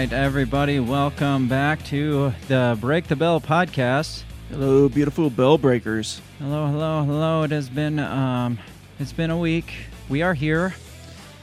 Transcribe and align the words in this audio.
right, 0.00 0.12
everybody, 0.14 0.80
welcome 0.80 1.46
back 1.46 1.84
to 1.84 2.32
the 2.48 2.74
Break 2.80 3.06
the 3.08 3.16
Bell 3.16 3.38
podcast. 3.38 4.22
Hello, 4.48 4.88
beautiful 4.88 5.28
bell 5.28 5.58
breakers. 5.58 6.22
Hello, 6.38 6.68
hello, 6.68 7.04
hello. 7.04 7.42
It 7.42 7.50
has 7.50 7.68
been 7.68 7.98
um, 7.98 8.58
it's 8.98 9.12
been 9.12 9.28
a 9.28 9.36
week. 9.36 9.70
We 10.08 10.22
are 10.22 10.32
here, 10.32 10.72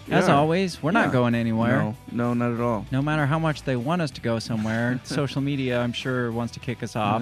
as 0.09 0.27
Yeah. 0.27 0.35
always. 0.37 0.81
We're 0.81 0.89
not 0.89 1.11
going 1.11 1.35
anywhere. 1.35 1.77
No, 1.83 1.95
no, 2.11 2.33
not 2.33 2.51
at 2.51 2.59
all. 2.59 2.87
No 2.91 3.03
matter 3.03 3.27
how 3.27 3.37
much 3.37 3.61
they 3.61 3.75
want 3.75 4.01
us 4.01 4.09
to 4.09 4.21
go 4.21 4.39
somewhere, 4.39 4.99
social 5.03 5.41
media, 5.43 5.79
I'm 5.79 5.93
sure, 5.93 6.31
wants 6.31 6.53
to 6.53 6.59
kick 6.59 6.81
us 6.81 6.95
off. 6.95 7.21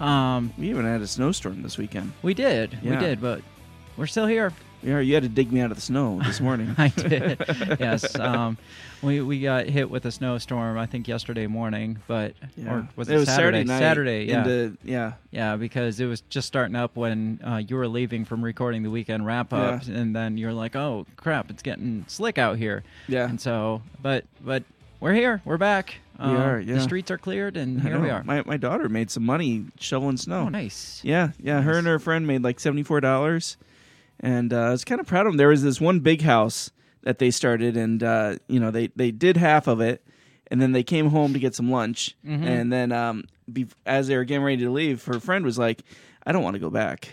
Um, 0.00 0.52
We 0.58 0.68
even 0.70 0.84
had 0.84 1.00
a 1.00 1.06
snowstorm 1.06 1.62
this 1.62 1.78
weekend. 1.78 2.10
we 2.22 2.34
did, 2.34 2.76
we 2.82 2.96
did, 2.96 3.20
but 3.20 3.40
we're 3.96 4.08
still 4.08 4.26
here. 4.26 4.52
Yeah, 4.82 4.98
you 5.00 5.14
had 5.14 5.22
to 5.22 5.28
dig 5.28 5.52
me 5.52 5.60
out 5.60 5.70
of 5.70 5.76
the 5.76 5.82
snow 5.82 6.20
this 6.24 6.40
morning. 6.40 6.74
I 6.78 6.88
did. 6.88 7.42
yes. 7.78 8.18
Um, 8.18 8.58
we 9.02 9.20
we 9.20 9.40
got 9.40 9.66
hit 9.66 9.88
with 9.90 10.04
a 10.06 10.10
snowstorm. 10.12 10.76
I 10.78 10.86
think 10.86 11.06
yesterday 11.08 11.46
morning, 11.46 11.98
but 12.06 12.34
Yeah. 12.56 12.72
or 12.74 12.88
was 12.96 13.08
it, 13.08 13.16
was 13.16 13.28
Saturday? 13.28 13.64
night. 13.64 13.78
Saturday. 13.78 14.24
Yeah. 14.28 14.38
Into, 14.42 14.76
yeah. 14.84 15.12
Yeah, 15.30 15.56
because 15.56 16.00
it 16.00 16.06
was 16.06 16.20
just 16.22 16.46
starting 16.48 16.76
up 16.76 16.96
when 16.96 17.40
uh, 17.44 17.62
you 17.66 17.76
were 17.76 17.88
leaving 17.88 18.24
from 18.24 18.44
recording 18.44 18.82
the 18.82 18.90
weekend 18.90 19.24
wrap 19.26 19.52
up, 19.52 19.84
and 19.86 20.14
then 20.14 20.36
you're 20.36 20.52
like, 20.52 20.74
"Oh 20.76 21.06
crap, 21.16 21.50
it's 21.50 21.62
getting 21.62 22.04
slick 22.08 22.38
out 22.38 22.58
here." 22.58 22.82
Yeah. 23.08 23.28
And 23.28 23.40
so, 23.40 23.82
but 24.02 24.24
but 24.40 24.62
we're 25.00 25.14
here, 25.14 25.42
we're 25.44 25.58
back. 25.58 25.96
We 26.18 26.26
Uh, 26.26 26.32
are, 26.36 26.62
The 26.62 26.80
streets 26.80 27.10
are 27.10 27.18
cleared, 27.18 27.56
and 27.56 27.80
here 27.82 27.98
we 27.98 28.08
are. 28.10 28.22
My, 28.22 28.42
my 28.46 28.56
daughter 28.56 28.88
made 28.88 29.10
some 29.10 29.24
money 29.24 29.64
shoveling 29.80 30.16
snow. 30.16 30.42
oh, 30.42 30.48
nice. 30.48 31.00
Yeah, 31.02 31.30
yeah. 31.40 31.62
Her 31.62 31.78
and 31.78 31.86
her 31.88 31.98
friend 31.98 32.26
made 32.26 32.42
like 32.44 32.60
seventy 32.60 32.84
four 32.84 33.00
dollars, 33.00 33.56
and 34.22 34.52
uh, 34.52 34.60
I 34.60 34.70
was 34.70 34.84
kind 34.84 35.00
of 35.00 35.06
proud 35.06 35.26
of 35.26 35.32
them. 35.32 35.36
There 35.38 35.48
was 35.48 35.62
this 35.62 35.80
one 35.80 36.00
big 36.00 36.22
house 36.22 36.70
that 37.02 37.18
they 37.18 37.30
started, 37.30 37.76
and 37.76 38.02
uh, 38.02 38.36
you 38.48 38.60
know 38.60 38.70
they 38.70 38.88
they 38.96 39.10
did 39.10 39.36
half 39.36 39.66
of 39.66 39.80
it, 39.80 40.04
and 40.50 40.60
then 40.62 40.72
they 40.72 40.82
came 40.84 41.08
home 41.10 41.32
to 41.32 41.38
get 41.38 41.54
some 41.54 41.70
lunch, 41.70 42.14
Mhm. 42.26 42.44
and 42.46 42.72
then 42.72 42.92
um, 42.92 43.24
be- 43.52 43.66
as 43.86 44.06
they 44.08 44.16
were 44.16 44.24
getting 44.24 44.44
ready 44.44 44.62
to 44.64 44.70
leave, 44.70 45.04
her 45.06 45.18
friend 45.20 45.44
was 45.44 45.58
like, 45.58 45.82
"I 46.24 46.32
don't 46.32 46.42
want 46.44 46.54
to 46.54 46.60
go 46.60 46.70
back." 46.70 47.08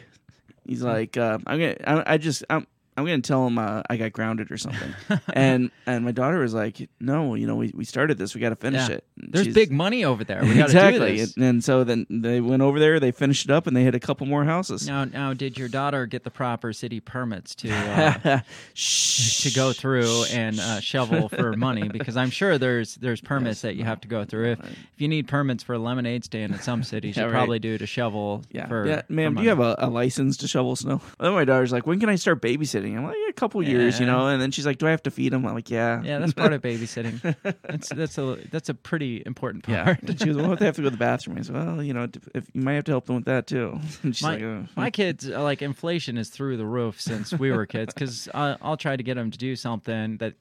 He's 0.68 0.84
like, 0.84 1.18
uh, 1.18 1.40
"I'm 1.48 1.60
gonna, 1.60 1.76
I, 1.86 2.14
I 2.14 2.18
just." 2.18 2.44
I'm, 2.50 2.68
I'm 3.00 3.06
gonna 3.06 3.22
tell 3.22 3.48
him 3.48 3.58
uh, 3.58 3.82
I 3.90 3.98
got 3.98 4.12
grounded 4.12 4.52
or 4.52 4.58
something, 4.58 4.94
and 5.34 5.72
and 5.86 6.06
my 6.06 6.12
daughter 6.12 6.40
was 6.40 6.54
like, 6.54 6.90
"No, 7.00 7.36
you 7.36 7.48
know, 7.48 7.56
we, 7.56 7.72
we 7.76 7.86
started 7.86 8.18
this, 8.18 8.36
we 8.36 8.42
got 8.42 8.50
to 8.50 8.56
finish 8.56 8.88
Yeah. 8.90 8.96
it." 8.98 9.04
And 9.22 9.34
There's 9.34 9.48
big 9.54 9.72
money 9.72 10.06
over 10.06 10.24
there. 10.24 10.42
We 10.44 10.62
exactly, 10.62 11.12
do 11.14 11.18
this. 11.18 11.36
And, 11.36 11.46
and 11.46 11.64
so 11.64 11.84
then 11.84 12.06
they 12.10 12.42
went 12.42 12.62
over 12.62 12.80
there, 12.80 13.00
they 13.00 13.12
finished 13.12 13.46
it 13.46 13.52
up, 13.52 13.66
and 13.68 13.76
they 13.76 13.84
hit 13.84 13.96
a 13.96 14.00
couple 14.00 14.28
more 14.28 14.44
houses. 14.46 14.88
Now, 14.88 15.06
now, 15.06 15.34
did 15.34 15.58
your 15.58 15.68
daughter 15.70 16.06
get 16.06 16.24
the 16.24 16.32
proper 16.32 16.74
city 16.74 17.00
permits 17.00 17.56
to 17.56 17.72
uh, 17.72 18.40
to 18.76 19.52
go 19.56 19.74
through 19.74 20.26
and 20.32 20.60
uh, 20.60 20.80
shovel 20.80 21.30
for 21.30 21.56
money? 21.56 21.88
Because 21.88 22.18
I'm 22.18 22.30
sure 22.30 22.58
there's 22.58 22.96
there's 22.96 23.22
permits 23.30 23.62
that 23.62 23.76
you 23.76 23.84
have 23.84 24.02
to 24.02 24.08
go 24.08 24.26
through. 24.26 24.52
If 24.54 24.60
if 24.60 25.02
you 25.02 25.08
need 25.08 25.28
permits 25.28 25.64
for 25.64 25.74
a 25.74 25.80
lemonade 25.80 26.24
stand 26.26 26.54
in 26.54 26.60
some 26.60 26.84
cities, 26.84 27.18
Yeah, 27.18 27.24
you 27.24 27.30
right. 27.30 27.36
probably 27.36 27.60
do 27.60 27.78
to 27.78 27.86
shovel. 27.86 28.44
Yeah, 28.52 28.68
for, 28.68 28.86
yeah, 28.88 29.02
ma'am. 29.10 29.36
Do 29.36 29.44
you 29.44 29.50
have 29.50 29.60
a, 29.60 29.76
a 29.80 29.90
license 29.90 30.38
to 30.38 30.48
shovel 30.48 30.76
snow? 30.76 31.02
Then 31.20 31.34
my 31.34 31.46
daughter's 31.46 31.72
like, 31.72 31.86
"When 31.88 32.00
can 32.00 32.10
I 32.10 32.16
start 32.16 32.42
babysitting?" 32.42 32.89
I'm 32.98 33.04
like, 33.06 33.16
"A 33.30 33.34
couple 33.34 33.62
years, 33.64 34.00
you 34.00 34.06
know." 34.06 34.28
And 34.28 34.42
then 34.42 34.52
she's 34.52 34.66
like, 34.66 34.78
"Do 34.78 34.88
I 34.88 34.92
have 34.92 35.04
to 35.04 35.12
feed 35.12 35.34
him?" 35.34 35.46
I'm 35.46 35.54
like, 35.54 35.70
"Yeah." 35.70 36.02
Yeah, 36.04 36.20
that's 36.20 36.34
part 36.34 36.54
of 36.54 36.62
babysitting. 36.70 37.36
That's 37.64 37.90
that's 37.90 38.18
a 38.18 38.38
that's 38.52 38.70
a 38.70 38.74
pretty 38.74 39.24
important 39.26 39.68
Yeah. 39.68 39.84
part. 39.84 40.04
And 40.04 40.20
she 40.20 40.26
goes, 40.28 40.38
"Well, 40.38 40.54
if 40.54 40.60
they 40.60 40.66
have 40.66 40.76
to 40.76 40.82
go 40.82 40.86
to 40.88 40.92
the 40.92 40.98
bathroom." 40.98 41.38
I 41.38 41.42
said, 41.42 41.56
"Well, 41.56 41.84
you 41.84 41.94
know, 41.94 42.08
if 42.36 42.48
you 42.54 42.62
might 42.62 42.74
have 42.74 42.84
to 42.86 42.92
help 42.92 43.06
them 43.06 43.16
with 43.18 43.26
that 43.26 43.48
too." 43.48 43.80
And 44.04 44.16
she's 44.16 44.22
my, 44.24 44.34
like, 44.36 44.44
"Oh." 44.44 44.68
my 44.76 44.90
kids 44.92 45.30
uh, 45.30 45.42
like 45.44 45.62
inflation 45.62 46.18
is 46.18 46.30
through 46.30 46.58
the 46.58 46.66
roof 46.66 47.00
since 47.02 47.34
we 47.34 47.52
were 47.52 47.66
kids 47.66 47.94
because 47.94 48.28
I'll 48.34 48.78
try 48.78 48.96
to 48.96 49.04
get 49.04 49.16
them 49.16 49.32
to 49.32 49.38
do 49.38 49.56
something 49.56 50.18
that 50.18 50.34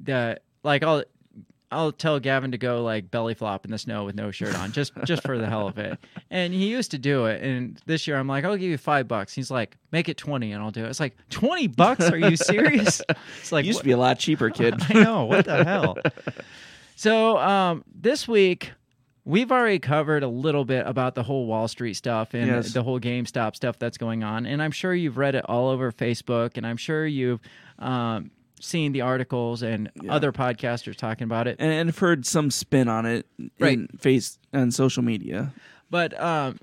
that 0.00 0.42
like 0.62 0.82
I'll 0.82 1.04
I'll 1.70 1.92
tell 1.92 2.18
Gavin 2.18 2.52
to 2.52 2.58
go 2.58 2.82
like 2.82 3.10
belly 3.10 3.34
flop 3.34 3.64
in 3.64 3.70
the 3.70 3.78
snow 3.78 4.04
with 4.04 4.14
no 4.14 4.30
shirt 4.30 4.58
on 4.58 4.72
just 4.72 4.92
just 5.04 5.22
for 5.22 5.36
the 5.38 5.46
hell 5.46 5.68
of 5.68 5.78
it. 5.78 5.98
And 6.30 6.52
he 6.52 6.68
used 6.68 6.90
to 6.90 6.98
do 6.98 7.24
it. 7.26 7.42
And 7.42 7.80
this 7.86 8.06
year 8.06 8.16
I'm 8.18 8.26
like 8.28 8.44
I'll 8.44 8.56
give 8.56 8.70
you 8.70 8.78
five 8.78 9.08
bucks. 9.08 9.32
He's 9.34 9.50
like 9.50 9.76
make 9.92 10.08
it 10.08 10.16
20 10.16 10.52
and 10.52 10.62
I'll 10.62 10.70
do 10.70 10.84
it. 10.84 10.88
It's 10.88 11.00
like 11.00 11.16
20 11.30 11.66
bucks? 11.68 12.10
Are 12.10 12.18
you 12.18 12.36
serious? 12.36 13.00
It's 13.40 13.52
like 13.52 13.64
It 13.64 13.68
used 13.68 13.78
what- 13.78 13.82
to 13.82 13.86
be 13.86 13.92
a 13.92 13.96
lot 13.98 14.18
cheaper, 14.18 14.50
kid. 14.50 14.74
I 14.88 14.92
know. 15.02 15.24
What 15.26 15.44
the 15.46 15.64
hell. 15.64 15.96
So 16.96 17.38
um, 17.38 17.84
this 17.94 18.26
week 18.26 18.72
we've 19.24 19.52
already 19.52 19.78
covered 19.78 20.22
a 20.22 20.28
little 20.28 20.64
bit 20.64 20.86
about 20.86 21.14
the 21.14 21.22
whole 21.22 21.46
Wall 21.46 21.68
Street 21.68 21.94
stuff 21.94 22.34
and 22.34 22.46
Yes. 22.46 22.72
the 22.72 22.82
whole 22.82 22.98
GameStop 22.98 23.54
stuff 23.56 23.78
that's 23.78 23.98
going 23.98 24.24
on, 24.24 24.46
and 24.46 24.62
I'm 24.62 24.70
sure 24.70 24.94
you've 24.94 25.18
read 25.18 25.34
it 25.34 25.44
all 25.48 25.68
over 25.68 25.92
Facebook, 25.92 26.56
and 26.56 26.66
I'm 26.66 26.78
sure 26.78 27.06
you've 27.06 27.38
um, 27.78 28.30
seen 28.60 28.92
the 28.92 29.00
articles 29.00 29.62
and 29.62 29.90
Yeah. 30.02 30.12
other 30.14 30.32
podcasters 30.32 30.96
talking 30.96 31.24
about 31.24 31.46
it. 31.46 31.56
and, 31.58 31.70
and 31.72 31.88
I've 31.88 31.98
heard 31.98 32.26
some 32.26 32.50
spin 32.50 32.88
on 32.88 33.06
it 33.06 33.26
Right. 33.58 33.74
in 33.78 33.88
face 33.98 34.38
on 34.52 34.70
social 34.70 35.02
media. 35.02 35.52
But 35.90 36.18
um, 36.20 36.58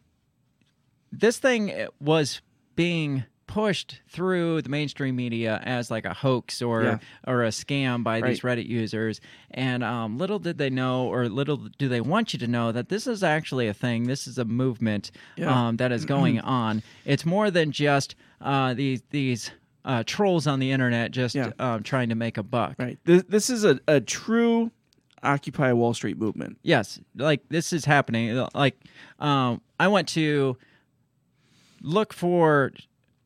this 1.12 1.38
thing 1.38 1.88
was 2.00 2.42
being 2.76 3.24
pushed 3.48 4.02
through 4.10 4.60
the 4.64 4.70
mainstream 4.70 5.16
media 5.16 5.62
as 5.64 5.92
like 5.92 6.04
a 6.04 6.14
hoax 6.14 6.62
or 6.64 6.84
Yeah. 6.84 6.98
or 7.28 7.44
a 7.44 7.50
scam 7.50 8.04
by 8.04 8.20
these 8.20 8.42
Reddit 8.42 8.68
users, 8.68 9.22
and 9.52 9.84
um, 9.84 10.18
little 10.18 10.40
did 10.40 10.58
they 10.58 10.70
know, 10.72 11.06
or 11.08 11.30
little 11.30 11.58
do 11.78 11.88
they 11.88 12.02
want 12.02 12.34
you 12.34 12.40
to 12.40 12.48
know, 12.48 12.72
that 12.72 12.90
this 12.90 13.06
is 13.08 13.24
actually 13.24 13.68
a 13.68 13.74
thing. 13.74 14.06
This 14.08 14.26
is 14.28 14.38
a 14.40 14.46
movement 14.46 15.12
Yeah. 15.38 15.68
um, 15.68 15.78
that 15.78 15.92
is 15.92 16.06
going 16.06 16.40
on. 16.42 16.82
It's 17.06 17.24
more 17.26 17.52
than 17.52 17.72
just 17.72 18.16
uh, 18.42 18.74
these 18.74 19.04
these. 19.12 19.52
Uh, 19.86 20.04
trolls 20.04 20.48
on 20.48 20.58
the 20.60 20.72
internet 20.72 21.12
just 21.12 21.36
Yeah. 21.36 21.52
um, 21.60 21.84
trying 21.84 22.10
to 22.10 22.16
make 22.16 22.38
a 22.40 22.44
buck. 22.44 22.76
Right. 22.80 22.98
This, 23.06 23.24
this 23.30 23.50
is 23.52 23.64
a, 23.64 23.80
a 23.88 24.02
true 24.02 24.72
Occupy 25.22 25.74
Wall 25.74 25.94
Street 25.94 26.18
movement. 26.18 26.58
Yes, 26.64 27.00
like 27.16 27.48
this 27.50 27.72
is 27.72 27.86
happening. 27.86 28.46
Like, 28.56 28.76
um, 29.20 29.62
I 29.80 29.88
went 29.88 30.08
to 30.10 30.58
look 31.82 32.14
for 32.14 32.72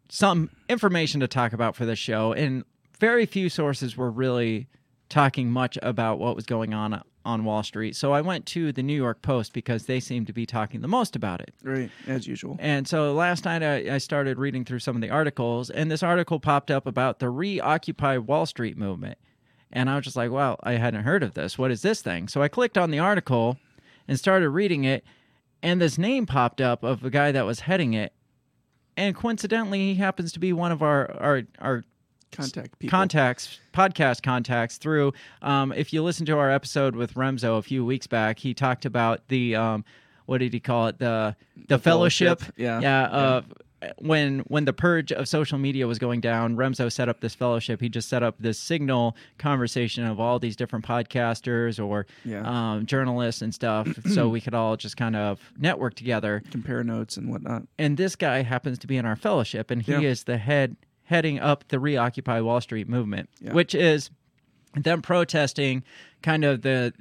some 0.10 0.50
information 0.68 1.22
to 1.22 1.28
talk 1.28 1.54
about 1.54 1.76
for 1.78 1.86
this 1.86 2.00
show, 2.00 2.34
and 2.34 2.64
very 3.00 3.26
few 3.26 3.48
sources 3.48 3.96
were 3.96 4.12
really 4.12 4.68
talking 5.10 5.52
much 5.52 5.78
about 5.82 6.20
what 6.20 6.36
was 6.36 6.46
going 6.46 6.74
on 6.74 7.02
on 7.26 7.44
Wall 7.44 7.64
Street. 7.64 7.96
So 7.96 8.14
I 8.14 8.22
went 8.22 8.46
to 8.48 8.72
the 8.72 8.82
New 8.82 8.96
York 8.96 9.22
Post 9.22 9.54
because 9.54 9.86
they 9.86 10.00
seem 10.00 10.26
to 10.26 10.34
be 10.34 10.46
talking 10.46 10.82
the 10.82 10.88
most 10.88 11.16
about 11.16 11.42
it. 11.42 11.54
Right. 11.64 11.92
As 12.08 12.28
usual. 12.28 12.58
And 12.60 12.88
so 12.88 13.14
last 13.14 13.46
night 13.46 13.62
I, 13.62 13.96
I 13.96 13.98
started 13.98 14.38
reading 14.38 14.66
through 14.66 14.80
some 14.80 14.96
of 14.96 15.02
the 15.02 15.10
articles, 15.10 15.70
and 15.70 15.92
this 15.92 16.04
article 16.04 16.40
popped 16.40 16.72
up 16.72 16.88
about 16.88 17.20
the 17.20 17.30
Reoccupy 17.30 18.18
Wall 18.18 18.46
Street 18.46 18.78
movement. 18.78 19.18
And 19.72 19.90
I 19.90 19.96
was 19.96 20.06
just 20.06 20.16
like, 20.16 20.32
wow, 20.32 20.58
I 20.64 20.74
hadn't 20.74 21.04
heard 21.04 21.22
of 21.22 21.34
this. 21.34 21.58
What 21.58 21.72
is 21.72 21.82
this 21.82 22.02
thing? 22.02 22.28
So 22.28 22.42
I 22.42 22.48
clicked 22.48 22.78
on 22.78 22.90
the 22.90 23.00
article 23.00 23.58
and 24.08 24.18
started 24.18 24.50
reading 24.50 24.84
it, 24.86 25.04
and 25.62 25.80
this 25.80 25.98
name 25.98 26.26
popped 26.26 26.62
up 26.62 26.84
of 26.84 27.04
a 27.04 27.10
guy 27.10 27.32
that 27.32 27.46
was 27.46 27.62
heading 27.62 27.94
it. 27.94 28.14
And 28.98 29.16
coincidentally, 29.16 29.80
he 29.80 29.96
happens 29.96 30.32
to 30.34 30.40
be 30.40 30.52
one 30.52 30.72
of 30.72 30.82
our, 30.82 31.12
our, 31.22 31.44
our 31.60 31.84
Contact 32.32 32.78
people. 32.80 32.92
contacts, 32.98 33.60
podcast 33.74 34.24
contacts 34.24 34.78
through. 34.78 35.14
Um, 35.42 35.72
if 35.74 35.92
you 35.94 36.04
listen 36.04 36.26
to 36.28 36.38
our 36.38 36.52
episode 36.52 36.96
with 36.96 37.14
Remzo 37.16 37.58
a 37.58 37.62
few 37.62 37.84
weeks 37.86 38.08
back, 38.08 38.40
he 38.40 38.54
talked 38.54 38.86
about 38.86 39.28
the 39.30 39.56
um, 39.56 39.84
what 40.26 40.40
did 40.40 40.54
he 40.54 40.60
call 40.60 40.88
it? 40.88 41.00
The 41.00 41.36
the, 41.68 41.80
fellowship. 41.80 42.40
fellowship, 42.40 42.54
yeah. 42.58 42.80
yeah. 42.82 43.02
Uh, 43.04 43.42
when 44.00 44.40
when 44.40 44.66
the 44.66 44.74
purge 44.74 45.14
of 45.14 45.26
social 45.30 45.58
media 45.58 45.88
was 45.88 45.98
going 46.00 46.20
down, 46.20 46.58
Remzo 46.58 46.92
set 46.92 47.08
up 47.08 47.22
this 47.22 47.34
fellowship. 47.34 47.80
He 47.80 47.88
just 47.88 48.10
set 48.10 48.22
up 48.24 48.36
this 48.38 48.60
signal 48.60 49.16
conversation 49.38 50.04
of 50.06 50.20
all 50.20 50.38
these 50.38 50.58
different 50.58 50.84
podcasters 50.86 51.84
or 51.84 52.06
Yeah. 52.26 52.44
um, 52.74 52.86
journalists 52.86 53.42
and 53.42 53.56
stuff, 53.56 53.88
so 54.14 54.28
we 54.28 54.42
could 54.42 54.54
all 54.54 54.76
just 54.76 54.98
kind 54.98 55.16
of 55.16 55.40
network 55.58 55.94
together 55.96 56.44
Compare 56.52 56.84
notes 56.84 57.16
and 57.16 57.30
whatnot. 57.30 57.64
and 57.78 57.96
this 57.96 58.18
guy 58.18 58.42
happens 58.42 58.80
to 58.80 58.88
be 58.88 58.98
in 58.98 59.06
our 59.06 59.16
fellowship 59.16 59.72
and 59.72 59.82
he 59.82 59.94
Yeah. 59.94 60.00
is 60.02 60.24
the 60.26 60.38
head 60.38 60.76
heading 61.10 61.40
up 61.40 61.68
the 61.70 61.80
reoccupy 61.80 62.40
wall 62.40 62.62
street 62.62 62.88
movement 62.88 63.28
Yeah. 63.42 63.54
which 63.54 63.74
is 63.74 64.12
them 64.76 65.02
protesting 65.02 65.84
kind 66.22 66.46
of 66.46 66.62
the 66.62 66.94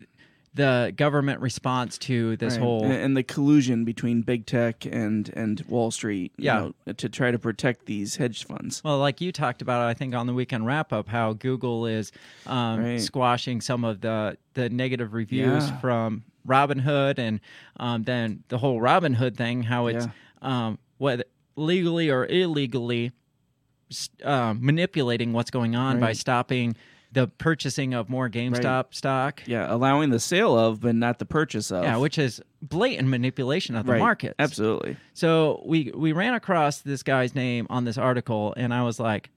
the 0.55 0.93
government 0.97 1.41
response 1.41 1.99
to 1.99 2.37
this 2.39 2.55
Right. 2.55 2.63
whole 2.63 2.85
and, 2.85 2.93
and 2.95 3.17
the 3.17 3.23
collusion 3.23 3.85
between 3.85 4.23
big 4.23 4.47
tech 4.47 4.87
and 4.87 5.31
and 5.37 5.61
Wall 5.69 5.91
Street, 5.91 6.33
you 6.39 6.47
Yeah. 6.47 6.71
know, 6.87 6.95
to 6.95 7.09
try 7.09 7.31
to 7.31 7.39
protect 7.39 7.85
these 7.87 8.17
hedge 8.17 8.45
funds. 8.45 8.83
well, 8.83 8.99
like 8.99 9.21
you 9.21 9.31
talked 9.31 9.61
about, 9.63 9.83
I 9.83 9.93
think 9.95 10.15
on 10.15 10.27
the 10.27 10.33
weekend 10.35 10.65
wrap 10.67 10.93
up, 10.93 11.07
how 11.09 11.35
Google 11.35 11.87
is 11.87 12.11
um, 12.47 12.81
Right. 12.81 13.01
squashing 13.01 13.61
some 13.61 13.85
of 13.85 14.01
the 14.01 14.37
the 14.55 14.69
negative 14.71 15.13
reviews 15.13 15.69
Yeah. 15.69 15.77
from 15.79 16.25
Robinhood, 16.47 17.19
and 17.19 17.41
um, 17.79 18.03
then 18.05 18.43
the 18.49 18.59
whole 18.59 18.81
Robinhood 18.81 19.37
thing, 19.37 19.63
how 19.65 19.87
it's 19.89 20.09
um, 20.43 20.79
whether 20.97 21.25
legally 21.57 22.11
or 22.11 22.27
illegally 22.27 23.13
um, 24.25 24.59
manipulating 24.65 25.33
what's 25.33 25.51
going 25.51 25.77
on 25.77 26.01
by 26.01 26.13
stopping 26.13 26.77
the 27.13 27.27
purchasing 27.27 27.95
of 27.95 28.09
more 28.09 28.29
GameStop 28.29 28.95
stock. 28.95 29.43
Yeah, 29.47 29.73
allowing 29.73 30.11
the 30.11 30.21
sale 30.21 30.59
of, 30.59 30.81
but 30.81 30.95
not 30.95 31.19
the 31.19 31.25
purchase 31.25 31.71
of. 31.71 31.85
Yeah, 31.85 31.97
which 31.97 32.19
is 32.19 32.43
blatant 32.61 33.09
manipulation 33.09 33.77
of 33.77 33.87
the 33.87 33.93
right. 33.93 33.99
market. 33.99 34.35
Absolutely. 34.39 34.97
So 35.15 35.63
we 35.65 35.91
we 35.95 36.13
ran 36.13 36.35
across 36.35 36.81
this 36.81 37.03
guy's 37.03 37.35
name 37.35 37.67
on 37.71 37.85
this 37.85 37.99
article, 37.99 38.55
and 38.57 38.75
I 38.75 38.83
was 38.83 39.01
like, 39.01 39.31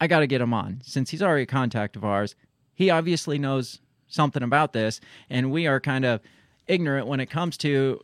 I 0.00 0.06
got 0.06 0.20
to 0.20 0.26
get 0.26 0.40
him 0.40 0.52
on 0.52 0.80
since 0.82 1.10
he's 1.10 1.22
already 1.22 1.44
a 1.44 1.46
contact 1.46 1.96
of 1.96 2.04
ours. 2.04 2.34
He 2.74 2.90
obviously 2.90 3.38
knows 3.38 3.80
something 4.08 4.42
about 4.42 4.72
this, 4.72 5.00
and 5.30 5.50
we 5.50 5.66
are 5.66 5.80
kind 5.80 6.04
of 6.04 6.20
ignorant 6.66 7.06
when 7.06 7.20
it 7.20 7.26
comes 7.26 7.56
to 7.58 8.00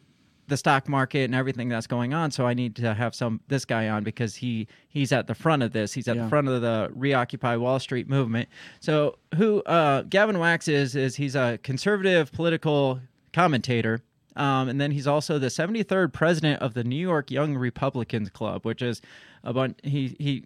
the 0.51 0.57
stock 0.59 0.87
market 0.89 1.21
and 1.25 1.35
everything 1.35 1.71
that's 1.71 1.87
going 1.87 2.13
on. 2.13 2.31
So 2.31 2.47
I 2.47 2.53
need 2.53 2.77
to 2.77 2.93
have 2.93 3.15
some 3.15 3.41
this 3.49 3.65
guy 3.65 3.89
on 3.89 4.05
because 4.05 4.37
he 4.37 4.69
he's 4.91 5.11
at 5.13 5.27
the 5.27 5.35
front 5.35 5.63
of 5.63 5.73
this. 5.73 5.95
He's 5.95 6.07
at 6.09 6.17
Yeah. 6.17 6.25
the 6.25 6.29
front 6.29 6.49
of 6.49 6.61
the 6.61 6.91
reoccupy 6.95 7.57
Wall 7.57 7.79
Street 7.81 8.09
movement. 8.09 8.49
So 8.81 9.17
who 9.37 9.63
uh, 9.63 10.03
Gavin 10.03 10.39
Wax 10.39 10.69
is 10.69 10.95
is 10.95 11.17
he's 11.17 11.35
a 11.35 11.59
conservative 11.63 12.31
political 12.33 13.01
commentator. 13.33 14.03
Um, 14.37 14.69
and 14.69 14.81
then 14.81 14.93
he's 14.93 15.07
also 15.09 15.39
the 15.39 15.49
73rd 15.49 16.13
president 16.13 16.63
of 16.63 16.75
the 16.75 16.85
New 16.85 16.95
York 17.01 17.31
Young 17.33 17.57
Republicans 17.57 18.31
Club, 18.31 18.65
which 18.65 18.81
is 18.81 19.03
a 19.43 19.53
bunch. 19.53 19.79
He 19.83 20.15
he 20.19 20.45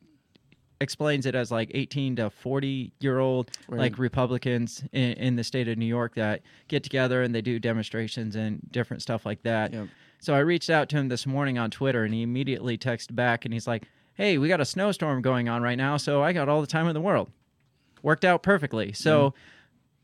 explains 0.85 1.27
it 1.27 1.35
as 1.35 1.51
like 1.51 1.73
18 1.75 2.15
to 2.17 2.31
40 2.31 2.93
year 3.01 3.19
old 3.19 3.51
Right. 3.67 3.81
like 3.81 3.99
Republicans 3.99 4.85
in, 4.93 5.15
in 5.15 5.37
the 5.37 5.43
state 5.43 5.67
of 5.67 5.77
New 5.77 5.87
York 5.87 6.15
that 6.15 6.43
get 6.69 6.85
together 6.85 7.23
and 7.23 7.35
they 7.35 7.43
do 7.43 7.59
demonstrations 7.59 8.37
and 8.37 8.61
different 8.71 9.03
stuff 9.03 9.27
like 9.27 9.43
that. 9.43 9.73
Yep. 9.73 9.89
So 10.21 10.33
I 10.35 10.39
reached 10.39 10.71
out 10.71 10.89
to 10.91 10.97
him 10.97 11.09
this 11.09 11.27
morning 11.27 11.59
on 11.59 11.71
Twitter 11.73 12.05
and 12.05 12.15
he 12.15 12.23
immediately 12.23 12.79
texted 12.79 13.17
back 13.17 13.45
and 13.45 13.53
he's 13.53 13.67
like, 13.67 13.83
"Hey, 14.15 14.39
we 14.39 14.47
got 14.49 14.61
a 14.61 14.65
snowstorm 14.65 15.21
going 15.23 15.49
on 15.49 15.61
right 15.63 15.77
now, 15.77 15.97
so 15.97 16.23
I 16.23 16.33
got 16.33 16.49
all 16.49 16.61
the 16.61 16.67
time 16.69 16.87
in 16.87 16.95
the 16.95 17.01
world." 17.01 17.31
Worked 18.03 18.25
out 18.25 18.43
perfectly. 18.43 18.93
So 18.93 19.35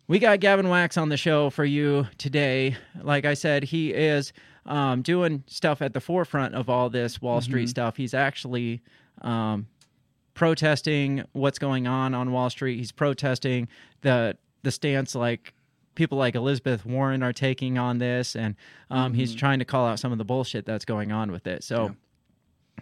we 0.08 0.18
got 0.18 0.40
Gavin 0.40 0.68
Wax 0.68 0.96
on 0.96 1.08
the 1.10 1.16
show 1.16 1.50
for 1.50 1.64
you 1.64 2.06
today. 2.18 2.76
Like 3.00 3.24
I 3.24 3.34
said, 3.34 3.62
he 3.64 3.92
is 3.92 4.32
um, 4.66 5.02
doing 5.02 5.44
stuff 5.46 5.80
at 5.82 5.92
the 5.94 6.00
forefront 6.00 6.54
of 6.54 6.68
all 6.68 6.90
this 6.90 7.20
Wall 7.22 7.40
Street 7.40 7.68
stuff. 7.68 7.96
He's 7.96 8.12
actually 8.14 8.80
um, 9.22 9.66
protesting 10.40 11.22
what's 11.32 11.58
going 11.58 11.86
on 11.86 12.14
on 12.14 12.32
Wall 12.32 12.48
Street. 12.48 12.78
He's 12.78 12.92
protesting 12.92 13.68
the 14.00 14.38
the 14.62 14.70
stance 14.70 15.14
like 15.14 15.52
people 15.94 16.16
like 16.16 16.34
Elizabeth 16.34 16.86
Warren 16.86 17.22
are 17.22 17.34
taking 17.34 17.76
on 17.76 17.98
this, 17.98 18.34
and 18.34 18.56
um, 18.88 19.12
he's 19.12 19.34
trying 19.34 19.58
to 19.58 19.66
call 19.66 19.86
out 19.86 19.98
some 19.98 20.12
of 20.12 20.18
the 20.18 20.24
bullshit 20.24 20.64
that's 20.64 20.86
going 20.86 21.12
on 21.12 21.30
with 21.30 21.46
it. 21.46 21.62
So. 21.62 21.84
Yeah. 21.84 21.90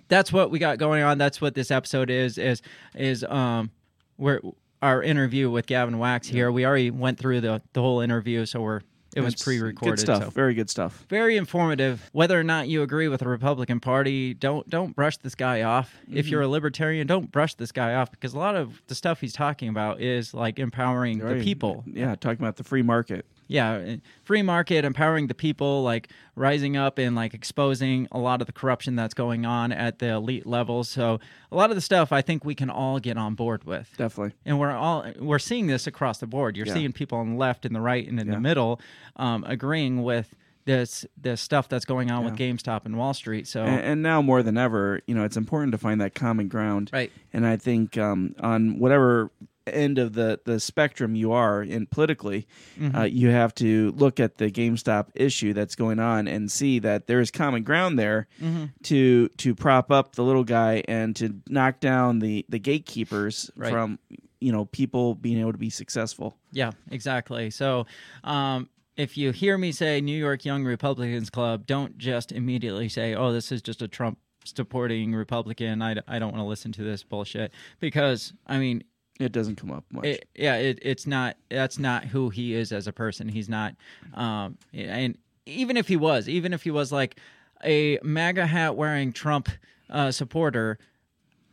That's 0.06 0.32
what 0.32 0.50
we 0.50 0.58
got 0.58 0.78
going 0.78 1.02
on. 1.02 1.18
That's 1.18 1.40
what 1.40 1.54
this 1.54 1.70
episode 1.70 2.08
is. 2.08 2.38
Is 2.38 2.62
is 2.94 3.24
um, 3.24 3.70
we're 4.16 4.40
our 4.80 5.02
interview 5.02 5.50
with 5.50 5.66
Gavin 5.66 5.98
Wax 5.98 6.28
here. 6.28 6.50
We 6.52 6.64
already 6.64 6.90
went 6.90 7.18
through 7.18 7.40
the 7.40 7.60
the 7.74 7.82
whole 7.82 8.00
interview, 8.00 8.46
so 8.46 8.60
we're 8.60 8.80
it 9.18 9.24
was 9.24 9.42
pre-recorded. 9.42 9.96
Good 9.96 10.00
stuff. 10.00 10.24
so 10.24 10.30
Very 10.30 10.54
good 10.54 10.70
stuff. 10.70 11.04
very 11.08 11.36
informative. 11.36 12.08
Whether 12.12 12.38
or 12.38 12.44
not 12.44 12.68
you 12.68 12.82
agree 12.82 13.08
with 13.08 13.20
the 13.20 13.28
Republican 13.28 13.80
Party, 13.80 14.34
don't 14.34 14.68
don't 14.68 14.94
brush 14.94 15.16
this 15.18 15.34
guy 15.34 15.62
off. 15.62 15.94
If 16.10 16.26
mm-hmm. 16.26 16.32
you're 16.32 16.42
a 16.42 16.48
libertarian, 16.48 17.06
don't 17.06 17.30
brush 17.30 17.54
this 17.54 17.72
guy 17.72 17.94
off 17.94 18.10
because 18.10 18.34
a 18.34 18.38
lot 18.38 18.56
of 18.56 18.80
the 18.86 18.94
stuff 18.94 19.20
he's 19.20 19.32
talking 19.32 19.68
about 19.68 20.00
is 20.00 20.34
like 20.34 20.58
empowering 20.58 21.18
the 21.18 21.42
people. 21.42 21.84
Yeah, 21.86 22.14
talking 22.14 22.40
about 22.40 22.56
the 22.56 22.64
free 22.64 22.82
market. 22.82 23.26
Yeah, 23.48 23.72
uh, 23.72 23.96
free 24.24 24.42
market, 24.42 24.84
empowering 24.84 25.26
the 25.26 25.34
people, 25.34 25.82
like 25.82 26.10
rising 26.36 26.76
up 26.76 26.98
and 26.98 27.16
like 27.16 27.32
exposing 27.34 28.06
a 28.12 28.18
lot 28.18 28.40
of 28.42 28.46
the 28.46 28.52
corruption 28.52 28.94
that's 28.94 29.14
going 29.14 29.46
on 29.46 29.72
at 29.72 29.98
the 29.98 30.10
elite 30.10 30.46
levels. 30.46 30.88
So 30.88 31.18
a 31.50 31.56
lot 31.56 31.70
of 31.70 31.74
the 31.76 31.80
stuff 31.80 32.12
I 32.12 32.20
think 32.22 32.44
we 32.44 32.54
can 32.54 32.68
all 32.70 33.00
get 33.00 33.16
on 33.16 33.34
board 33.34 33.64
with 33.64 33.90
Definitely. 33.96 34.34
and 34.44 34.60
we're 34.60 34.70
all 34.72 35.04
we're 35.18 35.38
seeing 35.38 35.66
this 35.66 35.86
across 35.86 36.18
the 36.18 36.26
board. 36.26 36.56
You're 36.56 36.66
Yeah. 36.66 36.74
seeing 36.74 36.92
people 36.92 37.18
on 37.18 37.30
the 37.32 37.36
left 37.36 37.64
and 37.64 37.74
the 37.74 37.80
right 37.80 38.06
and 38.06 38.20
in 38.20 38.26
Yeah. 38.28 38.34
the 38.34 38.40
middle 38.40 38.80
um, 39.16 39.44
agreeing 39.48 40.02
with 40.02 40.34
this 40.66 41.06
this 41.20 41.40
stuff 41.40 41.66
that's 41.70 41.86
going 41.86 42.10
on 42.10 42.24
with 42.26 42.36
GameStop 42.36 42.84
and 42.84 42.98
Wall 42.98 43.14
Street. 43.14 43.46
So 43.48 43.64
And, 43.64 43.80
and 43.80 44.02
now 44.02 44.20
more 44.20 44.42
than 44.42 44.58
ever, 44.58 45.00
you 45.06 45.14
know, 45.14 45.24
it's 45.24 45.38
important 45.38 45.72
to 45.72 45.78
find 45.78 45.98
that 46.02 46.14
common 46.14 46.48
ground. 46.48 46.90
right, 46.92 47.10
And 47.32 47.46
I 47.46 47.56
think 47.56 47.96
um, 47.96 48.34
on 48.40 48.78
whatever 48.78 49.30
end 49.74 49.98
of 49.98 50.12
the, 50.14 50.40
the 50.44 50.58
spectrum 50.60 51.14
you 51.14 51.32
are 51.32 51.62
in 51.62 51.86
politically, 51.86 52.46
Mm-hmm. 52.78 52.96
uh, 52.96 53.04
you 53.04 53.30
have 53.30 53.54
to 53.56 53.92
look 53.92 54.20
at 54.20 54.38
the 54.38 54.50
GameStop 54.50 55.08
issue 55.14 55.52
that's 55.52 55.74
going 55.74 55.98
on 55.98 56.28
and 56.28 56.50
see 56.50 56.78
that 56.80 57.06
there 57.06 57.20
is 57.20 57.30
common 57.30 57.62
ground 57.62 57.98
there 57.98 58.28
Mm-hmm. 58.42 58.64
to 58.84 59.28
to 59.28 59.54
prop 59.54 59.90
up 59.90 60.14
the 60.14 60.22
little 60.24 60.44
guy 60.44 60.82
and 60.88 61.14
to 61.16 61.34
knock 61.48 61.80
down 61.80 62.18
the 62.20 62.44
the 62.48 62.58
gatekeepers 62.58 63.50
Right. 63.56 63.70
from 63.72 63.98
you 64.40 64.52
know 64.52 64.64
people 64.66 65.14
being 65.14 65.38
able 65.40 65.52
to 65.52 65.58
be 65.58 65.70
successful. 65.70 66.36
yeah, 66.52 66.70
exactly. 66.90 67.50
So 67.50 67.86
um, 68.24 68.68
if 68.96 69.16
you 69.16 69.32
hear 69.32 69.56
me 69.58 69.72
say 69.72 70.00
New 70.00 70.16
York 70.18 70.44
Young 70.44 70.64
Republicans 70.64 71.30
Club, 71.30 71.66
don't 71.66 71.98
just 71.98 72.32
immediately 72.32 72.88
say, 72.88 73.14
"Oh, 73.14 73.32
this 73.32 73.50
is 73.52 73.62
just 73.62 73.82
a 73.82 73.88
Trump." 73.88 74.18
Supporting 74.44 75.12
Republican, 75.14 75.82
I, 75.82 75.96
I 76.06 76.18
don't 76.18 76.30
want 76.32 76.40
to 76.42 76.48
listen 76.48 76.72
to 76.72 76.82
this 76.82 77.02
bullshit 77.02 77.52
because 77.80 78.32
I 78.46 78.56
mean 78.58 78.82
It 79.18 79.32
doesn't 79.32 79.56
come 79.56 79.70
up 79.72 79.84
much. 79.92 80.04
it, 80.04 80.28
yeah, 80.34 80.56
it, 80.56 80.78
it's 80.82 81.06
not. 81.06 81.36
That's 81.50 81.78
not 81.78 82.04
who 82.04 82.30
he 82.30 82.54
is 82.54 82.70
as 82.72 82.86
a 82.86 82.92
person. 82.92 83.28
He's 83.28 83.48
not. 83.48 83.74
Um, 84.14 84.58
and 84.72 85.18
even 85.46 85.76
if 85.76 85.88
he 85.88 85.96
was, 85.96 86.28
even 86.28 86.52
if 86.52 86.62
he 86.62 86.70
was 86.70 86.92
like 86.92 87.16
a 87.64 87.98
MAGA 88.02 88.46
hat 88.46 88.76
wearing 88.76 89.12
Trump 89.12 89.48
uh, 89.90 90.10
supporter, 90.12 90.78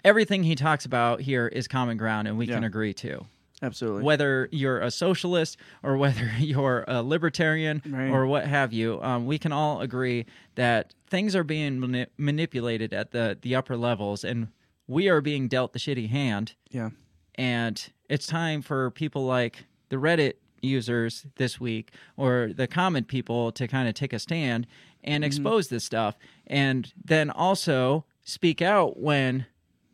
everything 0.03 0.43
he 0.43 0.55
talks 0.55 0.85
about 0.85 1.21
here 1.21 1.47
is 1.47 1.67
common 1.67 1.97
ground, 1.97 2.27
and 2.27 2.37
we 2.37 2.45
can 2.47 2.63
agree 2.63 2.93
to. 2.95 3.25
Absolutely. 3.61 4.03
Whether 4.03 4.49
you're 4.51 4.81
a 4.81 4.91
socialist 4.91 5.57
or 5.81 5.97
whether 5.97 6.29
you're 6.39 6.83
a 6.87 7.01
libertarian 7.01 7.81
Right. 7.87 8.09
or 8.09 8.27
what 8.27 8.45
have 8.45 8.73
you, 8.73 9.01
um, 9.01 9.25
we 9.25 9.39
can 9.39 9.51
all 9.53 9.79
agree 9.81 10.25
that 10.55 10.93
things 11.07 11.35
are 11.35 11.43
being 11.43 11.79
mani- 11.79 12.07
manipulated 12.17 12.93
at 12.93 13.11
the 13.11 13.37
the 13.41 13.55
upper 13.55 13.77
levels, 13.77 14.23
and 14.23 14.49
we 14.87 15.07
are 15.09 15.21
being 15.21 15.47
dealt 15.47 15.73
the 15.73 15.79
shitty 15.79 16.09
hand 16.09 16.53
yeah. 16.69 16.89
And 17.35 17.91
it's 18.09 18.27
time 18.27 18.61
for 18.61 18.91
people 18.91 19.25
like 19.25 19.65
the 19.89 19.97
Reddit 19.97 20.33
users 20.61 21.25
this 21.35 21.59
week 21.59 21.91
or 22.17 22.51
the 22.55 22.67
common 22.67 23.03
people 23.03 23.51
to 23.51 23.67
kind 23.67 23.87
of 23.87 23.93
take 23.93 24.13
a 24.13 24.19
stand 24.19 24.67
and 25.03 25.23
expose 25.23 25.67
this 25.67 25.83
stuff 25.83 26.17
and 26.47 26.91
then 27.03 27.29
also 27.29 28.05
speak 28.23 28.61
out 28.61 28.99
when 28.99 29.45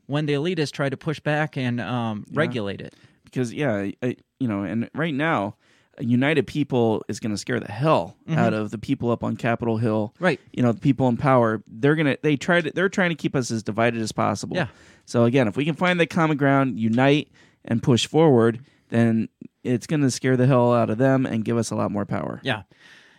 when 0.08 0.26
the 0.26 0.34
elitists 0.34 0.72
try 0.72 0.90
to 0.90 0.98
push 0.98 1.20
back 1.20 1.56
and 1.56 1.80
um, 1.80 2.26
regulate 2.34 2.82
it. 2.82 2.96
Because 3.24 3.54
yeah, 3.54 3.92
I, 4.02 4.18
you 4.40 4.48
know, 4.48 4.64
and 4.64 4.90
right 4.94 5.14
now, 5.14 5.56
united 6.02 6.48
people 6.48 7.04
is 7.08 7.20
going 7.20 7.32
to 7.32 7.38
scare 7.38 7.60
the 7.60 7.72
hell 7.72 8.16
out 8.30 8.54
of 8.54 8.72
the 8.72 8.78
people 8.78 9.12
up 9.12 9.24
on 9.24 9.36
Capitol 9.38 9.78
Hill. 9.78 10.14
Right. 10.20 10.40
You 10.54 10.64
know, 10.64 10.72
the 10.72 10.80
people 10.82 11.08
in 11.08 11.18
power. 11.18 11.64
They're 11.68 11.96
gonna 11.96 12.18
they 12.22 12.36
try 12.38 12.62
to 12.62 12.72
they're 12.72 12.90
trying 12.90 13.10
to 13.10 13.16
keep 13.16 13.36
us 13.36 13.52
as 13.52 13.64
divided 13.64 14.02
as 14.02 14.12
possible. 14.12 14.56
Yeah. 14.58 14.68
So 15.06 15.26
again, 15.26 15.48
if 15.48 15.58
we 15.58 15.66
can 15.66 15.76
find 15.76 16.00
the 16.00 16.06
common 16.08 16.38
ground, 16.38 16.80
unite 16.80 17.30
and 17.66 17.82
push 17.84 18.08
forward, 18.08 18.60
then 18.90 19.30
it's 19.64 19.86
going 19.88 20.02
to 20.02 20.10
scare 20.12 20.36
the 20.38 20.48
hell 20.48 20.74
out 20.74 20.90
of 20.90 20.98
them 20.98 21.26
and 21.26 21.46
give 21.46 21.56
us 21.58 21.70
a 21.72 21.76
lot 21.76 21.92
more 21.92 22.06
power. 22.06 22.40
yeah 22.44 22.64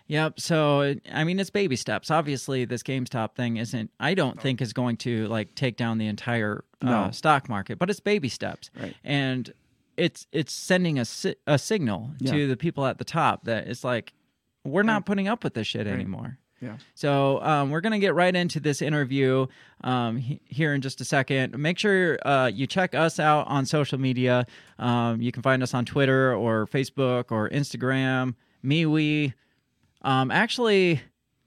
Yep. 0.09 0.41
So 0.41 0.95
I 1.13 1.25
mean, 1.25 1.39
it's 1.41 1.49
baby 1.51 1.77
steps. 1.77 2.11
Obviously, 2.11 2.65
this 2.65 2.83
GameStop 2.83 3.35
thing 3.35 3.57
isn't. 3.57 3.91
I 4.01 4.15
don't 4.15 4.39
think 4.41 4.61
is 4.61 4.73
going 4.73 4.97
to 4.99 5.27
like 5.29 5.55
take 5.55 5.77
down 5.77 5.97
the 5.99 6.07
entire 6.07 6.65
uh, 6.83 6.87
No. 6.87 7.11
stock 7.13 7.49
market, 7.49 7.79
but 7.79 7.89
it's 7.89 8.01
baby 8.01 8.29
steps. 8.29 8.71
Right. 8.79 8.95
And 9.05 9.51
it's 9.97 10.27
it's 10.33 10.53
sending 10.53 10.99
a 10.99 11.05
si- 11.05 11.37
a 11.47 11.59
signal 11.59 12.11
Yeah. 12.19 12.33
to 12.33 12.49
the 12.49 12.57
people 12.57 12.87
at 12.87 12.99
the 12.99 13.05
top 13.05 13.45
that 13.45 13.69
it's 13.69 13.85
like 13.85 14.13
we're 14.65 14.83
not 14.85 15.07
putting 15.07 15.29
up 15.29 15.43
with 15.45 15.55
this 15.55 15.67
shit 15.67 15.87
anymore. 15.87 16.39
Yeah. 16.61 16.77
So 16.95 17.43
um, 17.43 17.71
we're 17.71 17.81
gonna 17.81 17.99
get 17.99 18.15
right 18.15 18.35
into 18.35 18.61
this 18.61 18.81
interview 18.83 19.47
um, 19.83 20.17
he- 20.19 20.41
here 20.47 20.73
in 20.75 20.81
just 20.81 21.01
a 21.01 21.05
second. 21.05 21.59
Make 21.59 21.77
sure 21.79 22.19
uh, 22.25 22.47
you 22.55 22.69
check 22.69 22.95
us 22.95 23.19
out 23.19 23.49
on 23.49 23.67
social 23.67 23.99
media. 23.99 24.47
Um, 24.79 25.21
you 25.21 25.33
can 25.33 25.43
find 25.43 25.63
us 25.63 25.75
on 25.75 25.85
Twitter 25.85 26.33
or 26.35 26.67
Facebook 26.69 27.33
or 27.33 27.51
Instagram. 27.51 28.35
MeWe. 28.65 29.35
Um, 30.03 30.31
actually, 30.31 31.01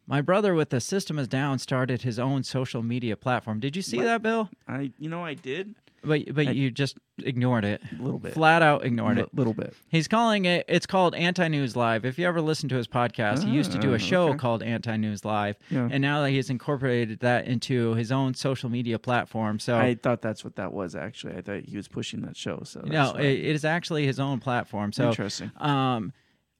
my 0.05 0.19
brother 0.21 0.53
with 0.53 0.69
the 0.69 0.81
System 0.81 1.17
is 1.17 1.27
Down 1.29 1.59
started 1.59 2.01
his 2.01 2.19
own 2.19 2.43
social 2.43 2.83
media 2.83 3.15
platform. 3.15 3.59
Did 3.61 3.75
you 3.77 3.81
see 3.81 4.01
that, 4.01 4.21
Bill? 4.21 4.49
I 4.67 4.91
you 4.99 5.09
know 5.09 5.23
I 5.23 5.33
did 5.33 5.75
But 6.05 6.33
but 6.33 6.55
you 6.55 6.71
just 6.71 6.97
ignored 7.23 7.65
it. 7.65 7.81
a 7.97 8.01
little 8.01 8.19
bit. 8.19 8.33
Flat 8.33 8.61
out 8.61 8.85
ignored 8.85 9.17
a 9.17 9.23
it. 9.23 9.29
A 9.33 9.35
little 9.35 9.53
bit. 9.53 9.73
He's 9.89 10.07
calling 10.07 10.45
it. 10.45 10.65
It's 10.67 10.85
called 10.85 11.15
Anti 11.15 11.47
News 11.47 11.75
Live. 11.75 12.05
If 12.05 12.19
you 12.19 12.27
ever 12.27 12.41
listen 12.41 12.69
to 12.69 12.75
his 12.75 12.87
podcast, 12.87 13.43
he 13.43 13.49
used 13.51 13.71
to 13.71 13.77
do 13.79 13.91
Ah, 13.91 13.95
a 13.95 13.99
show 13.99 14.29
okay. 14.29 14.37
called 14.37 14.63
Anti 14.63 14.95
News 14.97 15.25
Live, 15.25 15.55
Yeah. 15.69 15.87
and 15.91 16.01
now 16.01 16.21
that 16.21 16.29
he's 16.31 16.49
incorporated 16.49 17.19
that 17.19 17.47
into 17.47 17.93
his 17.95 18.11
own 18.11 18.33
social 18.33 18.69
media 18.69 18.99
platform. 18.99 19.59
So 19.59 19.77
I 19.77 19.95
thought 19.95 20.21
that's 20.21 20.43
what 20.43 20.55
that 20.57 20.73
was 20.73 20.95
actually. 20.95 21.35
I 21.35 21.41
thought 21.41 21.63
he 21.65 21.77
was 21.77 21.87
pushing 21.87 22.21
that 22.21 22.37
show. 22.37 22.61
So 22.63 22.81
no, 22.85 23.13
it, 23.15 23.25
it 23.25 23.55
is 23.55 23.65
actually 23.65 24.05
his 24.05 24.19
own 24.19 24.39
platform. 24.39 24.91
So 24.93 25.09
interesting. 25.09 25.51
um, 25.57 26.13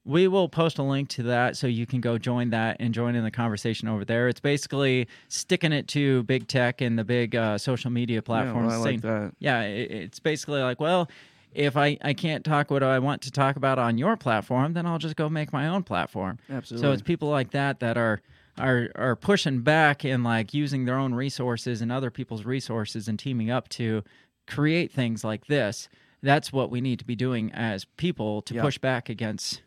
we 0.05 0.27
will 0.27 0.47
post 0.47 0.77
a 0.77 0.83
link 0.83 1.09
to 1.09 1.23
that 1.23 1.57
so 1.57 1.65
you 1.67 1.85
can 1.87 1.99
go 1.99 2.17
join 2.17 2.51
that 2.51 2.77
and 2.79 2.93
join 2.93 3.15
in 3.15 3.23
the 3.23 3.31
conversation 3.31 3.87
over 3.87 4.05
there. 4.05 4.27
It's 4.27 4.39
basically 4.39 5.07
sticking 5.29 5.71
it 5.73 5.87
to 5.89 6.21
big 6.23 6.47
tech 6.47 6.79
and 6.81 6.97
the 6.97 7.03
big 7.03 7.35
uh, 7.35 7.57
social 7.57 7.89
media 7.89 8.17
Yeah, 8.17 8.21
platforms. 8.21 8.67
well, 8.67 8.81
I 8.81 8.83
saying, 8.83 9.01
like 9.03 9.31
yeah, 9.39 9.61
it, 9.61 9.89
it's 9.91 10.19
basically 10.19 10.61
like, 10.61 10.79
well, 10.79 11.09
if 11.53 11.75
I, 11.75 11.97
I 12.03 12.13
can't 12.13 12.45
talk 12.45 12.69
what 12.69 12.83
I 12.83 12.99
want 12.99 13.21
to 13.23 13.31
talk 13.31 13.55
about 13.55 13.79
on 13.79 13.97
your 13.97 14.15
platform, 14.15 14.73
then 14.73 14.85
I'll 14.85 14.99
just 14.99 15.15
go 15.15 15.27
make 15.29 15.51
my 15.51 15.67
own 15.67 15.81
platform. 15.83 16.37
Absolutely. 16.51 16.85
So 16.87 16.91
it's 16.91 17.01
people 17.01 17.29
like 17.29 17.51
that 17.51 17.79
that 17.79 17.97
are 17.97 18.21
are 18.57 18.89
are 18.95 19.15
pushing 19.15 19.61
back 19.61 20.03
and 20.05 20.23
like 20.23 20.53
using 20.53 20.85
their 20.85 20.97
own 20.97 21.13
resources 21.15 21.81
and 21.81 21.91
other 21.91 22.11
people's 22.11 22.45
resources 22.45 23.07
and 23.07 23.17
teaming 23.17 23.49
up 23.49 23.69
to 23.69 24.03
create 24.47 24.91
things 24.91 25.23
like 25.23 25.47
this. 25.47 25.89
That's 26.21 26.53
what 26.53 26.69
we 26.69 26.79
need 26.81 26.99
to 26.99 27.05
be 27.05 27.15
doing 27.15 27.51
as 27.53 27.85
people 27.85 28.41
to 28.43 28.53
Yeah. 28.55 28.61
push 28.61 28.77
back 28.77 29.09
against 29.09 29.61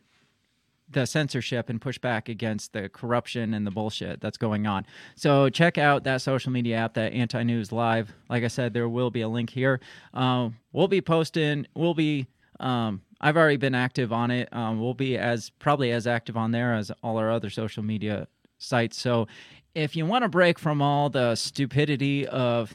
the 0.90 1.06
censorship 1.06 1.68
and 1.68 1.80
push 1.80 1.98
back 1.98 2.28
against 2.28 2.72
the 2.72 2.88
corruption 2.88 3.54
and 3.54 3.66
the 3.66 3.70
bullshit 3.70 4.20
that's 4.20 4.38
going 4.38 4.66
on. 4.66 4.86
So 5.16 5.48
check 5.50 5.78
out 5.78 6.04
that 6.04 6.22
social 6.22 6.50
media 6.50 6.76
app, 6.76 6.94
that 6.94 7.12
Anti 7.12 7.42
News 7.42 7.72
Live. 7.72 8.12
Like 8.28 8.44
I 8.44 8.48
said, 8.48 8.72
there 8.72 8.88
will 8.88 9.10
be 9.10 9.20
a 9.20 9.28
link 9.28 9.50
here. 9.50 9.80
Um, 10.14 10.56
we'll 10.72 10.88
be 10.88 11.00
posting. 11.00 11.66
We'll 11.74 11.94
be. 11.94 12.26
Um, 12.60 13.02
I've 13.20 13.36
already 13.36 13.56
been 13.56 13.74
active 13.74 14.12
on 14.12 14.30
it. 14.30 14.48
Um, 14.52 14.80
we'll 14.80 14.94
be 14.94 15.16
as 15.16 15.50
probably 15.50 15.92
as 15.92 16.06
active 16.06 16.36
on 16.36 16.52
there 16.52 16.74
as 16.74 16.90
all 17.02 17.18
our 17.18 17.30
other 17.30 17.50
social 17.50 17.82
media 17.82 18.28
sites. 18.58 18.98
So 19.00 19.26
if 19.74 19.94
you 19.94 20.06
want 20.06 20.22
to 20.22 20.28
break 20.28 20.58
from 20.58 20.82
all 20.82 21.10
the 21.10 21.34
stupidity 21.34 22.26
of 22.26 22.74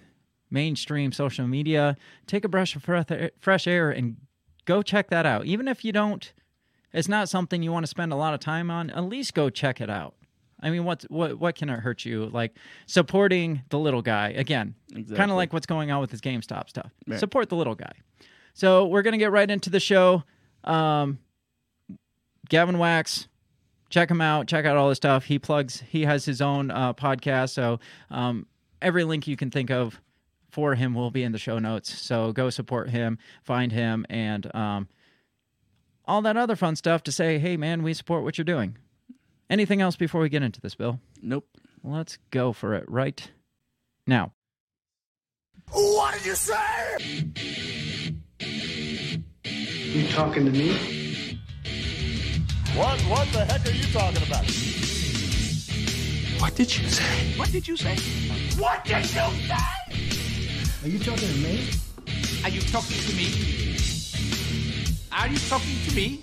mainstream 0.50 1.12
social 1.12 1.48
media, 1.48 1.98
take 2.28 2.46
a 2.46 2.50
brush 2.50 2.76
of 2.76 2.84
fresh 3.40 3.68
air 3.68 3.90
and 3.90 4.18
go 4.66 4.82
check 4.82 5.10
that 5.10 5.26
out. 5.26 5.46
Even 5.46 5.68
if 5.68 5.84
you 5.84 5.92
don't, 5.92 6.32
it's 6.94 7.08
not 7.08 7.30
something 7.30 7.64
you 7.64 7.72
want 7.72 7.84
to 7.84 7.90
spend 7.90 8.14
a 8.14 8.16
lot 8.16 8.34
of 8.34 8.40
time 8.40 8.70
on. 8.70 8.90
At 8.92 9.06
least 9.06 9.34
go 9.34 9.50
check 9.50 9.82
it 9.82 9.90
out. 9.90 10.16
I 10.62 10.70
mean, 10.70 10.86
what 10.86 11.04
what 11.10 11.40
what 11.40 11.56
can 11.56 11.70
it 11.70 11.80
hurt 11.80 12.06
you? 12.06 12.28
Like 12.28 12.56
supporting 12.86 13.64
the 13.70 13.78
little 13.78 14.02
guy 14.02 14.30
again, 14.30 14.76
exactly. 14.92 15.18
kind 15.18 15.32
of 15.32 15.38
like 15.38 15.52
what's 15.52 15.66
going 15.66 15.92
on 15.92 16.00
with 16.00 16.12
this 16.12 16.22
GameStop 16.22 16.70
stuff. 16.70 16.92
Right. 17.06 17.20
Support 17.20 17.50
the 17.50 17.56
little 17.56 17.76
guy. 17.76 17.92
So 18.54 18.86
we're 18.86 19.02
gonna 19.02 19.18
get 19.18 19.32
right 19.32 19.50
into 19.50 19.70
the 19.70 19.82
show. 19.82 20.24
Um, 20.64 21.20
Gavin 22.48 22.78
Wax, 22.78 23.28
check 23.90 24.10
him 24.10 24.22
out. 24.22 24.48
Check 24.48 24.66
out 24.66 24.78
all 24.78 24.88
his 24.90 24.98
stuff. 24.98 25.26
He 25.26 25.38
plugs. 25.38 25.84
He 25.90 26.04
has 26.04 26.24
his 26.24 26.42
own 26.42 26.72
uh, 26.72 26.94
podcast. 26.94 27.50
So 27.50 27.80
um, 28.10 28.48
every 28.82 29.04
link 29.04 29.28
you 29.28 29.36
can 29.36 29.52
think 29.52 29.70
of 29.70 30.00
for 30.50 30.76
him 30.76 30.94
will 30.94 31.12
be 31.12 31.24
in 31.24 31.32
the 31.32 31.38
show 31.38 31.60
notes. 31.60 31.94
So 31.94 32.32
go 32.32 32.50
support 32.50 32.90
him, 32.90 33.18
find 33.44 33.72
him, 33.72 34.06
and 34.10 34.54
um, 34.56 34.88
all 36.06 36.22
that 36.24 36.38
other 36.38 36.56
fun 36.56 36.76
stuff 36.76 37.04
to 37.04 37.12
say, 37.12 37.40
hey, 37.40 37.58
man, 37.58 37.84
we 37.84 37.94
support 37.94 38.24
what 38.24 38.38
you're 38.38 38.46
doing. 38.46 38.78
Anything 39.50 39.82
else 39.82 39.96
before 39.96 40.22
we 40.22 40.30
get 40.30 40.44
into 40.44 40.62
this, 40.62 40.76
Bill? 40.76 41.00
Nope. 41.22 41.48
Let's 41.84 42.18
go 42.32 42.54
for 42.54 42.74
it 42.76 42.86
right 42.90 43.30
now. 44.08 44.34
What 45.72 46.14
did 46.14 46.26
you 46.26 46.36
say? 46.36 46.54
You 49.94 50.08
talking 50.10 50.46
to 50.46 50.52
me? 50.52 51.40
What? 52.76 53.00
What 53.02 53.28
the 53.32 53.46
heck 53.46 53.66
are 53.66 53.72
you 53.72 53.84
talking 53.94 54.24
about? 54.24 54.46
What 56.42 56.56
did 56.56 56.76
you 56.76 56.90
say? 56.90 57.38
What 57.38 57.52
did 57.52 57.68
you 57.68 57.78
say? 57.78 57.96
What 58.60 58.84
did 58.84 58.98
you 58.98 59.04
say? 59.04 59.28
Are 60.84 60.88
you 60.88 61.00
talking 61.00 61.28
to 61.28 61.38
me? 61.38 61.70
Are 62.44 62.50
you 62.50 62.62
talking 62.62 62.98
to 62.98 63.16
me? 63.16 63.93
Are 65.16 65.28
you 65.28 65.38
talking 65.48 65.76
to 65.88 65.96
me? 65.96 66.20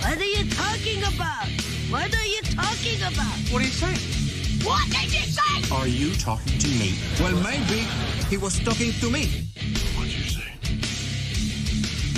What 0.00 0.18
are 0.18 0.22
you 0.22 0.44
talking 0.50 1.02
about? 1.02 1.48
What 1.88 2.14
are 2.14 2.26
you 2.26 2.42
talking 2.42 3.00
about? 3.00 3.38
What 3.50 3.62
are 3.62 3.64
you 3.64 3.70
saying? 3.70 4.62
What 4.62 4.84
did 4.90 5.12
you 5.12 5.24
say? 5.32 5.74
Are 5.74 5.86
you 5.86 6.14
talking 6.14 6.58
to 6.58 6.68
me? 6.68 6.98
Well, 7.18 7.34
maybe 7.42 7.86
he 8.28 8.36
was 8.36 8.60
talking 8.60 8.92
to 9.00 9.10
me. 9.10 9.48
What'd 9.96 10.12
you 10.12 10.24
say? 10.28 10.52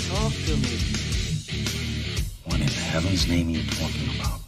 Talk 0.09 0.33
to 0.45 0.57
me. 0.57 0.77
What 2.45 2.59
in 2.59 2.67
heaven's 2.67 3.27
name 3.27 3.47
are 3.47 3.51
you 3.51 3.63
talking 3.71 4.09
about? 4.19 4.39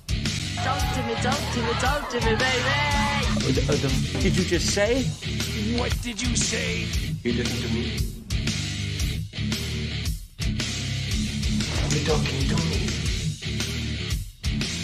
Talk 0.63 0.93
to 0.93 1.03
me, 1.03 1.15
talk 1.15 1.39
to 1.53 1.59
me, 1.61 1.73
talk 1.79 2.09
to 2.09 2.19
me, 2.19 2.35
baby. 2.35 4.21
Did 4.21 4.37
you 4.37 4.43
just 4.43 4.73
say? 4.73 5.03
What 5.79 5.95
did 6.01 6.21
you 6.21 6.35
say? 6.35 6.85
You 7.23 7.33
listen 7.33 7.67
to 7.67 7.73
me. 7.73 8.24
You 11.95 12.03
talking 12.03 12.49
to 12.49 12.55
me? 12.57 12.89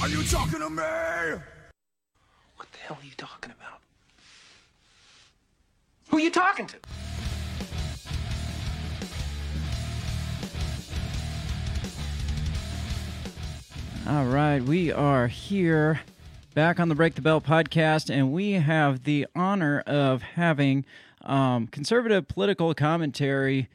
Are 0.01 0.07
you 0.07 0.23
talking 0.23 0.59
to 0.59 0.69
me? 0.69 1.41
What 2.55 2.71
the 2.71 2.77
hell 2.77 2.97
are 3.01 3.05
you 3.05 3.11
talking 3.17 3.51
about? 3.51 3.81
Who 6.07 6.17
are 6.17 6.21
you 6.21 6.31
talking 6.31 6.67
to? 6.67 6.77
All 14.07 14.25
right, 14.25 14.63
we 14.63 14.93
are 14.93 15.27
here 15.27 15.99
back 16.53 16.79
on 16.79 16.87
the 16.87 16.95
Break 16.95 17.15
the 17.15 17.21
Bell 17.21 17.41
podcast, 17.41 18.09
and 18.09 18.31
we 18.31 18.53
have 18.53 19.03
the 19.03 19.27
honor 19.35 19.81
of 19.81 20.21
having 20.21 20.85
um, 21.23 21.67
conservative 21.67 22.29
political 22.29 22.73
commentary. 22.73 23.67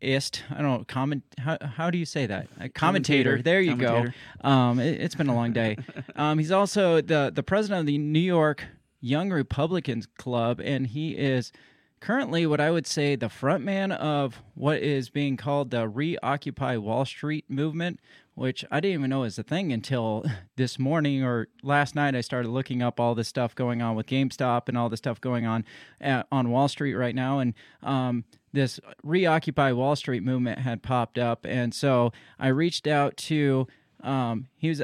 Ist 0.00 0.42
I 0.50 0.54
don't 0.62 0.64
know 0.78 0.84
comment 0.86 1.22
how 1.38 1.58
how 1.60 1.90
do 1.90 1.98
you 1.98 2.04
say 2.06 2.26
that 2.26 2.46
a 2.60 2.68
commentator, 2.68 3.30
Commentator. 3.30 3.42
there 3.42 3.60
you 3.60 3.76
Commentator. 3.76 4.14
go 4.42 4.48
um 4.48 4.78
it, 4.78 5.00
has 5.00 5.14
been 5.14 5.28
a 5.28 5.34
long 5.34 5.52
day 5.52 5.76
um 6.16 6.38
he's 6.38 6.52
also 6.52 7.00
the 7.00 7.32
the 7.34 7.42
president 7.42 7.80
of 7.80 7.86
the 7.86 7.98
New 7.98 8.20
York 8.20 8.64
Young 9.00 9.30
Republicans 9.30 10.06
Club 10.18 10.60
and 10.60 10.86
he 10.88 11.10
is 11.16 11.52
currently 12.00 12.46
what 12.46 12.60
I 12.60 12.70
would 12.70 12.86
say 12.86 13.16
the 13.16 13.26
frontman 13.26 13.96
of 13.96 14.42
what 14.54 14.78
is 14.78 15.10
being 15.10 15.36
called 15.36 15.70
the 15.70 15.88
Reoccupy 15.88 16.76
Wall 16.76 17.04
Street 17.04 17.44
movement, 17.48 18.00
which 18.34 18.64
I 18.70 18.80
didn't 18.80 19.00
even 19.00 19.10
know 19.10 19.20
was 19.20 19.38
a 19.38 19.42
thing 19.42 19.72
until 19.72 20.24
this 20.56 20.78
morning 20.78 21.22
or 21.22 21.48
last 21.62 21.94
night. 21.94 22.14
I 22.14 22.20
started 22.20 22.48
looking 22.48 22.82
up 22.82 23.00
all 23.00 23.14
this 23.14 23.28
stuff 23.28 23.54
going 23.54 23.82
on 23.82 23.96
with 23.96 24.06
GameStop 24.06 24.68
and 24.68 24.78
all 24.78 24.88
the 24.88 24.96
stuff 24.96 25.20
going 25.20 25.46
on 25.46 25.64
at, 26.00 26.26
on 26.30 26.50
Wall 26.50 26.68
Street 26.68 26.94
right 26.94 27.14
now, 27.14 27.38
and 27.38 27.54
um, 27.82 28.24
this 28.52 28.80
Reoccupy 29.02 29.72
Wall 29.72 29.96
Street 29.96 30.22
movement 30.22 30.60
had 30.60 30.82
popped 30.82 31.18
up, 31.18 31.44
and 31.44 31.74
so 31.74 32.12
I 32.38 32.48
reached 32.48 32.86
out 32.86 33.16
to. 33.18 33.66
Um, 34.00 34.46
he 34.56 34.68
was 34.68 34.80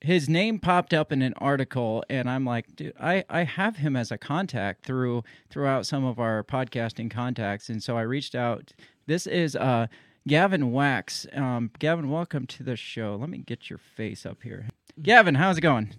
his 0.00 0.28
name 0.28 0.58
popped 0.58 0.94
up 0.94 1.12
in 1.12 1.20
an 1.22 1.34
article 1.36 2.02
and 2.08 2.28
i'm 2.30 2.44
like 2.44 2.74
dude 2.74 2.94
i 2.98 3.22
i 3.28 3.44
have 3.44 3.76
him 3.76 3.96
as 3.96 4.10
a 4.10 4.16
contact 4.18 4.84
through 4.84 5.22
throughout 5.50 5.84
some 5.86 6.04
of 6.04 6.18
our 6.18 6.42
podcasting 6.42 7.10
contacts. 7.10 7.68
And 7.68 7.82
so 7.82 7.96
i 7.96 8.02
reached 8.02 8.34
out. 8.34 8.72
This 9.06 9.26
is 9.26 9.54
uh 9.56 9.88
gavin 10.26 10.72
wax. 10.72 11.26
Um 11.34 11.70
gavin 11.78 12.08
welcome 12.10 12.46
to 12.46 12.62
the 12.62 12.76
show. 12.76 13.16
Let 13.20 13.28
me 13.28 13.38
get 13.38 13.68
your 13.68 13.78
face 13.78 14.24
up 14.24 14.42
here. 14.42 14.68
Gavin 15.02 15.34
how's 15.34 15.58
it 15.58 15.62
going? 15.62 15.94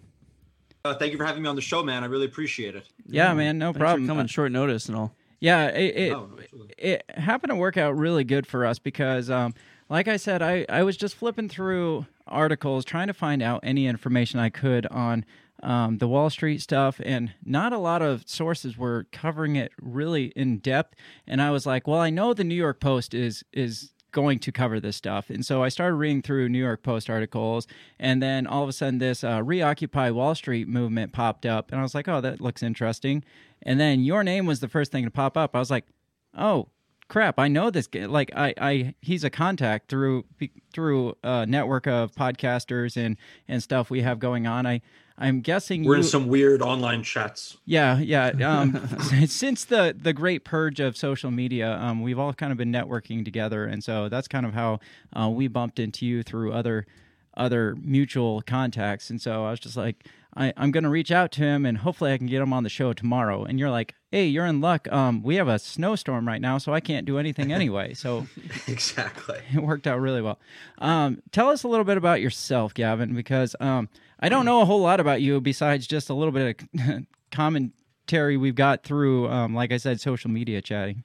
Uh, 0.83 0.95
thank 0.95 1.11
you 1.11 1.17
for 1.19 1.25
having 1.25 1.43
me 1.43 1.47
on 1.49 1.55
the 1.55 1.61
show, 1.61 1.83
man. 1.83 2.03
I 2.03 2.07
really 2.07 2.25
appreciate 2.25 2.75
it. 2.75 2.87
yeah 3.05 3.33
man 3.33 3.59
no 3.59 3.67
Thanks 3.67 3.79
problem. 3.79 4.05
For 4.05 4.11
coming 4.13 4.27
short 4.27 4.51
notice 4.51 4.87
and 4.87 4.97
all. 4.97 5.15
Yeah, 5.39 5.67
it 5.67 5.95
it, 5.95 6.13
Oh, 6.13 6.29
it 6.77 7.03
happened 7.15 7.49
to 7.49 7.55
work 7.55 7.75
out 7.75 7.97
really 7.97 8.23
good 8.23 8.45
for 8.45 8.63
us 8.63 8.77
because, 8.77 9.29
um, 9.31 9.55
like 9.89 10.07
I 10.07 10.17
said, 10.17 10.43
I, 10.43 10.67
I 10.69 10.83
was 10.83 10.95
just 10.95 11.15
flipping 11.15 11.49
through 11.49 12.05
articles 12.31 12.85
trying 12.85 13.07
to 13.07 13.13
find 13.13 13.41
out 13.41 13.59
any 13.63 13.87
information 13.87 14.39
I 14.39 14.49
could 14.49 14.85
on 14.87 15.25
um, 15.63 15.99
the 15.99 16.07
Wall 16.07 16.29
Street 16.29 16.61
stuff, 16.61 16.99
and 17.03 17.33
not 17.45 17.73
a 17.73 17.77
lot 17.77 18.01
of 18.01 18.23
sources 18.27 18.77
were 18.77 19.05
covering 19.11 19.55
it 19.55 19.71
really 19.79 20.25
in 20.35 20.57
depth. 20.57 20.95
And 21.27 21.41
I 21.41 21.51
was 21.51 21.65
like, 21.65 21.87
well, 21.87 21.99
I 21.99 22.09
know 22.09 22.33
the 22.33 22.43
New 22.43 22.55
York 22.55 22.79
Post 22.79 23.13
is 23.13 23.43
is 23.53 23.91
going 24.11 24.39
to 24.39 24.51
cover 24.51 24.79
this 24.79 24.97
stuff. 24.97 25.29
And 25.29 25.45
so 25.45 25.63
I 25.63 25.69
started 25.69 25.95
reading 25.95 26.21
through 26.21 26.49
New 26.49 26.59
York 26.59 26.83
Post 26.83 27.09
articles, 27.09 27.67
and 27.99 28.21
then 28.21 28.47
all 28.47 28.63
of 28.63 28.69
a 28.69 28.73
sudden, 28.73 28.99
this 28.99 29.23
uh, 29.23 29.41
Reoccupy 29.43 30.09
Wall 30.09 30.35
Street 30.35 30.67
movement 30.67 31.13
popped 31.13 31.45
up, 31.45 31.71
and 31.71 31.79
I 31.79 31.83
was 31.83 31.95
like, 31.95 32.07
oh, 32.07 32.21
that 32.21 32.41
looks 32.41 32.63
interesting. 32.63 33.23
And 33.61 33.79
then 33.79 34.01
your 34.01 34.23
name 34.23 34.45
was 34.47 34.59
the 34.59 34.67
first 34.67 34.91
thing 34.91 35.05
to 35.05 35.11
pop 35.11 35.37
up. 35.37 35.55
I 35.55 35.59
was 35.59 35.69
like, 35.69 35.85
oh 36.35 36.69
crap, 37.11 37.37
I 37.37 37.49
know 37.49 37.69
this 37.69 37.87
guy. 37.87 38.05
Like, 38.05 38.31
I, 38.35 38.53
I, 38.57 38.95
he's 39.01 39.25
a 39.25 39.29
contact 39.29 39.89
through 39.89 40.23
through 40.73 41.17
a 41.23 41.45
network 41.45 41.85
of 41.85 42.13
podcasters 42.13 42.95
and 42.95 43.17
and 43.47 43.61
stuff 43.61 43.89
we 43.91 44.01
have 44.01 44.17
going 44.19 44.47
on. 44.47 44.65
I. 44.65 44.81
I'm 45.17 45.41
guessing 45.41 45.83
We're 45.83 45.97
you, 45.97 45.97
in 45.97 46.03
some 46.03 46.27
weird 46.29 46.63
online 46.63 47.03
chats. 47.03 47.57
yeah, 47.65 47.99
yeah. 47.99 48.31
Um, 48.41 48.87
since 49.27 49.65
the 49.65 49.95
the 49.95 50.13
great 50.13 50.43
purge 50.43 50.79
of 50.79 50.97
social 50.97 51.29
media, 51.29 51.77
um, 51.77 52.01
we've 52.01 52.17
all 52.17 52.33
kind 52.33 52.51
of 52.51 52.57
been 52.57 52.71
networking 52.71 53.23
together, 53.23 53.65
and 53.65 53.83
so 53.83 54.09
that's 54.09 54.27
kind 54.27 54.47
of 54.47 54.55
how 54.55 54.79
uh, 55.13 55.29
we 55.29 55.47
bumped 55.47 55.77
into 55.77 56.07
you 56.07 56.23
through 56.23 56.53
other 56.53 56.87
other 57.37 57.75
mutual 57.75 58.41
contacts. 58.41 59.11
And 59.11 59.21
so 59.21 59.45
I 59.45 59.51
was 59.51 59.59
just 59.59 59.77
like, 59.77 60.07
I, 60.35 60.53
I'm 60.55 60.71
going 60.71 60.83
to 60.83 60.89
reach 60.89 61.11
out 61.11 61.31
to 61.33 61.41
him, 61.41 61.65
and 61.65 61.77
hopefully 61.77 62.13
I 62.13 62.17
can 62.17 62.27
get 62.27 62.41
him 62.41 62.53
on 62.53 62.63
the 62.63 62.69
show 62.69 62.93
tomorrow. 62.93 63.43
And 63.43 63.59
you're 63.59 63.69
like, 63.69 63.95
Hey, 64.11 64.27
you're 64.27 64.45
in 64.45 64.61
luck. 64.61 64.91
Um, 64.91 65.23
we 65.23 65.35
have 65.35 65.47
a 65.47 65.59
snowstorm 65.59 66.27
right 66.27 66.41
now, 66.41 66.57
so 66.57 66.73
I 66.73 66.79
can't 66.79 67.05
do 67.05 67.17
anything 67.17 67.51
anyway. 67.53 67.93
So 67.93 68.27
exactly. 68.67 69.39
it 69.53 69.61
worked 69.61 69.87
out 69.87 69.99
really 69.99 70.21
well. 70.21 70.39
Um, 70.79 71.21
tell 71.31 71.49
us 71.49 71.63
a 71.63 71.67
little 71.67 71.85
bit 71.85 71.97
about 71.97 72.21
yourself, 72.21 72.73
Gavin, 72.73 73.13
because 73.13 73.55
um, 73.59 73.89
I 74.19 74.29
don't 74.29 74.45
know 74.45 74.61
a 74.61 74.65
whole 74.65 74.81
lot 74.81 74.99
about 74.99 75.21
you 75.21 75.39
besides 75.41 75.87
just 75.87 76.09
a 76.09 76.13
little 76.13 76.31
bit 76.31 76.61
of 76.73 77.05
commentary 77.31 78.37
we've 78.37 78.55
got 78.55 78.83
through, 78.83 79.29
um, 79.29 79.53
like 79.55 79.71
I 79.71 79.77
said, 79.77 80.01
social 80.01 80.29
media 80.29 80.61
chatting. 80.61 81.03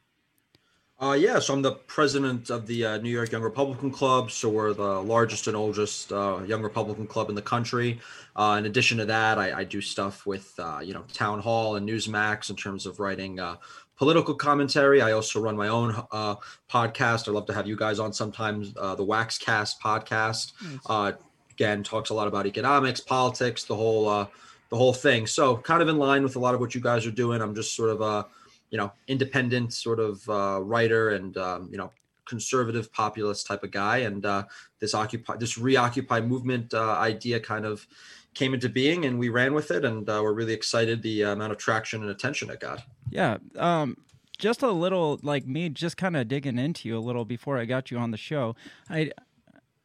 Uh, 0.99 1.13
yeah, 1.13 1.39
so 1.39 1.53
I'm 1.53 1.61
the 1.61 1.73
president 1.73 2.49
of 2.49 2.67
the 2.67 2.87
uh, 2.87 2.97
New 2.99 3.11
York 3.11 3.31
Young 3.31 3.43
Republican 3.43 3.91
Club. 3.91 4.31
So 4.31 4.49
we're 4.49 4.73
the 4.73 5.03
largest 5.03 5.47
and 5.47 5.55
oldest 5.55 6.11
uh, 6.11 6.41
young 6.47 6.63
Republican 6.63 7.07
club 7.07 7.29
in 7.29 7.35
the 7.35 7.43
country. 7.43 8.01
Uh, 8.35 8.57
in 8.59 8.65
addition 8.65 8.97
to 8.99 9.05
that, 9.05 9.39
I, 9.39 9.61
I 9.61 9.65
do 9.65 9.83
stuff 9.83 10.25
with 10.25 10.55
uh, 10.59 10.81
you 10.83 10.95
know 10.95 11.05
Townhall 11.13 11.77
and 11.77 11.87
Newsmax 11.87 12.49
in 12.49 12.57
terms 12.57 12.87
of 12.87 12.99
writing 12.99 13.39
uh, 13.39 13.57
political 13.99 14.35
commentary. 14.35 15.03
I 15.03 15.13
also 15.13 15.39
run 15.39 15.55
my 15.55 15.69
own 15.69 15.95
uh, 16.13 16.37
podcast. 16.71 17.29
I'd 17.29 17.35
love 17.35 17.47
to 17.47 17.55
have 17.55 17.67
you 17.67 17.77
guys 17.77 17.99
on 17.99 18.15
sometimes. 18.15 18.73
Uh, 18.75 18.95
the 18.95 19.05
Waxcast 19.05 19.75
podcast. 19.85 20.53
Uh, 20.87 21.13
again 21.51 21.83
talks 21.83 22.11
a 22.11 22.15
lot 22.15 22.29
about 22.29 22.47
economics, 22.47 23.01
politics, 23.01 23.65
the 23.65 23.75
whole 23.75 24.09
uh, 24.09 24.27
the 24.71 24.77
whole 24.77 24.93
thing. 24.93 25.27
So 25.27 25.57
kind 25.59 25.83
of 25.83 25.89
in 25.89 25.99
line 25.99 26.23
with 26.23 26.37
a 26.37 26.39
lot 26.39 26.55
of 26.55 26.61
what 26.61 26.75
you 26.75 26.81
guys 26.81 27.07
are 27.07 27.11
doing. 27.11 27.43
I'm 27.43 27.55
just 27.55 27.77
sort 27.77 27.91
of 27.91 28.01
a 28.01 28.27
you 28.71 28.79
know 28.79 28.93
independent 29.09 29.73
sort 29.73 30.01
of 30.01 30.29
uh, 30.29 30.61
writer 30.63 31.11
and 31.11 31.37
um, 31.37 31.69
you 31.71 31.79
know 31.79 31.91
conservative 32.25 32.93
populist 32.93 33.47
type 33.47 33.63
of 33.63 33.71
guy. 33.71 33.99
And 33.99 34.27
uh, 34.27 34.45
this 34.81 34.95
occupy 34.95 35.37
this 35.37 35.57
reoccupy 35.57 36.21
movement 36.21 36.75
uh, 36.75 36.97
idea 36.99 37.41
kind 37.41 37.65
of 37.65 37.87
came 38.35 38.53
into 38.53 38.69
being 38.69 39.07
and 39.07 39.19
we 39.19 39.29
ran 39.29 39.55
with 39.55 39.71
it. 39.71 39.85
And 39.85 40.09
uh, 40.09 40.21
we're 40.23 40.35
really 40.35 40.53
excited 40.53 41.03
the 41.03 41.23
amount 41.23 41.53
of 41.53 41.59
traction 41.59 42.03
and 42.03 42.11
attention 42.11 42.51
it 42.51 42.61
got. 42.61 42.83
Yeah 43.11 43.39
um 43.57 43.97
just 44.39 44.63
a 44.63 44.71
little 44.71 45.19
like 45.23 45.47
me 45.47 45.69
just 45.69 45.97
kind 45.97 46.17
of 46.17 46.29
digging 46.29 46.59
into 46.59 46.89
you 46.89 46.99
a 46.99 47.01
little 47.01 47.25
before 47.25 47.59
i 47.59 47.65
got 47.65 47.91
you 47.91 47.99
on 47.99 48.11
the 48.11 48.17
show. 48.17 48.55
I 48.89 49.13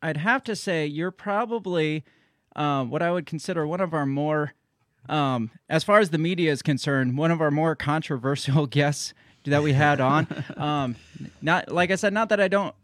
i'd 0.01 0.17
have 0.17 0.43
to 0.45 0.55
say 0.55 0.85
you're 0.85 1.11
probably 1.11 2.03
uh, 2.55 2.83
what 2.83 3.01
i 3.01 3.11
would 3.11 3.25
consider 3.25 3.65
one 3.65 3.81
of 3.81 3.93
our 3.93 4.05
more 4.05 4.53
um, 5.09 5.51
as 5.69 5.83
far 5.83 5.99
as 5.99 6.09
the 6.09 6.17
media 6.17 6.51
is 6.51 6.61
concerned 6.61 7.17
one 7.17 7.31
of 7.31 7.41
our 7.41 7.51
more 7.51 7.75
controversial 7.75 8.65
guests 8.67 9.13
that 9.45 9.63
we 9.63 9.73
had 9.73 9.99
on. 9.99 10.27
Um, 10.55 10.95
not 11.41 11.71
like 11.71 11.89
I 11.89 11.95
said, 11.95 12.13
not 12.13 12.29
that 12.29 12.39
I 12.39 12.47
don't, 12.47 12.75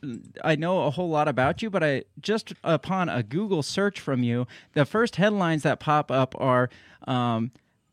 I 0.44 0.56
know 0.56 0.86
a 0.86 0.90
whole 0.90 1.10
lot 1.10 1.28
about 1.28 1.62
you, 1.62 1.70
but 1.70 1.84
I 1.84 2.04
just 2.20 2.54
upon 2.64 3.10
a 3.10 3.22
Google 3.22 3.62
search 3.62 4.00
from 4.00 4.24
you, 4.24 4.48
the 4.74 4.86
first 4.86 5.18
headlines 5.18 5.64
that 5.64 5.80
pop 5.80 6.10
up 6.10 6.34
are, 6.40 6.70
um, 7.06 7.52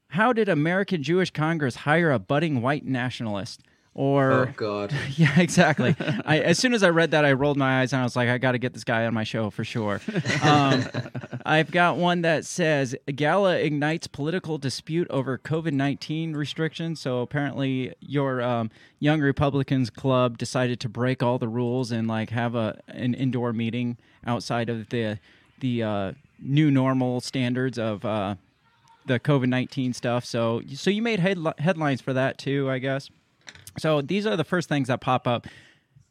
"How 0.09 0.33
did 0.33 0.49
American 0.49 1.03
Jewish 1.03 1.31
Congress 1.31 1.77
hire 1.77 2.11
a 2.11 2.19
budding 2.19 2.63
white 2.63 2.87
nationalist?" 2.87 3.61
Or 3.97 4.33
oh 4.33 4.53
god, 4.57 4.93
yeah, 5.17 5.39
exactly. 5.39 5.95
I, 6.25 6.41
as 6.41 6.59
soon 6.59 6.75
as 6.75 6.83
I 6.83 6.91
read 6.91 7.13
that, 7.13 7.25
I 7.25 7.33
rolled 7.33 7.57
my 7.57 7.81
eyes 7.81 7.93
and 7.93 8.01
I 8.01 8.03
was 8.03 8.17
like, 8.17 8.29
I 8.29 8.39
got 8.39 8.53
to 8.53 8.59
get 8.59 8.73
this 8.75 8.83
guy 8.83 9.07
on 9.07 9.15
my 9.15 9.23
show 9.23 9.51
for 9.51 9.63
sure. 9.63 10.01
Um, 10.43 10.85
I've 11.47 11.71
got 11.71 11.97
one 11.97 12.23
that 12.23 12.45
says 12.45 12.97
Gala 13.15 13.57
ignites 13.59 14.09
political 14.09 14.59
dispute 14.59 15.07
over 15.11 15.39
COVID 15.39 15.73
nineteen 15.75 16.35
restrictions. 16.35 17.01
So 17.01 17.21
apparently, 17.21 17.95
your 18.01 18.43
um, 18.43 18.71
Young 18.99 19.21
Republicans 19.21 19.91
Club 19.91 20.39
decided 20.39 20.81
to 20.81 20.89
break 20.89 21.23
all 21.23 21.39
the 21.39 21.49
rules 21.49 21.93
and 21.93 22.09
like 22.09 22.31
have 22.31 22.57
a 22.57 22.81
an 22.89 23.15
indoor 23.15 23.53
meeting 23.53 23.97
outside 24.27 24.69
of 24.69 24.89
the 24.89 25.21
the 25.61 25.85
uh, 25.85 26.13
new 26.41 26.69
normal 26.69 27.21
standards 27.21 27.79
of 27.79 28.05
uh, 28.05 28.35
the 29.07 29.21
COVID 29.21 29.47
nineteen 29.47 29.93
stuff. 29.93 30.25
So 30.25 30.63
so 30.75 30.91
you 30.91 31.01
made 31.01 31.21
head- 31.21 31.39
headlines 31.59 32.01
for 32.01 32.13
that 32.13 32.39
too, 32.39 32.69
I 32.69 32.79
guess. 32.81 33.09
So 33.79 34.01
these 34.03 34.27
are 34.27 34.37
the 34.37 34.45
first 34.45 34.69
things 34.69 34.89
that 34.89 35.01
pop 35.01 35.27
up, 35.27 35.47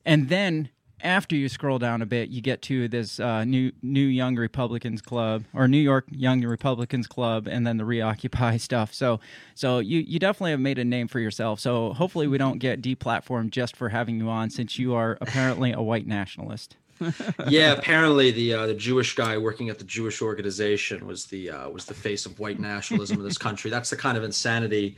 and 0.05 0.29
then 0.29 0.69
after 1.03 1.35
you 1.35 1.49
scroll 1.49 1.79
down 1.79 2.01
a 2.01 2.05
bit, 2.05 2.29
you 2.29 2.41
get 2.41 2.61
to 2.63 2.87
this 2.87 3.19
uh, 3.19 3.43
new 3.43 3.71
New 3.81 4.05
Young 4.05 4.35
Republicans 4.35 5.01
Club 5.01 5.43
or 5.53 5.67
New 5.67 5.77
York 5.77 6.05
Young 6.09 6.41
Republicans 6.41 7.07
Club, 7.07 7.47
and 7.47 7.67
then 7.67 7.77
the 7.77 7.85
Reoccupy 7.85 8.57
stuff. 8.57 8.93
So, 8.93 9.19
so 9.53 9.79
you 9.79 9.99
you 9.99 10.19
definitely 10.19 10.51
have 10.51 10.59
made 10.59 10.79
a 10.79 10.85
name 10.85 11.07
for 11.07 11.19
yourself. 11.19 11.59
So 11.59 11.93
hopefully 11.93 12.27
we 12.27 12.37
don't 12.37 12.59
get 12.59 12.81
deplatformed 12.81 13.51
just 13.51 13.75
for 13.75 13.89
having 13.89 14.17
you 14.17 14.29
on, 14.29 14.49
since 14.49 14.79
you 14.79 14.95
are 14.95 15.17
apparently 15.21 15.73
a 15.73 15.81
white 15.81 16.07
nationalist. 16.07 16.77
yeah, 17.47 17.73
apparently 17.73 18.31
the 18.31 18.53
uh, 18.53 18.67
the 18.67 18.73
Jewish 18.73 19.15
guy 19.15 19.37
working 19.37 19.69
at 19.69 19.77
the 19.77 19.85
Jewish 19.85 20.21
organization 20.21 21.05
was 21.05 21.25
the 21.25 21.49
uh, 21.49 21.69
was 21.69 21.85
the 21.85 21.93
face 21.93 22.25
of 22.25 22.39
white 22.39 22.59
nationalism 22.59 23.17
in 23.17 23.23
this 23.23 23.37
country. 23.37 23.69
That's 23.69 23.89
the 23.89 23.97
kind 23.97 24.17
of 24.17 24.23
insanity 24.23 24.95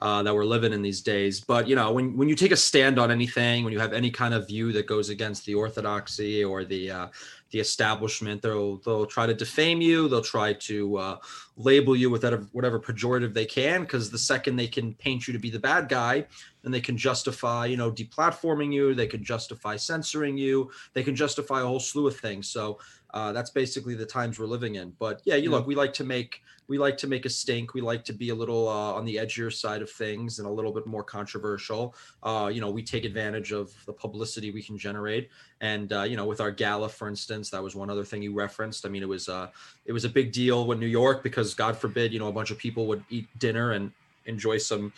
uh, 0.00 0.22
that 0.22 0.34
we're 0.34 0.44
living 0.44 0.72
in 0.72 0.82
these 0.82 1.00
days. 1.00 1.40
But 1.40 1.68
you 1.68 1.76
know, 1.76 1.92
when 1.92 2.16
when 2.16 2.28
you 2.28 2.34
take 2.34 2.52
a 2.52 2.56
stand 2.56 2.98
on 2.98 3.10
anything, 3.10 3.64
when 3.64 3.72
you 3.72 3.78
have 3.78 3.92
any 3.92 4.10
kind 4.10 4.34
of 4.34 4.46
view 4.46 4.72
that 4.72 4.86
goes 4.86 5.08
against 5.08 5.44
the 5.46 5.54
orthodoxy 5.54 6.44
or 6.44 6.64
the 6.64 6.90
uh, 6.90 7.08
the 7.50 7.60
establishment, 7.60 8.42
they'll 8.42 8.76
they'll 8.78 9.06
try 9.06 9.26
to 9.26 9.34
defame 9.34 9.80
you. 9.80 10.08
They'll 10.08 10.20
try 10.20 10.52
to 10.52 10.96
uh, 10.96 11.16
label 11.56 11.96
you 11.96 12.10
with 12.10 12.22
whatever, 12.22 12.46
whatever 12.52 12.78
pejorative 12.78 13.34
they 13.34 13.46
can, 13.46 13.82
because 13.82 14.10
the 14.10 14.18
second 14.18 14.56
they 14.56 14.68
can 14.68 14.94
paint 14.94 15.26
you 15.26 15.32
to 15.32 15.38
be 15.38 15.50
the 15.50 15.58
bad 15.58 15.88
guy, 15.88 16.26
then 16.62 16.72
they 16.72 16.80
can 16.80 16.96
justify 16.96 17.66
you 17.66 17.76
know 17.76 17.90
deplatforming 17.90 18.72
you. 18.72 18.94
They 18.94 19.06
can 19.06 19.24
justify 19.24 19.76
censoring 19.76 20.36
you. 20.36 20.70
They 20.92 21.02
can 21.02 21.16
justify 21.16 21.60
a 21.60 21.66
whole 21.66 21.80
slew 21.80 22.06
of 22.06 22.18
things. 22.18 22.48
So 22.48 22.78
uh, 23.14 23.32
that's 23.32 23.50
basically 23.50 23.94
the 23.94 24.06
times 24.06 24.38
we're 24.38 24.46
living 24.46 24.74
in. 24.74 24.92
But 24.98 25.22
yeah, 25.24 25.36
you 25.36 25.50
yeah. 25.50 25.56
look, 25.56 25.66
we 25.66 25.74
like 25.74 25.92
to 25.94 26.04
make 26.04 26.42
we 26.68 26.76
like 26.76 26.98
to 26.98 27.06
make 27.06 27.24
a 27.24 27.30
stink. 27.30 27.72
We 27.72 27.80
like 27.80 28.04
to 28.04 28.12
be 28.12 28.28
a 28.28 28.34
little 28.34 28.68
uh, 28.68 28.92
on 28.92 29.06
the 29.06 29.16
edgier 29.16 29.50
side 29.52 29.80
of 29.80 29.90
things 29.90 30.38
and 30.38 30.46
a 30.46 30.50
little 30.50 30.72
bit 30.72 30.86
more 30.86 31.02
controversial. 31.02 31.94
Uh, 32.22 32.50
you 32.52 32.60
know, 32.60 32.70
we 32.70 32.82
take 32.82 33.06
advantage 33.06 33.52
of 33.52 33.72
the 33.86 33.92
publicity 33.92 34.50
we 34.50 34.62
can 34.62 34.76
generate. 34.76 35.30
And 35.62 35.92
uh, 35.92 36.02
you 36.02 36.16
know, 36.16 36.26
with 36.26 36.40
our 36.40 36.50
gala, 36.50 36.90
for 36.90 37.08
instance, 37.08 37.48
that 37.50 37.62
was 37.62 37.74
one 37.74 37.88
other 37.88 38.04
thing 38.04 38.22
you 38.22 38.34
referenced. 38.34 38.84
I 38.84 38.90
mean, 38.90 39.02
it 39.02 39.08
was 39.08 39.28
uh, 39.28 39.48
it 39.86 39.92
was 39.92 40.04
a 40.04 40.10
big 40.10 40.32
deal 40.32 40.66
with 40.66 40.78
New 40.78 40.86
York 40.86 41.22
because 41.22 41.54
God 41.54 41.76
forbid, 41.76 42.12
you 42.12 42.18
know, 42.18 42.28
a 42.28 42.32
bunch 42.32 42.50
of 42.50 42.58
people 42.58 42.86
would 42.86 43.02
eat 43.08 43.26
dinner 43.38 43.72
and 43.72 43.90
enjoy 44.26 44.58
some 44.58 44.92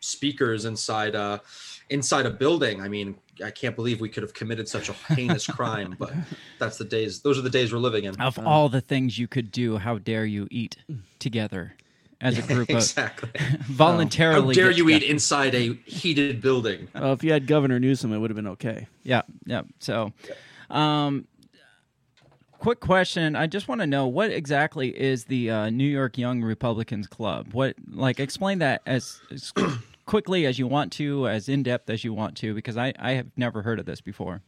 speakers 0.00 0.64
inside 0.64 1.14
uh 1.14 1.38
inside 1.90 2.26
a 2.26 2.30
building 2.30 2.80
i 2.80 2.88
mean 2.88 3.16
i 3.44 3.50
can't 3.50 3.76
believe 3.76 4.00
we 4.00 4.08
could 4.08 4.22
have 4.22 4.32
committed 4.32 4.68
such 4.68 4.88
a 4.88 4.92
heinous 4.92 5.46
crime 5.58 5.94
but 5.98 6.12
that's 6.58 6.78
the 6.78 6.84
days 6.84 7.20
those 7.20 7.38
are 7.38 7.42
the 7.42 7.50
days 7.50 7.72
we're 7.72 7.78
living 7.78 8.04
in 8.04 8.20
of 8.20 8.38
all 8.38 8.68
the 8.68 8.80
things 8.80 9.18
you 9.18 9.28
could 9.28 9.50
do 9.50 9.76
how 9.76 9.98
dare 9.98 10.24
you 10.24 10.48
eat 10.50 10.76
together 11.18 11.74
as 12.22 12.38
a 12.38 12.42
group 12.42 12.68
exactly. 12.68 13.30
of 13.34 13.60
voluntarily 13.66 14.48
how 14.48 14.52
dare 14.52 14.70
you 14.70 14.88
eat 14.88 15.02
inside 15.02 15.54
a 15.54 15.74
heated 15.84 16.40
building 16.40 16.88
well 16.94 17.12
if 17.12 17.24
you 17.24 17.32
had 17.32 17.46
governor 17.46 17.78
newsom 17.78 18.12
it 18.12 18.18
would 18.18 18.30
have 18.30 18.36
been 18.36 18.46
okay 18.46 18.86
yeah 19.02 19.22
yeah 19.46 19.62
so 19.78 20.12
um 20.70 21.26
quick 22.60 22.78
question. 22.78 23.34
I 23.34 23.46
just 23.46 23.66
want 23.66 23.80
to 23.80 23.86
know 23.86 24.06
what 24.06 24.30
exactly 24.30 24.88
is 24.88 25.24
the 25.24 25.50
uh, 25.50 25.70
New 25.70 25.88
York 25.88 26.16
Young 26.16 26.42
Republicans 26.42 27.06
Club? 27.06 27.48
What 27.52 27.74
like 27.90 28.20
explain 28.20 28.58
that 28.60 28.82
as, 28.86 29.20
as 29.32 29.52
quickly 30.10 30.44
as 30.44 30.58
you 30.58 30.66
want 30.66 30.90
to, 30.90 31.28
as 31.28 31.48
in 31.48 31.62
depth 31.62 31.88
as 31.88 32.02
you 32.02 32.12
want 32.12 32.36
to, 32.36 32.52
because 32.52 32.76
I 32.76 32.92
I 32.98 33.12
have 33.12 33.28
never 33.36 33.62
heard 33.62 33.78
of 33.78 33.86
this 33.86 34.00
before. 34.00 34.42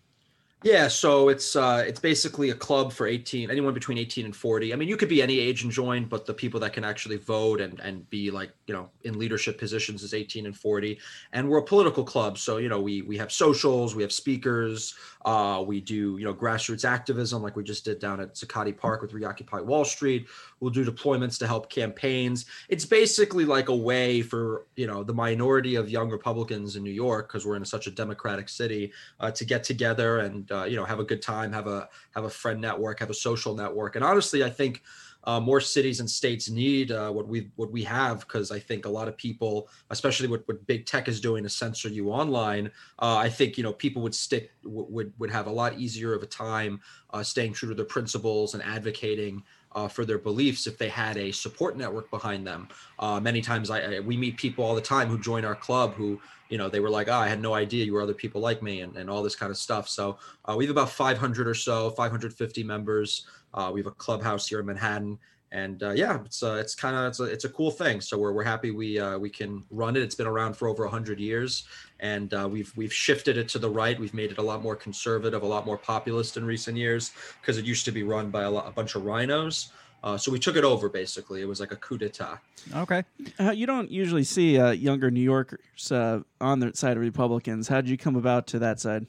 Yeah, 0.65 0.87
so 0.87 1.29
it's 1.29 1.55
uh, 1.57 1.85
it's 1.87 1.99
basically 2.01 2.51
a 2.51 2.55
club 2.55 2.93
for 2.93 3.07
18, 3.07 3.51
anyone 3.51 3.75
between 3.75 3.99
18 3.99 4.25
and 4.25 4.35
40. 4.35 4.73
I 4.73 4.77
mean, 4.77 4.89
you 4.89 4.97
could 4.97 5.09
be 5.09 5.21
any 5.21 5.39
age 5.39 5.65
and 5.65 5.73
join, 5.73 6.05
but 6.05 6.25
the 6.25 6.35
people 6.35 6.61
that 6.61 6.73
can 6.73 6.85
actually 6.85 7.17
vote 7.17 7.61
and 7.61 7.79
and 7.81 8.09
be 8.11 8.31
like 8.31 8.53
you 8.67 8.75
know 8.75 8.91
in 9.03 9.19
leadership 9.19 9.57
positions 9.59 10.03
is 10.03 10.15
18 10.15 10.47
and 10.47 10.57
40. 10.57 10.99
And 11.33 11.49
we're 11.49 11.59
a 11.59 11.65
political 11.65 12.05
club, 12.05 12.39
so 12.39 12.59
you 12.59 12.69
know 12.69 12.81
we 12.81 13.03
we 13.03 13.17
have 13.19 13.31
socials, 13.31 13.95
we 13.95 14.03
have 14.03 14.13
speakers, 14.13 14.95
uh, 15.25 15.63
we 15.67 15.81
do 15.81 16.17
you 16.19 16.25
know 16.25 16.35
grassroots 16.35 16.85
activism 16.85 17.43
like 17.43 17.57
we 17.57 17.63
just 17.63 17.85
did 17.85 17.99
down 17.99 18.21
at 18.21 18.35
Zuccotti 18.35 18.77
Park 18.77 19.03
with 19.03 19.13
Reoccupy 19.13 19.61
Wall 19.61 19.85
Street. 19.85 20.27
We'll 20.61 20.71
do 20.71 20.85
deployments 20.85 21.39
to 21.39 21.47
help 21.47 21.71
campaigns. 21.71 22.47
It's 22.69 22.85
basically 22.85 23.45
like 23.45 23.69
a 23.69 23.77
way 23.77 24.23
for 24.23 24.67
you 24.77 24.87
know 24.87 25.03
the 25.03 25.15
minority 25.15 25.77
of 25.77 25.89
young 25.89 26.11
Republicans 26.11 26.77
in 26.77 26.83
New 26.83 26.91
York 26.91 27.29
because 27.29 27.47
we're 27.47 27.57
in 27.57 27.65
such 27.65 27.87
a 27.87 27.91
democratic 27.91 28.49
city 28.49 28.93
uh, 29.21 29.31
to 29.31 29.45
get 29.45 29.65
together 29.65 30.21
and 30.21 30.51
uh, 30.51 30.65
you 30.65 30.77
know 30.77 30.85
have 30.85 31.01
a 31.01 31.05
good 31.05 31.23
time, 31.23 31.53
have 31.53 31.67
a 31.67 31.89
have 32.15 32.25
a 32.25 32.31
friend 32.31 32.61
network, 32.61 33.01
have 33.01 33.11
a 33.11 33.15
social 33.15 33.55
network. 33.55 33.97
And 33.97 34.05
honestly, 34.05 34.43
I 34.43 34.51
think 34.51 34.83
uh, 35.25 35.39
more 35.41 35.61
cities 35.61 36.01
and 36.01 36.11
states 36.11 36.51
need 36.51 36.91
uh, 36.91 37.11
what 37.11 37.29
we 37.29 37.51
what 37.57 37.71
we 37.71 37.83
have 37.85 38.21
because 38.21 38.51
I 38.51 38.59
think 38.59 38.87
a 38.87 38.89
lot 38.89 39.09
of 39.09 39.17
people, 39.17 39.69
especially 39.91 40.29
what, 40.29 40.47
what 40.47 40.67
big 40.67 40.87
tech 40.87 41.09
is 41.09 41.21
doing 41.21 41.45
to 41.45 41.49
censor 41.49 41.89
you 41.89 42.11
online, 42.11 42.71
uh, 42.99 43.17
I 43.17 43.29
think 43.29 43.57
you 43.57 43.63
know 43.63 43.73
people 43.73 44.03
would 44.03 44.15
stick 44.15 44.53
would 44.65 45.13
would 45.19 45.31
have 45.31 45.47
a 45.47 45.51
lot 45.51 45.79
easier 45.79 46.15
of 46.15 46.23
a 46.23 46.27
time 46.27 46.81
uh, 47.11 47.23
staying 47.23 47.53
true 47.53 47.69
to 47.69 47.75
their 47.75 47.85
principles 47.85 48.55
and 48.55 48.63
advocating 48.63 49.43
uh, 49.75 49.89
for 49.89 50.05
their 50.05 50.19
beliefs 50.19 50.67
if 50.67 50.77
they 50.77 50.89
had 50.89 51.17
a 51.17 51.31
support 51.31 51.77
network 51.77 52.11
behind 52.11 52.47
them. 52.47 52.69
Uh, 52.99 53.19
many 53.21 53.41
times 53.41 53.71
I, 53.71 53.81
I, 53.81 54.01
we 54.01 54.17
meet 54.17 54.37
people 54.37 54.65
all 54.65 54.75
the 54.75 54.81
time 54.81 55.09
who 55.09 55.19
join 55.19 55.45
our 55.45 55.55
club 55.55 55.95
who 55.95 56.21
you 56.49 56.59
know 56.59 56.69
they 56.69 56.81
were 56.81 56.91
like 56.91 57.09
oh, 57.09 57.15
I 57.15 57.29
had 57.29 57.41
no 57.41 57.55
idea 57.55 57.85
you 57.85 57.95
were 57.95 58.03
other 58.03 58.13
people 58.13 58.41
like 58.41 58.61
me 58.61 58.81
and, 58.81 58.97
and 58.97 59.09
all 59.09 59.23
this 59.23 59.37
kind 59.37 59.51
of 59.51 59.57
stuff. 59.57 59.89
So 59.89 60.19
we 60.57 60.67
have 60.67 60.73
about 60.73 60.91
500 60.91 61.47
or 61.47 61.55
so, 61.55 61.91
550 61.91 62.65
members. 62.65 63.27
Uh, 63.55 63.71
we 63.73 63.81
have 63.81 63.87
a 63.87 63.93
clubhouse 63.93 64.47
here 64.49 64.61
in 64.61 64.67
Manhattan. 64.67 65.19
And 65.53 65.83
uh, 65.83 65.91
yeah, 65.91 66.21
it's 66.25 66.43
uh, 66.43 66.55
it's 66.55 66.75
kind 66.75 66.97
of 66.97 67.09
it's 67.09 67.21
a, 67.21 67.25
it's 67.25 67.45
a 67.45 67.49
cool 67.51 67.71
thing. 67.71 68.01
So 68.01 68.17
we're, 68.17 68.33
we're 68.33 68.43
happy 68.43 68.71
we 68.71 68.99
we 69.19 69.29
can 69.29 69.63
run 69.71 69.97
it. 69.97 70.03
It's 70.03 70.15
been 70.15 70.27
around 70.27 70.57
for 70.57 70.67
over 70.67 70.87
hundred 70.87 71.21
years, 71.21 71.65
and 72.01 72.33
uh, 72.33 72.49
we've 72.51 72.73
we've 72.75 72.93
shifted 72.93 73.37
it 73.37 73.49
to 73.51 73.59
the 73.59 73.69
right. 73.69 74.01
We've 74.01 74.15
made 74.15 74.31
it 74.31 74.39
a 74.39 74.43
lot 74.43 74.63
more 74.63 74.75
conservative, 74.75 75.43
a 75.43 75.47
lot 75.47 75.67
more 75.67 75.77
populist 75.77 76.39
in 76.39 76.47
recent 76.47 76.79
years 76.79 77.13
because 77.41 77.59
it 77.59 77.67
used 77.67 77.85
to 77.85 77.93
be 77.93 78.03
run 78.03 78.31
by 78.31 78.45
a, 78.45 78.51
lot, 78.51 78.67
a 78.67 78.71
bunch 78.71 78.95
of 78.95 79.03
RINOs. 79.03 79.73
Uh, 80.03 80.17
so 80.17 80.33
we 80.33 80.39
took 80.39 80.57
it 80.57 80.65
over 80.65 80.89
basically. 80.89 81.43
It 81.43 81.49
was 81.49 81.61
like 81.61 81.73
a 81.73 81.77
coup 81.77 81.99
d'état. 81.99 82.39
Okay. 82.75 83.05
Uh, 83.39 83.51
you 83.53 83.67
don't 83.67 83.91
usually 83.91 84.25
see 84.25 84.59
uh, 84.59 84.71
younger 84.71 85.11
New 85.11 85.21
Yorkers 85.21 85.93
uh, 85.93 86.21
on 86.41 86.61
the 86.61 86.73
side 86.75 86.97
of 86.97 87.03
Republicans. 87.03 87.69
How 87.69 87.81
did 87.81 87.89
you 87.91 87.97
come 87.97 88.17
about 88.17 88.47
to 88.49 88.59
that 88.59 88.81
side? 88.81 89.07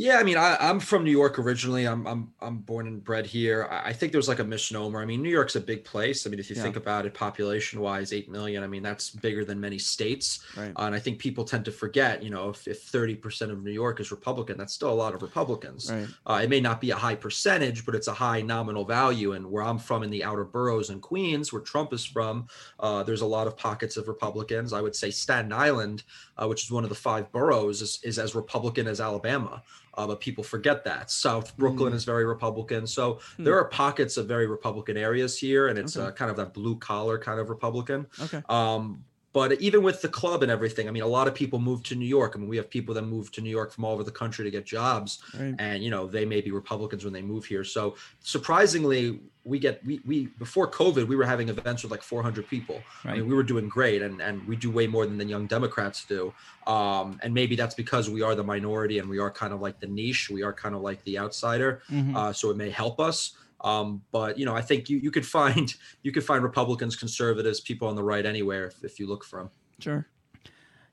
Yeah, 0.00 0.16
I 0.16 0.22
mean, 0.22 0.38
I, 0.38 0.56
I'm 0.58 0.80
from 0.80 1.04
New 1.04 1.10
York 1.10 1.38
originally. 1.38 1.86
I'm 1.86 2.06
I'm 2.06 2.32
I'm 2.40 2.56
born 2.60 2.86
and 2.86 3.04
bred 3.04 3.26
here. 3.26 3.68
I, 3.70 3.90
I 3.90 3.92
think 3.92 4.12
there's 4.12 4.28
like 4.28 4.38
a 4.38 4.44
misnomer. 4.44 4.98
I 4.98 5.04
mean, 5.04 5.20
New 5.20 5.28
York's 5.28 5.56
a 5.56 5.60
big 5.60 5.84
place. 5.84 6.26
I 6.26 6.30
mean, 6.30 6.40
if 6.40 6.48
you 6.48 6.56
Yeah. 6.56 6.62
think 6.62 6.76
about 6.76 7.04
it, 7.04 7.12
population 7.12 7.80
wise, 7.82 8.14
eight 8.14 8.30
million. 8.30 8.62
I 8.62 8.66
mean, 8.66 8.82
that's 8.82 9.10
bigger 9.10 9.44
than 9.44 9.60
many 9.60 9.76
states. 9.78 10.42
Right. 10.56 10.72
Uh, 10.74 10.84
and 10.84 10.94
I 10.94 10.98
think 11.00 11.18
people 11.18 11.44
tend 11.44 11.66
to 11.66 11.70
forget. 11.70 12.22
You 12.22 12.30
know, 12.30 12.48
if 12.48 12.66
if 12.66 12.84
30 12.84 13.14
percent 13.16 13.52
of 13.52 13.62
New 13.62 13.72
York 13.72 14.00
is 14.00 14.10
Republican, 14.10 14.56
that's 14.56 14.72
still 14.72 14.90
a 14.90 14.94
lot 14.94 15.14
of 15.14 15.20
Republicans. 15.20 15.92
Right. 15.92 16.08
Uh, 16.24 16.40
it 16.44 16.48
may 16.48 16.62
not 16.62 16.80
be 16.80 16.92
a 16.92 16.96
high 16.96 17.14
percentage, 17.14 17.84
but 17.84 17.94
it's 17.94 18.08
a 18.08 18.14
high 18.14 18.40
nominal 18.40 18.86
value. 18.86 19.32
And 19.32 19.50
where 19.50 19.62
I'm 19.62 19.78
from 19.78 20.02
in 20.02 20.08
the 20.08 20.24
outer 20.24 20.44
boroughs 20.44 20.88
and 20.88 21.02
Queens, 21.02 21.52
where 21.52 21.60
Trump 21.60 21.92
is 21.92 22.06
from, 22.06 22.46
uh, 22.78 23.02
there's 23.02 23.20
a 23.20 23.26
lot 23.26 23.46
of 23.46 23.54
pockets 23.54 23.98
of 23.98 24.08
Republicans. 24.08 24.72
I 24.72 24.80
would 24.80 24.96
say 24.96 25.10
Staten 25.10 25.52
Island, 25.52 26.04
uh, 26.38 26.48
which 26.48 26.64
is 26.64 26.70
one 26.70 26.84
of 26.84 26.88
the 26.88 26.96
five 26.96 27.30
boroughs, 27.32 27.82
is, 27.82 28.00
is 28.02 28.18
as 28.18 28.34
Republican 28.34 28.86
as 28.86 28.98
Alabama. 28.98 29.62
Uh, 29.94 30.06
but 30.06 30.20
people 30.20 30.44
forget 30.44 30.84
that. 30.84 31.10
South 31.10 31.56
Brooklyn 31.56 31.92
Mm. 31.92 31.96
is 31.96 32.04
very 32.04 32.24
Republican. 32.24 32.86
So 32.86 33.18
Hmm. 33.36 33.44
there 33.44 33.56
are 33.58 33.64
pockets 33.64 34.16
of 34.16 34.26
very 34.26 34.46
Republican 34.46 34.96
areas 34.96 35.36
here, 35.38 35.68
and 35.68 35.78
it's 35.78 35.96
Okay. 35.96 36.06
uh, 36.06 36.10
kind 36.12 36.30
of 36.30 36.36
that 36.36 36.54
blue 36.54 36.76
collar 36.78 37.18
kind 37.18 37.40
of 37.40 37.50
Republican. 37.50 38.06
Okay. 38.22 38.42
Um, 38.48 39.04
but 39.32 39.52
even 39.60 39.82
with 39.82 40.02
the 40.02 40.08
club 40.08 40.42
and 40.42 40.50
everything, 40.50 40.88
I 40.88 40.90
mean, 40.90 41.04
a 41.04 41.06
lot 41.06 41.28
of 41.28 41.34
people 41.34 41.58
move 41.60 41.82
to 41.84 41.94
New 41.94 42.06
York. 42.06 42.32
I 42.34 42.38
mean, 42.40 42.48
we 42.48 42.56
have 42.56 42.68
people 42.68 42.94
that 42.96 43.02
move 43.02 43.30
to 43.32 43.40
New 43.40 43.50
York 43.50 43.70
from 43.72 43.84
all 43.84 43.92
over 43.94 44.02
the 44.02 44.10
country 44.10 44.44
to 44.44 44.50
get 44.50 44.66
jobs, 44.66 45.20
Right. 45.38 45.54
and 45.58 45.82
you 45.84 45.90
know 45.90 46.06
they 46.06 46.24
may 46.24 46.40
be 46.40 46.50
Republicans 46.50 47.04
when 47.04 47.12
they 47.12 47.22
move 47.22 47.44
here. 47.44 47.62
So 47.62 47.94
surprisingly, 48.40 49.20
we 49.44 49.58
get 49.58 49.84
we 49.86 50.00
we 50.06 50.26
before 50.38 50.68
COVID, 50.70 51.06
we 51.06 51.14
were 51.16 51.24
having 51.24 51.48
events 51.48 51.82
with 51.82 51.90
like 51.92 52.02
400 52.02 52.48
people. 52.48 52.80
I 53.04 53.14
mean, 53.14 53.28
we 53.28 53.34
were 53.34 53.42
doing 53.42 53.68
great, 53.68 54.02
and 54.02 54.20
and 54.20 54.46
we 54.48 54.56
do 54.56 54.70
way 54.70 54.86
more 54.86 55.06
than 55.06 55.18
the 55.18 55.24
Young 55.24 55.46
Democrats 55.46 56.04
do. 56.04 56.32
Um, 56.66 57.18
and 57.22 57.32
maybe 57.32 57.54
that's 57.56 57.74
because 57.74 58.10
we 58.10 58.22
are 58.22 58.34
the 58.34 58.44
minority 58.44 58.98
and 58.98 59.08
we 59.08 59.18
are 59.18 59.30
kind 59.30 59.52
of 59.52 59.60
like 59.60 59.78
the 59.80 59.86
niche. 59.86 60.30
We 60.30 60.42
are 60.42 60.52
kind 60.52 60.74
of 60.74 60.80
like 60.82 61.02
the 61.04 61.18
outsider. 61.18 61.82
Mhm. 61.90 62.16
Uh, 62.16 62.32
so 62.32 62.50
it 62.50 62.56
may 62.56 62.70
help 62.70 62.98
us. 63.00 63.32
Um, 63.62 64.02
but 64.12 64.38
you 64.38 64.44
know, 64.44 64.54
I 64.54 64.62
think 64.62 64.88
you 64.88 64.98
you 64.98 65.10
could 65.10 65.26
find 65.26 65.74
you 66.02 66.12
could 66.12 66.24
find 66.24 66.42
Republicans, 66.42 66.96
conservatives, 66.96 67.60
people 67.60 67.88
on 67.88 67.96
the 67.96 68.02
right 68.02 68.24
anywhere 68.24 68.66
if, 68.66 68.84
if 68.84 68.98
you 68.98 69.06
look 69.06 69.24
for 69.24 69.40
them. 69.40 69.50
Sure. 69.78 70.06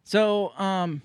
So, 0.04 0.54
um, 0.58 1.02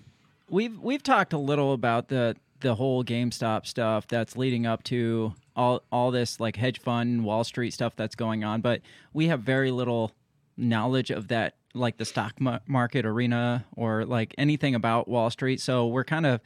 we've 0.49 0.79
we've 0.79 1.03
talked 1.03 1.33
a 1.33 1.39
little 1.39 1.73
about 1.73 2.09
the 2.09 2.37
the 2.61 2.75
whole 2.77 3.05
GameStop 3.05 3.67
stuff 3.67 4.07
that's 4.07 4.37
leading 4.37 4.67
up 4.67 4.85
to 4.85 5.35
all 5.57 5.83
all 5.91 6.11
this 6.11 6.41
like 6.41 6.57
hedge 6.57 6.81
fund 6.81 7.25
Wall 7.25 7.45
Street 7.45 7.73
stuff 7.73 7.97
that's 7.97 8.15
going 8.15 8.45
on, 8.45 8.61
but 8.61 8.81
we 9.13 9.27
have 9.27 9.41
very 9.41 9.71
little 9.71 10.13
knowledge 10.57 11.11
of 11.11 11.29
that 11.29 11.55
like 11.75 11.97
the 11.97 12.05
stock 12.05 12.35
market 12.67 13.07
arena 13.07 13.65
or 13.77 14.05
like 14.05 14.35
anything 14.37 14.75
about 14.75 15.09
Wall 15.09 15.31
Street. 15.31 15.61
So 15.61 15.87
we're 15.87 16.05
kind 16.05 16.27
of 16.27 16.41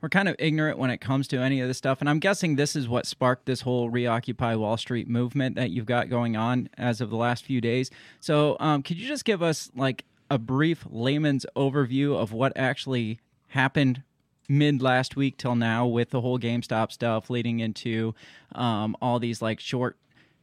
we're 0.00 0.08
kind 0.08 0.28
of 0.28 0.36
ignorant 0.38 0.78
when 0.78 0.90
it 0.90 0.98
comes 0.98 1.28
to 1.28 1.38
any 1.38 1.60
of 1.60 1.68
this 1.68 1.78
stuff. 1.78 2.00
And 2.00 2.08
I'm 2.08 2.18
guessing 2.18 2.56
this 2.56 2.74
is 2.74 2.88
what 2.88 3.06
sparked 3.06 3.46
this 3.46 3.62
whole 3.62 3.90
reoccupy 3.90 4.54
Wall 4.54 4.76
Street 4.76 5.08
movement 5.08 5.56
that 5.56 5.70
you've 5.70 5.86
got 5.86 6.08
going 6.08 6.36
on 6.36 6.68
as 6.78 7.00
of 7.00 7.10
the 7.10 7.16
last 7.16 7.44
few 7.44 7.60
days. 7.60 7.90
So, 8.20 8.56
um, 8.60 8.82
could 8.82 8.98
you 8.98 9.06
just 9.06 9.24
give 9.24 9.42
us 9.42 9.70
like 9.74 10.04
a 10.30 10.38
brief 10.38 10.86
layman's 10.88 11.44
overview 11.56 12.16
of 12.16 12.32
what 12.32 12.52
actually 12.56 13.18
happened 13.48 14.02
mid 14.48 14.82
last 14.82 15.16
week 15.16 15.36
till 15.36 15.54
now 15.54 15.86
with 15.86 16.10
the 16.10 16.20
whole 16.20 16.38
GameStop 16.38 16.90
stuff 16.92 17.30
leading 17.30 17.60
into 17.60 18.14
um, 18.52 18.96
all 19.00 19.18
these 19.18 19.40
like 19.40 19.60
short 19.60 19.96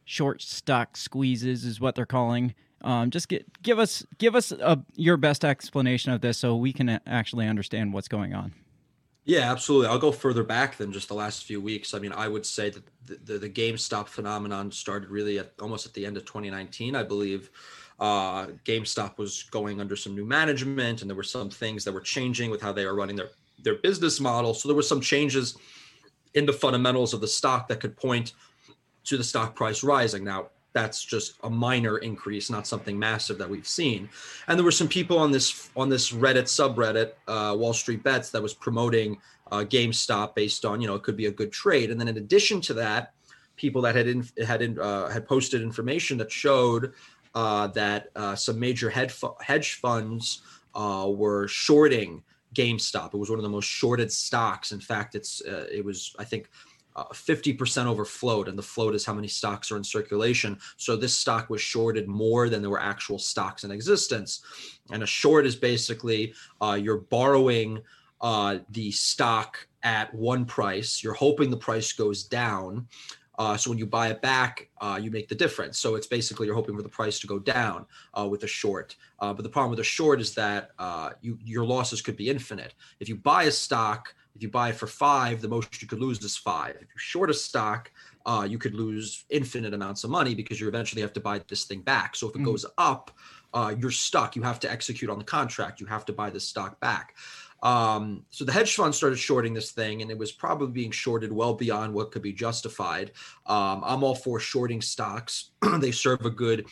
short 0.04 0.40
stock 0.40 0.96
squeezes 0.96 1.64
is 1.64 1.80
what 1.80 1.94
they're 1.94 2.06
calling. 2.06 2.54
Um, 2.80 3.10
just 3.10 3.28
get, 3.28 3.60
give 3.62 3.78
us 3.78 4.06
give 4.18 4.34
us 4.34 4.52
a, 4.52 4.82
your 4.94 5.16
best 5.16 5.44
explanation 5.44 6.12
of 6.12 6.20
this 6.20 6.38
so 6.38 6.56
we 6.56 6.72
can 6.72 7.00
actually 7.06 7.46
understand 7.46 7.92
what's 7.92 8.08
going 8.08 8.34
on. 8.34 8.54
Yeah, 9.28 9.52
absolutely. 9.52 9.88
I'll 9.88 9.98
go 9.98 10.10
further 10.10 10.42
back 10.42 10.78
than 10.78 10.90
just 10.90 11.08
the 11.08 11.14
last 11.14 11.44
few 11.44 11.60
weeks. 11.60 11.92
I 11.92 11.98
mean, 11.98 12.12
I 12.12 12.28
would 12.28 12.46
say 12.46 12.70
that 12.70 12.82
the, 13.04 13.32
the, 13.34 13.38
the 13.40 13.50
GameStop 13.50 14.08
phenomenon 14.08 14.72
started 14.72 15.10
really 15.10 15.38
at 15.38 15.52
almost 15.60 15.84
at 15.84 15.92
the 15.92 16.06
end 16.06 16.16
of 16.16 16.24
2019, 16.24 16.96
I 16.96 17.02
believe. 17.02 17.50
Uh, 18.00 18.46
GameStop 18.64 19.18
was 19.18 19.42
going 19.50 19.82
under 19.82 19.96
some 19.96 20.14
new 20.14 20.24
management, 20.24 21.02
and 21.02 21.10
there 21.10 21.16
were 21.16 21.22
some 21.22 21.50
things 21.50 21.84
that 21.84 21.92
were 21.92 22.00
changing 22.00 22.50
with 22.50 22.62
how 22.62 22.72
they 22.72 22.84
are 22.84 22.94
running 22.94 23.16
their 23.16 23.28
their 23.62 23.74
business 23.74 24.18
model. 24.18 24.54
So 24.54 24.66
there 24.66 24.76
were 24.76 24.82
some 24.82 25.02
changes 25.02 25.58
in 26.32 26.46
the 26.46 26.52
fundamentals 26.54 27.12
of 27.12 27.20
the 27.20 27.28
stock 27.28 27.68
that 27.68 27.80
could 27.80 27.98
point 27.98 28.32
to 29.04 29.18
the 29.18 29.24
stock 29.24 29.54
price 29.54 29.84
rising. 29.84 30.24
Now, 30.24 30.48
that's 30.72 31.04
just 31.04 31.34
a 31.42 31.50
minor 31.50 31.98
increase, 31.98 32.50
not 32.50 32.66
something 32.66 32.98
massive 32.98 33.38
that 33.38 33.48
we've 33.48 33.66
seen. 33.66 34.08
And 34.46 34.58
there 34.58 34.64
were 34.64 34.70
some 34.70 34.88
people 34.88 35.18
on 35.18 35.32
this 35.32 35.70
on 35.76 35.88
this 35.88 36.12
Reddit 36.12 36.44
subreddit, 36.44 37.12
uh, 37.26 37.56
Wall 37.56 37.72
Street 37.72 38.02
Bets, 38.02 38.30
that 38.30 38.42
was 38.42 38.54
promoting 38.54 39.18
uh, 39.50 39.64
GameStop 39.64 40.34
based 40.34 40.64
on 40.64 40.80
you 40.80 40.86
know 40.86 40.94
it 40.94 41.02
could 41.02 41.16
be 41.16 41.26
a 41.26 41.30
good 41.30 41.52
trade. 41.52 41.90
And 41.90 42.00
then 42.00 42.08
in 42.08 42.16
addition 42.16 42.60
to 42.62 42.74
that, 42.74 43.12
people 43.56 43.82
that 43.82 43.94
had 43.94 44.06
in, 44.06 44.26
had 44.46 44.62
in, 44.62 44.78
uh, 44.78 45.08
had 45.08 45.26
posted 45.26 45.62
information 45.62 46.18
that 46.18 46.30
showed 46.30 46.92
uh, 47.34 47.68
that 47.68 48.08
uh, 48.14 48.34
some 48.34 48.58
major 48.58 48.90
hedge 48.90 49.10
fu- 49.10 49.34
hedge 49.40 49.74
funds 49.74 50.42
uh, 50.74 51.10
were 51.10 51.48
shorting 51.48 52.22
GameStop. 52.54 53.14
It 53.14 53.18
was 53.18 53.30
one 53.30 53.38
of 53.38 53.42
the 53.42 53.48
most 53.48 53.66
shorted 53.66 54.12
stocks. 54.12 54.72
In 54.72 54.80
fact, 54.80 55.14
it's 55.14 55.40
it 55.40 55.84
was 55.84 56.14
I 56.18 56.24
think 56.24 56.50
50% 57.06 57.86
over 57.86 58.04
float, 58.04 58.48
and 58.48 58.58
the 58.58 58.62
float 58.62 58.94
is 58.94 59.04
how 59.04 59.14
many 59.14 59.28
stocks 59.28 59.70
are 59.70 59.76
in 59.76 59.84
circulation. 59.84 60.58
So 60.76 60.96
this 60.96 61.16
stock 61.16 61.50
was 61.50 61.60
shorted 61.60 62.08
more 62.08 62.48
than 62.48 62.62
there 62.62 62.70
were 62.70 62.80
actual 62.80 63.18
stocks 63.18 63.64
in 63.64 63.70
existence. 63.70 64.42
And 64.90 65.02
a 65.02 65.06
short 65.06 65.46
is 65.46 65.56
basically 65.56 66.34
uh, 66.60 66.78
you're 66.80 66.98
borrowing 66.98 67.80
uh, 68.20 68.58
the 68.70 68.90
stock 68.90 69.58
at 69.82 70.12
one 70.14 70.44
price, 70.44 71.02
you're 71.02 71.14
hoping 71.14 71.50
the 71.50 71.56
price 71.56 71.92
goes 71.92 72.24
down. 72.24 72.86
Uh, 73.38 73.56
so 73.56 73.70
when 73.70 73.78
you 73.78 73.86
buy 73.86 74.08
it 74.08 74.20
back, 74.20 74.68
uh, 74.80 74.98
you 75.00 75.12
make 75.12 75.28
the 75.28 75.34
difference. 75.34 75.78
So 75.78 75.94
it's 75.94 76.08
basically 76.08 76.46
you're 76.46 76.56
hoping 76.56 76.76
for 76.76 76.82
the 76.82 76.88
price 76.88 77.20
to 77.20 77.28
go 77.28 77.38
down 77.38 77.86
uh, 78.18 78.26
with 78.28 78.42
a 78.42 78.48
short. 78.48 78.96
Uh, 79.20 79.32
but 79.32 79.44
the 79.44 79.48
problem 79.48 79.70
with 79.70 79.78
a 79.78 79.84
short 79.84 80.20
is 80.20 80.34
that 80.34 80.70
uh, 80.80 81.10
you, 81.20 81.38
your 81.44 81.64
losses 81.64 82.02
could 82.02 82.16
be 82.16 82.28
infinite. 82.28 82.74
If 82.98 83.08
you 83.08 83.14
buy 83.14 83.44
a 83.44 83.52
stock, 83.52 84.12
if 84.38 84.42
you 84.44 84.48
buy 84.48 84.70
for 84.70 84.86
five, 84.86 85.42
the 85.42 85.48
most 85.48 85.82
you 85.82 85.88
could 85.88 85.98
lose 85.98 86.22
is 86.22 86.36
five. 86.36 86.76
If 86.76 86.82
you 86.82 86.98
short 86.98 87.28
a 87.28 87.34
stock, 87.34 87.90
uh, 88.24 88.46
you 88.48 88.56
could 88.56 88.72
lose 88.72 89.24
infinite 89.30 89.74
amounts 89.74 90.04
of 90.04 90.10
money 90.10 90.32
because 90.32 90.60
you 90.60 90.68
eventually 90.68 91.02
have 91.02 91.12
to 91.14 91.20
buy 91.20 91.40
this 91.48 91.64
thing 91.64 91.80
back. 91.80 92.14
So 92.14 92.28
if 92.28 92.36
it 92.36 92.42
Mhm. 92.42 92.44
goes 92.44 92.64
up, 92.78 93.10
uh, 93.52 93.74
you're 93.76 93.90
stuck. 93.90 94.36
You 94.36 94.42
have 94.42 94.60
to 94.60 94.70
execute 94.70 95.10
on 95.10 95.18
the 95.18 95.24
contract. 95.24 95.80
You 95.80 95.86
have 95.86 96.04
to 96.04 96.12
buy 96.12 96.30
the 96.30 96.38
stock 96.38 96.78
back. 96.78 97.16
Um, 97.64 98.24
so 98.30 98.44
the 98.44 98.52
hedge 98.52 98.76
fund 98.76 98.94
started 98.94 99.16
shorting 99.16 99.54
this 99.54 99.72
thing, 99.72 100.02
and 100.02 100.10
it 100.10 100.18
was 100.18 100.30
probably 100.30 100.68
being 100.68 100.92
shorted 100.92 101.32
well 101.32 101.54
beyond 101.54 101.92
what 101.92 102.12
could 102.12 102.22
be 102.22 102.32
justified. 102.32 103.10
Um, 103.46 103.82
I'm 103.84 104.04
all 104.04 104.14
for 104.14 104.38
shorting 104.38 104.80
stocks. 104.80 105.50
they 105.80 105.90
serve 105.90 106.24
a 106.24 106.30
good 106.30 106.66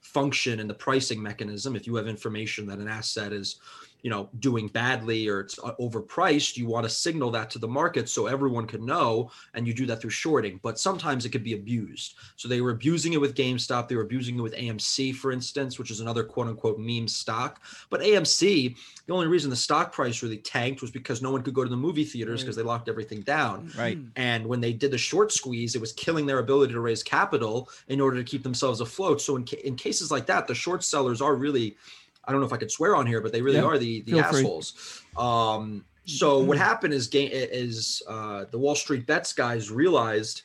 function 0.00 0.58
in 0.58 0.66
the 0.66 0.74
pricing 0.74 1.22
mechanism. 1.22 1.76
If 1.76 1.86
you 1.86 1.94
have 1.94 2.08
information 2.08 2.66
that 2.66 2.80
an 2.80 2.88
asset 2.88 3.32
is, 3.32 3.60
you 4.02 4.10
know, 4.10 4.28
doing 4.40 4.66
badly 4.68 5.28
or 5.28 5.40
it's 5.40 5.58
uh, 5.60 5.74
overpriced, 5.80 6.56
you 6.56 6.66
want 6.66 6.84
to 6.84 6.90
signal 6.90 7.30
that 7.30 7.50
to 7.50 7.58
the 7.58 7.68
market 7.68 8.08
so 8.08 8.26
everyone 8.26 8.66
can 8.66 8.84
know, 8.84 9.30
and 9.54 9.66
you 9.66 9.72
do 9.72 9.86
that 9.86 10.00
through 10.00 10.10
shorting. 10.10 10.58
But 10.62 10.78
sometimes 10.78 11.24
it 11.24 11.30
could 11.30 11.44
be 11.44 11.54
abused. 11.54 12.16
So 12.36 12.48
they 12.48 12.60
were 12.60 12.70
abusing 12.70 13.12
it 13.12 13.20
with 13.20 13.36
GameStop. 13.36 13.88
They 13.88 13.94
were 13.94 14.02
abusing 14.02 14.36
it 14.36 14.42
with 14.42 14.54
AMC, 14.54 15.14
for 15.14 15.30
instance, 15.30 15.78
which 15.78 15.90
is 15.90 16.00
another 16.00 16.24
quote 16.24 16.48
unquote 16.48 16.78
meme 16.78 17.06
stock. 17.06 17.62
But 17.90 18.00
AMC, 18.00 18.76
the 19.06 19.12
only 19.12 19.28
reason 19.28 19.50
the 19.50 19.56
stock 19.56 19.92
price 19.92 20.22
really 20.22 20.38
tanked 20.38 20.82
was 20.82 20.90
because 20.90 21.22
no 21.22 21.30
one 21.30 21.42
could 21.42 21.54
go 21.54 21.62
to 21.62 21.70
the 21.70 21.76
movie 21.76 22.04
theaters 22.04 22.42
because 22.42 22.56
they 22.56 22.62
locked 22.62 22.88
everything 22.88 23.20
down. 23.20 23.70
Right. 23.78 23.98
And 24.16 24.46
when 24.46 24.60
they 24.60 24.72
did 24.72 24.90
the 24.90 24.98
short 24.98 25.30
squeeze, 25.32 25.76
it 25.76 25.80
was 25.80 25.92
killing 25.92 26.26
their 26.26 26.40
ability 26.40 26.72
to 26.72 26.80
raise 26.80 27.04
capital 27.04 27.68
in 27.86 28.00
order 28.00 28.16
to 28.16 28.24
keep 28.24 28.42
themselves 28.42 28.80
afloat. 28.80 29.20
So 29.20 29.36
in, 29.36 29.46
ca- 29.46 29.64
in 29.64 29.76
cases 29.76 30.10
like 30.10 30.26
that, 30.26 30.48
the 30.48 30.54
short 30.54 30.82
sellers 30.82 31.20
are 31.20 31.36
really, 31.36 31.76
I 32.24 32.32
don't 32.32 32.40
know 32.40 32.46
if 32.46 32.52
I 32.52 32.56
could 32.56 32.70
swear 32.70 32.94
on 32.94 33.06
here, 33.06 33.20
but 33.20 33.32
they 33.32 33.42
really 33.42 33.58
Yeah, 33.58 33.64
are 33.64 33.78
the 33.78 34.02
the 34.02 34.18
assholes. 34.20 35.02
Um, 35.16 35.84
so 36.04 36.42
what 36.42 36.58
happened 36.58 36.94
is, 36.94 37.08
is 37.12 38.02
uh, 38.08 38.44
the 38.50 38.58
Wall 38.58 38.74
Street 38.74 39.06
bets 39.06 39.32
guys 39.32 39.70
realized 39.70 40.42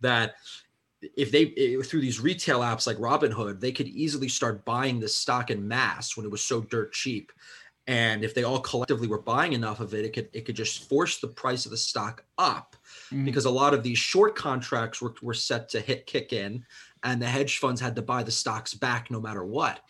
that 0.00 0.34
if 1.16 1.30
they 1.32 1.80
through 1.82 2.00
these 2.00 2.20
retail 2.20 2.60
apps 2.60 2.86
like 2.86 2.98
Robinhood, 2.98 3.60
they 3.60 3.72
could 3.72 3.88
easily 3.88 4.28
start 4.28 4.64
buying 4.64 5.00
this 5.00 5.16
stock 5.16 5.50
in 5.50 5.66
mass 5.66 6.16
when 6.16 6.26
it 6.26 6.32
was 6.32 6.42
so 6.42 6.60
dirt 6.62 6.92
cheap. 6.92 7.32
And 7.86 8.22
if 8.22 8.34
they 8.34 8.44
all 8.44 8.60
collectively 8.60 9.08
were 9.08 9.20
buying 9.22 9.54
enough 9.54 9.80
of 9.80 9.94
it, 9.94 10.04
it 10.04 10.12
could 10.12 10.28
it 10.32 10.44
could 10.44 10.56
just 10.56 10.88
force 10.88 11.18
the 11.18 11.28
price 11.28 11.64
of 11.64 11.70
the 11.70 11.76
stock 11.78 12.24
up 12.38 12.76
Mhm. 13.10 13.24
because 13.24 13.46
a 13.46 13.50
lot 13.50 13.74
of 13.74 13.82
these 13.82 13.98
short 13.98 14.36
contracts 14.36 15.00
were, 15.00 15.14
were 15.22 15.34
set 15.34 15.68
to 15.70 15.80
hit 15.80 16.06
kick 16.06 16.32
in 16.32 16.64
and 17.02 17.20
the 17.20 17.26
hedge 17.26 17.58
funds 17.58 17.80
had 17.80 17.96
to 17.96 18.02
buy 18.02 18.22
the 18.22 18.30
stocks 18.30 18.74
back 18.74 19.10
no 19.10 19.20
matter 19.20 19.42
what. 19.44 19.80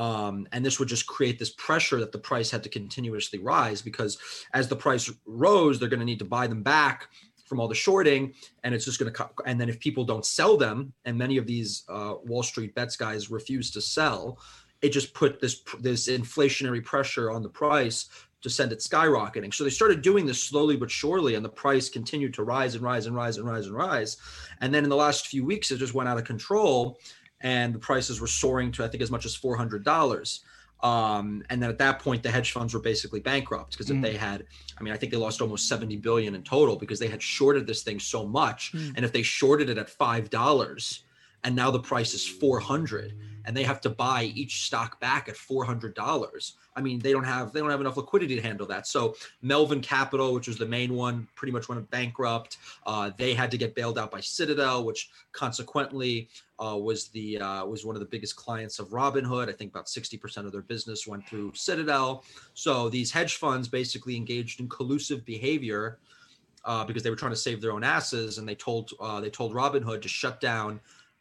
Um, 0.00 0.46
and 0.52 0.64
this 0.64 0.78
would 0.78 0.88
just 0.88 1.06
create 1.06 1.38
this 1.38 1.50
pressure 1.50 2.00
that 2.00 2.10
the 2.10 2.18
price 2.18 2.50
had 2.50 2.62
to 2.62 2.70
continuously 2.70 3.38
rise 3.38 3.82
because 3.82 4.16
as 4.54 4.66
the 4.66 4.74
price 4.74 5.12
rose, 5.26 5.78
they're 5.78 5.90
going 5.90 6.00
to 6.00 6.06
need 6.06 6.20
to 6.20 6.24
buy 6.24 6.46
them 6.46 6.62
back 6.62 7.08
from 7.44 7.60
all 7.60 7.68
the 7.68 7.74
shorting, 7.74 8.32
and 8.64 8.74
it's 8.74 8.86
just 8.86 8.98
going 8.98 9.12
to. 9.12 9.28
And 9.44 9.60
then 9.60 9.68
if 9.68 9.78
people 9.78 10.04
don't 10.04 10.24
sell 10.24 10.56
them, 10.56 10.94
and 11.04 11.18
many 11.18 11.36
of 11.36 11.46
these 11.46 11.84
uh, 11.90 12.14
Wall 12.24 12.42
Street 12.42 12.74
bets 12.74 12.96
guys 12.96 13.30
refuse 13.30 13.70
to 13.72 13.82
sell, 13.82 14.38
it 14.80 14.88
just 14.88 15.12
put 15.12 15.38
this 15.38 15.60
this 15.80 16.08
inflationary 16.08 16.82
pressure 16.82 17.30
on 17.30 17.42
the 17.42 17.50
price 17.50 18.08
to 18.40 18.48
send 18.48 18.72
it 18.72 18.78
skyrocketing. 18.78 19.52
So 19.52 19.64
they 19.64 19.70
started 19.70 20.00
doing 20.00 20.24
this 20.24 20.42
slowly 20.42 20.76
but 20.76 20.90
surely, 20.90 21.34
and 21.34 21.44
the 21.44 21.50
price 21.50 21.90
continued 21.90 22.32
to 22.34 22.44
rise 22.44 22.74
and 22.74 22.82
rise 22.82 23.04
and 23.04 23.14
rise 23.14 23.36
and 23.36 23.46
rise 23.46 23.66
and 23.66 23.74
rise. 23.74 24.16
And 24.62 24.72
then 24.72 24.84
in 24.84 24.88
the 24.88 24.96
last 24.96 25.26
few 25.26 25.44
weeks, 25.44 25.70
it 25.70 25.76
just 25.76 25.92
went 25.92 26.08
out 26.08 26.16
of 26.16 26.24
control, 26.24 26.98
and 27.40 27.74
the 27.74 27.78
prices 27.78 28.20
were 28.20 28.26
soaring 28.26 28.72
to 28.72 28.84
I 28.84 28.88
think 28.88 29.02
as 29.02 29.10
much 29.10 29.24
as 29.24 29.34
four 29.34 29.56
hundred 29.56 29.84
dollars. 29.84 30.40
Um, 30.82 31.42
and 31.50 31.62
then 31.62 31.68
at 31.68 31.76
that 31.78 31.98
point, 31.98 32.22
the 32.22 32.30
hedge 32.30 32.52
funds 32.52 32.72
were 32.72 32.80
basically 32.80 33.20
bankrupt 33.20 33.72
because 33.72 33.90
if 33.90 34.00
they 34.00 34.16
had, 34.16 34.46
I 34.78 34.82
mean, 34.82 34.94
I 34.94 34.96
think 34.96 35.12
they 35.12 35.18
lost 35.18 35.42
almost 35.42 35.68
70 35.68 35.96
billion 35.98 36.34
in 36.34 36.42
total 36.42 36.76
because 36.76 36.98
they 36.98 37.08
had 37.08 37.22
shorted 37.22 37.66
this 37.66 37.82
thing 37.82 38.00
so 38.00 38.24
much. 38.26 38.72
And 38.96 39.04
if 39.04 39.12
they 39.12 39.20
shorted 39.22 39.68
it 39.68 39.76
at 39.76 39.90
five 39.90 40.30
dollars, 40.30 41.02
and 41.44 41.54
now 41.54 41.70
the 41.70 41.80
price 41.80 42.14
is 42.14 42.26
400 42.26 43.14
and 43.46 43.56
they 43.56 43.62
have 43.62 43.80
to 43.80 43.90
buy 43.90 44.24
each 44.34 44.64
stock 44.66 45.00
back 45.00 45.28
at 45.28 45.34
$400 45.34 46.52
i 46.76 46.80
mean 46.80 46.98
they 46.98 47.12
don't 47.12 47.24
have 47.24 47.52
they 47.52 47.60
don't 47.60 47.70
have 47.70 47.80
enough 47.80 47.96
liquidity 47.96 48.36
to 48.36 48.42
handle 48.42 48.66
that. 48.66 48.86
So 48.86 49.14
melvin 49.42 49.80
capital 49.80 50.34
which 50.34 50.48
was 50.48 50.58
the 50.58 50.66
main 50.66 50.94
one 50.94 51.26
pretty 51.34 51.52
much 51.52 51.68
went 51.68 51.90
bankrupt. 51.90 52.58
Uh, 52.86 53.10
they 53.16 53.34
had 53.34 53.50
to 53.50 53.58
get 53.58 53.74
bailed 53.74 53.98
out 53.98 54.10
by 54.10 54.20
citadel 54.20 54.84
which 54.84 55.10
consequently 55.32 56.28
uh, 56.58 56.76
was 56.76 57.08
the 57.08 57.38
uh, 57.38 57.64
was 57.64 57.84
one 57.84 57.96
of 57.96 58.00
the 58.00 58.06
biggest 58.06 58.36
clients 58.36 58.78
of 58.78 58.88
robinhood. 58.88 59.48
I 59.48 59.52
think 59.52 59.70
about 59.70 59.86
60% 59.86 60.44
of 60.44 60.52
their 60.52 60.62
business 60.62 61.06
went 61.06 61.26
through 61.26 61.52
citadel. 61.54 62.24
So 62.54 62.88
these 62.90 63.10
hedge 63.10 63.36
funds 63.36 63.66
basically 63.66 64.14
engaged 64.16 64.60
in 64.60 64.68
collusive 64.68 65.24
behavior 65.24 65.98
uh, 66.64 66.84
because 66.84 67.02
they 67.02 67.10
were 67.10 67.16
trying 67.16 67.32
to 67.32 67.36
save 67.36 67.60
their 67.60 67.72
own 67.72 67.84
asses, 67.84 68.38
and 68.38 68.46
they 68.46 68.54
told 68.54 68.92
uh, 69.00 69.20
they 69.20 69.30
told 69.30 69.54
Robinhood 69.54 70.02
to 70.02 70.08
shut 70.08 70.40
down 70.40 70.80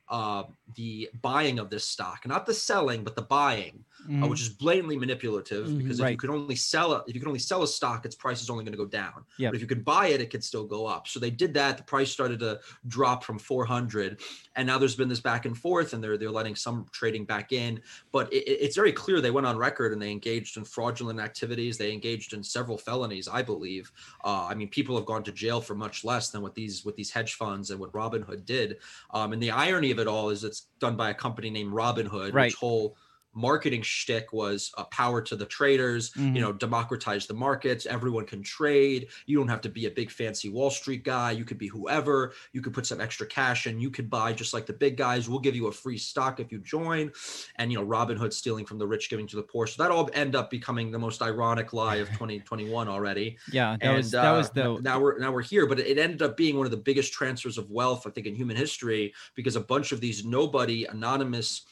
uh, 0.09 0.43
the 0.75 1.09
buying 1.21 1.59
of 1.59 1.69
this 1.69 1.85
stock, 1.85 2.27
not 2.27 2.45
the 2.45 2.53
selling, 2.53 3.03
but 3.03 3.15
the 3.15 3.21
buying, 3.21 3.85
uh, 4.09 4.27
which 4.27 4.41
is 4.41 4.49
blatantly 4.49 4.97
manipulative. 4.97 5.77
Because 5.77 5.99
if 5.99 6.09
you 6.09 6.17
could 6.17 6.29
only 6.31 6.55
sell 6.55 6.93
it, 6.93 7.03
if 7.07 7.13
you 7.13 7.21
could 7.21 7.27
only 7.27 7.39
sell 7.39 7.61
a 7.63 7.67
stock, 7.67 8.05
its 8.05 8.15
price 8.15 8.41
is 8.41 8.49
only 8.49 8.63
going 8.63 8.71
to 8.73 8.77
go 8.77 8.85
down. 8.85 9.23
Yep. 9.37 9.51
But 9.51 9.55
if 9.55 9.61
you 9.61 9.67
could 9.67 9.85
buy 9.85 10.07
it, 10.07 10.19
it 10.21 10.29
could 10.31 10.43
still 10.43 10.65
go 10.65 10.85
up. 10.87 11.07
So 11.07 11.19
they 11.19 11.29
did 11.29 11.53
that. 11.53 11.77
The 11.77 11.83
price 11.83 12.11
started 12.11 12.39
to 12.39 12.59
drop 12.87 13.23
from 13.23 13.37
400, 13.37 14.19
and 14.55 14.65
now 14.65 14.77
there's 14.77 14.95
been 14.95 15.09
this 15.09 15.19
back 15.19 15.45
and 15.45 15.57
forth, 15.57 15.93
and 15.93 16.03
they're 16.03 16.17
they're 16.17 16.31
letting 16.31 16.55
some 16.55 16.85
trading 16.91 17.25
back 17.25 17.51
in. 17.51 17.81
But 18.11 18.31
it, 18.33 18.47
it- 18.47 18.59
it's 18.69 18.75
very 18.75 18.91
clear 18.91 19.21
they 19.21 19.31
went 19.31 19.47
on 19.47 19.57
record 19.57 19.93
and 19.93 20.01
they 20.01 20.11
engaged 20.11 20.57
in 20.57 20.63
fraudulent 20.65 21.19
activities. 21.19 21.77
They 21.77 21.91
engaged 21.93 22.33
in 22.33 22.43
several 22.43 22.77
felonies, 22.77 23.27
I 23.27 23.41
believe. 23.41 23.91
Uh, 24.23 24.45
I 24.49 24.53
mean, 24.55 24.67
people 24.69 24.95
have 24.97 25.05
gone 25.05 25.23
to 25.23 25.31
jail 25.31 25.61
for 25.61 25.75
much 25.75 26.03
less 26.03 26.29
than 26.29 26.41
what 26.41 26.55
these 26.55 26.83
what 26.85 26.95
these 26.95 27.09
hedge 27.11 27.35
funds 27.35 27.71
and 27.71 27.79
what 27.79 27.91
Robinhood 27.93 28.45
did. 28.45 28.77
Um, 29.13 29.33
and 29.33 29.41
the 29.41 29.51
irony 29.51 29.91
of 29.91 29.99
it 29.99 30.07
all 30.07 30.29
is 30.29 30.43
it's 30.43 30.67
done 30.79 30.95
by 30.95 31.09
a 31.09 31.13
company 31.13 31.49
named 31.49 31.73
Robinhood, 31.73 32.33
Right. 32.33 32.45
which 32.47 32.55
whole 32.55 32.95
marketing 33.33 33.81
shtick 33.81 34.33
was 34.33 34.71
uh, 34.77 34.83
power 34.85 35.21
to 35.21 35.35
the 35.35 35.45
traders, 35.45 36.09
Mm-hmm. 36.11 36.35
you 36.35 36.41
know, 36.41 36.51
democratize 36.51 37.27
the 37.27 37.33
markets. 37.33 37.85
Everyone 37.85 38.25
can 38.25 38.41
trade. 38.41 39.07
You 39.25 39.37
don't 39.37 39.47
have 39.47 39.61
to 39.61 39.69
be 39.69 39.85
a 39.85 39.91
big 39.91 40.09
fancy 40.11 40.49
Wall 40.49 40.69
Street 40.69 41.03
guy. 41.03 41.31
You 41.31 41.45
could 41.45 41.57
be 41.57 41.67
whoever. 41.67 42.33
You 42.53 42.61
could 42.61 42.73
put 42.73 42.85
some 42.85 42.99
extra 42.99 43.27
cash 43.27 43.67
in. 43.67 43.79
You 43.79 43.91
could 43.91 44.09
buy 44.09 44.33
just 44.33 44.53
like 44.53 44.65
the 44.65 44.73
big 44.73 44.97
guys. 44.97 45.29
We'll 45.29 45.39
give 45.39 45.55
you 45.55 45.67
a 45.67 45.71
free 45.71 45.97
stock 45.97 46.39
if 46.39 46.51
you 46.51 46.59
join. 46.59 47.11
And, 47.57 47.71
you 47.71 47.77
know, 47.77 47.85
Robinhood 47.85 48.33
stealing 48.33 48.65
from 48.65 48.79
the 48.79 48.87
rich, 48.87 49.09
giving 49.09 49.27
to 49.27 49.35
the 49.35 49.43
poor. 49.43 49.67
So 49.67 49.81
that 49.83 49.91
all 49.91 50.09
end 50.13 50.35
up 50.35 50.49
becoming 50.49 50.91
the 50.91 50.99
most 50.99 51.21
ironic 51.21 51.71
lie 51.73 51.97
of 51.97 52.07
2021 52.13 52.87
already 52.87 53.37
Yeah, 53.51 53.77
that 53.79 53.85
and 53.85 53.97
was 53.97 54.11
that 54.11 54.25
uh, 54.25 54.37
was 54.37 54.49
the 54.49 54.79
now 54.81 54.99
we're 54.99 55.19
now 55.19 55.31
we're 55.31 55.41
here 55.41 55.65
but 55.67 55.79
it 55.79 55.97
ended 55.97 56.21
up 56.21 56.35
being 56.35 56.57
one 56.57 56.65
of 56.65 56.71
the 56.71 56.77
biggest 56.77 57.13
transfers 57.13 57.57
of 57.57 57.69
wealth 57.69 58.05
i 58.07 58.09
think 58.09 58.25
in 58.27 58.35
human 58.35 58.55
history 58.55 59.13
because 59.35 59.55
a 59.55 59.61
bunch 59.61 59.91
of 59.91 60.01
these 60.01 60.25
nobody 60.25 60.85
anonymous 60.85 61.65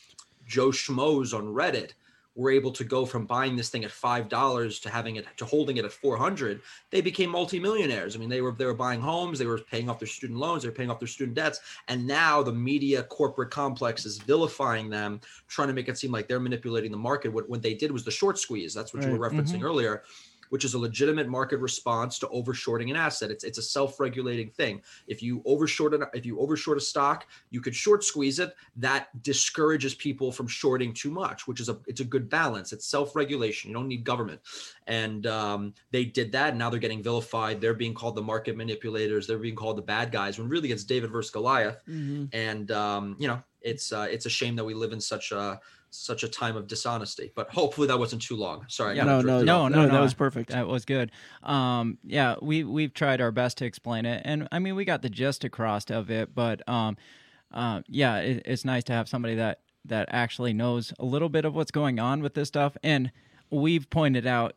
joe 0.47 0.69
schmoes 0.69 1.33
on 1.33 1.45
reddit 1.45 1.91
were 2.37 2.51
able 2.51 2.71
to 2.71 2.83
go 2.83 3.03
from 3.03 3.25
buying 3.25 3.55
this 3.55 3.69
thing 3.69 3.83
at 3.83 3.89
five 3.89 4.29
dollars 4.29 4.79
to 4.79 4.89
having 4.89 5.15
it 5.15 5.25
to 5.37 5.43
holding 5.43 5.77
it 5.77 5.85
at 5.85 5.91
400 5.91 6.61
they 6.91 7.01
became 7.01 7.31
multimillionaires. 7.31 8.15
I 8.15 8.19
mean 8.19 8.29
they 8.29 8.41
were 8.41 8.51
they 8.51 8.65
were 8.65 8.75
buying 8.75 9.01
homes 9.01 9.39
they 9.39 9.47
were 9.47 9.57
paying 9.57 9.89
off 9.89 9.99
their 9.99 10.07
student 10.07 10.39
loans 10.39 10.61
they 10.61 10.69
were 10.69 10.75
paying 10.75 10.91
off 10.91 10.99
their 10.99 11.07
student 11.07 11.35
debts 11.35 11.59
and 11.87 12.05
now 12.05 12.43
the 12.43 12.53
media 12.53 13.03
corporate 13.03 13.49
complex 13.49 14.05
is 14.05 14.19
vilifying 14.19 14.89
them 14.89 15.19
trying 15.47 15.67
to 15.67 15.73
make 15.73 15.89
it 15.89 15.97
seem 15.97 16.11
like 16.11 16.27
they're 16.27 16.39
manipulating 16.39 16.91
the 16.91 16.97
market. 16.97 17.33
What, 17.33 17.49
what 17.49 17.63
they 17.63 17.73
did 17.73 17.91
was 17.91 18.03
the 18.03 18.11
short 18.11 18.37
squeeze. 18.37 18.73
That's 18.73 18.93
what 18.93 19.03
you 19.03 19.11
were 19.11 19.29
referencing 19.29 19.55
mm-hmm. 19.55 19.65
earlier 19.65 20.03
which 20.49 20.65
is 20.65 20.73
a 20.73 20.79
legitimate 20.79 21.27
market 21.27 21.57
response 21.57 22.19
to 22.19 22.27
overshorting 22.27 22.89
an 22.89 22.95
asset. 22.95 23.31
It's 23.31 23.43
it's 23.43 23.57
a 23.57 23.61
self-regulating 23.61 24.49
thing. 24.51 24.81
If 25.07 25.21
you 25.21 25.41
overshort 25.41 25.93
an 25.93 26.05
if 26.13 26.25
you 26.25 26.37
overshort 26.37 26.77
a 26.77 26.81
stock, 26.81 27.27
you 27.49 27.61
could 27.61 27.75
short 27.75 28.03
squeeze 28.03 28.39
it. 28.39 28.55
That 28.75 29.09
discourages 29.23 29.93
people 29.95 30.31
from 30.31 30.47
shorting 30.47 30.93
too 30.93 31.11
much, 31.11 31.47
which 31.47 31.59
is 31.59 31.69
a 31.69 31.77
it's 31.87 32.01
a 32.01 32.05
good 32.05 32.29
balance. 32.29 32.73
It's 32.73 32.87
self-regulation. 32.87 33.69
You 33.69 33.75
don't 33.75 33.87
need 33.87 34.03
government. 34.03 34.41
And 34.87 35.27
um, 35.27 35.73
they 35.91 36.05
did 36.05 36.31
that, 36.31 36.49
and 36.49 36.59
now 36.59 36.69
they're 36.69 36.79
getting 36.79 37.03
vilified. 37.03 37.59
They're 37.59 37.73
being 37.73 37.93
called 37.93 38.15
the 38.15 38.21
market 38.21 38.55
manipulators. 38.55 39.27
They're 39.27 39.37
being 39.37 39.55
called 39.55 39.77
the 39.77 39.81
bad 39.81 40.11
guys. 40.11 40.39
When 40.39 40.47
really 40.47 40.71
it's 40.71 40.83
David 40.83 41.11
versus 41.11 41.31
Goliath. 41.31 41.81
And 42.33 42.71
um, 42.71 43.15
you 43.19 43.27
know, 43.27 43.41
it's 43.61 43.91
uh, 43.91 44.07
it's 44.09 44.25
a 44.25 44.29
shame 44.29 44.55
that 44.55 44.63
we 44.63 44.73
live 44.73 44.93
in 44.93 45.01
such 45.01 45.31
a 45.31 45.59
such 45.89 46.23
a 46.23 46.27
time 46.27 46.55
of 46.55 46.67
dishonesty. 46.67 47.31
But 47.35 47.49
hopefully 47.49 47.87
that 47.87 47.99
wasn't 47.99 48.21
too 48.21 48.35
long. 48.35 48.65
Sorry. 48.67 48.95
Yeah. 48.95 49.05
No, 49.05 49.21
no, 49.21 49.39
no, 49.39 49.67
no, 49.67 49.67
no, 49.67 49.85
no, 49.85 49.93
that 49.93 50.01
was 50.01 50.13
perfect. 50.13 50.49
That 50.51 50.67
was 50.67 50.85
good. 50.85 51.11
Um, 51.43 51.97
yeah, 52.03 52.35
we 52.41 52.63
we've 52.63 52.93
tried 52.93 53.21
our 53.21 53.31
best 53.31 53.57
to 53.59 53.65
explain 53.65 54.05
it, 54.05 54.21
and 54.25 54.47
I 54.51 54.59
mean 54.59 54.75
we 54.75 54.85
got 54.85 55.01
the 55.01 55.09
gist 55.09 55.43
across 55.43 55.89
of 55.89 56.09
it. 56.09 56.33
But 56.33 56.67
um, 56.67 56.97
uh, 57.51 57.81
yeah, 57.87 58.17
it, 58.17 58.43
it's 58.45 58.65
nice 58.65 58.83
to 58.85 58.93
have 58.93 59.07
somebody 59.07 59.35
that 59.35 59.59
that 59.85 60.09
actually 60.11 60.53
knows 60.53 60.93
a 60.99 61.05
little 61.05 61.29
bit 61.29 61.45
of 61.45 61.55
what's 61.55 61.71
going 61.71 61.99
on 61.99 62.21
with 62.21 62.33
this 62.33 62.47
stuff. 62.47 62.77
And 62.83 63.11
we've 63.49 63.89
pointed 63.89 64.27
out 64.27 64.53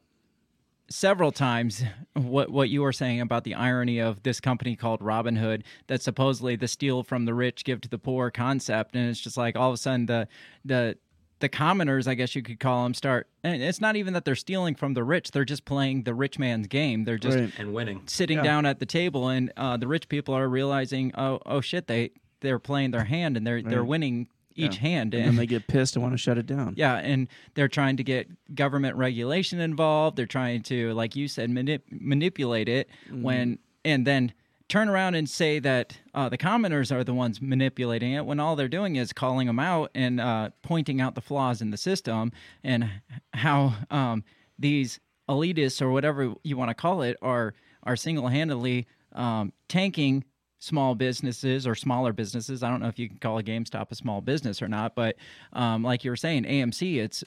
several 0.89 1.31
times 1.31 1.85
what 2.15 2.51
what 2.51 2.69
you 2.69 2.83
were 2.83 2.93
saying 2.93 3.21
about 3.21 3.45
the 3.45 3.55
irony 3.55 4.01
of 4.01 4.23
this 4.25 4.41
company 4.41 4.77
called 4.77 5.01
Robinhood 5.01 5.63
that 5.87 6.03
supposedly 6.03 6.57
the 6.57 6.69
steal 6.69 7.03
from 7.03 7.25
the 7.25 7.35
rich 7.35 7.65
give 7.65 7.81
to 7.83 7.89
the 7.89 7.99
poor 7.99 8.31
concept 8.31 8.97
and 8.97 9.09
it's 9.09 9.21
just 9.21 9.37
like 9.37 9.57
all 9.57 9.69
of 9.69 9.75
a 9.75 9.77
sudden 9.77 10.07
the 10.07 10.27
the 10.65 10.99
the 11.41 11.49
commoners 11.49 12.07
I 12.07 12.15
guess 12.15 12.35
you 12.35 12.43
could 12.43 12.61
call 12.61 12.85
them 12.85 12.95
start 12.95 13.27
and 13.43 13.63
it's 13.63 13.81
not 13.81 13.97
even 13.97 14.15
that 14.15 14.25
they're 14.25 14.35
stealing 14.37 14.75
from 14.75 14.95
the 14.95 15.03
rich 15.05 15.31
they're 15.33 15.45
just 15.45 15.65
playing 15.65 16.05
the 16.05 16.15
rich 16.15 16.39
man's 16.39 16.67
game 16.69 17.05
they're 17.05 17.19
just 17.19 17.39
Right. 17.39 17.53
and 17.59 17.75
winning. 17.75 18.03
sitting 18.07 18.39
Yeah. 18.39 18.45
down 18.45 18.67
at 18.67 18.79
the 18.79 18.87
table 18.87 19.29
and 19.29 19.53
uh, 19.57 19.77
the 19.77 19.89
rich 19.89 20.09
people 20.09 20.35
are 20.35 20.49
realizing 20.49 21.13
oh 21.17 21.41
oh 21.47 21.61
shit 21.61 21.87
they 21.87 22.11
they're 22.41 22.59
playing 22.59 22.93
their 22.93 23.05
hand 23.05 23.37
and 23.37 23.47
they're 23.47 23.61
they're 23.63 23.85
winning 23.85 24.29
each 24.57 24.77
Yeah. 24.77 24.81
hand 24.81 25.15
And 25.15 25.25
then 25.27 25.37
they 25.37 25.47
get 25.47 25.67
pissed 25.69 25.95
and 25.97 26.03
want 26.03 26.13
to 26.15 26.19
shut 26.19 26.37
it 26.37 26.45
down. 26.47 26.75
yeah, 26.77 26.97
and 26.97 27.29
they're 27.55 27.69
trying 27.69 27.97
to 27.99 28.05
get 28.05 28.29
government 28.55 28.97
regulation 28.97 29.61
involved. 29.61 30.17
They're 30.17 30.27
trying 30.27 30.63
to, 30.65 30.93
like 30.93 31.15
you 31.17 31.29
said, 31.29 31.51
manip- 31.51 31.83
manipulate 31.91 32.69
it 32.69 32.89
when, 33.13 33.59
and 33.85 34.07
then 34.07 34.33
turn 34.71 34.89
around 34.89 35.17
and 35.17 35.29
say 35.29 35.59
that 35.59 35.99
uh, 36.15 36.29
the 36.29 36.39
commoners 36.39 36.93
are 36.93 37.03
the 37.03 37.13
ones 37.13 37.43
manipulating 37.43 38.13
it 38.13 38.25
when 38.25 38.39
all 38.39 38.57
they're 38.57 38.69
doing 38.69 38.97
is 38.97 39.13
calling 39.13 39.47
them 39.47 39.59
out 39.59 39.91
and 39.95 40.21
uh, 40.21 40.49
pointing 40.63 41.01
out 41.01 41.15
the 41.15 41.21
flaws 41.21 41.61
in 41.61 41.71
the 41.71 41.77
system 41.77 42.33
and 42.63 42.89
how 43.35 43.75
um, 43.91 44.23
these 44.59 45.01
elitists 45.29 45.83
or 45.83 45.91
whatever 45.91 46.35
you 46.45 46.57
want 46.57 46.71
to 46.71 46.75
call 46.75 47.03
it 47.03 47.17
are 47.21 47.53
are 47.83 47.97
single 47.97 48.29
handedly 48.29 48.87
um, 49.13 49.53
tanking 49.69 50.25
small 50.59 50.95
businesses 50.95 51.67
or 51.67 51.75
smaller 51.75 52.13
businesses. 52.13 52.63
I 52.63 52.71
don't 52.71 52.81
know 52.81 52.89
if 52.89 52.99
you 52.99 53.09
can 53.09 53.19
call 53.19 53.39
a 53.39 53.43
GameStop 53.43 53.91
a 53.91 53.95
small 53.95 54.21
business 54.21 54.61
or 54.61 54.69
not, 54.69 54.95
but 54.95 55.17
um, 55.55 55.83
like 55.83 56.05
you 56.05 56.11
were 56.11 56.17
saying, 56.17 56.45
AMC, 56.45 56.99
it's 56.99 57.25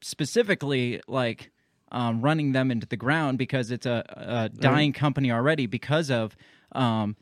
specifically 0.00 1.00
like 1.08 1.50
um, 1.90 2.22
running 2.22 2.52
them 2.52 2.70
into 2.70 2.86
the 2.86 2.96
ground 2.96 3.36
because 3.36 3.72
it's 3.72 3.86
a, 3.86 4.04
a 4.08 4.48
dying 4.48 4.92
company 4.92 5.32
already 5.32 5.66
because 5.66 6.10
of 6.10 6.36
um, 6.72 7.16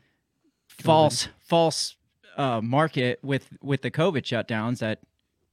false 0.67 1.27
false 1.39 1.95
uh, 2.37 2.61
market 2.61 3.19
with 3.23 3.49
with 3.61 3.81
the 3.81 3.91
COVID 3.91 4.23
shutdowns 4.23 4.79
that 4.79 4.99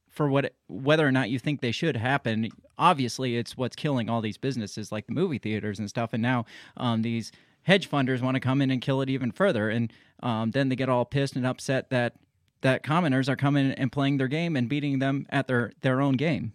for 0.09 0.29
what 0.29 0.53
whether 0.67 1.05
or 1.07 1.11
not 1.11 1.29
you 1.29 1.39
think 1.39 1.61
they 1.61 1.71
should 1.71 1.97
happen 1.97 2.49
obviously 2.77 3.37
it's 3.37 3.57
what's 3.57 3.75
killing 3.75 4.09
all 4.09 4.21
these 4.21 4.37
businesses 4.37 4.91
like 4.91 5.07
the 5.07 5.13
movie 5.13 5.37
theaters 5.37 5.79
and 5.79 5.89
stuff. 5.89 6.13
And 6.13 6.21
now 6.21 6.45
um, 6.77 7.01
these 7.01 7.31
hedge 7.63 7.89
funders 7.89 8.21
want 8.21 8.35
to 8.35 8.39
come 8.39 8.61
in 8.61 8.71
and 8.71 8.81
kill 8.81 9.01
it 9.01 9.09
even 9.09 9.31
further. 9.31 9.69
And 9.69 9.91
um, 10.21 10.51
then 10.51 10.69
they 10.69 10.75
get 10.75 10.89
all 10.89 11.05
pissed 11.05 11.35
and 11.35 11.45
upset 11.45 11.89
that 11.89 12.15
that 12.61 12.83
commoners 12.83 13.29
are 13.29 13.35
coming 13.35 13.71
and 13.73 13.91
playing 13.91 14.17
their 14.17 14.27
game 14.27 14.55
and 14.55 14.67
beating 14.67 14.99
them 14.99 15.25
at 15.29 15.47
their 15.47 15.71
their 15.81 16.01
own 16.01 16.15
game. 16.15 16.53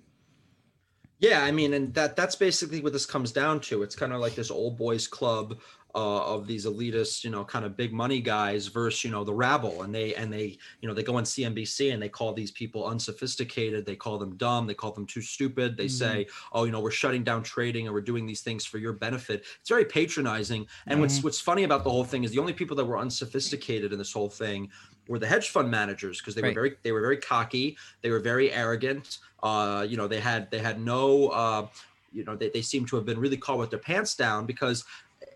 Yeah, 1.19 1.45
I 1.45 1.51
mean, 1.51 1.75
and 1.75 1.93
that 1.95 2.17
that's 2.17 2.35
basically 2.35 2.81
what 2.81 2.93
this 2.93 3.07
comes 3.07 3.31
down 3.31 3.61
to. 3.61 3.83
It's 3.83 3.95
kind 3.95 4.13
of 4.13 4.21
like 4.21 4.35
this 4.35 4.51
old 4.51 4.79
boys 4.79 5.07
club 5.07 5.59
uh, 5.95 6.35
of 6.35 6.47
these 6.47 6.67
elitist, 6.67 7.25
you 7.25 7.31
know, 7.31 7.45
kind 7.45 7.65
of 7.65 7.77
big 7.77 7.93
money 7.93 8.21
guys 8.21 8.67
versus 8.69 9.05
you 9.05 9.11
know 9.11 9.25
the 9.25 9.33
rabble, 9.33 9.83
and 9.83 9.95
they 9.95 10.15
and 10.15 10.33
they 10.33 10.59
you 10.81 10.89
know 10.89 10.95
they 10.95 11.03
go 11.03 11.17
on 11.17 11.25
CNBC 11.25 11.93
and 11.93 12.03
they 12.03 12.09
call 12.09 12.33
these 12.33 12.51
people 12.51 12.87
unsophisticated. 12.87 13.87
They 13.87 13.97
call 13.97 14.19
them 14.19 14.37
dumb. 14.37 14.67
They 14.67 14.75
call 14.75 14.93
them 14.93 15.07
too 15.07 15.23
stupid. 15.23 15.77
They 15.77 15.89
say, 15.89 16.27
oh, 16.53 16.65
you 16.65 16.73
know, 16.73 16.81
we're 16.81 16.91
shutting 16.91 17.25
down 17.25 17.43
trading 17.43 17.87
and 17.87 17.95
we're 17.95 18.01
doing 18.01 18.27
these 18.27 18.41
things 18.41 18.65
for 18.65 18.79
your 18.79 18.93
benefit. 18.93 19.45
It's 19.61 19.69
very 19.69 19.85
patronizing. 19.85 20.67
And 20.87 21.01
what's 21.01 21.23
what's 21.23 21.41
funny 21.41 21.65
about 21.65 21.85
the 21.85 21.91
whole 21.91 22.05
thing 22.05 22.25
is 22.25 22.31
the 22.31 22.39
only 22.39 22.53
people 22.53 22.77
that 22.77 22.85
were 22.85 22.99
unsophisticated 22.99 23.93
in 23.93 23.99
this 23.99 24.13
whole 24.13 24.31
thing 24.31 24.71
were 25.09 25.19
the 25.19 25.27
hedge 25.27 25.49
fund 25.51 25.71
managers 25.71 26.21
because 26.21 26.35
they 26.35 26.43
Right. 26.43 26.51
were 26.51 26.63
very 26.63 26.77
they 26.83 26.93
were 26.93 27.01
very 27.01 27.17
cocky. 27.17 27.77
They 28.03 28.11
were 28.11 28.21
very 28.21 28.53
arrogant. 28.53 29.19
Uh, 29.43 29.87
you 29.89 29.97
know, 29.97 30.07
they 30.07 30.21
had 30.21 30.51
they 30.51 30.59
had 30.59 30.81
no 30.81 31.29
uh, 31.29 31.67
you 32.13 32.25
know 32.25 32.37
they, 32.37 32.49
they 32.51 32.63
seem 32.63 32.87
to 32.87 32.97
have 32.97 33.05
been 33.05 33.19
really 33.19 33.37
caught 33.37 33.59
with 33.59 33.71
their 33.71 33.79
pants 33.79 34.15
down 34.15 34.47
because 34.47 34.85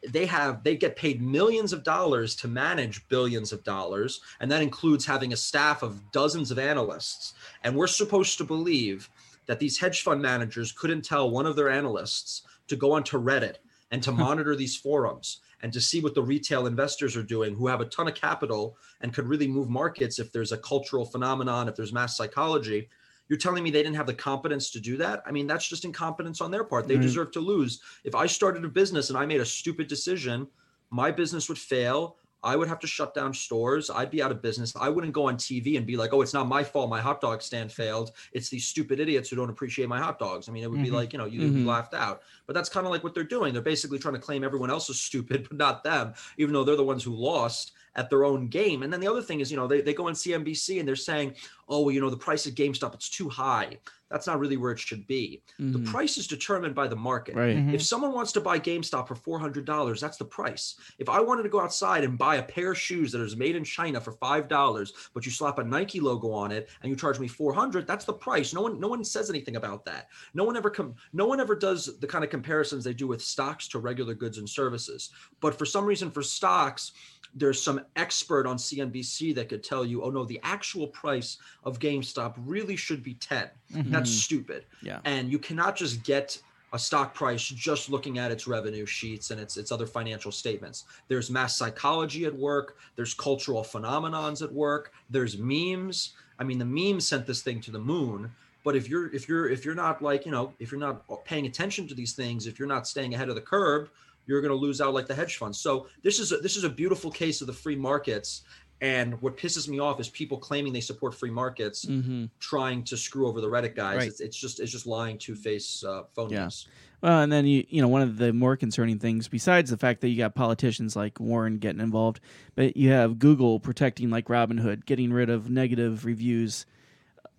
they 0.09 0.27
have 0.27 0.63
they 0.65 0.77
get 0.77 0.97
paid 0.97 1.23
millions 1.23 1.73
of 1.73 1.83
dollars 1.83 2.35
to 2.37 2.49
manage 2.49 3.07
billions 3.09 3.53
of 3.53 3.65
dollars 3.65 4.21
and 4.41 4.51
that 4.51 4.63
includes 4.63 5.07
having 5.07 5.33
a 5.33 5.37
staff 5.37 5.83
of 5.83 6.13
dozens 6.13 6.51
of 6.51 6.59
analysts. 6.59 7.35
And 7.63 7.77
we're 7.77 7.87
supposed 7.87 8.39
to 8.39 8.45
believe 8.45 9.09
that 9.47 9.59
these 9.59 9.79
hedge 9.79 10.03
fund 10.03 10.23
managers 10.23 10.73
couldn't 10.73 11.05
tell 11.05 11.31
one 11.31 11.47
of 11.47 11.57
their 11.57 11.71
analysts 11.71 12.43
to 12.69 12.77
go 12.77 12.93
onto 12.93 13.21
reddit 13.21 13.57
and 13.91 14.03
to 14.03 14.13
monitor 14.27 14.57
these 14.57 14.77
forums 14.77 15.41
and 15.63 15.73
to 15.73 15.81
see 15.81 16.01
what 16.01 16.15
the 16.15 16.23
retail 16.23 16.67
investors 16.67 17.17
are 17.17 17.23
doing 17.23 17.55
who 17.55 17.67
have 17.67 17.81
a 17.81 17.87
ton 17.87 18.09
of 18.09 18.15
capital 18.15 18.77
and 19.01 19.15
could 19.15 19.27
really 19.27 19.49
move 19.49 19.69
markets 19.69 20.19
if 20.19 20.33
there's 20.33 20.53
a 20.53 20.59
cultural 20.59 21.05
phenomenon 21.05 21.69
if 21.69 21.77
there's 21.77 21.93
mass 21.93 22.17
psychology 22.17 22.89
you're 23.35 23.41
telling 23.41 23.65
me 23.65 23.71
they 23.71 23.83
didn't 23.83 23.97
have 23.97 24.07
the 24.07 24.15
competence 24.15 24.71
to 24.71 24.81
do 24.81 24.97
that? 24.99 25.21
I 25.27 25.33
mean, 25.33 25.49
that's 25.49 25.67
just 25.69 25.85
incompetence 25.85 26.41
on 26.41 26.53
their 26.53 26.63
part. 26.63 26.87
They 26.87 26.95
Right. 26.95 27.03
deserve 27.03 27.33
to 27.33 27.41
lose. 27.41 27.83
If 28.05 28.15
I 28.15 28.27
started 28.27 28.65
a 28.65 28.69
business 28.69 29.09
and 29.11 29.19
I 29.19 29.27
made 29.27 29.41
a 29.41 29.45
stupid 29.47 29.89
decision, 29.89 30.47
my 30.91 31.11
business 31.11 31.49
would 31.49 31.59
fail. 31.59 32.19
I 32.45 32.57
would 32.57 32.69
have 32.69 32.79
to 32.81 32.87
shut 32.87 33.15
down 33.15 33.33
stores. 33.33 33.89
I'd 33.91 34.11
be 34.11 34.23
out 34.23 34.31
of 34.31 34.43
business. 34.43 34.77
I 34.77 34.91
wouldn't 34.91 35.15
go 35.15 35.27
on 35.29 35.37
TV 35.39 35.79
and 35.79 35.87
be 35.87 35.97
like, 35.97 36.13
"Oh, 36.13 36.21
it's 36.21 36.35
not 36.35 36.47
my 36.47 36.63
fault. 36.63 36.91
My 36.91 37.01
hot 37.01 37.21
dog 37.23 37.41
stand 37.43 37.73
failed. 37.73 38.13
It's 38.33 38.51
these 38.51 38.67
stupid 38.69 39.01
idiots 39.01 39.31
who 39.31 39.37
don't 39.37 39.49
appreciate 39.51 39.89
my 39.89 39.99
hot 39.99 40.19
dogs." 40.19 40.49
I 40.49 40.53
mean, 40.53 40.63
it 40.63 40.71
would 40.71 40.81
be 40.83 40.91
Mhm. 40.91 40.93
like, 40.93 41.13
you 41.15 41.19
know, 41.19 41.25
you'd 41.25 41.55
be 41.55 41.63
Mhm. 41.63 41.65
laughed 41.65 41.95
out. 41.95 42.23
But 42.47 42.53
that's 42.55 42.69
kind 42.69 42.87
of 42.87 42.93
like 42.93 43.03
what 43.03 43.15
they're 43.15 43.25
doing. 43.25 43.53
They're 43.55 43.63
basically 43.63 43.99
trying 43.99 44.15
to 44.15 44.21
claim 44.21 44.45
everyone 44.45 44.71
else 44.71 44.91
is 44.91 45.01
stupid, 45.01 45.45
but 45.49 45.57
not 45.57 45.85
them, 45.85 46.13
even 46.37 46.53
though 46.53 46.65
they're 46.65 46.77
the 46.77 46.85
ones 46.85 47.03
who 47.03 47.15
lost 47.15 47.73
at 47.97 48.11
their 48.11 48.25
own 48.25 48.49
game. 48.49 48.83
And 48.83 48.93
then 48.93 49.01
the 49.01 49.09
other 49.09 49.23
thing 49.23 49.41
is, 49.41 49.51
you 49.51 49.57
know, 49.57 49.67
they, 49.67 49.81
they 49.81 49.95
go 49.95 50.09
on 50.09 50.15
CNBC 50.15 50.79
and 50.79 50.89
they're 50.89 50.97
saying, 50.97 51.35
oh, 51.69 51.83
well, 51.83 51.95
you 51.95 52.01
know, 52.01 52.11
the 52.11 52.17
price 52.17 52.47
of 52.47 52.55
GameStop, 52.55 52.95
it's 52.95 53.09
too 53.09 53.29
high. 53.29 53.79
That's 54.11 54.27
not 54.27 54.39
really 54.39 54.57
where 54.59 54.71
it 54.71 54.79
should 54.79 55.07
be. 55.07 55.43
The 55.59 55.79
Mhm. 55.79 55.87
price 55.91 56.19
is 56.19 56.29
determined 56.29 56.75
by 56.75 56.87
the 56.87 56.95
market. 56.95 57.35
Right. 57.35 57.57
Mhm. 57.57 57.73
If 57.75 57.83
someone 57.83 58.13
wants 58.13 58.33
to 58.33 58.41
buy 58.41 58.61
GameStop 58.61 59.09
for 59.09 59.15
$400, 59.17 60.01
that's 60.01 60.19
the 60.19 60.25
price. 60.27 60.77
If 60.99 61.09
I 61.09 61.21
wanted 61.21 61.43
to 61.45 61.49
go 61.49 61.61
outside 61.61 62.05
and 62.05 62.19
buy 62.19 62.37
a 62.37 62.43
pair 62.43 62.73
of 62.73 62.79
shoes 62.79 63.11
that 63.13 63.21
is 63.23 63.35
made 63.35 63.57
in 63.57 63.65
China 63.65 64.01
for 64.01 64.13
$5, 64.13 64.93
but 65.15 65.25
you 65.25 65.33
slap 65.33 65.59
a 65.59 65.65
Nike 65.65 66.01
logo 66.01 66.31
on 66.31 66.53
it 66.53 66.69
and 66.83 66.91
you 66.91 66.97
charge 66.97 67.19
me 67.19 67.27
400, 67.27 67.87
that's 67.87 68.05
the 68.05 68.13
price. 68.13 68.53
No 68.53 68.61
one 68.63 68.79
no 68.79 68.89
one 68.89 69.03
says 69.05 69.31
anything 69.31 69.57
about 69.57 69.85
that. 69.87 70.09
No 70.35 70.45
one 70.45 70.57
ever 70.57 70.71
com- 70.71 70.95
no 71.13 71.27
one 71.27 71.41
ever 71.41 71.57
does 71.57 71.99
the 71.99 72.07
kind 72.07 72.23
of 72.25 72.31
comparisons 72.31 72.85
they 72.85 72.95
do 72.95 73.07
with 73.07 73.23
stocks 73.23 73.67
to 73.69 73.79
regular 73.79 74.15
goods 74.15 74.39
and 74.39 74.49
services. 74.49 75.11
But 75.41 75.57
for 75.59 75.65
some 75.65 75.87
reason 75.87 76.11
for 76.11 76.23
stocks, 76.23 76.93
there's 77.35 77.61
some 77.61 77.81
expert 77.97 78.47
on 78.47 78.57
CNBC 78.57 79.35
that 79.35 79.49
could 79.49 79.65
tell 79.65 79.85
you, 79.85 80.03
oh 80.03 80.11
no, 80.11 80.25
the 80.25 80.41
actual 80.43 80.87
price 80.89 81.39
of 81.65 81.79
GameStop 81.79 82.35
really 82.39 82.77
should 82.77 83.03
be 83.03 83.15
10. 83.15 83.49
Mm-hmm. 83.75 83.91
That's 83.91 84.11
stupid. 84.11 84.65
Yeah. 84.83 85.01
And 85.05 85.31
you 85.31 85.39
cannot 85.39 85.77
just 85.77 86.05
get 86.05 86.39
a 86.73 86.79
stock 86.79 87.15
price 87.15 87.47
just 87.47 87.89
looking 87.89 88.19
at 88.19 88.33
its 88.33 88.49
revenue 88.49 88.85
sheets 88.85 89.31
and 89.31 89.41
its 89.41 89.57
its 89.57 89.71
other 89.71 89.87
financial 89.87 90.33
statements. 90.33 90.85
There's 91.07 91.31
mass 91.31 91.57
psychology 91.57 92.25
at 92.25 92.35
work, 92.35 92.77
there's 92.97 93.15
cultural 93.15 93.63
phenomenons 93.63 94.43
at 94.43 94.53
work, 94.53 94.93
there's 95.09 95.39
memes. 95.39 96.15
I 96.39 96.43
mean, 96.43 96.59
the 96.59 96.65
memes 96.65 97.07
sent 97.07 97.27
this 97.27 97.43
thing 97.43 97.61
to 97.63 97.71
the 97.71 97.79
moon. 97.79 98.31
But 98.65 98.75
if 98.75 98.89
you're 98.89 99.15
if 99.15 99.29
you're 99.29 99.49
if 99.49 99.65
you're 99.65 99.77
not 99.77 100.03
like, 100.03 100.27
you 100.27 100.33
know, 100.33 100.53
if 100.59 100.73
you're 100.73 100.81
not 100.81 101.05
paying 101.25 101.47
attention 101.47 101.87
to 101.87 101.95
these 101.95 102.13
things, 102.13 102.47
if 102.49 102.59
you're 102.59 102.67
not 102.67 102.89
staying 102.89 103.15
ahead 103.15 103.29
of 103.29 103.37
the 103.37 103.41
curve, 103.41 103.91
you're 104.27 104.41
going 104.41 104.51
to 104.51 104.57
lose 104.57 104.81
out 104.81 104.95
like 104.95 105.07
the 105.07 105.15
hedge 105.15 105.37
funds. 105.37 105.59
So 105.59 105.87
this 106.03 106.19
is 106.19 106.33
a, 106.33 106.39
this 106.39 106.57
is 106.57 106.65
a 106.65 106.71
beautiful 106.71 107.11
case 107.11 107.41
of 107.41 107.47
the 107.47 107.53
free 107.53 107.77
markets. 107.77 108.43
And 108.81 109.21
what 109.23 109.37
pisses 109.37 109.69
me 109.69 109.79
off 109.79 110.01
is 110.01 110.09
people 110.09 110.37
claiming 110.37 110.73
they 110.73 110.81
support 110.81 111.15
free 111.15 111.31
markets, 111.31 111.85
Mhm. 111.85 112.29
trying 112.41 112.83
to 112.85 112.97
screw 112.97 113.29
over 113.29 113.41
the 113.41 113.47
Reddit 113.47 113.75
guys. 113.77 113.97
Right. 113.97 114.09
It's, 114.09 114.21
it's 114.21 114.37
just 114.37 114.61
it's 114.61 114.73
just 114.73 114.87
lying 114.87 115.17
two 115.17 115.35
face 115.37 115.83
uh, 115.85 116.03
phonies. 116.17 116.67
Well, 117.01 117.21
and 117.23 117.31
then 117.33 117.47
you 117.47 117.65
you 117.69 117.81
know 117.81 117.89
one 117.89 118.03
of 118.03 118.17
the 118.19 118.33
more 118.33 118.57
concerning 118.57 118.99
things, 118.99 119.29
besides 119.29 119.71
the 119.71 119.77
fact 119.79 120.01
that 120.01 120.09
you 120.09 120.17
got 120.19 120.35
politicians 120.35 120.97
like 120.97 121.21
Warren 121.21 121.59
getting 121.59 121.81
involved, 121.81 122.21
but 122.57 122.77
you 122.77 122.91
have 122.91 123.19
Google 123.19 123.61
protecting 123.61 124.11
like 124.11 124.27
Robinhood, 124.27 124.87
getting 124.87 125.13
rid 125.13 125.31
of 125.31 125.49
negative 125.49 126.05
reviews, 126.05 126.67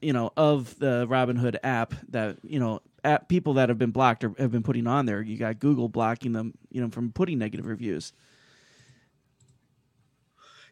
you 0.01 0.13
know, 0.13 0.31
of 0.37 0.79
the 0.79 1.05
Robinhood 1.07 1.57
app 1.63 1.93
that 2.09 2.37
you 2.43 2.59
know 2.59 2.79
app 3.05 3.29
people 3.29 3.53
that 3.53 3.69
have 3.69 3.77
been 3.77 3.91
blocked 3.91 4.23
or 4.23 4.33
have 4.37 4.51
been 4.51 4.63
putting 4.63 4.87
on 4.87 5.05
there. 5.05 5.21
You 5.21 5.37
got 5.37 5.59
Google 5.59 5.87
blocking 5.87 6.33
them, 6.33 6.53
you 6.71 6.81
know, 6.81 6.89
from 6.89 7.11
putting 7.11 7.37
negative 7.37 7.65
reviews. 7.65 8.13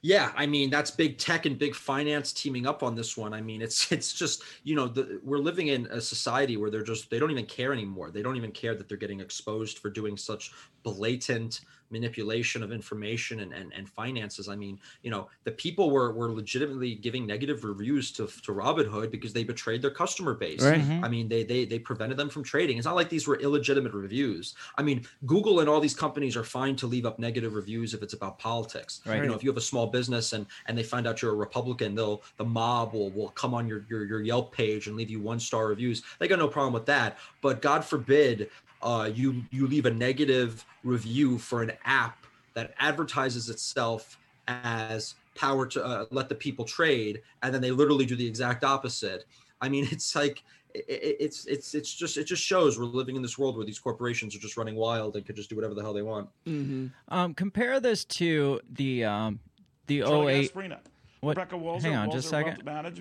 Yeah, 0.06 0.34
I 0.36 0.48
mean 0.48 0.70
that's 0.70 0.92
big 0.92 1.18
tech 1.18 1.46
and 1.46 1.58
big 1.58 1.74
finance 1.74 2.34
teaming 2.34 2.68
up 2.68 2.84
on 2.84 2.94
this 2.94 3.16
one. 3.16 3.34
I 3.34 3.40
mean 3.40 3.62
it's 3.62 3.90
it's 3.94 4.12
just 4.12 4.44
you 4.64 4.76
know 4.76 4.88
the, 4.88 5.22
we're 5.24 5.38
living 5.38 5.68
in 5.68 5.86
a 5.88 6.02
society 6.02 6.58
where 6.58 6.70
they're 6.70 6.84
just 6.84 7.10
they 7.10 7.20
don't 7.20 7.32
even 7.32 7.46
care 7.46 7.72
anymore. 7.72 8.12
They 8.12 8.22
don't 8.22 8.36
even 8.36 8.52
care 8.52 8.76
that 8.76 8.90
they're 8.90 8.98
getting 8.98 9.22
exposed 9.22 9.80
for 9.80 9.90
doing 9.90 10.18
such 10.18 10.52
blatant 10.84 11.62
manipulation 11.94 12.64
of 12.64 12.72
information 12.72 13.40
and, 13.40 13.54
and, 13.54 13.72
and 13.74 13.88
finances. 13.88 14.50
I 14.50 14.56
mean, 14.56 14.80
you 15.04 15.12
know, 15.12 15.30
the 15.46 15.52
people 15.52 15.92
were, 15.92 16.12
were 16.12 16.32
legitimately 16.32 16.96
giving 16.96 17.26
negative 17.26 17.64
reviews 17.64 18.12
to, 18.14 18.28
to 18.28 18.52
Robinhood 18.52 19.12
because 19.12 19.32
they 19.32 19.46
betrayed 19.46 19.82
their 19.82 19.92
customer 19.92 20.34
base. 20.34 20.62
Right. 20.62 20.82
Mhm. 20.82 21.06
I 21.06 21.08
mean, 21.08 21.30
they, 21.30 21.44
they 21.44 21.64
they 21.66 21.80
prevented 21.80 22.18
them 22.18 22.30
from 22.30 22.44
trading. 22.44 22.78
It's 22.78 22.86
not 22.86 22.96
like 22.96 23.10
these 23.10 23.28
were 23.28 23.40
illegitimate 23.40 23.94
reviews. 23.94 24.56
I 24.78 24.82
mean, 24.82 25.06
Google 25.26 25.60
and 25.62 25.70
all 25.70 25.80
these 25.80 25.96
companies 26.06 26.36
are 26.36 26.44
fine 26.44 26.76
to 26.78 26.88
leave 26.88 27.06
up 27.06 27.20
negative 27.20 27.54
reviews 27.54 27.94
if 27.94 28.02
it's 28.04 28.14
about 28.14 28.40
politics. 28.40 29.02
Right. 29.06 29.22
You 29.22 29.28
know, 29.30 29.36
if 29.36 29.44
you 29.44 29.50
have 29.50 29.58
a 29.58 29.62
small 29.72 29.88
business 29.88 30.34
and 30.34 30.46
and 30.66 30.78
they 30.78 30.84
find 30.84 31.08
out 31.08 31.22
you're 31.22 31.32
a 31.32 31.36
Republican, 31.36 31.96
they'll 31.96 32.24
the 32.38 32.46
mob 32.46 32.94
will 32.94 33.12
will 33.12 33.30
come 33.30 33.54
on 33.54 33.68
your 33.68 33.86
your, 33.90 34.06
your 34.06 34.22
Yelp 34.22 34.52
page 34.52 34.88
and 34.88 34.96
leave 34.96 35.10
you 35.10 35.22
one 35.22 35.40
star 35.40 35.68
reviews. 35.68 36.02
They 36.20 36.28
got 36.28 36.40
no 36.40 36.48
problem 36.48 36.74
with 36.74 36.88
that. 36.88 37.18
But 37.42 37.62
God 37.62 37.86
forbid 37.86 38.50
uh, 38.84 39.10
you 39.14 39.44
you 39.52 39.66
leave 39.68 39.86
a 39.86 39.92
negative 39.92 40.66
review 40.84 41.38
for 41.38 41.64
an 41.64 41.72
app 41.86 42.26
that 42.54 42.74
advertises 42.80 43.50
itself 43.50 44.18
as 44.48 45.16
power 45.36 45.66
to 45.66 45.84
uh, 45.84 46.06
let 46.12 46.30
the 46.30 46.36
people 46.36 46.66
trade, 46.66 47.22
and 47.42 47.54
then 47.54 47.62
they 47.62 47.72
literally 47.72 48.06
do 48.06 48.16
the 48.16 48.28
exact 48.28 48.64
opposite. 48.64 49.26
I 49.62 49.70
mean, 49.70 49.88
it's 49.92 50.16
like 50.16 50.44
it, 50.76 50.86
it- 50.90 51.18
it's 51.20 51.46
it's 51.46 51.74
it's 51.74 51.94
just 51.94 52.18
it 52.18 52.26
just 52.26 52.44
shows 52.44 52.78
we're 52.78 52.86
living 52.86 53.16
in 53.16 53.22
this 53.22 53.38
world 53.38 53.56
where 53.58 53.66
these 53.66 53.80
corporations 53.80 54.36
are 54.36 54.40
just 54.40 54.58
running 54.58 54.76
wild 54.76 55.16
and 55.16 55.26
could 55.26 55.36
just 55.36 55.50
do 55.50 55.56
whatever 55.56 55.74
the 55.74 55.82
hell 55.82 55.94
they 55.94 56.02
want. 56.02 56.30
Mm-hmm. 56.46 56.88
Um, 57.08 57.34
compare 57.34 57.80
this 57.80 58.06
to 58.06 58.60
the 58.74 59.06
um, 59.06 59.40
the 59.88 60.02
Charlie 60.02 60.34
08 60.34 60.54
Gasparino. 60.54 60.78
What- 61.22 61.38
Rebecca 61.38 61.56
Walzer, 61.56 61.82
hang 61.84 61.96
on 61.96 62.10
Walzer 62.10 62.14
just 62.14 62.28
a 62.28 62.30
second. 62.32 62.58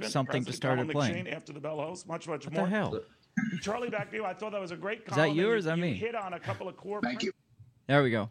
Something 0.08 0.44
just 0.44 0.52
President 0.52 0.54
started 0.54 0.80
Connell 0.86 0.92
playing. 0.92 1.24
McShane 1.26 1.34
after 1.36 1.52
the 1.52 1.58
bell 1.58 1.78
host, 1.80 2.06
much, 2.06 2.28
much 2.28 2.44
What 2.44 2.54
more. 2.54 2.64
the 2.66 2.70
hell? 2.70 3.00
Charlie, 3.60 3.88
back 3.90 4.10
to 4.10 4.16
you. 4.16 4.24
I 4.24 4.34
thought 4.34 4.52
that 4.52 4.60
was 4.60 4.70
a 4.70 4.76
great 4.76 5.02
Is 5.08 5.14
that 5.16 5.34
you 5.34 5.44
and 5.44 5.52
or 5.52 5.56
is 5.56 5.64
that 5.64 5.76
you 5.76 5.82
me? 5.82 5.94
hit 5.94 6.14
on 6.14 6.34
a 6.34 6.40
couple 6.40 6.68
of 6.68 6.76
core. 6.76 7.00
Thank 7.02 7.22
you. 7.22 7.32
There 7.86 8.02
we 8.02 8.10
go. 8.10 8.30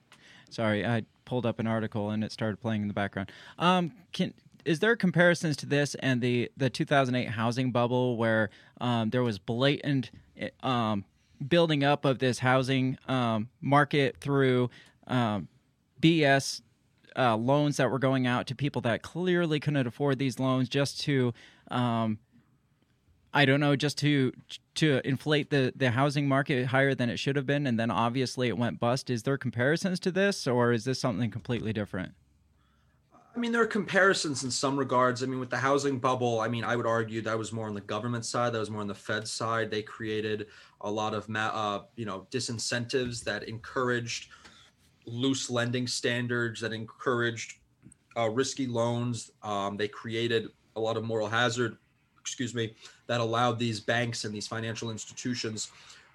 Sorry, 0.49 0.85
I 0.85 1.03
pulled 1.25 1.45
up 1.45 1.59
an 1.59 1.67
article 1.67 2.09
and 2.09 2.23
it 2.23 2.31
started 2.31 2.59
playing 2.59 2.81
in 2.81 2.87
the 2.87 2.93
background. 2.93 3.31
Um, 3.57 3.93
can 4.11 4.33
is 4.63 4.79
there 4.79 4.95
comparisons 4.95 5.57
to 5.57 5.65
this 5.65 5.95
and 5.95 6.21
the 6.21 6.51
the 6.57 6.69
2008 6.69 7.29
housing 7.29 7.71
bubble 7.71 8.17
where 8.17 8.49
um, 8.79 9.09
there 9.09 9.23
was 9.23 9.39
blatant 9.39 10.11
um, 10.61 11.05
building 11.47 11.83
up 11.83 12.05
of 12.05 12.19
this 12.19 12.39
housing 12.39 12.97
um, 13.07 13.49
market 13.61 14.17
through 14.19 14.69
um, 15.07 15.47
BS 16.01 16.61
uh, 17.17 17.35
loans 17.35 17.77
that 17.77 17.89
were 17.89 17.99
going 17.99 18.27
out 18.27 18.47
to 18.47 18.55
people 18.55 18.81
that 18.81 19.01
clearly 19.01 19.59
couldn't 19.59 19.87
afford 19.87 20.19
these 20.19 20.39
loans 20.39 20.69
just 20.69 21.01
to 21.01 21.33
um, 21.69 22.19
I 23.33 23.45
don't 23.45 23.59
know, 23.59 23.75
just 23.75 23.97
to 23.99 24.33
to 24.75 25.01
inflate 25.05 25.49
the 25.49 25.73
the 25.75 25.91
housing 25.91 26.27
market 26.27 26.67
higher 26.67 26.93
than 26.93 27.09
it 27.09 27.17
should 27.17 27.35
have 27.35 27.45
been, 27.45 27.65
and 27.65 27.79
then 27.79 27.89
obviously 27.89 28.49
it 28.49 28.57
went 28.57 28.79
bust. 28.79 29.09
Is 29.09 29.23
there 29.23 29.37
comparisons 29.37 29.99
to 30.01 30.11
this, 30.11 30.47
or 30.47 30.73
is 30.73 30.83
this 30.83 30.99
something 30.99 31.31
completely 31.31 31.71
different? 31.71 32.13
I 33.33 33.39
mean, 33.39 33.53
there 33.53 33.61
are 33.61 33.67
comparisons 33.67 34.43
in 34.43 34.51
some 34.51 34.77
regards. 34.77 35.23
I 35.23 35.25
mean, 35.25 35.39
with 35.39 35.49
the 35.49 35.57
housing 35.57 35.99
bubble, 35.99 36.41
I 36.41 36.49
mean, 36.49 36.65
I 36.65 36.75
would 36.75 36.85
argue 36.85 37.21
that 37.21 37.37
was 37.37 37.53
more 37.53 37.67
on 37.67 37.73
the 37.73 37.79
government 37.81 38.25
side. 38.25 38.51
That 38.51 38.59
was 38.59 38.69
more 38.69 38.81
on 38.81 38.87
the 38.87 38.95
Fed 38.95 39.25
side. 39.25 39.71
They 39.71 39.81
created 39.81 40.47
a 40.81 40.91
lot 40.91 41.13
of, 41.13 41.33
uh, 41.33 41.83
you 41.95 42.03
know, 42.05 42.27
disincentives 42.29 43.23
that 43.23 43.43
encouraged 43.43 44.31
loose 45.05 45.49
lending 45.49 45.87
standards, 45.87 46.59
that 46.59 46.73
encouraged 46.73 47.59
uh, 48.17 48.29
risky 48.29 48.67
loans. 48.67 49.31
Um, 49.43 49.77
they 49.77 49.87
created 49.87 50.49
a 50.75 50.79
lot 50.81 50.97
of 50.97 51.05
moral 51.05 51.29
hazard, 51.29 51.77
excuse 52.21 52.55
me, 52.55 52.73
that 53.07 53.19
allowed 53.19 53.59
these 53.59 53.79
banks 53.79 54.23
and 54.23 54.33
these 54.33 54.47
financial 54.47 54.91
institutions 54.91 55.71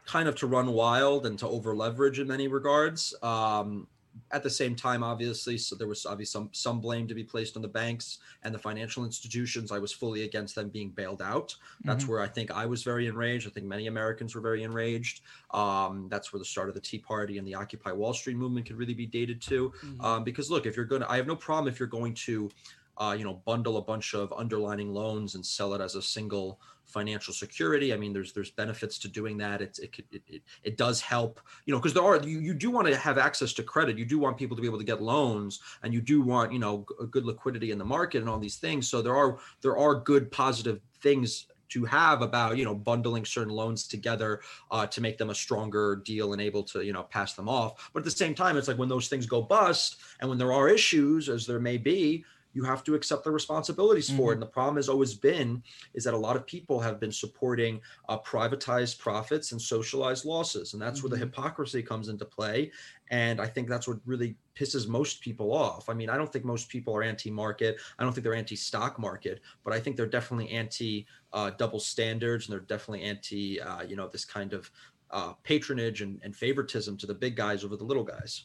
kind 0.07 0.29
of 0.29 0.37
to 0.37 0.47
run 0.47 0.73
wild 0.73 1.27
and 1.27 1.39
to 1.39 1.49
over 1.49 1.75
leverage 1.75 2.21
in 2.21 2.29
many 2.29 2.49
regards. 2.49 3.15
Um, 3.23 3.87
at 4.31 4.43
the 4.43 4.51
same 4.51 4.75
time, 4.75 5.03
obviously, 5.03 5.59
so 5.59 5.77
there 5.77 5.87
was 5.87 6.07
obviously 6.07 6.33
some 6.33 6.49
some 6.53 6.81
blame 6.81 7.07
to 7.07 7.15
be 7.15 7.23
placed 7.23 7.57
on 7.57 7.63
the 7.63 7.69
banks 7.69 8.19
and 8.45 8.55
the 8.55 8.59
financial 8.59 9.05
institutions. 9.05 9.71
I 9.71 9.79
was 9.79 9.93
fully 9.93 10.25
against 10.25 10.55
them 10.55 10.69
being 10.69 10.91
bailed 10.91 11.23
out. 11.23 11.55
That's 11.85 12.09
where 12.09 12.21
I 12.21 12.27
think 12.27 12.51
I 12.51 12.67
was 12.67 12.83
very 12.83 13.07
enraged. 13.07 13.47
I 13.47 13.51
think 13.51 13.67
many 13.67 13.87
Americans 13.89 14.35
were 14.35 14.41
very 14.41 14.63
enraged. 14.63 15.21
Um, 15.53 16.09
that's 16.09 16.33
where 16.33 16.39
the 16.39 16.47
start 16.47 16.69
of 16.69 16.75
the 16.75 16.81
Tea 16.81 16.99
Party 16.99 17.39
and 17.39 17.47
the 17.47 17.55
Occupy 17.55 17.93
Wall 17.93 18.15
Street 18.15 18.37
movement 18.37 18.67
could 18.67 18.77
really 18.77 18.95
be 18.95 19.07
dated 19.07 19.41
to. 19.43 19.73
Um, 20.01 20.25
because 20.25 20.51
look, 20.51 20.67
if 20.67 20.77
you're 20.77 20.87
going 20.87 21.03
to, 21.03 21.11
I 21.11 21.17
have 21.17 21.27
no 21.27 21.37
problem 21.37 21.73
if 21.73 21.79
you're 21.79 21.87
going 21.87 22.15
to 22.15 22.51
uh, 22.99 23.14
you 23.16 23.24
know, 23.24 23.42
bundle 23.44 23.76
a 23.76 23.82
bunch 23.82 24.14
of 24.14 24.32
underlining 24.32 24.92
loans 24.92 25.34
and 25.34 25.44
sell 25.44 25.74
it 25.74 25.80
as 25.80 25.94
a 25.94 26.03
single 26.03 26.61
financial 26.84 27.34
security. 27.34 27.92
I 27.92 27.97
mean, 27.97 28.12
there's 28.12 28.32
there's 28.32 28.51
benefits 28.51 28.99
to 29.01 29.09
doing 29.09 29.36
that. 29.38 29.61
It's 29.61 29.78
it 29.78 29.94
it 30.11 30.22
it, 30.28 30.42
it 30.62 30.76
does 30.76 31.01
help, 31.01 31.40
you 31.66 31.74
know, 31.74 31.78
because 31.78 31.94
there 31.94 32.05
are 32.05 32.22
you, 32.22 32.38
you 32.38 32.55
do 32.55 32.70
want 32.70 32.86
to 32.86 32.97
have 32.97 33.18
access 33.18 33.53
to 33.55 33.62
credit. 33.62 33.99
You 33.99 34.05
do 34.05 34.18
want 34.18 34.38
people 34.38 34.57
to 34.57 34.62
be 34.62 34.68
able 34.68 34.78
to 34.78 34.84
get 34.84 35.03
loans, 35.03 35.61
and 35.82 35.92
you 35.92 36.01
do 36.01 36.22
want 36.22 36.53
you 36.53 36.59
know 36.59 36.86
a 37.01 37.07
good 37.07 37.24
liquidity 37.24 37.70
in 37.70 37.78
the 37.78 37.84
market 37.84 38.20
and 38.20 38.28
all 38.28 38.38
these 38.38 38.57
things. 38.57 38.88
So 38.88 39.03
there 39.03 39.16
are 39.16 39.38
there 39.62 39.76
are 39.76 39.97
good 39.97 40.30
positive 40.30 40.80
things 41.01 41.47
to 41.68 41.84
have 41.84 42.22
about 42.22 42.57
you 42.57 42.64
know 42.64 42.74
bundling 42.74 43.24
certain 43.24 43.53
loans 43.53 43.86
together 43.86 44.40
uh, 44.70 44.86
to 44.86 45.01
make 45.01 45.18
them 45.18 45.30
a 45.30 45.34
stronger 45.34 45.97
deal 46.05 46.32
and 46.32 46.40
able 46.40 46.62
to 46.62 46.82
you 46.82 46.92
know 46.92 47.03
pass 47.03 47.34
them 47.34 47.49
off 47.49 47.90
but 47.92 48.01
at 48.01 48.05
the 48.05 48.11
same 48.11 48.34
time 48.34 48.57
it's 48.57 48.68
like 48.68 48.78
when 48.78 48.88
those 48.88 49.09
things 49.09 49.26
go 49.26 49.42
bust 49.42 49.97
and 50.20 50.28
when 50.28 50.38
there 50.38 50.53
are 50.53 50.68
issues 50.68 51.28
as 51.28 51.47
there 51.47 51.61
may 51.61 51.76
be 51.76 52.24
you 52.57 52.65
have 52.65 52.83
to 52.83 52.95
accept 52.95 53.23
the 53.23 53.31
responsibilities 53.31 54.09
for 54.09 54.33
it. 54.33 54.37
And 54.37 54.43
the 54.43 54.47
problem 54.47 54.77
has 54.77 54.89
always 54.89 55.13
been 55.13 55.63
is 55.93 56.05
that 56.05 56.15
a 56.15 56.17
lot 56.17 56.37
of 56.37 56.47
people 56.47 56.81
have 56.81 56.99
been 56.99 57.13
supporting 57.13 57.83
uh, 58.09 58.19
privatized 58.21 58.99
profits 58.99 59.53
and 59.53 59.61
socialized 59.61 60.25
losses, 60.25 60.73
and 60.73 60.81
that's 60.81 61.03
where 61.03 61.11
the 61.11 61.19
hypocrisy 61.19 61.83
comes 61.83 62.09
into 62.09 62.25
play. 62.25 62.73
And 63.11 63.43
I 63.43 63.47
think 63.47 63.69
that's 63.69 63.87
what 63.87 63.99
really 64.07 64.37
pisses 64.59 64.89
most 64.89 65.21
people 65.21 65.53
off. 65.53 65.91
I 65.91 65.93
mean, 65.93 66.09
I 66.09 66.17
don't 66.17 66.33
think 66.33 66.47
most 66.47 66.71
people 66.71 66.97
are 66.97 67.03
anti-market. 67.03 67.79
I 67.99 68.03
don't 68.03 68.15
think 68.15 68.25
they're 68.25 68.35
anti-stock 68.35 68.99
market, 68.99 69.43
but 69.63 69.75
I 69.75 69.79
think 69.79 69.97
they're 69.97 70.07
definitely 70.07 70.49
anti 70.49 71.07
uh, 71.35 71.51
double 71.51 71.79
standards, 71.79 72.47
and 72.47 72.53
they're 72.55 72.61
definitely 72.61 73.03
anti, 73.03 73.61
uh, 73.61 73.83
you 73.83 73.97
know, 73.97 74.09
this 74.09 74.25
kind 74.25 74.55
of 74.55 74.71
uh, 75.11 75.35
patronage 75.43 76.01
and, 76.01 76.19
and 76.25 76.35
favoritism 76.35 76.97
to 76.97 77.07
the 77.07 77.15
big 77.15 77.37
guys 77.37 77.65
over 77.65 77.77
the 77.77 77.85
little 77.85 78.03
guys. 78.03 78.45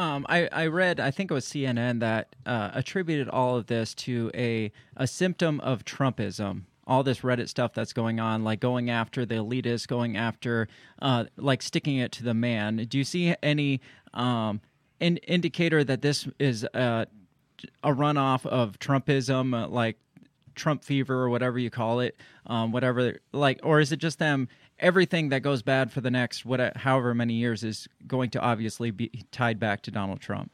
Um, 0.00 0.24
I, 0.30 0.48
I 0.50 0.66
read, 0.68 0.98
I 0.98 1.10
think 1.10 1.30
it 1.30 1.34
was 1.34 1.44
CNN 1.44 2.00
that 2.00 2.34
uh, 2.46 2.70
attributed 2.72 3.28
all 3.28 3.56
of 3.56 3.66
this 3.66 3.92
to 3.96 4.30
a 4.34 4.72
a 4.96 5.06
symptom 5.06 5.60
of 5.60 5.84
Trumpism. 5.84 6.62
All 6.86 7.02
this 7.02 7.20
Reddit 7.20 7.50
stuff 7.50 7.74
that's 7.74 7.92
going 7.92 8.18
on, 8.18 8.42
like 8.42 8.60
going 8.60 8.88
after 8.88 9.26
the 9.26 9.34
elitists, 9.34 9.86
going 9.86 10.16
after, 10.16 10.68
uh, 11.02 11.26
like 11.36 11.60
sticking 11.60 11.98
it 11.98 12.12
to 12.12 12.24
the 12.24 12.32
man. 12.32 12.78
Do 12.88 12.96
you 12.96 13.04
see 13.04 13.34
any 13.42 13.82
um, 14.14 14.62
in, 15.00 15.18
indicator 15.18 15.84
that 15.84 16.00
this 16.00 16.26
is 16.38 16.64
uh, 16.72 17.04
a 17.84 17.92
runoff 17.92 18.46
of 18.46 18.78
Trumpism, 18.78 19.54
uh, 19.54 19.68
like 19.68 19.98
Trump 20.54 20.82
fever 20.82 21.14
or 21.22 21.28
whatever 21.28 21.58
you 21.58 21.68
call 21.68 22.00
it, 22.00 22.16
um, 22.46 22.72
whatever, 22.72 23.18
like, 23.32 23.60
or 23.62 23.80
is 23.80 23.92
it 23.92 23.98
just 23.98 24.18
them 24.18 24.48
everything 24.80 25.28
that 25.28 25.40
goes 25.40 25.62
bad 25.62 25.92
for 25.92 26.00
the 26.00 26.10
next 26.10 26.44
what 26.44 26.76
however 26.76 27.14
many 27.14 27.34
years 27.34 27.62
is 27.62 27.88
going 28.06 28.30
to 28.30 28.40
obviously 28.40 28.90
be 28.90 29.24
tied 29.30 29.60
back 29.60 29.82
to 29.82 29.90
Donald 29.90 30.20
Trump. 30.20 30.50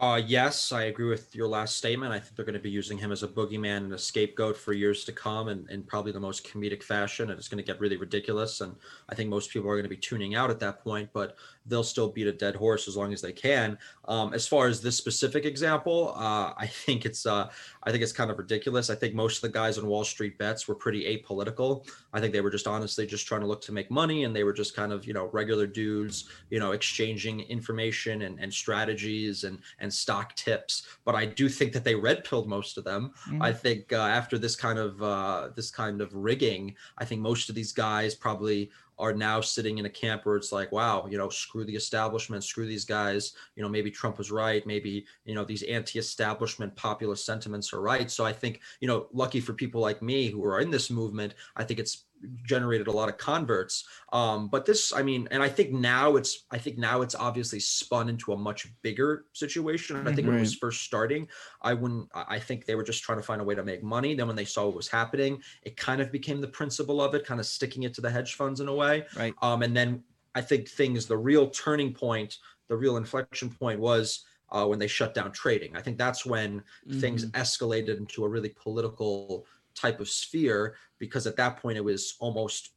Uh, 0.00 0.22
yes, 0.24 0.70
I 0.70 0.84
agree 0.84 1.08
with 1.08 1.34
your 1.34 1.48
last 1.48 1.74
statement. 1.74 2.12
I 2.12 2.20
think 2.20 2.36
they're 2.36 2.44
going 2.44 2.52
to 2.52 2.60
be 2.60 2.70
using 2.70 2.98
him 2.98 3.10
as 3.10 3.24
a 3.24 3.28
boogeyman 3.28 3.78
and 3.78 3.92
a 3.92 3.98
scapegoat 3.98 4.56
for 4.56 4.72
years 4.72 5.04
to 5.06 5.12
come, 5.12 5.48
and 5.48 5.68
in 5.70 5.82
probably 5.82 6.12
the 6.12 6.20
most 6.20 6.46
comedic 6.46 6.84
fashion. 6.84 7.30
And 7.30 7.38
it's 7.38 7.48
going 7.48 7.58
to 7.58 7.66
get 7.66 7.80
really 7.80 7.96
ridiculous. 7.96 8.60
And 8.60 8.76
I 9.08 9.16
think 9.16 9.28
most 9.28 9.50
people 9.50 9.68
are 9.68 9.74
going 9.74 9.82
to 9.82 9.88
be 9.88 9.96
tuning 9.96 10.36
out 10.36 10.50
at 10.50 10.60
that 10.60 10.84
point, 10.84 11.10
but 11.12 11.36
they'll 11.66 11.82
still 11.82 12.10
beat 12.12 12.28
a 12.28 12.32
dead 12.32 12.54
horse 12.54 12.86
as 12.86 12.96
long 12.96 13.12
as 13.12 13.20
they 13.20 13.32
can. 13.32 13.76
Um, 14.06 14.32
as 14.34 14.46
far 14.46 14.68
as 14.68 14.80
this 14.80 14.96
specific 14.96 15.44
example, 15.44 16.12
uh, 16.14 16.54
I 16.56 16.68
think 16.68 17.04
it's 17.04 17.26
uh, 17.26 17.50
I 17.82 17.90
think 17.90 18.02
it's 18.02 18.12
kind 18.12 18.30
of 18.30 18.38
ridiculous. 18.38 18.90
I 18.90 18.94
think 18.94 19.14
most 19.14 19.36
of 19.38 19.42
the 19.42 19.58
guys 19.58 19.78
on 19.78 19.86
Wall 19.86 20.04
Street 20.04 20.38
bets 20.38 20.68
were 20.68 20.74
pretty 20.74 21.18
apolitical. 21.18 21.88
I 22.12 22.20
think 22.20 22.32
they 22.32 22.40
were 22.40 22.50
just 22.50 22.66
honestly 22.66 23.06
just 23.06 23.26
trying 23.26 23.40
to 23.40 23.46
look 23.46 23.60
to 23.62 23.72
make 23.72 23.90
money, 23.90 24.24
and 24.24 24.34
they 24.34 24.44
were 24.44 24.52
just 24.52 24.76
kind 24.76 24.92
of 24.92 25.06
you 25.06 25.12
know 25.12 25.26
regular 25.32 25.66
dudes, 25.66 26.28
you 26.50 26.58
know, 26.58 26.72
exchanging 26.72 27.40
information 27.42 28.22
and, 28.22 28.38
and 28.40 28.52
strategies 28.52 29.44
and 29.44 29.60
and 29.78 29.87
stock 29.92 30.34
tips. 30.34 30.86
But 31.04 31.14
I 31.14 31.26
do 31.26 31.48
think 31.48 31.72
that 31.72 31.84
they 31.84 31.94
red 31.94 32.24
pilled 32.24 32.48
most 32.48 32.78
of 32.78 32.84
them. 32.84 33.12
Mm-hmm. 33.28 33.42
I 33.42 33.52
think 33.52 33.92
uh, 33.92 33.96
after 33.96 34.38
this 34.38 34.56
kind 34.56 34.78
of 34.78 35.02
uh, 35.02 35.48
this 35.54 35.70
kind 35.70 36.00
of 36.00 36.14
rigging, 36.14 36.74
I 36.98 37.04
think 37.04 37.20
most 37.20 37.48
of 37.48 37.54
these 37.54 37.72
guys 37.72 38.14
probably 38.14 38.70
are 38.98 39.12
now 39.12 39.40
sitting 39.40 39.78
in 39.78 39.86
a 39.86 39.90
camp 39.90 40.26
where 40.26 40.36
it's 40.36 40.50
like, 40.50 40.72
wow, 40.72 41.06
you 41.08 41.16
know, 41.16 41.28
screw 41.28 41.64
the 41.64 41.74
establishment, 41.74 42.42
screw 42.42 42.66
these 42.66 42.84
guys. 42.84 43.32
You 43.54 43.62
know, 43.62 43.68
maybe 43.68 43.90
Trump 43.90 44.18
was 44.18 44.30
right. 44.30 44.66
Maybe, 44.66 45.06
you 45.24 45.34
know, 45.34 45.44
these 45.44 45.62
anti 45.62 45.98
establishment 45.98 46.74
populist 46.74 47.24
sentiments 47.24 47.72
are 47.72 47.80
right. 47.80 48.10
So 48.10 48.24
I 48.24 48.32
think, 48.32 48.60
you 48.80 48.88
know, 48.88 49.06
lucky 49.12 49.40
for 49.40 49.52
people 49.52 49.80
like 49.80 50.02
me 50.02 50.28
who 50.28 50.44
are 50.44 50.60
in 50.60 50.70
this 50.70 50.90
movement, 50.90 51.34
I 51.56 51.64
think 51.64 51.78
it's 51.78 52.06
generated 52.44 52.86
a 52.88 52.92
lot 52.92 53.08
of 53.08 53.18
converts. 53.18 53.84
Um, 54.12 54.48
but 54.48 54.66
this, 54.66 54.92
I 54.92 55.02
mean, 55.02 55.28
and 55.30 55.42
I 55.42 55.48
think 55.48 55.72
now 55.72 56.16
it's, 56.16 56.46
I 56.50 56.58
think 56.58 56.78
now 56.78 57.02
it's 57.02 57.14
obviously 57.14 57.60
spun 57.60 58.08
into 58.08 58.32
a 58.32 58.36
much 58.36 58.68
bigger 58.82 59.24
situation. 59.32 59.96
And 59.96 60.08
I 60.08 60.12
think 60.12 60.26
right. 60.26 60.32
when 60.32 60.38
it 60.38 60.40
was 60.40 60.54
first 60.54 60.82
starting, 60.82 61.28
I 61.62 61.74
wouldn't, 61.74 62.08
I 62.14 62.38
think 62.38 62.64
they 62.64 62.74
were 62.74 62.82
just 62.82 63.02
trying 63.02 63.18
to 63.18 63.24
find 63.24 63.40
a 63.40 63.44
way 63.44 63.54
to 63.54 63.62
make 63.62 63.82
money. 63.82 64.14
Then 64.14 64.26
when 64.26 64.36
they 64.36 64.44
saw 64.44 64.66
what 64.66 64.76
was 64.76 64.88
happening, 64.88 65.42
it 65.62 65.76
kind 65.76 66.00
of 66.00 66.10
became 66.10 66.40
the 66.40 66.48
principle 66.48 67.00
of 67.00 67.14
it, 67.14 67.24
kind 67.24 67.40
of 67.40 67.46
sticking 67.46 67.84
it 67.84 67.94
to 67.94 68.00
the 68.00 68.10
hedge 68.10 68.34
funds 68.34 68.60
in 68.60 68.68
a 68.68 68.74
way. 68.74 69.06
Right. 69.16 69.34
Um, 69.42 69.62
and 69.62 69.76
then 69.76 70.02
I 70.34 70.40
think 70.40 70.68
things, 70.68 71.06
the 71.06 71.16
real 71.16 71.48
turning 71.50 71.92
point, 71.92 72.38
the 72.68 72.76
real 72.76 72.96
inflection 72.96 73.50
point 73.50 73.80
was 73.80 74.24
uh, 74.50 74.66
when 74.66 74.78
they 74.78 74.86
shut 74.86 75.14
down 75.14 75.32
trading. 75.32 75.76
I 75.76 75.82
think 75.82 75.98
that's 75.98 76.24
when 76.24 76.60
mm-hmm. 76.60 77.00
things 77.00 77.26
escalated 77.32 77.98
into 77.98 78.24
a 78.24 78.28
really 78.28 78.50
political 78.50 79.46
type 79.78 80.00
of 80.00 80.08
sphere 80.08 80.76
because 80.98 81.26
at 81.26 81.36
that 81.36 81.56
point 81.56 81.76
it 81.76 81.84
was 81.84 82.16
almost 82.20 82.70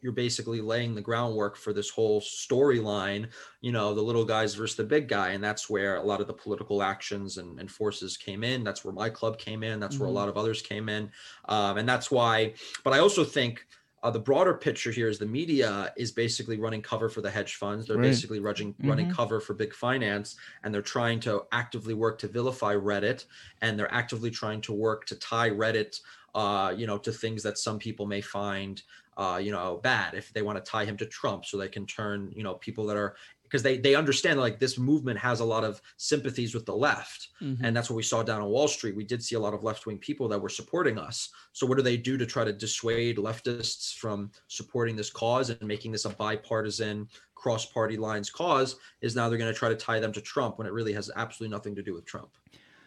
you're 0.00 0.12
basically 0.12 0.60
laying 0.60 0.94
the 0.94 1.00
groundwork 1.00 1.56
for 1.56 1.72
this 1.72 1.88
whole 1.88 2.20
storyline 2.20 3.26
you 3.62 3.72
know 3.72 3.94
the 3.94 4.02
little 4.02 4.24
guys 4.24 4.54
versus 4.54 4.76
the 4.76 4.84
big 4.84 5.08
guy 5.08 5.30
and 5.30 5.42
that's 5.42 5.70
where 5.70 5.96
a 5.96 6.02
lot 6.02 6.20
of 6.20 6.26
the 6.26 6.32
political 6.32 6.82
actions 6.82 7.38
and, 7.38 7.58
and 7.58 7.70
forces 7.70 8.16
came 8.16 8.44
in 8.44 8.62
that's 8.62 8.84
where 8.84 8.92
my 8.92 9.08
club 9.08 9.38
came 9.38 9.62
in 9.62 9.80
that's 9.80 9.94
mm-hmm. 9.94 10.04
where 10.04 10.08
a 10.08 10.10
mm-hmm. 10.10 10.18
lot 10.18 10.28
of 10.28 10.36
others 10.36 10.60
came 10.60 10.88
in 10.88 11.10
um, 11.48 11.78
and 11.78 11.88
that's 11.88 12.10
why 12.10 12.52
but 12.84 12.92
i 12.92 12.98
also 12.98 13.24
think 13.24 13.66
uh, 14.04 14.10
the 14.10 14.20
broader 14.20 14.52
picture 14.52 14.90
here 14.90 15.08
is 15.08 15.18
the 15.18 15.24
media 15.24 15.90
is 15.96 16.12
basically 16.12 16.58
running 16.58 16.82
cover 16.82 17.08
for 17.08 17.22
the 17.22 17.30
hedge 17.30 17.54
funds. 17.54 17.86
They're 17.86 17.96
right. 17.96 18.02
basically 18.02 18.38
running 18.38 18.74
mm-hmm. 18.74 18.90
running 18.90 19.10
cover 19.10 19.40
for 19.40 19.54
big 19.54 19.72
finance, 19.72 20.36
and 20.62 20.74
they're 20.74 20.82
trying 20.82 21.20
to 21.20 21.44
actively 21.52 21.94
work 21.94 22.18
to 22.18 22.28
vilify 22.28 22.74
Reddit, 22.74 23.24
and 23.62 23.78
they're 23.78 23.92
actively 23.92 24.30
trying 24.30 24.60
to 24.60 24.74
work 24.74 25.06
to 25.06 25.16
tie 25.16 25.48
Reddit 25.48 26.00
uh, 26.34 26.74
you 26.76 26.86
know, 26.86 26.98
to 26.98 27.12
things 27.12 27.42
that 27.42 27.58
some 27.58 27.78
people 27.78 28.06
may 28.06 28.20
find, 28.20 28.82
uh, 29.16 29.40
you 29.42 29.52
know, 29.52 29.80
bad 29.82 30.14
if 30.14 30.32
they 30.32 30.42
want 30.42 30.62
to 30.62 30.70
tie 30.70 30.84
him 30.84 30.96
to 30.96 31.06
Trump, 31.06 31.44
so 31.44 31.56
they 31.56 31.68
can 31.68 31.86
turn, 31.86 32.32
you 32.34 32.42
know, 32.42 32.54
people 32.54 32.86
that 32.86 32.96
are 32.96 33.16
because 33.44 33.62
they 33.62 33.78
they 33.78 33.94
understand 33.94 34.40
like 34.40 34.58
this 34.58 34.78
movement 34.78 35.16
has 35.16 35.38
a 35.38 35.44
lot 35.44 35.62
of 35.62 35.80
sympathies 35.96 36.54
with 36.54 36.66
the 36.66 36.74
left, 36.74 37.28
mm-hmm. 37.40 37.64
and 37.64 37.76
that's 37.76 37.88
what 37.88 37.94
we 37.94 38.02
saw 38.02 38.20
down 38.22 38.42
on 38.42 38.48
Wall 38.48 38.66
Street. 38.66 38.96
We 38.96 39.04
did 39.04 39.22
see 39.22 39.36
a 39.36 39.40
lot 39.40 39.54
of 39.54 39.62
left 39.62 39.86
wing 39.86 39.98
people 39.98 40.26
that 40.28 40.40
were 40.40 40.48
supporting 40.48 40.98
us. 40.98 41.28
So 41.52 41.64
what 41.64 41.76
do 41.76 41.82
they 41.84 41.96
do 41.96 42.16
to 42.16 42.26
try 42.26 42.42
to 42.42 42.52
dissuade 42.52 43.16
leftists 43.16 43.94
from 43.94 44.32
supporting 44.48 44.96
this 44.96 45.10
cause 45.10 45.50
and 45.50 45.62
making 45.62 45.92
this 45.92 46.04
a 46.04 46.10
bipartisan 46.10 47.08
cross 47.36 47.64
party 47.64 47.96
lines 47.96 48.28
cause? 48.28 48.74
Is 49.02 49.14
now 49.14 49.28
they're 49.28 49.38
going 49.38 49.52
to 49.52 49.58
try 49.58 49.68
to 49.68 49.76
tie 49.76 50.00
them 50.00 50.12
to 50.14 50.20
Trump 50.20 50.58
when 50.58 50.66
it 50.66 50.72
really 50.72 50.92
has 50.94 51.08
absolutely 51.14 51.54
nothing 51.54 51.76
to 51.76 51.82
do 51.82 51.94
with 51.94 52.06
Trump. 52.06 52.30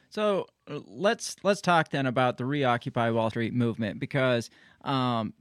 So 0.09 0.47
let's 0.67 1.35
let's 1.43 1.61
talk 1.61 1.89
then 1.89 2.05
about 2.05 2.37
the 2.37 2.45
reoccupy 2.45 3.09
Wall 3.11 3.29
Street 3.29 3.53
movement 3.53 3.99
because 3.99 4.49
um, 4.83 5.33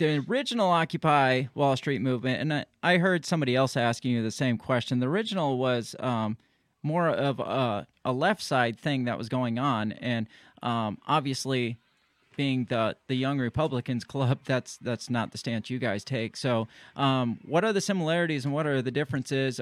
the 0.00 0.24
original 0.28 0.68
Occupy 0.70 1.44
Wall 1.54 1.76
Street 1.76 2.00
movement, 2.00 2.40
and 2.40 2.54
I, 2.54 2.64
I, 2.82 2.96
heard 2.96 3.26
somebody 3.26 3.54
else 3.54 3.76
asking 3.76 4.12
you 4.12 4.22
the 4.22 4.30
same 4.30 4.56
question. 4.56 4.98
The 4.98 5.06
original 5.06 5.58
was 5.58 5.94
um, 6.00 6.38
more 6.82 7.08
of 7.08 7.38
a, 7.38 7.86
a, 8.04 8.12
left 8.12 8.42
side 8.42 8.78
thing 8.78 9.04
that 9.04 9.18
was 9.18 9.28
going 9.28 9.58
on, 9.58 9.92
and 9.92 10.26
um, 10.62 10.98
obviously, 11.06 11.76
being 12.34 12.64
the 12.64 12.96
the 13.08 13.14
Young 13.14 13.38
Republicans 13.38 14.04
Club, 14.04 14.40
that's 14.46 14.78
that's 14.78 15.10
not 15.10 15.32
the 15.32 15.38
stance 15.38 15.68
you 15.68 15.78
guys 15.78 16.02
take. 16.02 16.36
So, 16.36 16.66
um, 16.96 17.38
what 17.44 17.64
are 17.64 17.72
the 17.72 17.82
similarities 17.82 18.46
and 18.46 18.54
what 18.54 18.66
are 18.66 18.80
the 18.82 18.90
differences? 18.90 19.60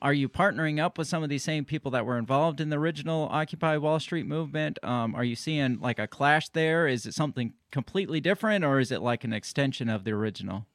Are 0.00 0.12
you 0.12 0.28
partnering 0.28 0.80
up 0.80 0.96
with 0.96 1.08
some 1.08 1.22
of 1.22 1.28
these 1.28 1.42
same 1.42 1.64
people 1.64 1.90
that 1.90 2.06
were 2.06 2.18
involved 2.18 2.60
in 2.60 2.68
the 2.68 2.78
original 2.78 3.28
Occupy 3.30 3.78
Wall 3.78 3.98
Street 3.98 4.26
movement? 4.26 4.78
Um, 4.84 5.14
are 5.14 5.24
you 5.24 5.34
seeing 5.34 5.80
like 5.80 5.98
a 5.98 6.06
clash 6.06 6.48
there? 6.50 6.86
Is 6.86 7.04
it 7.04 7.14
something 7.14 7.54
completely 7.72 8.20
different, 8.20 8.64
or 8.64 8.78
is 8.78 8.92
it 8.92 9.02
like 9.02 9.24
an 9.24 9.32
extension 9.32 9.88
of 9.88 10.04
the 10.04 10.12
original? 10.12 10.66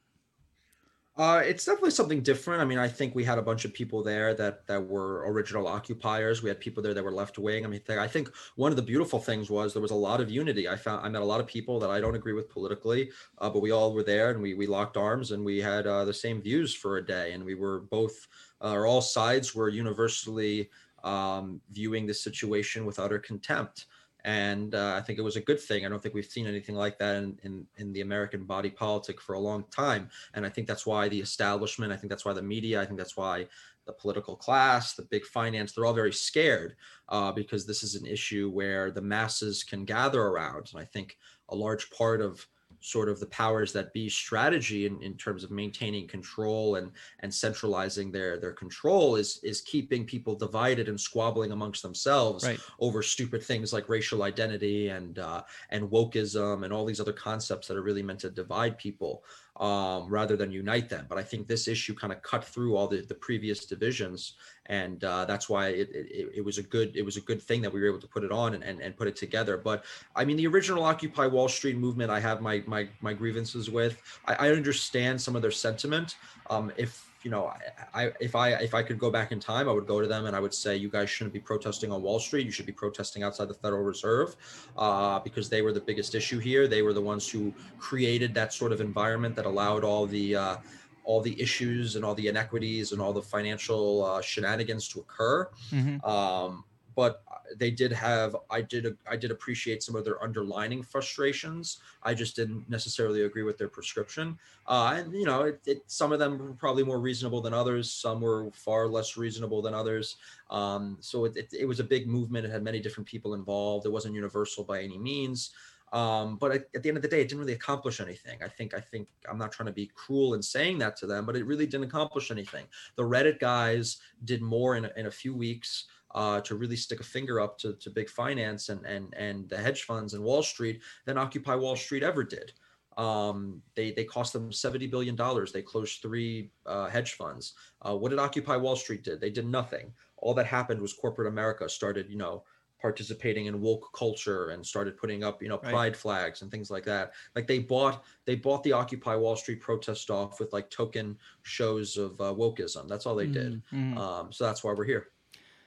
Uh, 1.15 1.43
it's 1.45 1.63
definitely 1.63 1.91
something 1.91 2.21
different. 2.21 2.59
I 2.59 2.65
mean, 2.65 2.79
I 2.79 2.87
think 2.87 3.13
we 3.13 3.23
had 3.23 3.37
a 3.37 3.41
bunch 3.43 3.65
of 3.65 3.73
people 3.73 4.01
there 4.01 4.33
that 4.33 4.65
that 4.65 4.83
were 4.83 5.23
original 5.31 5.67
occupiers. 5.67 6.41
We 6.41 6.49
had 6.49 6.59
people 6.59 6.81
there 6.81 6.95
that 6.95 7.03
were 7.03 7.11
left 7.11 7.37
wing. 7.37 7.65
I 7.65 7.67
mean, 7.67 7.81
I 7.87 8.07
think 8.07 8.31
one 8.55 8.71
of 8.71 8.77
the 8.77 8.81
beautiful 8.81 9.19
things 9.19 9.47
was 9.47 9.73
there 9.73 9.81
was 9.81 9.91
a 9.91 9.95
lot 9.95 10.21
of 10.21 10.31
unity. 10.31 10.67
I 10.67 10.75
found 10.75 11.05
I 11.05 11.09
met 11.09 11.21
a 11.21 11.25
lot 11.25 11.39
of 11.39 11.45
people 11.45 11.79
that 11.81 11.91
I 11.91 12.01
don't 12.01 12.15
agree 12.15 12.33
with 12.33 12.49
politically, 12.49 13.11
uh, 13.37 13.49
but 13.51 13.61
we 13.61 13.69
all 13.69 13.93
were 13.93 14.01
there 14.01 14.31
and 14.31 14.41
we 14.41 14.55
we 14.55 14.65
locked 14.65 14.97
arms 14.97 15.31
and 15.31 15.45
we 15.45 15.59
had 15.59 15.85
uh, 15.85 16.03
the 16.03 16.13
same 16.13 16.41
views 16.41 16.73
for 16.73 16.97
a 16.97 17.05
day, 17.05 17.33
and 17.33 17.45
we 17.45 17.53
were 17.53 17.81
both 17.81 18.27
or 18.63 18.85
all 18.85 19.01
sides 19.01 19.53
were 19.53 19.69
universally 19.69 20.69
um, 21.03 21.61
viewing 21.71 22.07
the 22.07 22.13
situation 22.13 22.85
with 22.85 22.99
utter 22.99 23.19
contempt. 23.19 23.85
And 24.25 24.73
uh, 24.73 24.93
I 24.95 25.01
think 25.01 25.19
it 25.19 25.23
was 25.23 25.35
a 25.35 25.41
good 25.41 25.59
thing. 25.59 25.85
I 25.85 25.89
don't 25.89 26.01
think 26.01 26.15
we've 26.15 26.25
seen 26.25 26.47
anything 26.47 26.75
like 26.75 26.97
that 26.99 27.17
in, 27.17 27.37
in, 27.43 27.67
in 27.75 27.91
the 27.91 27.99
American 27.99 28.45
body 28.45 28.69
politic 28.69 29.19
for 29.19 29.33
a 29.33 29.39
long 29.39 29.65
time. 29.69 30.09
And 30.33 30.45
I 30.45 30.49
think 30.49 30.65
that's 30.65 30.85
why 30.85 31.09
the 31.09 31.19
establishment, 31.19 31.91
I 31.91 31.97
think 31.97 32.09
that's 32.09 32.23
why 32.23 32.31
the 32.31 32.41
media, 32.41 32.81
I 32.81 32.85
think 32.85 32.97
that's 32.97 33.17
why 33.17 33.47
the 33.85 33.91
political 33.91 34.37
class, 34.37 34.93
the 34.93 35.03
big 35.03 35.25
finance, 35.25 35.73
they're 35.73 35.85
all 35.85 35.93
very 35.93 36.13
scared 36.13 36.75
uh, 37.09 37.33
because 37.33 37.65
this 37.65 37.83
is 37.83 37.95
an 37.95 38.05
issue 38.05 38.49
where 38.49 38.91
the 38.91 39.01
masses 39.01 39.61
can 39.61 39.83
gather 39.83 40.21
around. 40.21 40.69
And 40.71 40.81
I 40.81 40.85
think 40.85 41.17
a 41.49 41.55
large 41.55 41.89
part 41.91 42.21
of 42.21 42.47
sort 42.83 43.07
of 43.07 43.17
the 43.21 43.25
powers 43.27 43.71
that 43.71 43.93
be 43.93 44.09
strategy 44.09 44.85
in, 44.85 45.01
in 45.01 45.15
terms 45.15 45.43
of 45.45 45.51
maintaining 45.51 46.05
control 46.05 46.75
and 46.75 46.91
and 47.21 47.33
centralizing 47.33 48.11
their 48.11 48.37
their 48.37 48.51
control 48.51 49.15
is 49.15 49.39
is 49.41 49.61
keeping 49.61 50.05
people 50.05 50.35
divided 50.35 50.89
and 50.89 50.99
squabbling 50.99 51.53
amongst 51.53 51.81
themselves 51.81 52.43
Right. 52.43 52.59
over 52.79 53.01
stupid 53.01 53.41
things 53.41 53.71
like 53.71 53.87
racial 53.87 54.21
identity 54.23 54.89
and 54.89 55.17
uh, 55.17 55.43
and 55.69 55.89
wokeism 55.89 56.65
and 56.65 56.73
all 56.73 56.83
these 56.85 56.99
other 56.99 57.13
concepts 57.13 57.67
that 57.67 57.77
are 57.77 57.81
really 57.81 58.03
meant 58.03 58.19
to 58.19 58.29
divide 58.29 58.77
people 58.77 59.23
um, 59.57 60.09
rather 60.09 60.35
than 60.35 60.51
unite 60.51 60.89
them. 60.89 61.05
But 61.07 61.17
I 61.19 61.23
think 61.23 61.47
this 61.47 61.67
issue 61.67 61.93
kind 61.93 62.11
of 62.11 62.21
cut 62.21 62.43
through 62.43 62.75
all 62.75 62.87
the, 62.87 63.01
the 63.01 63.15
previous 63.15 63.65
divisions, 63.65 64.35
and 64.67 65.03
uh, 65.03 65.25
that's 65.25 65.49
why 65.49 65.69
it, 65.69 65.89
it, 65.93 66.31
it 66.35 66.45
was 66.45 66.57
a 66.57 66.63
good 66.63 66.95
it 66.95 67.03
was 67.03 67.17
a 67.17 67.21
good 67.21 67.41
thing 67.41 67.61
that 67.61 67.71
we 67.71 67.81
were 67.81 67.87
able 67.87 67.99
to 67.99 68.07
put 68.07 68.23
it 68.23 68.31
on 68.31 68.53
and, 68.53 68.63
and, 68.63 68.79
and 68.81 68.95
put 68.95 69.07
it 69.07 69.15
together. 69.15 69.57
But 69.57 69.83
I 70.15 70.25
mean, 70.25 70.37
the 70.37 70.47
original 70.47 70.83
Occupy 70.83 71.27
Wall 71.27 71.49
Street 71.49 71.77
movement, 71.77 72.09
I 72.09 72.19
have 72.19 72.41
my 72.41 72.63
my 72.65 72.87
my 73.01 73.13
grievances 73.13 73.69
with. 73.69 74.01
I, 74.25 74.47
I 74.47 74.51
understand 74.51 75.21
some 75.21 75.35
of 75.35 75.41
their 75.41 75.51
sentiment. 75.51 76.15
Um, 76.49 76.71
if 76.77 77.09
you 77.23 77.31
know, 77.31 77.53
I, 77.93 78.11
if 78.19 78.35
I 78.35 78.49
if 78.49 78.73
I 78.73 78.83
could 78.83 78.99
go 78.99 79.09
back 79.09 79.31
in 79.31 79.39
time, 79.39 79.69
I 79.69 79.71
would 79.71 79.87
go 79.87 80.01
to 80.01 80.07
them 80.07 80.25
and 80.25 80.35
I 80.35 80.39
would 80.39 80.53
say, 80.53 80.75
you 80.75 80.89
guys 80.89 81.09
shouldn't 81.09 81.33
be 81.33 81.39
protesting 81.39 81.91
on 81.91 82.01
Wall 82.01 82.19
Street. 82.19 82.45
You 82.45 82.51
should 82.51 82.65
be 82.65 82.73
protesting 82.73 83.23
outside 83.23 83.47
the 83.47 83.53
Federal 83.53 83.83
Reserve, 83.83 84.35
uh, 84.77 85.19
because 85.19 85.49
they 85.49 85.61
were 85.61 85.71
the 85.71 85.79
biggest 85.79 86.15
issue 86.15 86.39
here. 86.39 86.67
They 86.67 86.81
were 86.81 86.93
the 86.93 87.01
ones 87.01 87.29
who 87.29 87.53
created 87.79 88.33
that 88.33 88.51
sort 88.53 88.73
of 88.73 88.81
environment 88.81 89.35
that 89.37 89.45
allowed 89.45 89.85
all 89.85 90.05
the 90.05 90.35
uh, 90.35 90.57
all 91.03 91.21
the 91.21 91.39
issues 91.41 91.95
and 91.95 92.05
all 92.05 92.15
the 92.15 92.27
inequities 92.27 92.91
and 92.91 93.01
all 93.01 93.13
the 93.13 93.21
financial 93.21 94.03
uh, 94.05 94.21
shenanigans 94.21 94.87
to 94.89 94.99
occur. 94.99 95.49
Mhm. 95.71 96.05
Um, 96.07 96.63
but 96.95 97.23
they 97.57 97.71
did 97.71 97.91
have 97.91 98.35
i 98.49 98.61
did 98.61 98.97
i 99.07 99.15
did 99.15 99.31
appreciate 99.31 99.83
some 99.83 99.95
of 99.95 100.05
their 100.05 100.21
underlining 100.23 100.81
frustrations. 100.81 101.79
I 102.01 102.13
just 102.13 102.35
didn't 102.35 102.69
necessarily 102.69 103.23
agree 103.23 103.43
with 103.43 103.57
their 103.57 103.67
prescription. 103.67 104.37
Uh, 104.67 104.95
and 104.97 105.13
you 105.13 105.25
know 105.25 105.43
it, 105.43 105.59
it, 105.65 105.83
some 105.87 106.11
of 106.11 106.19
them 106.19 106.37
were 106.37 106.53
probably 106.53 106.83
more 106.83 106.99
reasonable 106.99 107.41
than 107.41 107.53
others. 107.53 107.91
Some 107.91 108.21
were 108.21 108.49
far 108.51 108.87
less 108.87 109.17
reasonable 109.17 109.61
than 109.61 109.73
others. 109.73 110.17
Um, 110.49 110.97
so 110.99 111.25
it, 111.25 111.35
it, 111.35 111.53
it 111.61 111.65
was 111.65 111.79
a 111.79 111.83
big 111.83 112.07
movement. 112.07 112.45
It 112.45 112.51
had 112.51 112.63
many 112.63 112.79
different 112.79 113.07
people 113.07 113.33
involved. 113.33 113.85
It 113.85 113.91
wasn't 113.91 114.15
universal 114.15 114.63
by 114.63 114.81
any 114.81 114.97
means 114.97 115.51
um, 115.93 116.37
but 116.37 116.51
at, 116.51 116.65
at 116.75 116.81
the 116.81 116.89
end 116.89 116.97
of 116.97 117.03
the 117.03 117.07
day, 117.07 117.21
it 117.21 117.29
didn't 117.29 117.39
really 117.39 117.53
accomplish 117.53 118.01
anything. 118.01 118.39
I 118.43 118.47
think 118.47 118.73
I 118.73 118.79
think 118.79 119.07
I'm 119.29 119.37
not 119.37 119.51
trying 119.51 119.67
to 119.67 119.73
be 119.73 119.91
cruel 119.93 120.33
in 120.33 120.41
saying 120.41 120.79
that 120.79 120.97
to 120.97 121.05
them, 121.05 121.25
but 121.25 121.35
it 121.35 121.45
really 121.45 121.67
didn't 121.67 121.85
accomplish 121.85 122.31
anything. 122.31 122.65
The 122.95 123.03
Reddit 123.03 123.39
guys 123.39 123.97
did 124.25 124.41
more 124.41 124.75
in 124.75 124.85
a, 124.85 124.91
in 124.97 125.05
a 125.05 125.11
few 125.11 125.35
weeks 125.35 125.85
uh, 126.15 126.41
to 126.41 126.55
really 126.55 126.75
stick 126.75 126.99
a 126.99 127.03
finger 127.03 127.39
up 127.39 127.59
to, 127.59 127.73
to 127.73 127.91
big 127.91 128.09
finance 128.09 128.69
and 128.69 128.83
and 128.85 129.13
and 129.15 129.47
the 129.49 129.57
hedge 129.57 129.83
funds 129.83 130.15
and 130.15 130.23
Wall 130.23 130.41
Street 130.41 130.81
than 131.05 131.19
Occupy 131.19 131.55
Wall 131.55 131.75
Street 131.75 132.01
ever 132.01 132.23
did. 132.23 132.53
Um, 132.97 133.61
they 133.75 133.91
they 133.91 134.03
cost 134.03 134.33
them 134.33 134.51
seventy 134.51 134.87
billion 134.87 135.15
dollars. 135.15 135.51
They 135.51 135.61
closed 135.61 136.01
three 136.01 136.49
uh, 136.65 136.87
hedge 136.87 137.13
funds. 137.13 137.53
Uh, 137.83 137.95
what 137.95 138.09
did 138.09 138.19
Occupy 138.19 138.55
Wall 138.55 138.75
Street 138.75 139.03
did? 139.03 139.21
They 139.21 139.29
did 139.29 139.45
nothing. 139.45 139.93
All 140.17 140.33
that 140.33 140.47
happened 140.47 140.81
was 140.81 140.93
corporate 140.93 141.27
America 141.27 141.69
started, 141.69 142.09
you 142.09 142.17
know, 142.17 142.45
participating 142.83 143.45
in 143.45 143.61
woke 143.61 143.93
culture 143.93 144.49
and 144.49 144.63
started 144.63 144.97
putting 144.97 145.23
up, 145.23 145.41
you 145.41 145.47
know, 145.47 145.57
Right. 145.63 145.71
pride 145.71 145.97
flags 145.97 146.41
and 146.41 146.51
things 146.51 146.69
like 146.69 146.83
that. 146.83 147.13
Like 147.33 147.47
they 147.47 147.59
bought 147.59 148.03
they 148.25 148.35
bought 148.35 148.61
the 148.61 148.73
Occupy 148.73 149.15
Wall 149.15 149.37
Street 149.37 149.61
protest 149.61 150.11
off 150.11 150.37
with 150.41 150.51
like 150.51 150.69
token 150.69 151.17
shows 151.43 151.95
of 151.95 152.19
uh, 152.19 152.33
wokeism. 152.33 152.89
That's 152.89 153.05
all 153.05 153.15
they 153.15 153.27
did. 153.27 153.63
Mhm. 153.73 153.97
Um, 153.97 154.33
so 154.33 154.43
that's 154.43 154.65
why 154.65 154.73
we're 154.73 154.83
here. 154.83 155.07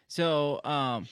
So, 0.09 0.61
um, 0.65 1.09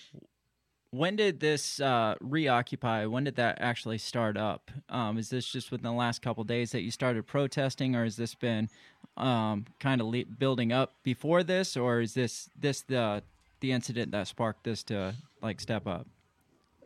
when 0.91 1.17
did 1.17 1.41
this 1.41 1.81
uh, 1.81 2.15
reoccupy? 2.21 3.07
When 3.07 3.25
did 3.25 3.37
that 3.37 3.59
actually 3.63 3.99
start 3.99 4.37
up? 4.37 4.71
Um, 4.91 5.17
is 5.17 5.31
this 5.31 5.51
just 5.51 5.73
within 5.73 5.85
the 5.85 5.93
last 5.93 6.21
couple 6.23 6.45
days 6.45 6.71
that 6.73 6.83
you 6.83 6.91
started 6.91 7.27
protesting, 7.27 7.97
or 7.97 8.05
has 8.05 8.17
this 8.17 8.35
been 8.35 8.69
um, 9.17 9.65
kind 9.81 10.01
of 10.03 10.07
le- 10.09 10.27
building 10.27 10.71
up 10.71 10.93
before 11.03 11.43
this, 11.43 11.77
or 11.79 12.01
is 12.03 12.13
this 12.13 12.51
this 12.61 12.83
the 12.83 13.23
the 13.65 13.73
incident 13.73 14.13
that 14.13 14.29
sparked 14.29 14.63
this 14.65 14.83
to 14.85 15.15
like 15.41 15.59
step 15.59 15.87
up? 15.87 16.07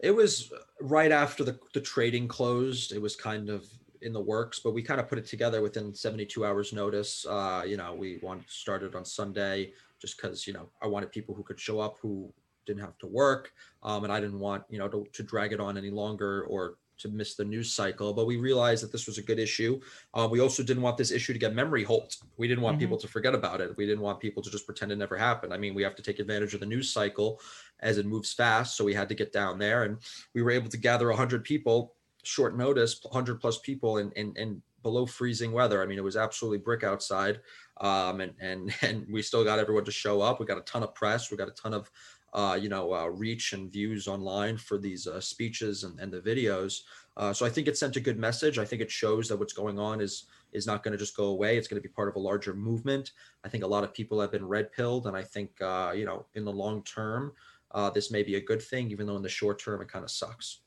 It 0.00 0.12
was 0.12 0.52
right 0.80 1.10
after 1.10 1.42
the, 1.42 1.58
the 1.74 1.80
trading 1.80 2.28
closed. 2.28 2.92
It 2.92 3.02
was 3.02 3.16
kind 3.16 3.50
of 3.50 3.66
in 4.00 4.12
the 4.12 4.20
works, 4.20 4.60
but 4.60 4.72
we 4.72 4.80
kind 4.80 5.00
of 5.00 5.08
put 5.08 5.18
it 5.18 5.26
together 5.26 5.60
within 5.60 5.92
72 5.92 6.46
hours 6.46 6.72
notice. 6.72 7.26
Uh, 7.28 7.64
you 7.66 7.76
know, 7.76 7.94
we 7.94 8.20
wanted 8.22 8.48
started 8.48 8.94
on 8.94 9.04
Sunday 9.04 9.72
just 10.00 10.16
because, 10.16 10.46
you 10.46 10.52
know, 10.52 10.68
I 10.80 10.86
wanted 10.86 11.10
people 11.10 11.34
who 11.34 11.42
could 11.42 11.58
show 11.58 11.80
up 11.80 11.96
who 12.00 12.32
didn't 12.64 12.82
have 12.82 12.96
to 12.98 13.08
work. 13.08 13.50
Um, 13.82 14.04
and 14.04 14.12
I 14.12 14.20
didn't 14.20 14.38
want, 14.38 14.62
you 14.68 14.78
know, 14.78 14.86
to, 14.86 15.04
to 15.12 15.22
drag 15.24 15.52
it 15.52 15.58
on 15.58 15.76
any 15.76 15.90
longer 15.90 16.44
or 16.44 16.76
to 16.98 17.08
miss 17.08 17.34
the 17.34 17.44
news 17.44 17.72
cycle. 17.72 18.12
But 18.12 18.26
we 18.26 18.36
realized 18.36 18.82
that 18.82 18.92
this 18.92 19.06
was 19.06 19.18
a 19.18 19.22
good 19.22 19.38
issue. 19.38 19.80
Uh, 20.14 20.28
we 20.30 20.40
also 20.40 20.62
didn't 20.62 20.82
want 20.82 20.96
this 20.96 21.10
issue 21.10 21.32
to 21.32 21.38
get 21.38 21.54
memory 21.54 21.84
hold. 21.84 22.16
We 22.36 22.48
didn't 22.48 22.62
want 22.62 22.76
Mhm. 22.76 22.80
people 22.80 22.98
to 22.98 23.08
forget 23.08 23.34
about 23.34 23.60
it. 23.60 23.76
We 23.76 23.86
didn't 23.86 24.02
want 24.02 24.20
people 24.20 24.42
to 24.42 24.50
just 24.50 24.66
pretend 24.66 24.92
it 24.92 24.96
never 24.96 25.16
happened. 25.16 25.54
I 25.54 25.58
mean, 25.58 25.74
we 25.74 25.82
have 25.82 25.94
to 25.96 26.02
take 26.02 26.18
advantage 26.18 26.54
of 26.54 26.60
the 26.60 26.66
news 26.66 26.92
cycle 26.92 27.40
as 27.80 27.98
it 27.98 28.06
moves 28.06 28.32
fast. 28.32 28.76
So 28.76 28.84
we 28.84 28.94
had 28.94 29.08
to 29.08 29.14
get 29.14 29.32
down 29.32 29.58
there 29.58 29.84
and 29.84 29.98
we 30.34 30.42
were 30.42 30.50
able 30.50 30.68
to 30.70 30.76
gather 30.76 31.08
100 31.10 31.44
people, 31.44 31.94
short 32.24 32.56
notice, 32.56 33.00
100 33.04 33.40
plus 33.40 33.58
people 33.58 33.98
in, 33.98 34.10
in, 34.12 34.34
in 34.36 34.62
below 34.82 35.06
freezing 35.06 35.52
weather. 35.52 35.82
I 35.82 35.86
mean, 35.86 35.98
it 35.98 36.04
was 36.04 36.16
absolutely 36.16 36.58
brick 36.58 36.84
outside. 36.84 37.40
Um, 37.80 38.20
and, 38.20 38.34
and, 38.40 38.74
and 38.82 39.06
we 39.10 39.22
still 39.22 39.44
got 39.44 39.58
everyone 39.58 39.84
to 39.84 39.92
show 39.92 40.20
up. 40.20 40.40
We 40.40 40.46
got 40.46 40.58
a 40.58 40.62
ton 40.62 40.82
of 40.82 40.94
press. 40.94 41.30
We 41.30 41.36
got 41.36 41.48
a 41.48 41.52
ton 41.52 41.74
of, 41.74 41.90
uh, 42.34 42.58
you 42.60 42.68
know, 42.68 42.92
uh, 42.92 43.06
reach 43.06 43.52
and 43.52 43.72
views 43.72 44.06
online 44.06 44.56
for 44.56 44.78
these 44.78 45.06
uh, 45.06 45.20
speeches 45.20 45.84
and, 45.84 45.98
and 45.98 46.12
the 46.12 46.20
videos. 46.20 46.80
Uh, 47.16 47.32
so 47.32 47.44
I 47.44 47.48
think 47.48 47.66
it 47.66 47.76
sent 47.76 47.96
a 47.96 48.00
good 48.00 48.18
message. 48.18 48.58
I 48.58 48.64
think 48.64 48.80
it 48.82 48.90
shows 48.90 49.28
that 49.28 49.38
what's 49.38 49.52
going 49.52 49.78
on 49.78 50.00
is 50.00 50.26
is 50.52 50.66
not 50.66 50.82
going 50.82 50.92
to 50.92 50.98
just 50.98 51.16
go 51.16 51.26
away. 51.26 51.58
It's 51.58 51.68
going 51.68 51.80
to 51.82 51.86
be 51.86 51.92
part 51.92 52.08
of 52.08 52.16
a 52.16 52.18
larger 52.18 52.54
movement. 52.54 53.12
I 53.44 53.48
think 53.48 53.64
a 53.64 53.66
lot 53.66 53.84
of 53.84 53.92
people 53.92 54.20
have 54.20 54.32
been 54.32 54.46
red 54.46 54.72
pilled, 54.72 55.06
and 55.06 55.16
I 55.16 55.22
think 55.22 55.50
uh, 55.60 55.92
you 55.94 56.04
know, 56.04 56.26
in 56.34 56.44
the 56.44 56.52
long 56.52 56.82
term, 56.84 57.32
uh, 57.72 57.90
this 57.90 58.10
may 58.10 58.22
be 58.22 58.36
a 58.36 58.40
good 58.40 58.62
thing, 58.62 58.90
even 58.90 59.06
though 59.06 59.16
in 59.16 59.22
the 59.22 59.28
short 59.28 59.58
term 59.58 59.82
it 59.82 59.88
kind 59.88 60.04
of 60.04 60.10
sucks. 60.10 60.60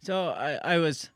So 0.00 0.28
I, 0.30 0.58
I 0.64 0.78
was 0.78 1.10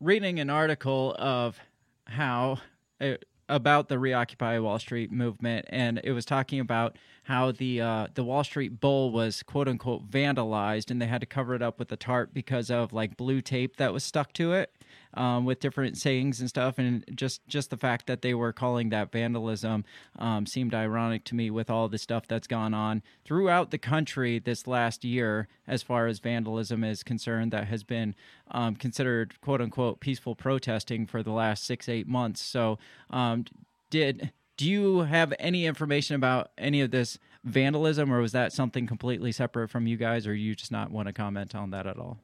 reading 0.00 0.40
an 0.40 0.48
article 0.48 1.14
of 1.18 1.58
how 2.04 2.58
uh, 3.00 3.14
about 3.50 3.88
the 3.88 3.98
reoccupy 3.98 4.58
Wall 4.58 4.78
Street 4.78 5.10
movement, 5.12 5.66
and 5.68 6.00
it 6.04 6.12
was 6.12 6.24
talking 6.24 6.60
about 6.60 6.96
how 7.24 7.52
the 7.52 7.80
uh, 7.80 8.06
the 8.14 8.24
Wall 8.24 8.44
Street 8.44 8.80
Bull 8.80 9.10
was 9.10 9.42
quote 9.42 9.68
unquote 9.68 10.10
vandalized, 10.10 10.90
and 10.90 11.02
they 11.02 11.06
had 11.06 11.20
to 11.20 11.26
cover 11.26 11.54
it 11.54 11.62
up 11.62 11.78
with 11.78 11.92
a 11.92 11.96
tarp 11.96 12.32
because 12.32 12.70
of 12.70 12.92
like 12.92 13.16
blue 13.16 13.40
tape 13.40 13.76
that 13.76 13.92
was 13.92 14.04
stuck 14.04 14.32
to 14.34 14.52
it 14.52 14.72
um, 15.14 15.44
with 15.44 15.60
different 15.60 15.96
sayings 15.96 16.40
and 16.40 16.48
stuff, 16.48 16.78
and 16.78 17.04
just 17.14 17.46
just 17.48 17.70
the 17.70 17.76
fact 17.76 18.06
that 18.06 18.22
they 18.22 18.34
were 18.34 18.52
calling 18.52 18.90
that 18.90 19.12
vandalism 19.12 19.84
um, 20.18 20.46
seemed 20.46 20.74
ironic 20.74 21.24
to 21.24 21.34
me 21.34 21.50
with 21.50 21.70
all 21.70 21.88
the 21.88 21.98
stuff 21.98 22.26
that's 22.26 22.46
gone 22.46 22.74
on 22.74 23.02
throughout 23.24 23.70
the 23.70 23.78
country 23.78 24.38
this 24.38 24.66
last 24.66 25.04
year 25.04 25.48
as 25.66 25.82
far 25.82 26.06
as 26.06 26.18
vandalism 26.18 26.84
is 26.84 27.02
concerned 27.02 27.52
that 27.52 27.66
has 27.66 27.82
been 27.82 28.14
um, 28.50 28.76
considered 28.76 29.40
quote 29.40 29.60
unquote 29.60 30.00
peaceful 30.00 30.34
protesting 30.34 31.06
for 31.06 31.22
the 31.22 31.32
last 31.32 31.64
six 31.64 31.88
eight 31.88 32.06
months. 32.06 32.40
So 32.40 32.78
um, 33.10 33.44
did 33.90 34.32
do 34.56 34.70
you 34.70 35.00
have 35.00 35.32
any 35.38 35.64
information 35.64 36.16
about 36.16 36.50
any 36.58 36.82
of 36.82 36.90
this 36.90 37.18
vandalism, 37.44 38.12
or 38.12 38.20
was 38.20 38.32
that 38.32 38.52
something 38.52 38.86
completely 38.86 39.32
separate 39.32 39.68
from 39.68 39.86
you 39.86 39.96
guys, 39.96 40.26
or 40.26 40.34
you 40.34 40.54
just 40.54 40.70
not 40.70 40.90
want 40.90 41.06
to 41.08 41.14
comment 41.14 41.54
on 41.54 41.70
that 41.70 41.86
at 41.86 41.96
all? 41.96 42.18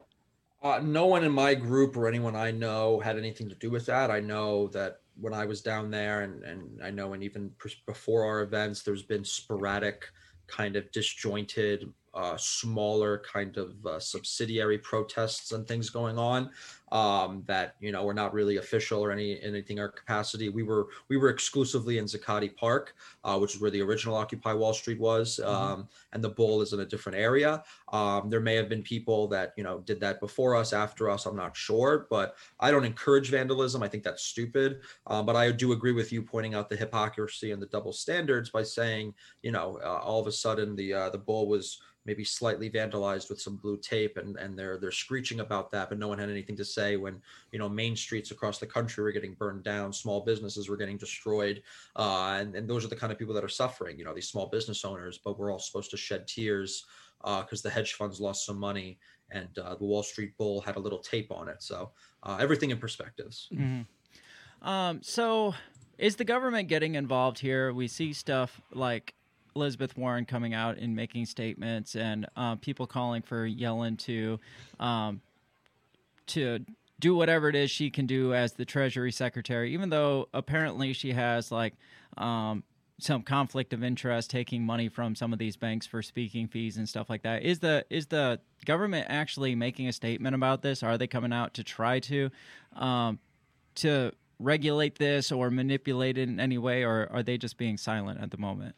Uh, 0.66 0.80
no 0.80 1.06
one 1.06 1.22
in 1.22 1.30
my 1.30 1.54
group 1.54 1.96
or 1.96 2.08
anyone 2.08 2.34
I 2.34 2.50
know 2.50 2.98
had 2.98 3.16
anything 3.16 3.48
to 3.48 3.54
do 3.54 3.70
with 3.70 3.86
that. 3.86 4.10
I 4.10 4.18
know 4.18 4.66
that 4.68 4.98
when 5.20 5.32
I 5.32 5.46
was 5.46 5.62
down 5.62 5.92
there, 5.92 6.22
and, 6.22 6.42
and 6.42 6.82
I 6.82 6.90
know, 6.90 7.12
and 7.12 7.22
even 7.22 7.52
before 7.86 8.24
our 8.24 8.42
events, 8.42 8.82
there's 8.82 9.04
been 9.04 9.24
sporadic, 9.24 10.06
kind 10.48 10.74
of 10.74 10.90
disjointed, 10.90 11.92
uh, 12.14 12.36
smaller 12.36 13.22
kind 13.32 13.56
of 13.58 13.74
uh, 13.86 14.00
subsidiary 14.00 14.78
protests 14.78 15.52
and 15.52 15.68
things 15.68 15.88
going 15.88 16.18
on 16.18 16.50
um, 16.92 17.42
that 17.46 17.74
you 17.80 17.92
know 17.92 18.04
were 18.04 18.14
not 18.14 18.32
really 18.32 18.58
official 18.58 19.04
or 19.04 19.10
any 19.10 19.40
anything 19.42 19.80
our 19.80 19.88
capacity. 19.88 20.48
We 20.48 20.62
were 20.62 20.88
we 21.08 21.16
were 21.16 21.30
exclusively 21.30 21.98
in 21.98 22.04
Zuccotti 22.04 22.54
Park, 22.54 22.94
uh, 23.24 23.38
which 23.38 23.54
is 23.54 23.60
where 23.60 23.70
the 23.70 23.82
original 23.82 24.14
Occupy 24.16 24.52
Wall 24.52 24.72
Street 24.72 25.00
was, 25.00 25.40
um, 25.40 25.88
and 26.12 26.22
the 26.22 26.30
Bull 26.30 26.62
is 26.62 26.72
in 26.72 26.80
a 26.80 26.86
different 26.86 27.18
area. 27.18 27.62
Um, 27.92 28.30
there 28.30 28.40
may 28.40 28.54
have 28.54 28.68
been 28.68 28.82
people 28.82 29.26
that 29.28 29.52
you 29.56 29.64
know 29.64 29.80
did 29.80 30.00
that 30.00 30.20
before 30.20 30.54
us, 30.54 30.72
after 30.72 31.10
us. 31.10 31.26
I'm 31.26 31.36
not 31.36 31.56
sure, 31.56 32.06
but 32.10 32.36
I 32.60 32.70
don't 32.70 32.84
encourage 32.84 33.30
vandalism. 33.30 33.82
I 33.82 33.88
think 33.88 34.04
that's 34.04 34.22
stupid. 34.22 34.80
Um, 35.06 35.26
but 35.26 35.36
I 35.36 35.50
do 35.50 35.72
agree 35.72 35.92
with 35.92 36.12
you 36.12 36.22
pointing 36.22 36.54
out 36.54 36.68
the 36.68 36.76
hypocrisy 36.76 37.52
and 37.52 37.60
the 37.60 37.66
double 37.66 37.92
standards 37.92 38.50
by 38.50 38.62
saying, 38.62 39.14
you 39.42 39.52
know, 39.52 39.78
uh, 39.84 39.98
all 39.98 40.20
of 40.20 40.26
a 40.26 40.32
sudden 40.32 40.76
the 40.76 40.92
uh, 40.92 41.10
the 41.10 41.18
bull 41.18 41.48
was 41.48 41.80
maybe 42.06 42.24
slightly 42.24 42.70
vandalized 42.70 43.28
with 43.28 43.40
some 43.40 43.56
blue 43.56 43.76
tape, 43.76 44.16
and 44.16 44.36
and 44.36 44.58
they're 44.58 44.78
they're 44.78 44.92
screeching 44.92 45.40
about 45.40 45.70
that, 45.72 45.88
but 45.88 45.98
no 45.98 46.08
one 46.08 46.18
had 46.18 46.30
anything 46.30 46.56
to 46.56 46.64
say 46.76 46.96
when 46.96 47.20
you 47.52 47.58
know 47.58 47.68
main 47.68 47.96
streets 47.96 48.30
across 48.30 48.58
the 48.58 48.66
country 48.66 49.02
were 49.02 49.12
getting 49.12 49.34
burned 49.34 49.64
down, 49.64 49.92
small 49.92 50.20
businesses 50.20 50.68
were 50.68 50.76
getting 50.76 50.96
destroyed, 50.96 51.62
uh, 51.96 52.36
and 52.38 52.54
and 52.54 52.68
those 52.68 52.84
are 52.84 52.88
the 52.88 52.96
kind 53.02 53.12
of 53.12 53.18
people 53.18 53.34
that 53.34 53.44
are 53.44 53.48
suffering. 53.48 53.98
You 53.98 54.04
know, 54.04 54.14
these 54.14 54.28
small 54.28 54.46
business 54.46 54.84
owners. 54.84 55.18
But 55.24 55.38
we're 55.38 55.50
all 55.52 55.58
supposed 55.58 55.90
to 55.90 55.96
shed 55.96 56.28
tears 56.28 56.84
because 57.24 57.62
the 57.62 57.70
hedge 57.70 57.94
funds 57.94 58.20
lost 58.20 58.46
some 58.46 58.58
money 58.58 58.98
and 59.30 59.58
uh, 59.58 59.74
the 59.74 59.84
Wall 59.84 60.02
Street 60.02 60.36
Bull 60.36 60.60
had 60.60 60.76
a 60.76 60.78
little 60.80 60.98
tape 60.98 61.30
on 61.32 61.48
it. 61.48 61.62
So 61.62 61.90
uh, 62.22 62.38
everything 62.40 62.70
in 62.70 62.78
perspectives. 62.78 63.48
Um, 64.62 65.00
so 65.02 65.54
is 65.98 66.16
the 66.16 66.24
government 66.24 66.68
getting 66.68 66.94
involved 66.94 67.38
here? 67.38 67.72
We 67.72 67.88
see 67.88 68.12
stuff 68.12 68.60
like 68.72 69.14
Elizabeth 69.54 69.96
Warren 69.96 70.24
coming 70.24 70.54
out 70.54 70.76
and 70.76 70.94
making 70.94 71.26
statements, 71.26 71.96
and 71.96 72.26
uh, 72.36 72.56
people 72.56 72.86
calling 72.86 73.22
for 73.22 73.48
Yellen 73.48 73.98
to 74.00 74.38
um, 74.78 75.20
to 76.28 76.60
do 76.98 77.14
whatever 77.14 77.48
it 77.48 77.54
is 77.54 77.70
she 77.70 77.90
can 77.90 78.06
do 78.06 78.34
as 78.34 78.54
the 78.54 78.64
Treasury 78.64 79.12
Secretary, 79.12 79.72
even 79.72 79.90
though 79.90 80.28
apparently 80.32 80.92
she 80.92 81.12
has 81.12 81.52
like 81.52 81.74
um, 82.16 82.64
some 82.98 83.22
conflict 83.22 83.72
of 83.72 83.84
interest 83.84 84.30
taking 84.30 84.64
money 84.64 84.88
from 84.88 85.14
some 85.14 85.32
of 85.32 85.38
these 85.38 85.56
banks 85.56 85.86
for 85.86 86.02
speaking 86.02 86.48
fees 86.48 86.76
and 86.76 86.88
stuff 86.88 87.10
like 87.10 87.22
that. 87.22 87.42
Is 87.42 87.58
the 87.58 87.84
is 87.90 88.06
the 88.06 88.40
government 88.64 89.06
actually 89.10 89.54
making 89.54 89.88
a 89.88 89.92
statement 89.92 90.34
about 90.34 90.62
this? 90.62 90.82
Are 90.82 90.96
they 90.96 91.06
coming 91.06 91.32
out 91.32 91.54
to 91.54 91.64
try 91.64 92.00
to 92.00 92.30
um, 92.74 93.18
to 93.76 94.12
regulate 94.38 94.98
this 94.98 95.30
or 95.30 95.50
manipulate 95.50 96.16
it 96.16 96.28
in 96.28 96.40
any 96.40 96.58
way, 96.58 96.82
or 96.82 97.08
are 97.12 97.22
they 97.22 97.36
just 97.36 97.58
being 97.58 97.76
silent 97.76 98.20
at 98.20 98.30
the 98.30 98.38
moment? 98.38 98.74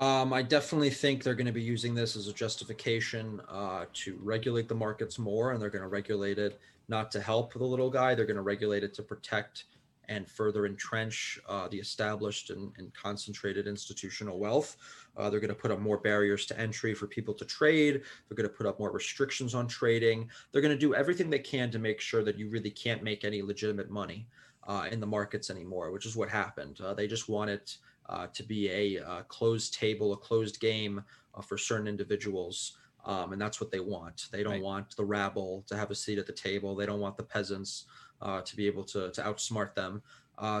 Um, 0.00 0.32
I 0.32 0.40
definitely 0.40 0.88
think 0.88 1.22
they're 1.22 1.34
going 1.34 1.46
to 1.46 1.52
be 1.52 1.62
using 1.62 1.94
this 1.94 2.16
as 2.16 2.26
a 2.26 2.32
justification 2.32 3.40
uh, 3.50 3.84
to 3.92 4.18
regulate 4.22 4.66
the 4.66 4.74
markets 4.74 5.18
more, 5.18 5.52
and 5.52 5.60
they're 5.60 5.68
going 5.68 5.82
to 5.82 5.88
regulate 5.88 6.38
it 6.38 6.58
not 6.88 7.10
to 7.12 7.20
help 7.20 7.52
the 7.52 7.64
little 7.64 7.90
guy. 7.90 8.14
They're 8.14 8.24
going 8.24 8.36
to 8.36 8.42
regulate 8.42 8.82
it 8.82 8.94
to 8.94 9.02
protect 9.02 9.64
and 10.08 10.26
further 10.28 10.66
entrench 10.66 11.38
uh, 11.48 11.68
the 11.68 11.78
established 11.78 12.50
and, 12.50 12.72
and, 12.78 12.92
concentrated 12.94 13.68
institutional 13.68 14.40
wealth. 14.40 14.76
Uh, 15.16 15.30
they're 15.30 15.38
going 15.38 15.54
to 15.54 15.54
put 15.54 15.70
up 15.70 15.78
more 15.78 15.98
barriers 15.98 16.46
to 16.46 16.58
entry 16.58 16.94
for 16.94 17.06
people 17.06 17.32
to 17.34 17.44
trade. 17.44 18.02
They're 18.28 18.36
going 18.36 18.48
to 18.48 18.54
put 18.54 18.66
up 18.66 18.80
more 18.80 18.90
restrictions 18.90 19.54
on 19.54 19.68
trading. 19.68 20.28
They're 20.50 20.62
going 20.62 20.74
to 20.74 20.78
do 20.78 20.96
everything 20.96 21.30
they 21.30 21.38
can 21.38 21.70
to 21.70 21.78
make 21.78 22.00
sure 22.00 22.24
that 22.24 22.36
you 22.36 22.48
really 22.48 22.70
can't 22.70 23.04
make 23.04 23.24
any 23.24 23.40
legitimate 23.40 23.88
money 23.88 24.26
uh, 24.66 24.88
in 24.90 24.98
the 24.98 25.06
markets 25.06 25.48
anymore, 25.48 25.92
which 25.92 26.06
is 26.06 26.16
what 26.16 26.28
happened. 26.28 26.80
Uh, 26.80 26.92
they 26.92 27.06
just 27.06 27.28
want 27.28 27.50
it 27.50 27.76
uh, 28.10 28.26
to 28.34 28.42
be 28.42 28.70
a 28.70 29.02
uh, 29.02 29.22
closed 29.22 29.72
table, 29.72 30.12
a 30.12 30.16
closed 30.16 30.60
game 30.60 31.02
uh, 31.34 31.40
for 31.40 31.56
certain 31.56 31.86
individuals. 31.86 32.76
Um, 33.06 33.32
and 33.32 33.40
that's 33.40 33.60
what 33.60 33.70
they 33.70 33.80
want. 33.80 34.26
They 34.30 34.42
don't 34.42 34.54
right. 34.54 34.62
want 34.62 34.96
the 34.96 35.04
rabble 35.04 35.64
to 35.68 35.76
have 35.76 35.90
a 35.90 35.94
seat 35.94 36.18
at 36.18 36.26
the 36.26 36.34
table. 36.34 36.74
They 36.74 36.84
don't 36.84 37.00
want 37.00 37.16
the 37.16 37.22
peasants 37.22 37.86
uh, 38.20 38.42
to 38.42 38.56
be 38.56 38.66
able 38.66 38.84
to, 38.84 39.10
to 39.10 39.22
outsmart 39.22 39.74
them. 39.74 40.02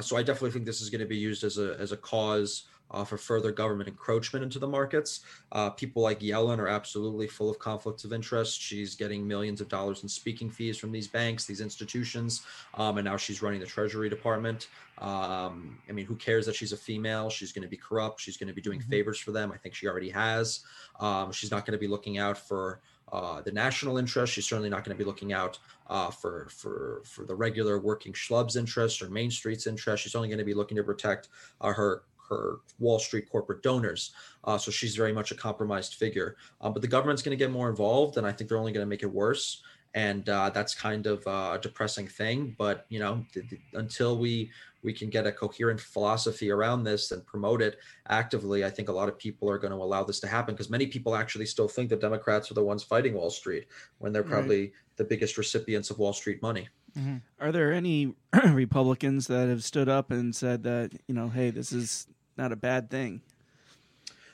so 0.00 0.16
I 0.16 0.22
definitely 0.22 0.52
think 0.52 0.64
this 0.64 0.80
is 0.80 0.88
going 0.88 1.02
to 1.02 1.06
be 1.06 1.18
used 1.18 1.44
as 1.44 1.58
a, 1.58 1.76
as 1.78 1.92
a 1.92 1.98
cause 1.98 2.64
uh, 2.90 3.04
for 3.04 3.16
further 3.16 3.52
government 3.52 3.88
encroachment 3.88 4.42
into 4.42 4.58
the 4.58 4.66
markets. 4.66 5.20
Uh, 5.52 5.70
people 5.70 6.02
like 6.02 6.20
Yellen 6.20 6.58
are 6.58 6.68
absolutely 6.68 7.26
full 7.26 7.50
of 7.50 7.58
conflicts 7.58 8.04
of 8.04 8.12
interest. 8.12 8.60
She's 8.60 8.94
getting 8.94 9.26
millions 9.26 9.60
of 9.60 9.68
dollars 9.68 10.02
in 10.02 10.08
speaking 10.08 10.50
fees 10.50 10.78
from 10.78 10.92
these 10.92 11.08
banks, 11.08 11.44
these 11.44 11.60
institutions, 11.60 12.42
um, 12.74 12.98
and 12.98 13.04
now 13.04 13.16
she's 13.16 13.42
running 13.42 13.60
the 13.60 13.66
Treasury 13.66 14.08
Department. 14.08 14.68
Um, 14.98 15.78
I 15.88 15.92
mean, 15.92 16.04
who 16.06 16.16
cares 16.16 16.44
that 16.46 16.54
she's 16.54 16.72
a 16.72 16.76
female? 16.76 17.30
She's 17.30 17.52
going 17.52 17.62
to 17.62 17.68
be 17.68 17.76
corrupt. 17.76 18.20
She's 18.20 18.36
going 18.36 18.48
to 18.48 18.54
be 18.54 18.60
doing 18.60 18.80
mm-hmm. 18.80 18.90
favors 18.90 19.18
for 19.18 19.32
them. 19.32 19.50
I 19.52 19.56
think 19.56 19.74
she 19.74 19.86
already 19.86 20.10
has. 20.10 20.60
Um, 20.98 21.32
she's 21.32 21.50
not 21.50 21.64
going 21.64 21.72
to 21.72 21.78
be 21.78 21.88
looking 21.88 22.18
out 22.18 22.36
for 22.36 22.80
uh, 23.12 23.40
the 23.40 23.50
national 23.50 23.98
interest. 23.98 24.32
She's 24.32 24.46
certainly 24.46 24.70
not 24.70 24.84
going 24.84 24.96
to 24.96 25.02
be 25.02 25.06
looking 25.06 25.32
out 25.32 25.58
uh, 25.88 26.10
for 26.10 26.48
for 26.50 27.02
for 27.04 27.24
the 27.24 27.34
regular 27.34 27.78
working 27.80 28.12
schlubs 28.12 28.56
interest 28.56 29.02
or 29.02 29.10
Main 29.10 29.30
Street's 29.30 29.66
interest. 29.66 30.04
She's 30.04 30.14
only 30.14 30.28
going 30.28 30.38
to 30.38 30.44
be 30.44 30.54
looking 30.54 30.76
to 30.76 30.84
protect 30.84 31.28
uh, 31.60 31.72
her 31.72 32.02
her 32.30 32.60
Wall 32.78 32.98
Street 32.98 33.30
corporate 33.30 33.62
donors. 33.62 34.12
Uh, 34.44 34.56
so 34.56 34.70
she's 34.70 34.96
very 34.96 35.12
much 35.12 35.30
a 35.30 35.34
compromised 35.34 35.94
figure. 35.94 36.36
Um, 36.60 36.72
but 36.72 36.82
the 36.82 36.88
government's 36.88 37.22
going 37.22 37.36
to 37.36 37.44
get 37.44 37.50
more 37.50 37.68
involved, 37.68 38.16
and 38.16 38.26
I 38.26 38.32
think 38.32 38.48
they're 38.48 38.58
only 38.58 38.72
going 38.72 38.84
to 38.84 38.88
make 38.88 39.02
it 39.02 39.12
worse. 39.12 39.62
And 39.92 40.28
uh, 40.28 40.50
that's 40.50 40.74
kind 40.74 41.06
of 41.06 41.26
uh, 41.26 41.52
a 41.54 41.58
depressing 41.60 42.06
thing. 42.06 42.54
But 42.56 42.86
you 42.88 43.00
know, 43.00 43.24
th- 43.34 43.48
th- 43.50 43.60
until 43.74 44.18
we 44.18 44.50
we 44.82 44.92
can 44.92 45.10
get 45.10 45.26
a 45.26 45.32
coherent 45.32 45.80
philosophy 45.80 46.50
around 46.50 46.84
this 46.84 47.10
and 47.10 47.26
promote 47.26 47.60
it 47.60 47.78
actively, 48.08 48.64
I 48.64 48.70
think 48.70 48.88
a 48.88 48.92
lot 48.92 49.08
of 49.08 49.18
people 49.18 49.50
are 49.50 49.58
going 49.58 49.72
to 49.72 49.76
allow 49.76 50.04
this 50.04 50.20
to 50.20 50.28
happen 50.28 50.54
because 50.54 50.70
many 50.70 50.86
people 50.86 51.14
actually 51.14 51.46
still 51.46 51.68
think 51.68 51.90
the 51.90 51.96
Democrats 51.96 52.50
are 52.50 52.54
the 52.54 52.64
ones 52.64 52.82
fighting 52.82 53.14
Wall 53.14 53.30
Street 53.30 53.66
when 53.98 54.12
they're 54.12 54.22
probably 54.22 54.60
right. 54.60 54.72
the 54.96 55.04
biggest 55.04 55.36
recipients 55.36 55.90
of 55.90 55.98
Wall 55.98 56.12
Street 56.12 56.40
money. 56.40 56.68
Mm-hmm. 56.98 57.16
Are 57.40 57.52
there 57.52 57.72
any 57.72 58.14
Republicans 58.46 59.26
that 59.26 59.48
have 59.48 59.62
stood 59.62 59.88
up 59.88 60.10
and 60.10 60.34
said 60.34 60.62
that 60.64 60.92
you 61.06 61.14
know, 61.14 61.28
hey, 61.28 61.50
this 61.50 61.72
is 61.72 62.06
not 62.40 62.52
a 62.52 62.56
bad 62.56 62.90
thing. 62.90 63.20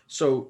So, 0.07 0.49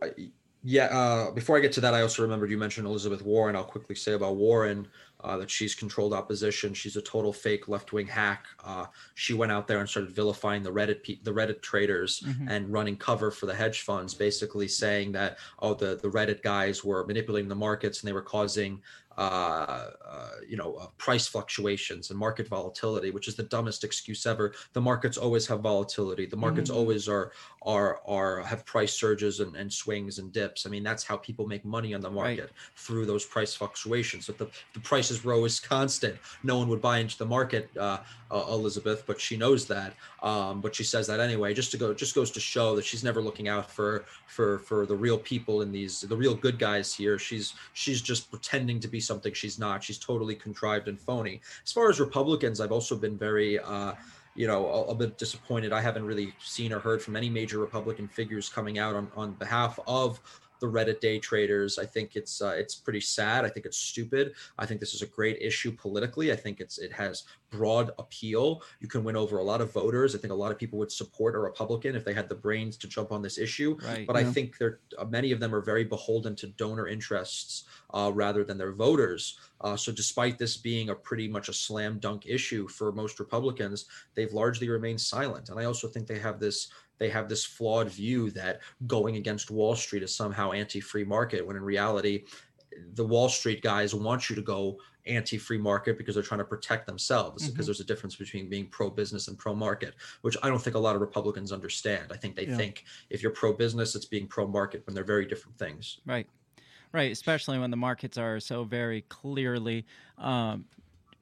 yeah. 0.63 0.87
Uh, 0.87 1.31
before 1.31 1.57
I 1.57 1.61
get 1.61 1.73
to 1.73 1.81
that, 1.81 1.95
I 1.95 2.03
also 2.03 2.23
remembered 2.23 2.51
you 2.51 2.59
mentioned 2.59 2.87
Elizabeth 2.87 3.23
Warren. 3.23 3.57
I'll 3.57 3.65
quickly 3.65 3.95
say 3.95 4.13
about 4.13 4.37
Warren 4.37 4.87
uh, 5.25 5.39
that 5.39 5.51
she's 5.51 5.75
controlled 5.75 6.13
opposition. 6.13 6.75
She's 6.75 6.97
a 6.97 7.03
total 7.03 7.33
fake 7.33 7.67
left-wing 7.69 8.07
hack. 8.07 8.47
Uh, 8.63 8.87
she 9.15 9.33
went 9.33 9.51
out 9.51 9.67
there 9.67 9.79
and 9.79 9.89
started 9.89 10.11
vilifying 10.11 10.63
the 10.63 10.71
Reddit 10.71 11.03
pe- 11.03 11.21
the 11.23 11.33
Reddit 11.33 11.63
traders 11.63 12.21
mm-hmm. 12.21 12.49
and 12.49 12.71
running 12.71 12.97
cover 12.97 13.31
for 13.31 13.47
the 13.47 13.55
hedge 13.55 13.81
funds, 13.81 14.13
basically 14.13 14.69
saying 14.69 15.13
that 15.13 15.39
oh 15.61 15.73
the 15.73 15.97
the 15.97 16.09
Reddit 16.09 16.43
guys 16.43 16.85
were 16.85 17.07
manipulating 17.07 17.49
the 17.49 17.55
markets 17.55 18.01
and 18.01 18.09
they 18.09 18.13
were 18.13 18.23
causing 18.23 18.83
uh, 19.19 19.91
uh, 20.07 20.31
you 20.47 20.57
know, 20.57 20.75
uh, 20.75 20.87
price 20.99 21.27
fluctuations 21.27 22.11
and 22.11 22.19
market 22.19 22.47
volatility, 22.49 23.11
which 23.11 23.29
is 23.29 23.35
the 23.35 23.43
dumbest 23.45 23.83
excuse 23.83 24.27
ever. 24.27 24.55
The 24.75 24.81
markets 24.81 25.17
always 25.17 25.47
have 25.47 25.61
volatility. 25.61 26.27
The 26.27 26.37
markets 26.37 26.71
mm-hmm. 26.71 26.79
always 26.79 27.09
are 27.09 27.33
are 27.63 28.01
are 28.07 28.43
have 28.43 28.67
price 28.67 28.93
surges 28.93 29.41
and, 29.41 29.57
and 29.57 29.73
swings 29.73 30.19
and 30.19 30.33
dips. 30.33 30.67
I 30.67 30.71
mean, 30.71 30.83
that's 30.83 31.03
how 31.03 31.17
people 31.17 31.47
make 31.47 31.65
money 31.65 31.95
on 31.95 32.01
the 32.01 32.11
market 32.11 32.41
right. 32.41 32.51
through 32.77 33.07
those 33.07 33.25
price 33.25 33.55
fluctuations. 33.55 34.29
If 34.29 34.37
the 34.37 34.49
the 34.75 34.81
prices 34.81 35.25
rose 35.25 35.61
constant, 35.61 36.17
no 36.43 36.59
one 36.59 36.69
would 36.69 36.83
buy 36.83 36.99
into 36.99 37.17
the 37.17 37.27
market, 37.27 37.71
uh, 37.79 37.99
uh, 38.31 38.45
Elizabeth. 38.51 39.05
But 39.07 39.21
she 39.21 39.37
knows 39.37 39.67
that. 39.67 39.95
Um, 40.23 40.61
but 40.61 40.75
she 40.75 40.85
says 40.85 41.07
that 41.07 41.21
anyway, 41.21 41.55
just 41.55 41.71
to 41.71 41.79
go, 41.79 41.95
just 41.95 42.15
goes 42.15 42.31
to 42.33 42.41
show 42.41 42.77
that 42.77 42.85
she's 42.85 43.05
never 43.05 43.23
looking 43.23 43.49
out 43.49 43.71
for 43.71 44.05
for 44.27 44.59
for 44.59 44.85
the 44.85 44.97
real 44.97 45.19
people 45.19 45.63
in 45.63 45.73
these, 45.73 46.03
the 46.03 46.17
real 46.17 46.35
good 46.35 46.59
guys 46.59 46.93
here. 46.93 47.19
She's 47.19 47.55
she's 47.73 48.03
just 48.03 48.31
pretending 48.31 48.79
to 48.81 48.89
be 48.89 49.01
something 49.07 49.33
she's 49.33 49.59
not. 49.59 49.83
She's 49.83 49.99
totally 49.99 50.35
contrived 50.35 50.89
and 50.89 50.99
phony. 50.99 51.41
As 51.65 51.73
far 51.73 51.89
as 51.89 52.01
Republicans, 52.01 52.61
I've 52.61 52.73
also 52.73 52.97
been 52.97 53.17
very. 53.17 53.59
Uh, 53.59 53.93
you 54.35 54.47
know, 54.47 54.67
a, 54.67 54.83
a, 54.91 54.95
bit 54.95 55.17
disappointed. 55.17 55.73
I 55.73 55.81
haven't 55.81 56.05
really 56.05 56.35
seen 56.39 56.71
or 56.71 56.79
heard 56.79 57.01
from 57.01 57.17
any 57.17 57.31
major 57.31 57.59
Republican 57.59 58.07
figures 58.07 58.51
coming 58.51 58.79
out 58.79 58.95
on, 58.95 59.11
on 59.17 59.33
behalf 59.33 59.81
of 59.87 60.21
the 60.61 60.67
Reddit 60.67 61.01
day 61.01 61.19
traders. 61.19 61.79
I 61.79 61.87
think 61.87 62.17
it's 62.17 62.43
uh, 62.43 62.55
it's 62.57 62.75
pretty 62.75 63.01
sad. 63.01 63.45
I 63.45 63.49
think 63.49 63.67
it's 63.67 63.79
stupid. 63.79 64.35
I 64.59 64.67
think 64.67 64.81
this 64.81 64.95
is 64.95 65.03
a 65.03 65.07
great 65.07 65.39
issue 65.41 65.73
politically. 65.73 66.33
I 66.33 66.37
think 66.37 66.61
it's 66.61 66.79
it 66.79 66.93
has 66.93 67.25
broad 67.51 67.91
appeal. 67.99 68.63
You 68.81 68.89
can 68.89 69.05
win 69.05 69.17
over 69.17 69.39
a 69.39 69.43
lot 69.43 69.61
of 69.61 69.73
voters. 69.73 70.15
I 70.15 70.19
think 70.19 70.33
a 70.33 70.37
lot 70.37 70.51
of 70.51 70.59
people 70.59 70.79
would 70.79 70.93
support 70.93 71.35
a 71.35 71.39
Republican 71.39 71.95
if 71.95 72.05
they 72.05 72.13
had 72.13 72.29
the 72.29 72.35
brains 72.35 72.77
to 72.79 72.89
jump 72.89 73.13
on 73.13 73.23
this 73.23 73.39
issue. 73.39 73.79
Right, 73.85 74.07
but 74.07 74.17
yeah. 74.17 74.23
I 74.23 74.25
think 74.25 74.59
there 74.59 74.81
uh, 74.99 75.05
many 75.05 75.33
of 75.33 75.41
them 75.41 75.55
are 75.55 75.61
very 75.61 75.85
beholden 75.85 76.35
to 76.37 76.49
donor 76.49 76.89
interests 76.89 77.65
uh, 77.95 78.11
rather 78.15 78.45
than 78.45 78.59
their 78.59 78.73
voters. 78.73 79.39
Uh, 79.61 79.77
so 79.77 79.91
despite 79.91 80.39
this 80.39 80.57
being 80.57 80.91
a 80.91 80.95
pretty 80.95 81.29
much 81.29 81.49
a 81.49 81.53
slam 81.53 81.99
dunk 81.99 82.27
issue 82.27 82.69
for 82.69 82.93
most 82.93 83.19
Republicans, 83.19 83.87
they've 84.15 84.33
largely 84.33 84.69
remained 84.69 85.01
silent. 85.01 85.49
And 85.49 85.59
I 85.59 85.65
also 85.65 85.89
think 85.89 86.07
they 86.07 86.19
have 86.19 86.39
this 86.39 86.69
they 86.99 87.09
have 87.11 87.29
this 87.29 87.45
flawed 87.45 87.89
view 87.89 88.31
that 88.33 88.61
going 88.87 89.17
against 89.17 89.51
Wall 89.51 89.77
Street 89.77 90.03
is 90.03 90.15
somehow 90.15 90.53
anti-free 90.53 91.05
market 91.05 91.47
when 91.47 91.57
in 91.57 91.63
reality 91.63 92.25
the 92.95 93.07
Wall 93.07 93.29
Street 93.29 93.63
guys 93.63 93.95
want 93.95 94.29
you 94.29 94.37
to 94.37 94.43
go 94.43 94.79
anti-free 95.07 95.59
market 95.59 95.97
because 95.99 96.15
they're 96.15 96.25
trying 96.25 96.39
to 96.39 96.45
protect 96.45 96.87
themselves 96.87 97.43
mm-hmm. 97.43 97.53
because 97.53 97.67
there's 97.67 97.81
a 97.81 97.85
difference 97.85 98.17
between 98.17 98.49
being 98.49 98.67
pro-business 98.67 99.29
and 99.29 99.39
pro-market 99.39 99.95
which 100.23 100.37
i 100.43 100.49
don't 100.49 100.61
think 100.61 100.75
a 100.75 100.79
lot 100.79 100.95
of 100.95 101.01
republicans 101.01 101.53
understand 101.53 102.11
i 102.11 102.17
think 102.17 102.35
they 102.35 102.47
yeah. 102.47 102.57
think 102.57 102.85
if 103.11 103.23
you're 103.23 103.33
pro-business 103.33 103.95
it's 103.95 104.05
being 104.05 104.27
pro-market 104.27 104.85
when 104.87 104.95
they're 104.95 105.05
very 105.05 105.25
different 105.25 105.57
things 105.59 105.99
right 106.07 106.27
right 106.93 107.13
especially 107.13 107.59
when 107.59 107.71
the 107.71 107.77
markets 107.77 108.19
are 108.19 108.41
so 108.41 108.65
very 108.65 109.03
clearly 109.03 109.85
um, 110.19 110.65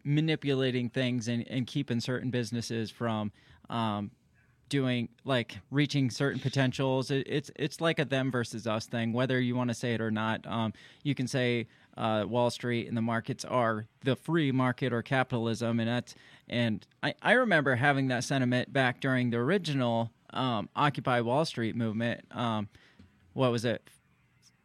manipulating 0.05 0.89
things 0.89 1.29
and, 1.29 1.47
and 1.49 1.67
keeping 1.67 2.01
certain 2.01 2.31
businesses 2.31 2.91
from 2.91 3.31
um, 3.71 4.11
doing 4.69 5.09
like 5.25 5.59
reaching 5.71 6.11
certain 6.11 6.41
potentials. 6.41 7.11
It, 7.11 7.27
it's 7.29 7.51
it's 7.57 7.81
like 7.81 7.99
a 7.99 8.05
them 8.05 8.31
versus 8.31 8.67
us 8.67 8.87
thing, 8.87 9.13
whether 9.13 9.41
you 9.41 9.55
want 9.55 9.69
to 9.69 9.75
say 9.75 9.95
it 9.95 10.01
or 10.01 10.11
not. 10.11 10.47
Um, 10.47 10.73
you 11.03 11.15
can 11.15 11.27
say 11.27 11.67
uh, 11.97 12.25
Wall 12.27 12.51
Street 12.51 12.89
and 12.89 12.97
the 12.97 13.03
markets 13.03 13.45
are 13.45 13.87
the 14.03 14.17
free 14.17 14.53
market 14.53 14.93
or 14.93 15.03
capitalism, 15.03 15.81
and 15.81 15.89
that's 15.89 16.15
and 16.49 16.87
I, 17.03 17.15
I 17.23 17.33
remember 17.33 17.77
having 17.77 18.09
that 18.09 18.25
sentiment 18.25 18.73
back 18.73 19.01
during 19.01 19.31
the 19.31 19.39
original 19.39 20.11
um, 20.31 20.69
Occupy 20.75 21.21
Wall 21.21 21.45
Street 21.45 21.77
movement. 21.77 22.25
Um, 22.33 22.69
what 23.33 23.51
was 23.51 23.65
it? 23.65 23.89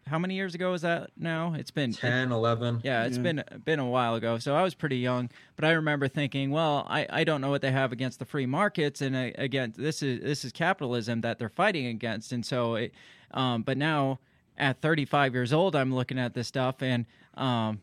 How 0.09 0.19
many 0.19 0.35
years 0.35 0.55
ago 0.55 0.71
was 0.71 0.81
that 0.81 1.11
now? 1.15 1.53
It's 1.53 1.71
been 1.71 1.93
10, 1.93 2.31
11. 2.31 2.81
Yeah, 2.83 3.05
it's 3.05 3.17
Yeah. 3.17 3.23
been 3.23 3.43
been 3.63 3.79
a 3.79 3.85
while 3.87 4.15
ago. 4.15 4.37
So 4.39 4.55
I 4.55 4.63
was 4.63 4.73
pretty 4.75 4.97
young, 4.97 5.29
but 5.55 5.65
I 5.65 5.71
remember 5.71 6.07
thinking, 6.07 6.51
well, 6.51 6.85
I, 6.89 7.07
I 7.09 7.23
don't 7.23 7.41
know 7.41 7.49
what 7.49 7.61
they 7.61 7.71
have 7.71 7.91
against 7.91 8.19
the 8.19 8.25
free 8.25 8.45
markets, 8.45 9.01
and 9.01 9.15
uh, 9.15 9.29
again, 9.35 9.73
this 9.77 10.01
is 10.03 10.21
this 10.21 10.43
is 10.43 10.51
capitalism 10.51 11.21
that 11.21 11.39
they're 11.39 11.49
fighting 11.49 11.85
against, 11.87 12.31
and 12.31 12.45
so, 12.45 12.75
it, 12.75 12.93
um, 13.31 13.61
but 13.63 13.77
now 13.77 14.19
at 14.57 14.81
35 14.81 15.33
years 15.33 15.53
old, 15.53 15.75
I'm 15.75 15.93
looking 15.93 16.19
at 16.19 16.33
this 16.33 16.47
stuff, 16.47 16.81
and 16.81 17.05
um, 17.35 17.81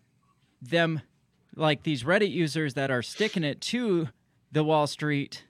them 0.61 1.01
like 1.55 1.85
these 1.85 2.03
Reddit 2.03 2.31
users 2.33 2.75
that 2.75 2.91
are 2.91 3.03
sticking 3.03 3.45
it 3.45 3.61
to 3.63 4.09
the 4.53 4.63
Wall 4.65 4.87
Street 4.87 5.45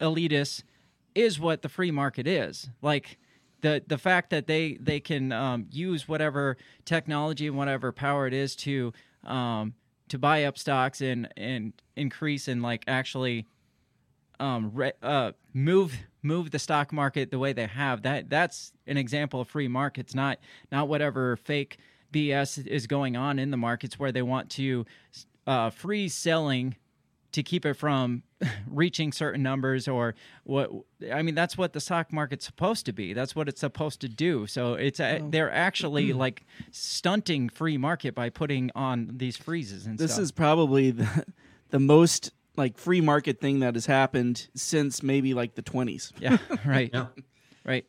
elitists 0.00 0.62
is 1.14 1.40
what 1.40 1.62
the 1.62 1.68
free 1.68 1.90
market 1.90 2.26
is. 2.26 2.70
Like 2.82 3.18
the 3.60 3.82
the 3.86 3.98
fact 3.98 4.30
that 4.30 4.46
they 4.46 4.74
they 4.80 5.00
can 5.00 5.32
um, 5.32 5.66
use 5.70 6.08
whatever 6.08 6.56
technology 6.84 7.46
and 7.46 7.56
whatever 7.56 7.92
power 7.92 8.26
it 8.26 8.34
is 8.34 8.54
to 8.56 8.92
um, 9.24 9.74
to 10.08 10.18
buy 10.18 10.44
up 10.44 10.58
stocks 10.58 11.00
and 11.00 11.28
and 11.36 11.72
increase 11.96 12.48
and 12.48 12.62
like 12.62 12.84
actually 12.86 13.46
um, 14.40 14.70
re- 14.74 14.92
uh, 15.02 15.32
move 15.52 15.96
move 16.22 16.50
the 16.50 16.58
stock 16.58 16.92
market 16.92 17.30
the 17.30 17.38
way 17.38 17.52
they 17.52 17.66
have. 17.66 18.02
That 18.02 18.30
that's 18.30 18.72
an 18.86 18.96
example 18.96 19.40
of 19.40 19.48
free 19.48 19.68
markets 19.68 20.14
not 20.14 20.38
not 20.70 20.88
whatever 20.88 21.36
fake 21.36 21.78
BS 22.12 22.66
is 22.66 22.86
going 22.86 23.16
on 23.16 23.38
in 23.38 23.50
the 23.50 23.56
markets 23.56 23.98
where 23.98 24.12
they 24.12 24.22
want 24.22 24.50
to 24.50 24.86
uh, 25.46 25.70
freeze 25.70 26.14
selling 26.14 26.76
to 27.38 27.42
keep 27.42 27.64
it 27.64 27.74
from 27.74 28.22
reaching 28.70 29.10
certain 29.12 29.42
numbers 29.42 29.88
or 29.88 30.14
what 30.44 30.70
I 31.12 31.22
mean 31.22 31.34
that's 31.34 31.56
what 31.56 31.72
the 31.72 31.80
stock 31.80 32.12
market's 32.12 32.44
supposed 32.44 32.84
to 32.86 32.92
be 32.92 33.12
that's 33.14 33.34
what 33.34 33.48
it's 33.48 33.60
supposed 33.60 34.00
to 34.02 34.08
do 34.08 34.46
so 34.46 34.74
it's 34.74 35.00
uh, 35.00 35.20
a, 35.22 35.28
they're 35.30 35.50
actually 35.52 36.12
like 36.12 36.44
stunting 36.70 37.48
free 37.48 37.76
market 37.78 38.14
by 38.14 38.30
putting 38.30 38.70
on 38.74 39.10
these 39.16 39.36
freezes 39.36 39.86
and 39.86 39.98
This 39.98 40.12
stuff. 40.12 40.22
is 40.22 40.32
probably 40.32 40.90
the 40.92 41.24
the 41.70 41.78
most 41.80 42.32
like 42.56 42.76
free 42.78 43.00
market 43.00 43.40
thing 43.40 43.60
that 43.60 43.74
has 43.74 43.86
happened 43.86 44.48
since 44.54 45.02
maybe 45.02 45.32
like 45.34 45.54
the 45.54 45.62
20s. 45.62 46.12
yeah 46.20 46.38
right 46.66 46.90
Yeah. 46.92 47.06
right 47.64 47.84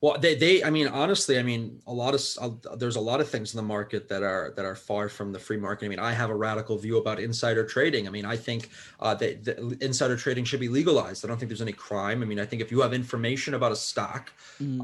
Well, 0.00 0.16
they, 0.16 0.36
they, 0.36 0.62
I 0.62 0.70
mean, 0.70 0.86
honestly, 0.86 1.40
I 1.40 1.42
mean, 1.42 1.82
a 1.88 1.92
lot 1.92 2.14
of, 2.14 2.22
uh, 2.40 2.76
there's 2.76 2.94
a 2.94 3.00
lot 3.00 3.20
of 3.20 3.28
things 3.28 3.52
in 3.52 3.56
the 3.56 3.64
market 3.64 4.08
that 4.08 4.22
are, 4.22 4.52
that 4.54 4.64
are 4.64 4.76
far 4.76 5.08
from 5.08 5.32
the 5.32 5.40
free 5.40 5.56
market. 5.56 5.86
I 5.86 5.88
mean, 5.88 5.98
I 5.98 6.12
have 6.12 6.30
a 6.30 6.36
radical 6.36 6.78
view 6.78 6.98
about 6.98 7.18
insider 7.18 7.64
trading. 7.66 8.06
I 8.06 8.10
mean, 8.12 8.24
I 8.24 8.36
think 8.36 8.70
uh, 9.00 9.16
that, 9.16 9.44
that 9.44 9.58
insider 9.82 10.16
trading 10.16 10.44
should 10.44 10.60
be 10.60 10.68
legalized. 10.68 11.24
I 11.24 11.28
don't 11.28 11.36
think 11.36 11.48
there's 11.48 11.62
any 11.62 11.72
crime. 11.72 12.22
I 12.22 12.26
mean, 12.26 12.38
I 12.38 12.46
think 12.46 12.62
if 12.62 12.70
you 12.70 12.80
have 12.80 12.94
information 12.94 13.54
about 13.54 13.72
a 13.72 13.76
stock 13.76 14.32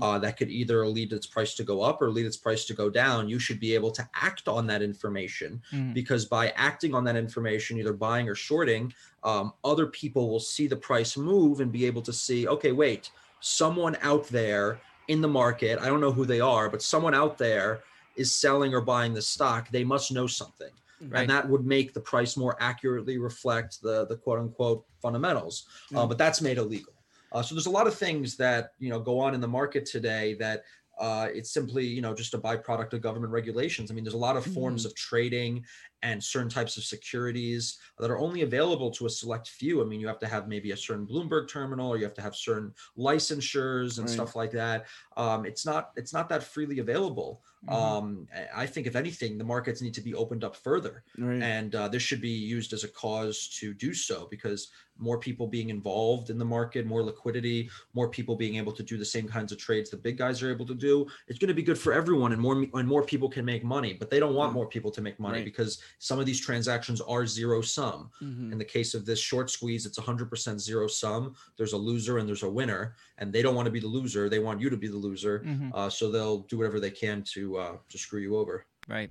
uh, 0.02 0.18
that 0.18 0.36
could 0.36 0.50
either 0.50 0.84
lead 0.88 1.12
its 1.12 1.28
price 1.28 1.54
to 1.54 1.62
go 1.62 1.80
up 1.82 2.02
or 2.02 2.10
lead 2.10 2.26
its 2.26 2.36
price 2.36 2.64
to 2.64 2.74
go 2.74 2.90
down, 2.90 3.28
you 3.28 3.38
should 3.38 3.60
be 3.60 3.72
able 3.72 3.92
to 3.92 4.08
act 4.14 4.48
on 4.48 4.66
that 4.66 4.82
information 4.82 5.62
Mhm. 5.72 5.94
because 5.94 6.24
by 6.24 6.48
acting 6.56 6.92
on 6.92 7.04
that 7.04 7.14
information, 7.16 7.78
either 7.78 7.92
buying 7.92 8.28
or 8.28 8.34
shorting, 8.34 8.92
um, 9.22 9.52
other 9.62 9.86
people 9.86 10.28
will 10.28 10.40
see 10.40 10.66
the 10.66 10.76
price 10.76 11.16
move 11.16 11.60
and 11.60 11.70
be 11.70 11.86
able 11.86 12.02
to 12.02 12.12
see, 12.12 12.48
okay, 12.48 12.72
wait, 12.72 13.10
someone 13.40 13.96
out 14.02 14.26
there 14.28 14.80
in 15.08 15.20
the 15.20 15.28
market, 15.28 15.78
I 15.80 15.86
don't 15.86 16.00
know 16.00 16.12
who 16.12 16.24
they 16.24 16.40
are, 16.40 16.68
but 16.68 16.82
someone 16.82 17.14
out 17.14 17.38
there 17.38 17.80
is 18.16 18.34
selling 18.34 18.74
or 18.74 18.80
buying 18.80 19.12
the 19.12 19.22
stock. 19.22 19.68
They 19.70 19.84
must 19.84 20.12
know 20.12 20.26
something. 20.26 20.70
Right. 21.08 21.22
And 21.22 21.30
that 21.30 21.48
would 21.48 21.66
make 21.66 21.92
the 21.92 22.00
price 22.00 22.36
more 22.36 22.56
accurately 22.60 23.18
reflect 23.18 23.82
the, 23.82 24.06
the 24.06 24.16
quote 24.16 24.38
unquote 24.38 24.84
fundamentals. 25.02 25.66
Uh, 25.94 26.06
but 26.06 26.16
that's 26.16 26.40
made 26.40 26.56
illegal. 26.56 26.94
Uh, 27.32 27.42
so 27.42 27.54
there's 27.54 27.66
a 27.66 27.70
lot 27.70 27.86
of 27.86 27.94
things 27.94 28.36
that 28.36 28.72
you 28.78 28.88
know 28.88 29.00
go 29.00 29.18
on 29.18 29.34
in 29.34 29.40
the 29.40 29.48
market 29.48 29.84
today 29.84 30.34
that 30.34 30.62
uh, 31.00 31.26
it's 31.32 31.50
simply 31.50 31.84
you 31.84 32.00
know 32.00 32.14
just 32.14 32.32
a 32.34 32.38
byproduct 32.38 32.92
of 32.92 33.00
government 33.00 33.32
regulations. 33.32 33.90
I 33.90 33.94
mean, 33.94 34.04
there's 34.04 34.14
a 34.14 34.18
lot 34.18 34.36
of 34.36 34.46
forms 34.46 34.84
of 34.84 34.94
trading 34.94 35.64
and 36.04 36.22
certain 36.22 36.50
types 36.50 36.76
of 36.76 36.84
securities 36.84 37.78
that 37.98 38.10
are 38.10 38.18
only 38.18 38.42
available 38.42 38.90
to 38.90 39.06
a 39.06 39.10
select 39.10 39.48
few. 39.48 39.82
I 39.82 39.86
mean, 39.86 40.00
you 40.00 40.06
have 40.06 40.18
to 40.20 40.26
have 40.28 40.46
maybe 40.48 40.70
a 40.72 40.76
certain 40.76 41.06
Bloomberg 41.06 41.48
terminal, 41.48 41.88
or 41.88 41.96
you 41.96 42.04
have 42.04 42.14
to 42.14 42.22
have 42.22 42.36
certain 42.36 42.72
licensures 42.96 43.98
and 43.98 44.06
Right. 44.06 44.14
stuff 44.14 44.36
like 44.36 44.50
that. 44.52 44.86
Um, 45.16 45.46
it's 45.46 45.64
not 45.64 45.92
it's 45.96 46.12
not 46.12 46.28
that 46.28 46.42
freely 46.44 46.78
available. 46.80 47.42
Um, 47.66 48.28
I- 48.34 48.64
I 48.64 48.66
think 48.66 48.86
if 48.86 48.94
anything, 48.94 49.38
the 49.38 49.44
markets 49.44 49.80
need 49.80 49.94
to 49.94 50.02
be 50.02 50.12
opened 50.14 50.44
up 50.44 50.54
further 50.54 51.02
Right. 51.16 51.42
and 51.42 51.74
uh, 51.74 51.88
this 51.88 52.02
should 52.02 52.20
be 52.20 52.28
used 52.56 52.74
as 52.74 52.84
a 52.84 52.88
cause 52.88 53.48
to 53.60 53.72
do 53.72 53.94
so 53.94 54.28
because 54.30 54.68
more 54.98 55.18
people 55.18 55.46
being 55.46 55.70
involved 55.70 56.28
in 56.28 56.36
the 56.38 56.44
market 56.44 56.84
more 56.86 57.02
liquidity 57.02 57.68
more 57.94 58.08
people 58.08 58.36
being 58.36 58.56
able 58.56 58.70
to 58.72 58.82
do 58.82 58.96
the 58.98 59.04
same 59.16 59.26
kinds 59.26 59.50
of 59.50 59.58
trades 59.58 59.88
the 59.90 59.96
big 59.96 60.16
guys 60.18 60.40
are 60.42 60.50
able 60.52 60.66
to 60.66 60.74
do 60.74 61.04
it's 61.26 61.38
going 61.38 61.48
to 61.48 61.54
be 61.62 61.62
good 61.70 61.78
for 61.78 61.92
everyone 61.92 62.32
and 62.32 62.40
more 62.40 62.64
and 62.74 62.86
more 62.86 63.02
people 63.02 63.28
can 63.28 63.44
make 63.46 63.64
money 63.64 63.92
but 63.94 64.08
they 64.10 64.20
don't 64.20 64.34
want 64.34 64.52
more 64.52 64.68
people 64.68 64.90
to 64.92 65.00
make 65.00 65.18
money 65.18 65.38
Right. 65.38 65.44
because 65.52 65.80
some 65.98 66.18
of 66.18 66.26
these 66.26 66.40
transactions 66.40 67.00
are 67.00 67.26
zero 67.26 67.60
sum. 67.60 68.10
Mhm. 68.22 68.52
in 68.52 68.58
the 68.58 68.64
case 68.64 68.94
of 68.94 69.04
this 69.06 69.18
short 69.20 69.50
squeeze 69.50 69.86
it's 69.86 69.98
100% 69.98 70.60
zero 70.60 70.86
sum. 70.86 71.34
There's 71.56 71.72
a 71.72 71.76
loser 71.76 72.18
and 72.18 72.28
there's 72.28 72.42
a 72.42 72.50
winner 72.50 72.94
and 73.18 73.32
they 73.32 73.42
don't 73.42 73.54
want 73.54 73.66
to 73.66 73.72
be 73.72 73.80
the 73.80 73.86
loser. 73.86 74.28
They 74.28 74.38
want 74.38 74.60
you 74.60 74.70
to 74.70 74.76
be 74.76 74.88
the 74.88 74.96
loser. 74.96 75.40
Mhm. 75.46 75.70
uh, 75.74 75.90
so 75.90 76.10
they'll 76.10 76.40
do 76.40 76.58
whatever 76.58 76.80
they 76.80 76.90
can 76.90 77.22
to 77.34 77.56
uh, 77.58 77.76
to 77.88 77.98
screw 77.98 78.20
you 78.20 78.36
over. 78.36 78.66
Right 78.88 79.10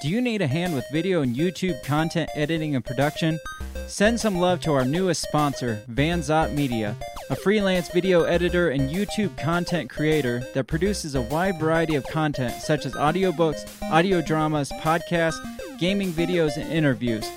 Do 0.00 0.08
you 0.08 0.22
need 0.22 0.40
a 0.40 0.46
hand 0.46 0.74
with 0.74 0.88
video 0.90 1.20
and 1.20 1.36
YouTube 1.36 1.84
content 1.84 2.30
editing 2.34 2.74
and 2.74 2.82
production? 2.82 3.38
Send 3.86 4.18
some 4.18 4.38
love 4.38 4.60
to 4.60 4.72
our 4.72 4.86
newest 4.86 5.20
sponsor, 5.20 5.82
Van 5.88 6.20
Vanzot 6.22 6.54
Media, 6.54 6.96
a 7.28 7.36
freelance 7.36 7.90
video 7.90 8.22
editor 8.22 8.70
and 8.70 8.88
YouTube 8.88 9.36
content 9.38 9.90
creator 9.90 10.42
that 10.54 10.68
produces 10.68 11.16
a 11.16 11.20
wide 11.20 11.60
variety 11.60 11.96
of 11.96 12.06
content 12.06 12.62
such 12.62 12.86
as 12.86 12.94
audiobooks, 12.94 13.70
audio 13.90 14.22
dramas, 14.22 14.72
podcasts, 14.80 15.38
gaming 15.78 16.12
videos, 16.12 16.56
and 16.56 16.72
interviews. 16.72 17.28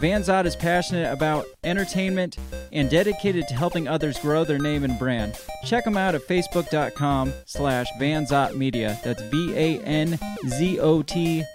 Vanzot 0.00 0.46
is 0.46 0.56
passionate 0.56 1.12
about 1.12 1.44
entertainment 1.62 2.38
and 2.72 2.88
dedicated 2.88 3.46
to 3.48 3.54
helping 3.54 3.86
others 3.86 4.18
grow 4.18 4.44
their 4.44 4.58
name 4.58 4.82
and 4.82 4.98
brand. 4.98 5.38
Check 5.66 5.84
them 5.84 5.98
out 5.98 6.14
at 6.14 6.22
facebook.com 6.22 7.34
slash 7.44 7.86
Vanzot 8.00 8.54
Media. 8.54 8.98
That's 9.04 9.20
V-A-N-Z-O-T 9.24 9.84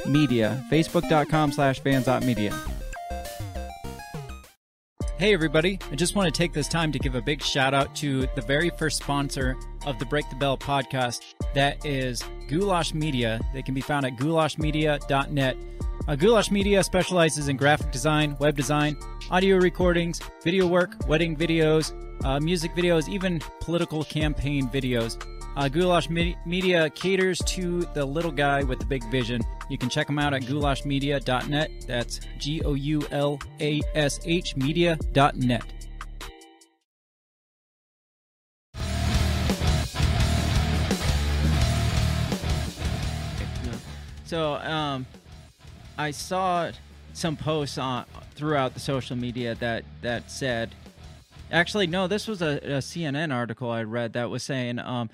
Media. 0.06 0.64
Facebook.com 0.72 1.52
slash 1.54 1.82
Vanzot 1.82 2.24
Media. 2.24 2.56
Hey 5.18 5.34
everybody, 5.34 5.80
I 5.92 5.96
just 5.96 6.14
want 6.14 6.32
to 6.32 6.38
take 6.38 6.52
this 6.52 6.68
time 6.68 6.92
to 6.92 7.00
give 7.00 7.16
a 7.16 7.22
big 7.22 7.42
shout 7.42 7.74
out 7.74 7.96
to 7.96 8.28
the 8.36 8.42
very 8.42 8.70
first 8.78 8.98
sponsor 8.98 9.56
of 9.86 9.98
the 9.98 10.06
Break 10.06 10.30
the 10.30 10.36
Bell 10.36 10.58
podcast. 10.58 11.22
That 11.54 11.84
is 11.86 12.22
Goulash 12.50 12.94
Media. 12.94 13.40
They 13.54 13.62
can 13.62 13.74
be 13.74 13.82
found 13.82 14.06
at 14.06 14.18
goulashmedia.net. 14.18 15.58
Uh, 16.08 16.16
Goulash 16.16 16.52
Media 16.52 16.84
specializes 16.84 17.48
in 17.48 17.58
graphic 17.58 17.92
design, 17.92 18.36
web 18.40 18.56
design, 18.56 18.98
audio 19.32 19.58
recordings, 19.58 20.22
video 20.44 20.68
work, 20.68 21.08
wedding 21.08 21.36
videos, 21.36 21.94
uh, 22.24 22.40
music 22.40 22.72
videos, 22.76 23.08
even 23.10 23.42
political 23.60 24.04
campaign 24.04 24.68
videos. 24.70 25.22
Uh, 25.56 25.70
Goulash 25.70 26.10
Me- 26.10 26.36
Media 26.46 26.90
caters 26.90 27.40
to 27.46 27.82
the 27.94 28.04
little 28.06 28.32
guy 28.32 28.64
with 28.64 28.80
the 28.80 28.86
big 28.86 29.04
vision. 29.10 29.42
You 29.70 29.78
can 29.78 29.90
check 29.90 30.08
them 30.08 30.20
out 30.20 30.34
at 30.34 30.42
goulashmedia.net. 30.44 31.72
That's 31.88 32.20
G 32.38 32.62
O 32.64 32.74
U 32.74 33.08
L 33.12 33.40
A 33.62 33.82
S 33.96 34.20
H 34.26 34.56
media.net. 34.56 35.64
So, 44.26 44.56
um, 44.56 45.06
I 45.98 46.12
saw 46.12 46.72
some 47.14 47.38
posts 47.38 47.78
on 47.78 48.06
throughout 48.36 48.74
the 48.74 48.80
social 48.80 49.16
media 49.16 49.56
that 49.56 49.86
that 50.02 50.30
said, 50.30 50.76
actually, 51.52 51.88
no, 51.88 52.08
this 52.08 52.28
was 52.28 52.42
a, 52.42 52.58
a 52.58 52.80
CNN 52.80 53.34
article 53.34 53.70
I 53.70 53.84
read 53.84 54.14
that 54.14 54.30
was 54.30 54.44
saying, 54.44 54.80
um, 54.80 55.10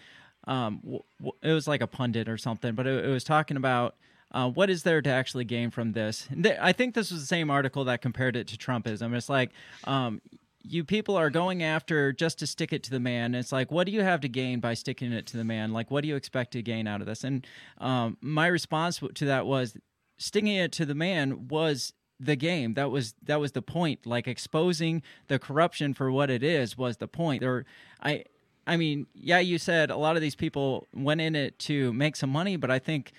um, 0.45 0.79
w- 0.83 1.03
w- 1.19 1.37
it 1.43 1.53
was 1.53 1.67
like 1.67 1.81
a 1.81 1.87
pundit 1.87 2.27
or 2.27 2.37
something, 2.37 2.73
but 2.73 2.87
it, 2.87 3.05
it 3.05 3.09
was 3.09 3.23
talking 3.23 3.57
about. 3.57 3.95
Uh, 4.33 4.49
what 4.49 4.69
is 4.69 4.83
there 4.83 5.01
to 5.01 5.09
actually 5.09 5.43
gain 5.43 5.69
from 5.69 5.91
this? 5.91 6.25
Th- 6.41 6.57
I 6.61 6.71
think 6.71 6.95
this 6.95 7.11
was 7.11 7.19
the 7.19 7.27
same 7.27 7.51
article 7.51 7.83
that 7.83 8.01
compared 8.01 8.37
it 8.37 8.47
to 8.47 8.57
Trumpism. 8.57 9.13
It's 9.13 9.27
like, 9.27 9.51
um, 9.83 10.21
you 10.63 10.83
people 10.83 11.17
are 11.17 11.29
going 11.29 11.63
after 11.63 12.13
just 12.13 12.39
to 12.39 12.47
stick 12.47 12.71
it 12.71 12.83
to 12.83 12.91
the 12.91 12.99
man. 12.99 13.35
It's 13.35 13.51
like, 13.51 13.71
what 13.71 13.85
do 13.85 13.91
you 13.91 14.03
have 14.03 14.21
to 14.21 14.29
gain 14.29 14.59
by 14.59 14.73
sticking 14.73 15.11
it 15.11 15.25
to 15.27 15.37
the 15.37 15.43
man? 15.43 15.73
Like, 15.73 15.91
what 15.91 16.01
do 16.01 16.07
you 16.07 16.15
expect 16.15 16.53
to 16.53 16.61
gain 16.61 16.87
out 16.87 17.01
of 17.01 17.07
this? 17.07 17.23
And 17.23 17.45
um, 17.79 18.17
my 18.21 18.47
response 18.47 19.01
to 19.15 19.25
that 19.25 19.45
was, 19.45 19.75
sticking 20.21 20.55
it 20.55 20.71
to 20.73 20.85
the 20.85 20.95
man 20.95 21.47
was 21.47 21.93
the 22.19 22.35
game. 22.35 22.75
That 22.75 22.91
was 22.91 23.15
that 23.23 23.39
was 23.39 23.53
the 23.53 23.61
point. 23.61 24.05
Like 24.05 24.27
exposing 24.27 25.01
the 25.27 25.39
corruption 25.39 25.93
for 25.93 26.11
what 26.11 26.29
it 26.29 26.43
is 26.43 26.77
was 26.77 26.97
the 26.97 27.07
point. 27.07 27.41
There, 27.41 27.65
I. 28.01 28.25
I 28.67 28.77
mean, 28.77 29.07
yeah, 29.15 29.39
you 29.39 29.57
said 29.57 29.89
a 29.89 29.97
lot 29.97 30.15
of 30.15 30.21
these 30.21 30.35
people 30.35 30.87
went 30.93 31.19
in 31.19 31.35
it 31.35 31.57
to 31.59 31.91
make 31.93 32.15
some 32.15 32.29
money, 32.29 32.57
but 32.57 32.69
I 32.69 32.77
think 32.77 33.11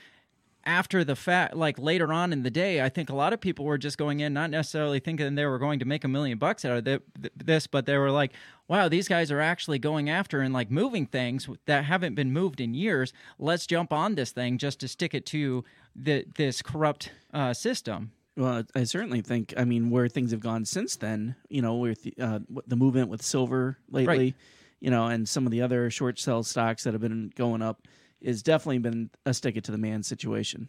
after 0.64 1.04
the 1.04 1.16
fact, 1.16 1.54
like 1.56 1.78
later 1.78 2.12
on 2.12 2.32
in 2.32 2.42
the 2.42 2.50
day, 2.50 2.80
I 2.82 2.88
think 2.88 3.10
a 3.10 3.14
lot 3.14 3.32
of 3.32 3.40
people 3.40 3.64
were 3.64 3.78
just 3.78 3.98
going 3.98 4.20
in, 4.20 4.32
not 4.32 4.50
necessarily 4.50 5.00
thinking 5.00 5.34
they 5.34 5.46
were 5.46 5.58
going 5.58 5.78
to 5.80 5.84
make 5.84 6.04
a 6.04 6.08
million 6.08 6.38
bucks 6.38 6.64
out 6.64 6.76
of 6.78 6.84
th- 6.84 7.00
th- 7.20 7.32
this, 7.36 7.66
but 7.66 7.86
they 7.86 7.96
were 7.98 8.10
like, 8.10 8.32
wow, 8.68 8.88
these 8.88 9.08
guys 9.08 9.30
are 9.30 9.40
actually 9.40 9.78
going 9.78 10.08
after 10.08 10.40
and 10.40 10.54
like 10.54 10.70
moving 10.70 11.06
things 11.06 11.48
that 11.66 11.84
haven't 11.84 12.14
been 12.14 12.32
moved 12.32 12.60
in 12.60 12.74
years. 12.74 13.12
Let's 13.38 13.66
jump 13.66 13.92
on 13.92 14.14
this 14.14 14.30
thing 14.30 14.58
just 14.58 14.80
to 14.80 14.88
stick 14.88 15.14
it 15.14 15.26
to 15.26 15.64
the, 15.96 16.24
this 16.36 16.62
corrupt 16.62 17.10
uh, 17.34 17.52
system. 17.54 18.12
Well, 18.36 18.62
I 18.74 18.84
certainly 18.84 19.20
think. 19.20 19.52
I 19.58 19.64
mean, 19.64 19.90
where 19.90 20.08
things 20.08 20.30
have 20.30 20.40
gone 20.40 20.64
since 20.64 20.96
then, 20.96 21.36
you 21.50 21.60
know, 21.60 21.74
with 21.76 22.02
the, 22.02 22.14
uh, 22.18 22.38
the 22.66 22.76
movement 22.76 23.10
with 23.10 23.20
silver 23.22 23.76
lately, 23.90 24.16
Right. 24.18 24.34
you 24.80 24.90
know, 24.90 25.06
and 25.08 25.28
some 25.28 25.44
of 25.44 25.52
the 25.52 25.60
other 25.60 25.90
short 25.90 26.18
sell 26.18 26.42
stocks 26.42 26.84
that 26.84 26.94
have 26.94 27.02
been 27.02 27.30
going 27.36 27.60
up, 27.60 27.86
is 28.22 28.42
definitely 28.42 28.78
been 28.78 29.10
a 29.26 29.34
stick 29.34 29.56
it 29.56 29.64
to 29.64 29.72
the 29.72 29.78
man 29.78 30.02
situation. 30.02 30.68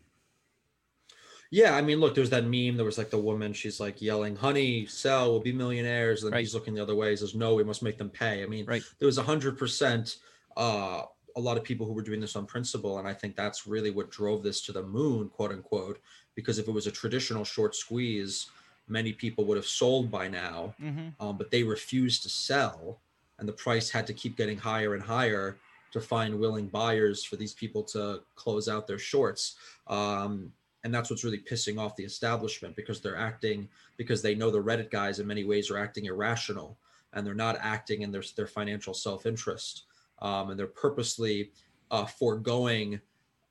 Yeah, 1.51 1.75
I 1.75 1.81
mean, 1.81 1.99
look, 1.99 2.15
there's 2.15 2.31
that 2.31 2.45
meme. 2.45 2.77
There 2.77 2.85
was 2.85 2.97
like 2.97 3.11
the 3.11 3.17
woman, 3.19 3.53
she's 3.53 3.79
like 3.79 4.01
yelling, 4.01 4.35
"Honey, 4.35 4.87
sell, 4.87 5.29
we'll 5.31 5.39
be 5.39 5.53
millionaires." 5.53 6.23
And 6.23 6.31
then 6.31 6.37
Right. 6.37 6.41
he's 6.41 6.55
looking 6.55 6.73
the 6.73 6.81
other 6.81 6.95
way. 6.95 7.11
He 7.11 7.15
says, 7.17 7.35
"No, 7.35 7.53
we 7.53 7.63
must 7.63 7.83
make 7.83 7.97
them 7.99 8.09
pay." 8.09 8.41
I 8.41 8.47
mean, 8.47 8.65
Right. 8.65 8.81
there 8.97 9.05
was 9.05 9.19
a 9.19 9.23
hundred 9.23 9.57
percent 9.57 10.17
uh, 10.57 11.03
a 11.35 11.39
lot 11.39 11.57
of 11.57 11.63
people 11.63 11.87
who 11.87 11.93
were 11.93 12.03
doing 12.03 12.19
this 12.19 12.35
on 12.35 12.45
principle, 12.45 12.99
and 12.99 13.07
I 13.07 13.13
think 13.13 13.35
that's 13.35 13.65
really 13.65 13.89
what 13.89 14.11
drove 14.11 14.43
this 14.43 14.61
to 14.61 14.71
the 14.71 14.83
moon, 14.83 15.29
quote 15.29 15.51
unquote. 15.51 15.99
Because 16.35 16.59
if 16.59 16.67
it 16.67 16.71
was 16.71 16.85
a 16.87 16.91
traditional 16.91 17.43
short 17.43 17.75
squeeze, 17.75 18.49
many 18.87 19.13
people 19.13 19.43
would 19.45 19.57
have 19.57 19.65
sold 19.65 20.11
by 20.11 20.27
now, 20.27 20.75
um, 21.19 21.37
but 21.37 21.49
they 21.49 21.63
refused 21.63 22.21
to 22.23 22.29
sell, 22.29 23.01
and 23.39 23.47
the 23.47 23.53
price 23.53 23.89
had 23.89 24.05
to 24.07 24.13
keep 24.13 24.37
getting 24.37 24.57
higher 24.57 24.93
and 24.93 25.01
higher 25.03 25.57
to 25.93 26.01
find 26.01 26.37
willing 26.37 26.67
buyers 26.67 27.23
for 27.23 27.37
these 27.37 27.53
people 27.53 27.83
to 27.83 28.21
close 28.35 28.67
out 28.67 28.87
their 28.87 28.99
shorts. 28.99 29.55
Um, 29.87 30.51
and 30.83 30.93
that's 30.93 31.09
what's 31.09 31.23
really 31.23 31.39
pissing 31.39 31.79
off 31.79 31.95
the 31.95 32.03
establishment 32.03 32.75
because 32.75 32.99
they're 32.99 33.17
acting 33.17 33.69
because 33.95 34.21
they 34.21 34.35
know 34.35 34.51
the 34.51 34.61
Reddit 34.61 34.91
guys 34.91 35.19
in 35.19 35.27
many 35.27 35.45
ways 35.45 35.71
are 35.71 35.77
acting 35.77 36.05
irrational 36.05 36.77
and 37.13 37.25
they're 37.25 37.33
not 37.33 37.57
acting 37.61 38.01
in 38.01 38.11
their 38.11 38.23
their 38.35 38.47
financial 38.47 38.93
self 38.93 39.25
interest, 39.25 39.83
um, 40.21 40.49
and 40.49 40.59
they're 40.59 40.67
purposely 40.67 41.51
uh, 41.91 42.05
foregoing 42.05 42.99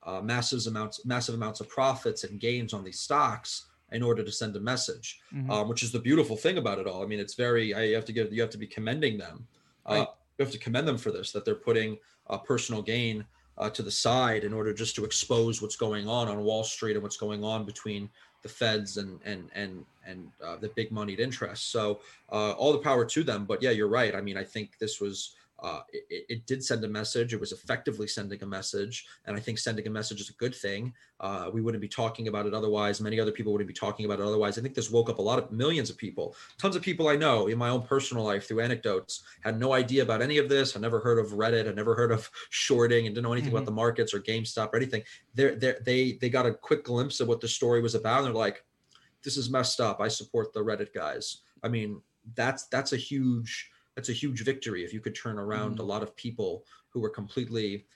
uh, 0.04 0.20
massive 0.20 0.66
amounts 0.66 1.06
massive 1.06 1.34
amounts 1.34 1.60
of 1.60 1.68
profits 1.68 2.24
and 2.24 2.40
gains 2.40 2.74
on 2.74 2.84
these 2.84 3.00
stocks 3.00 3.66
in 3.92 4.02
order 4.02 4.22
to 4.24 4.32
send 4.32 4.56
a 4.56 4.60
message, 4.60 5.20
um, 5.50 5.68
which 5.68 5.82
is 5.82 5.92
the 5.92 5.98
beautiful 5.98 6.36
thing 6.36 6.58
about 6.58 6.78
it 6.78 6.86
all. 6.86 7.02
I 7.02 7.06
mean, 7.06 7.20
it's 7.20 7.34
very 7.34 7.72
I, 7.72 7.84
you 7.84 7.94
have 7.94 8.04
to 8.06 8.12
give 8.12 8.32
you 8.32 8.40
have 8.42 8.50
to 8.50 8.58
be 8.58 8.66
commending 8.66 9.16
them. 9.16 9.46
Uh, 9.86 9.94
Right. 9.94 10.08
You 10.38 10.46
have 10.46 10.52
to 10.52 10.58
commend 10.58 10.88
them 10.88 10.96
for 10.96 11.12
this 11.12 11.30
that 11.32 11.44
they're 11.44 11.54
putting 11.54 11.98
uh, 12.32 12.38
personal 12.38 12.82
gain 12.82 13.24
uh, 13.58 13.70
to 13.70 13.82
the 13.82 13.90
side 13.90 14.42
in 14.44 14.52
order 14.52 14.72
just 14.72 14.96
to 14.96 15.04
expose 15.04 15.62
what's 15.62 15.76
going 15.76 16.08
on 16.08 16.28
on 16.28 16.42
Wall 16.42 16.64
Street 16.64 16.94
and 16.94 17.02
what's 17.02 17.18
going 17.18 17.44
on 17.44 17.64
between 17.64 18.08
the 18.42 18.48
Feds 18.48 18.96
and 18.96 19.20
and 19.24 19.50
and 19.54 19.84
and 20.04 20.30
uh, 20.44 20.56
the 20.56 20.68
big 20.70 20.90
moneyed 20.90 21.20
interests. 21.20 21.66
So 21.66 22.00
uh, 22.32 22.52
all 22.52 22.72
the 22.72 22.78
power 22.78 23.04
to 23.04 23.22
them. 23.22 23.44
But 23.44 23.62
yeah, 23.62 23.70
you're 23.70 23.88
right. 23.88 24.14
I 24.14 24.20
mean, 24.20 24.36
I 24.36 24.44
think 24.44 24.78
this 24.78 25.00
was. 25.00 25.36
Uh, 25.62 25.80
it, 25.92 26.26
it 26.28 26.46
did 26.46 26.62
send 26.62 26.82
a 26.84 26.88
message. 26.88 27.32
It 27.32 27.40
was 27.40 27.52
effectively 27.52 28.08
sending 28.08 28.42
a 28.42 28.46
message, 28.46 29.06
and 29.26 29.36
I 29.36 29.40
think 29.40 29.58
sending 29.58 29.86
a 29.86 29.90
message 29.90 30.20
is 30.20 30.28
a 30.28 30.34
good 30.34 30.54
thing. 30.54 30.92
Uh, 31.20 31.50
we 31.52 31.60
wouldn't 31.60 31.80
be 31.80 31.88
talking 31.88 32.26
about 32.26 32.46
it 32.46 32.52
otherwise. 32.54 33.00
Many 33.00 33.20
other 33.20 33.30
people 33.30 33.52
wouldn't 33.52 33.68
be 33.68 33.74
talking 33.74 34.04
about 34.04 34.18
it 34.18 34.26
otherwise. 34.26 34.58
I 34.58 34.62
think 34.62 34.74
this 34.74 34.90
woke 34.90 35.08
up 35.08 35.20
a 35.20 35.22
lot 35.22 35.38
of 35.38 35.52
millions 35.52 35.88
of 35.88 35.96
people. 35.96 36.34
Tons 36.58 36.74
of 36.74 36.82
people 36.82 37.06
I 37.06 37.14
know 37.14 37.46
in 37.46 37.58
my 37.58 37.68
own 37.68 37.82
personal 37.82 38.24
life 38.24 38.48
through 38.48 38.60
anecdotes 38.60 39.22
had 39.42 39.60
no 39.60 39.72
idea 39.72 40.02
about 40.02 40.20
any 40.20 40.38
of 40.38 40.48
this. 40.48 40.76
I 40.76 40.80
never 40.80 40.98
heard 40.98 41.20
of 41.20 41.32
Reddit. 41.32 41.68
I 41.68 41.72
never 41.72 41.94
heard 41.94 42.10
of 42.10 42.28
shorting 42.50 43.06
and 43.06 43.14
didn't 43.14 43.24
know 43.24 43.32
anything 43.32 43.52
about 43.52 43.64
the 43.64 43.70
markets 43.70 44.12
or 44.12 44.20
GameStop 44.20 44.72
or 44.72 44.76
anything. 44.76 45.04
They're, 45.34 45.54
they're, 45.54 45.78
they 45.84 46.18
they 46.20 46.28
got 46.28 46.44
a 46.44 46.54
quick 46.54 46.84
glimpse 46.84 47.20
of 47.20 47.28
what 47.28 47.40
the 47.40 47.48
story 47.48 47.80
was 47.80 47.94
about, 47.94 48.18
and 48.18 48.26
they're 48.26 48.32
like, 48.34 48.64
"This 49.22 49.36
is 49.36 49.48
messed 49.48 49.80
up. 49.80 50.00
I 50.00 50.08
support 50.08 50.52
the 50.52 50.60
Reddit 50.60 50.92
guys." 50.92 51.38
I 51.62 51.68
mean, 51.68 52.00
that's 52.34 52.66
that's 52.66 52.92
a 52.92 52.96
huge 52.96 53.70
that's 53.94 54.08
a 54.08 54.12
huge 54.14 54.44
victory 54.44 54.84
if 54.84 54.92
you 54.92 55.00
could 55.00 55.14
turn 55.14 55.38
around 55.38 55.72
a 55.72 55.76
mm-hmm. 55.76 55.88
lot 55.88 56.02
of 56.02 56.16
people 56.16 56.64
who 56.90 57.00
were 57.00 57.10
completely 57.10 57.86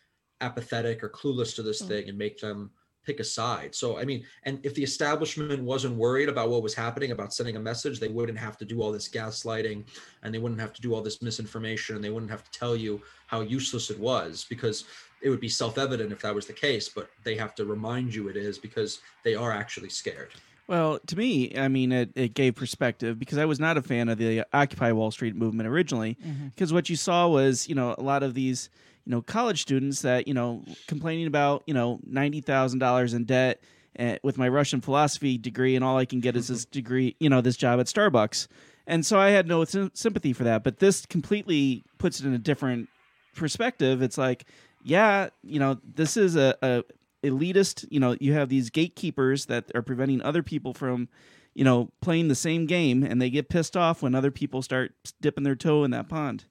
apathetic 0.40 1.02
or 1.02 1.08
clueless 1.08 1.54
to 1.54 1.62
this 1.62 1.82
mm. 1.82 1.88
thing 1.88 2.08
and 2.08 2.18
make 2.18 2.38
them 2.38 2.70
pick 3.06 3.20
a 3.20 3.24
side. 3.24 3.74
So 3.74 3.98
I 3.98 4.04
mean, 4.04 4.24
and 4.42 4.58
if 4.64 4.74
the 4.74 4.82
establishment 4.82 5.62
wasn't 5.62 5.96
worried 5.96 6.28
about 6.28 6.50
what 6.50 6.62
was 6.62 6.74
happening 6.74 7.12
about 7.12 7.32
sending 7.32 7.56
a 7.56 7.60
message, 7.60 8.00
they 8.00 8.08
wouldn't 8.08 8.38
have 8.38 8.58
to 8.58 8.64
do 8.64 8.82
all 8.82 8.90
this 8.90 9.08
gaslighting 9.08 9.84
and 10.22 10.34
they 10.34 10.38
wouldn't 10.38 10.60
have 10.60 10.72
to 10.74 10.82
do 10.82 10.92
all 10.92 11.02
this 11.02 11.22
misinformation 11.22 11.94
and 11.94 12.04
they 12.04 12.10
wouldn't 12.10 12.30
have 12.30 12.44
to 12.44 12.58
tell 12.58 12.74
you 12.74 13.00
how 13.28 13.40
useless 13.40 13.90
it 13.90 13.98
was 13.98 14.44
because 14.50 14.84
it 15.22 15.30
would 15.30 15.40
be 15.40 15.48
self-evident 15.48 16.12
if 16.12 16.20
that 16.20 16.34
was 16.34 16.46
the 16.46 16.52
case, 16.52 16.88
but 16.88 17.08
they 17.24 17.36
have 17.36 17.54
to 17.54 17.64
remind 17.64 18.14
you 18.14 18.28
it 18.28 18.36
is 18.36 18.58
because 18.58 19.00
they 19.24 19.34
are 19.34 19.52
actually 19.52 19.88
scared. 19.88 20.32
Well, 20.68 20.98
to 21.06 21.16
me, 21.16 21.56
I 21.56 21.68
mean, 21.68 21.92
it, 21.92 22.10
it 22.16 22.34
gave 22.34 22.56
perspective 22.56 23.18
because 23.18 23.38
I 23.38 23.44
was 23.44 23.60
not 23.60 23.76
a 23.76 23.82
fan 23.82 24.08
of 24.08 24.18
the 24.18 24.44
Occupy 24.52 24.92
Wall 24.92 25.10
Street 25.10 25.36
movement 25.36 25.68
originally. 25.68 26.16
Because 26.54 26.72
what 26.72 26.90
you 26.90 26.96
saw 26.96 27.28
was, 27.28 27.68
you 27.68 27.74
know, 27.74 27.94
a 27.96 28.02
lot 28.02 28.22
of 28.24 28.34
these, 28.34 28.68
you 29.04 29.12
know, 29.12 29.22
college 29.22 29.62
students 29.62 30.02
that, 30.02 30.26
you 30.26 30.34
know, 30.34 30.64
complaining 30.88 31.28
about, 31.28 31.62
you 31.66 31.74
know, 31.74 32.00
ninety 32.04 32.40
thousand 32.40 32.80
dollars 32.80 33.14
in 33.14 33.24
debt 33.24 33.62
uh, 33.98 34.16
with 34.24 34.38
my 34.38 34.48
Russian 34.48 34.80
philosophy 34.80 35.38
degree, 35.38 35.76
and 35.76 35.84
all 35.84 35.98
I 35.98 36.04
can 36.04 36.20
get 36.20 36.36
is 36.36 36.48
this 36.48 36.64
degree, 36.80 37.14
you 37.20 37.30
know, 37.30 37.40
this 37.40 37.56
job 37.56 37.78
at 37.78 37.86
Starbucks. 37.86 38.48
And 38.88 39.04
so 39.04 39.18
I 39.18 39.30
had 39.30 39.46
no 39.46 39.64
sym- 39.64 39.90
sympathy 39.94 40.32
for 40.32 40.44
that. 40.44 40.64
But 40.64 40.78
this 40.78 41.06
completely 41.06 41.84
puts 41.98 42.20
it 42.20 42.26
in 42.26 42.34
a 42.34 42.38
different 42.38 42.88
perspective. 43.34 44.02
It's 44.02 44.18
like, 44.18 44.46
yeah, 44.82 45.28
you 45.42 45.58
know, 45.58 45.78
this 45.94 46.16
is 46.16 46.36
a, 46.36 46.56
a 46.62 46.84
elitist 47.22 47.86
you 47.90 47.98
know 47.98 48.16
you 48.20 48.32
have 48.32 48.48
these 48.48 48.70
gatekeepers 48.70 49.46
that 49.46 49.64
are 49.74 49.82
preventing 49.82 50.22
other 50.22 50.42
people 50.42 50.74
from 50.74 51.08
you 51.54 51.64
know 51.64 51.90
playing 52.00 52.28
the 52.28 52.34
same 52.34 52.66
game 52.66 53.02
and 53.02 53.20
they 53.20 53.30
get 53.30 53.48
pissed 53.48 53.76
off 53.76 54.02
when 54.02 54.14
other 54.14 54.30
people 54.30 54.62
start 54.62 54.92
dipping 55.20 55.44
their 55.44 55.56
toe 55.56 55.84
in 55.84 55.90
that 55.90 56.08
pond 56.08 56.44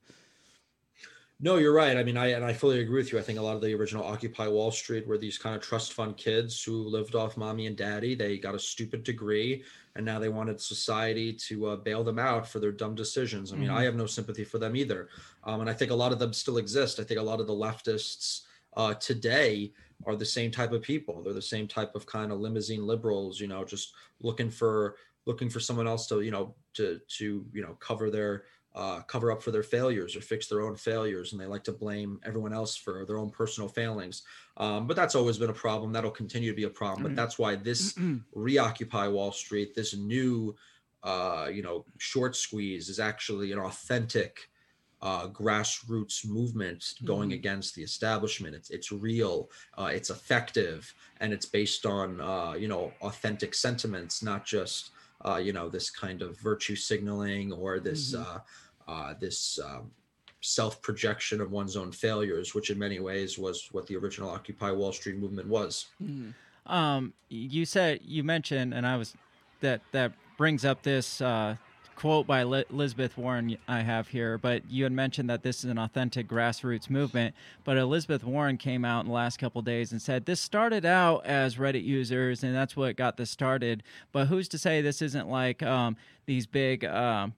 No, 1.42 1.58
you're 1.58 1.74
right. 1.74 1.98
I 1.98 2.04
mean, 2.04 2.16
I 2.16 2.28
and 2.28 2.46
I 2.46 2.54
fully 2.54 2.80
agree 2.80 2.96
with 2.96 3.12
you. 3.12 3.20
I 3.20 3.22
think 3.22 3.40
a 3.40 3.42
lot 3.42 3.58
of 3.58 3.62
the 3.62 3.74
original 3.74 4.06
Occupy 4.06 4.48
Wall 4.48 4.72
Street 4.72 5.06
were 5.06 5.18
these 5.18 5.38
kind 5.38 5.54
of 5.54 5.62
trust 5.62 5.92
fund 5.92 6.16
kids 6.16 6.64
who 6.64 6.88
lived 6.88 7.14
off 7.14 7.36
mommy 7.36 7.68
and 7.68 7.76
daddy. 7.76 8.16
They 8.16 8.38
got 8.38 8.56
a 8.56 8.60
stupid 8.60 9.04
degree, 9.04 9.64
and 9.96 10.06
now 10.06 10.18
they 10.18 10.30
wanted 10.30 10.62
society 10.62 11.34
to 11.34 11.68
uh, 11.68 11.76
bail 11.76 12.06
them 12.06 12.20
out 12.20 12.48
for 12.48 12.60
their 12.60 12.72
dumb 12.72 12.96
decisions. 12.96 13.52
I 13.52 13.58
mean, 13.58 13.70
I 13.70 13.84
have 13.84 13.96
no 13.96 14.06
sympathy 14.06 14.46
for 14.46 14.60
them 14.60 14.78
either, 14.78 15.10
um, 15.44 15.60
and 15.60 15.70
I 15.70 15.74
think 15.74 15.92
a 15.92 15.96
lot 15.96 16.14
of 16.14 16.20
them 16.20 16.32
still 16.32 16.58
exist. 16.58 17.02
I 17.02 17.04
think 17.04 17.20
a 17.20 17.24
lot 17.24 17.42
of 17.42 17.48
the 17.48 17.54
leftists 17.54 18.44
uh, 18.78 18.94
today 18.94 19.74
are 20.06 20.16
the 20.16 20.26
same 20.26 20.52
type 20.52 20.72
of 20.72 20.82
people. 20.82 21.22
They're 21.24 21.34
the 21.34 21.42
same 21.42 21.68
type 21.68 21.96
of 21.96 22.06
kind 22.06 22.32
of 22.32 22.40
limousine 22.40 22.86
liberals, 22.86 23.40
you 23.40 23.48
know, 23.48 23.64
just 23.64 23.94
looking 24.22 24.50
for 24.50 24.96
looking 25.26 25.50
for 25.50 25.60
someone 25.60 25.88
else 25.88 26.08
to, 26.08 26.22
you 26.22 26.32
know, 26.32 26.56
to 26.76 27.00
to 27.18 27.46
you 27.54 27.62
know 27.62 27.76
cover 27.80 28.10
their 28.10 28.44
uh, 28.76 29.00
cover 29.04 29.32
up 29.32 29.42
for 29.42 29.52
their 29.52 29.64
failures 29.64 30.16
or 30.16 30.22
fix 30.22 30.48
their 30.48 30.62
own 30.62 30.76
failures, 30.76 31.32
and 31.32 31.40
they 31.40 31.46
like 31.46 31.64
to 31.64 31.72
blame 31.72 32.20
everyone 32.26 32.54
else 32.54 32.76
for 32.76 33.06
their 33.06 33.18
own 33.18 33.30
personal 33.30 33.70
failings. 33.70 34.24
Um, 34.58 34.86
but 34.86 34.98
that's 34.98 35.16
always 35.16 35.38
been 35.38 35.50
a 35.50 35.54
problem. 35.54 35.94
That'll 35.94 36.12
continue 36.12 36.52
to 36.52 36.56
be 36.56 36.66
a 36.66 36.70
problem. 36.70 37.04
But 37.04 37.16
that's 37.16 37.40
why 37.40 37.56
this 37.56 37.98
reoccupy 38.34 39.08
Wall 39.08 39.32
Street, 39.32 39.74
this 39.76 39.96
new, 39.96 40.56
uh, 41.04 41.50
you 41.52 41.62
know, 41.62 41.86
short 42.00 42.36
squeeze 42.36 42.90
is 42.90 43.00
actually 43.00 43.54
an 43.54 43.60
authentic 43.60 44.50
uh, 45.06 45.28
grassroots 45.28 46.28
movement 46.28 46.96
going 47.06 47.34
against 47.34 47.76
the 47.76 47.84
establishment. 47.84 48.56
It's 48.56 48.72
it's 48.72 48.92
real, 48.92 49.52
uh, 49.78 49.92
it's 49.94 50.10
effective, 50.10 50.92
and 51.20 51.32
it's 51.32 51.46
based 51.46 51.86
on 51.86 52.20
uh, 52.20 52.54
you 52.58 52.68
know 52.68 52.92
authentic 53.04 53.54
sentiments, 53.54 54.24
not 54.24 54.46
just 54.46 54.90
uh, 55.24 55.36
you 55.36 55.54
know 55.54 55.70
this 55.70 55.92
kind 55.92 56.24
of 56.24 56.40
virtue 56.40 56.76
signaling 56.76 57.54
or 57.54 57.80
this 57.80 58.16
uh, 58.16 58.40
uh, 58.88 59.14
this 59.22 59.60
um, 59.64 59.92
self 60.42 60.82
projection 60.82 61.40
of 61.40 61.52
one's 61.52 61.78
own 61.78 61.92
failures, 61.92 62.56
which 62.56 62.72
in 62.72 62.80
many 62.80 63.00
ways 63.00 63.38
was 63.38 63.70
what 63.74 63.86
the 63.86 63.96
original 63.96 64.32
Occupy 64.32 64.72
Wall 64.72 64.92
Street 64.92 65.18
movement 65.18 65.48
was. 65.48 65.86
um, 66.66 67.14
you 67.30 67.66
said 67.66 68.00
you 68.04 68.24
mentioned, 68.24 68.74
and 68.74 68.88
I 68.88 68.98
was 68.98 69.14
that 69.60 69.82
that 69.92 70.14
brings 70.36 70.66
up 70.66 70.82
this 70.82 71.22
uh, 71.22 71.58
quote 71.96 72.28
by 72.28 72.44
Li- 72.44 72.66
Elizabeth 72.70 73.18
Warren 73.18 73.58
I 73.68 73.82
have 73.82 74.10
here. 74.10 74.38
But 74.38 74.70
you 74.70 74.84
had 74.84 74.92
mentioned 74.92 75.30
that 75.30 75.44
this 75.44 75.64
is 75.64 75.72
an 75.72 75.78
authentic 75.78 76.28
grassroots 76.28 76.90
movement. 76.90 77.36
But 77.64 77.78
Elizabeth 77.78 78.24
Warren 78.24 78.58
came 78.58 78.86
out 78.86 79.02
in 79.02 79.08
the 79.08 79.14
last 79.14 79.38
couple 79.38 79.62
days 79.62 79.92
and 79.92 80.02
said 80.02 80.26
this 80.26 80.42
started 80.42 80.86
out 80.86 81.26
as 81.26 81.56
Reddit 81.56 81.84
users, 81.84 82.44
and 82.44 82.56
that's 82.56 82.76
what 82.76 82.96
got 82.96 83.18
this 83.18 83.30
started. 83.30 83.84
But 84.12 84.28
who's 84.28 84.48
to 84.50 84.58
say 84.58 84.82
this 84.82 85.02
isn't 85.02 85.30
like 85.30 85.64
um, 85.64 85.98
these 86.26 86.46
big 86.46 86.86
um 86.86 87.34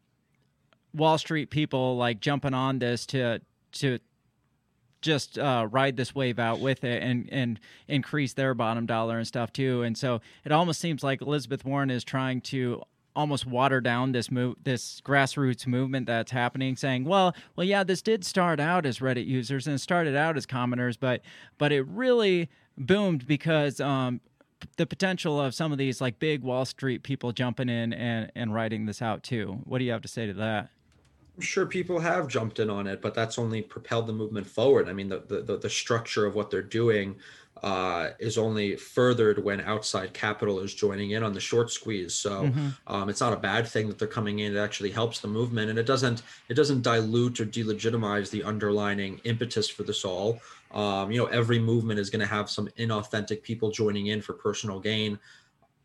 Wall 0.94 1.18
Street 1.18 1.50
people 1.50 1.96
like 1.98 2.20
jumping 2.20 2.54
on 2.54 2.80
this 2.80 3.06
to 3.08 3.40
to 3.74 4.00
just 5.02 5.38
uh, 5.38 5.68
ride 5.70 5.96
this 5.96 6.16
wave 6.16 6.40
out 6.40 6.60
with 6.60 6.84
it 6.84 7.04
and 7.04 7.30
and 7.32 7.60
increase 7.88 8.34
their 8.34 8.54
bottom 8.54 8.86
dollar 8.86 9.18
and 9.18 9.28
stuff 9.28 9.54
too. 9.54 9.84
And 9.84 9.98
so 9.98 10.22
it 10.44 10.52
almost 10.52 10.82
seems 10.82 11.04
like 11.04 11.22
Elizabeth 11.22 11.64
Warren 11.64 11.92
is 11.92 12.04
trying 12.04 12.42
to 12.42 12.82
almost 13.18 13.48
water 13.48 13.82
down 13.82 14.12
this 14.12 14.30
move 14.30 14.56
this 14.64 15.02
grassroots 15.02 15.66
movement 15.66 16.06
that's 16.06 16.32
happening 16.32 16.76
saying 16.76 17.04
well 17.04 17.36
well 17.56 17.66
yeah 17.66 17.84
this 17.84 18.00
did 18.00 18.24
start 18.24 18.60
out 18.60 18.86
as 18.86 19.00
reddit 19.00 19.26
users 19.26 19.66
and 19.66 19.76
it 19.76 19.80
started 19.80 20.16
out 20.16 20.38
as 20.38 20.46
commoners 20.46 20.96
but 20.98 21.22
but 21.58 21.72
it 21.72 21.82
really 21.88 22.48
boomed 22.78 23.26
because 23.26 23.82
um 23.82 24.22
the 24.78 24.86
potential 24.86 25.42
of 25.42 25.56
some 25.56 25.72
of 25.72 25.80
these 25.80 26.00
like 26.00 26.20
big 26.20 26.44
wall 26.44 26.64
street 26.64 27.02
people 27.02 27.32
jumping 27.32 27.70
in 27.70 27.92
and 27.92 28.32
and 28.36 28.54
writing 28.54 28.86
this 28.86 29.02
out 29.02 29.24
too 29.24 29.60
what 29.64 29.80
do 29.80 29.84
you 29.84 29.92
have 29.92 30.04
to 30.04 30.08
say 30.08 30.28
to 30.28 30.34
that 30.34 30.70
I'm 31.36 31.42
sure 31.42 31.68
people 31.68 32.00
have 32.00 32.28
jumped 32.28 32.58
in 32.58 32.68
on 32.68 32.88
it, 32.88 33.00
but 33.00 33.14
that's 33.14 33.38
only 33.38 33.62
propelled 33.62 34.08
the 34.08 34.14
movement 34.14 34.48
forward. 34.48 34.90
I 34.90 34.94
mean, 34.94 35.08
the 35.08 35.20
the, 35.20 35.56
the 35.56 35.70
structure 35.70 36.26
of 36.26 36.34
what 36.34 36.50
they're 36.50 36.64
doing 36.64 37.16
uh, 37.64 38.10
is 38.20 38.38
only 38.38 38.76
furthered 38.76 39.44
when 39.44 39.62
outside 39.62 40.14
capital 40.14 40.60
is 40.60 40.74
joining 40.74 41.12
in 41.12 41.24
on 41.24 41.34
the 41.34 41.40
short 41.40 41.72
squeeze. 41.72 42.14
So 42.14 42.44
Mm-hmm. 42.44 42.70
um, 42.88 43.10
it's 43.10 43.20
not 43.22 43.34
a 43.34 43.38
bad 43.38 43.68
thing 43.68 43.88
that 43.88 43.98
they're 43.98 44.08
coming 44.08 44.40
in. 44.40 44.56
It 44.56 44.60
actually 44.60 44.92
helps 44.92 45.20
the 45.20 45.28
movement, 45.28 45.70
and 45.70 45.80
it 45.80 45.86
doesn't 45.86 46.24
it 46.50 46.54
doesn't 46.54 46.82
dilute 46.82 47.40
or 47.40 47.46
delegitimize 47.46 48.30
the 48.30 48.44
underlining 48.44 49.20
impetus 49.24 49.68
for 49.70 49.84
this 49.84 50.06
all. 50.06 50.40
Um, 50.72 51.12
you 51.12 51.18
know, 51.18 51.28
every 51.28 51.60
movement 51.60 52.00
is 52.00 52.10
going 52.10 52.20
to 52.20 52.28
have 52.28 52.50
some 52.50 52.68
inauthentic 52.78 53.42
people 53.42 53.72
joining 53.72 54.08
in 54.08 54.22
for 54.22 54.34
personal 54.34 54.80
gain 54.80 55.20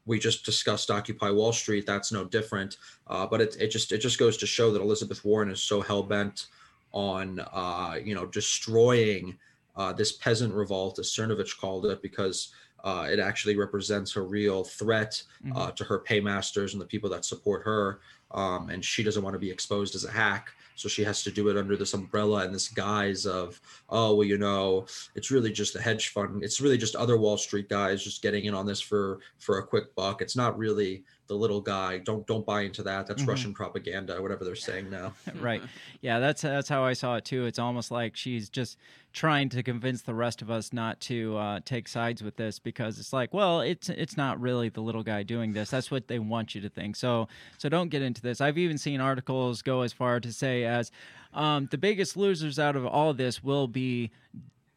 we 0.05 0.18
just 0.18 0.45
discussed 0.45 0.91
Occupy 0.91 1.31
Wall 1.31 1.53
Street. 1.53 1.87
That's 1.87 2.12
no 2.12 2.25
different. 2.25 2.79
Uh, 3.07 3.27
but 3.27 3.41
it, 3.41 3.57
it 3.61 3.68
just 3.68 3.93
it 3.93 3.99
just 3.99 4.18
goes 4.18 4.37
to 4.39 4.47
show 4.47 4.73
that 4.73 4.83
Elizabeth 4.83 5.25
Warren 5.25 5.51
is 5.51 5.62
so 5.62 5.81
hell 5.81 6.03
bent 6.03 6.47
on 6.93 7.41
uh, 7.53 7.97
you 8.03 8.14
know 8.14 8.27
destroying 8.27 9.39
uh, 9.77 9.93
this 9.93 10.12
peasant 10.12 10.55
revolt, 10.55 10.99
as 10.99 11.11
Cernovich 11.11 11.59
called 11.59 11.87
it, 11.87 12.03
because 12.03 12.53
uh, 12.85 13.07
it 13.11 13.18
actually 13.18 13.57
represents 13.57 14.16
a 14.16 14.20
real 14.20 14.64
threat 14.64 15.23
uh, 15.55 15.70
to 15.70 15.85
her 15.85 16.01
paymasters 16.01 16.73
and 16.73 16.83
the 16.83 16.87
people 16.87 17.09
that 17.11 17.25
support 17.25 17.62
her. 17.64 18.01
Um, 18.33 18.70
and 18.70 18.85
she 18.85 19.03
doesn't 19.03 19.23
want 19.23 19.35
to 19.35 19.39
be 19.39 19.51
exposed 19.51 19.95
as 19.95 20.05
a 20.05 20.11
hack. 20.11 20.51
So 20.75 20.89
she 20.89 21.05
has 21.05 21.23
to 21.23 21.31
do 21.31 21.49
it 21.49 21.57
under 21.57 21.77
this 21.77 21.95
umbrella 21.95 22.45
and 22.45 22.55
this 22.55 22.68
guise 22.68 23.27
of, 23.27 23.61
oh, 23.91 24.14
well, 24.16 24.27
you 24.27 24.39
know, 24.39 24.87
it's 25.14 25.31
really 25.31 25.53
just 25.53 25.77
a 25.77 25.81
hedge 25.81 26.09
fund. 26.09 26.43
It's 26.43 26.61
really 26.61 26.79
just 26.79 26.97
other 26.97 27.18
Wall 27.18 27.37
Street 27.37 27.68
guys 27.68 28.03
just 28.03 28.23
getting 28.23 28.47
in 28.47 28.55
on 28.55 28.66
this 28.66 28.81
for 28.81 29.20
for 29.39 29.59
a 29.59 29.66
quick 29.66 29.95
buck. 29.95 30.23
It's 30.23 30.37
not 30.37 30.59
really 30.59 31.05
the 31.33 31.39
little 31.39 31.61
guy. 31.61 31.99
Don't 31.99 32.26
don't 32.26 32.45
buy 32.45 32.62
into 32.62 32.83
that. 32.83 33.07
That's 33.07 33.24
Russian 33.24 33.55
propaganda, 33.55 34.20
whatever 34.20 34.45
they're 34.45 34.55
saying 34.55 34.91
now. 34.91 35.14
right 35.41 35.62
yeah 36.03 36.18
that's 36.18 36.43
that's 36.43 36.68
how 36.68 36.85
i 36.85 36.93
saw 36.93 37.16
it 37.16 37.24
too 37.24 37.47
it's 37.47 37.59
almost 37.59 37.91
like 37.91 38.16
she's 38.16 38.51
just 38.51 38.76
trying 39.12 39.49
to 39.49 39.62
convince 39.62 40.03
the 40.03 40.14
rest 40.14 40.43
of 40.43 40.51
us 40.51 40.72
not 40.72 40.99
to 41.01 41.37
uh, 41.37 41.61
take 41.64 41.87
sides 41.87 42.22
with 42.22 42.37
this 42.37 42.59
because 42.59 42.99
it's 42.99 43.12
like 43.12 43.33
well 43.33 43.61
it's 43.61 43.89
it's 43.89 44.16
not 44.16 44.41
really 44.41 44.68
the 44.68 44.80
little 44.80 45.03
guy 45.03 45.22
doing 45.22 45.53
this 45.53 45.70
that's 45.70 45.91
what 45.91 46.09
they 46.09 46.18
want 46.18 46.55
you 46.55 46.61
to 46.61 46.68
think 46.68 46.97
so 46.97 47.28
so 47.57 47.68
don't 47.68 47.89
get 47.89 48.03
into 48.03 48.20
this 48.20 48.41
i've 48.41 48.59
even 48.59 48.76
seen 48.76 49.01
articles 49.01 49.62
go 49.62 49.83
as 49.83 49.93
far 49.93 50.20
to 50.20 50.33
say 50.33 50.64
as 50.64 50.91
um, 51.35 51.66
the 51.70 51.78
biggest 51.78 52.14
losers 52.16 52.59
out 52.59 52.76
of 52.76 52.85
all 52.85 53.14
this 53.14 53.43
will 53.43 53.66
be 53.66 54.11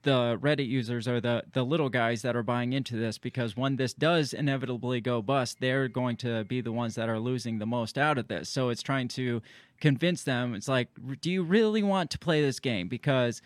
the 0.05 0.37
Reddit 0.41 0.67
users 0.67 1.07
are 1.07 1.19
the 1.19 1.43
the 1.51 1.63
little 1.63 1.89
guys 1.89 2.21
that 2.21 2.35
are 2.35 2.43
buying 2.43 2.71
into 2.71 2.95
this 2.95 3.17
because 3.17 3.57
when 3.57 3.75
this 3.75 3.93
does 3.93 4.33
inevitably 4.33 5.01
go 5.01 5.21
bust, 5.21 5.59
they're 5.59 5.89
going 5.89 6.15
to 6.17 6.45
be 6.45 6.61
the 6.61 6.71
ones 6.71 6.95
that 6.95 7.09
are 7.09 7.19
losing 7.19 7.57
the 7.57 7.65
most 7.65 7.97
out 7.97 8.17
of 8.17 8.27
this. 8.29 8.47
So 8.47 8.69
it's 8.69 8.83
trying 8.83 9.09
to 9.09 9.41
convince 9.81 10.23
them. 10.23 10.55
It's 10.55 10.67
like, 10.67 10.89
do 11.19 11.29
you 11.31 11.43
really 11.43 11.83
want 11.83 12.11
to 12.11 12.19
play 12.19 12.41
this 12.41 12.59
game? 12.59 12.87
Because 12.87 13.41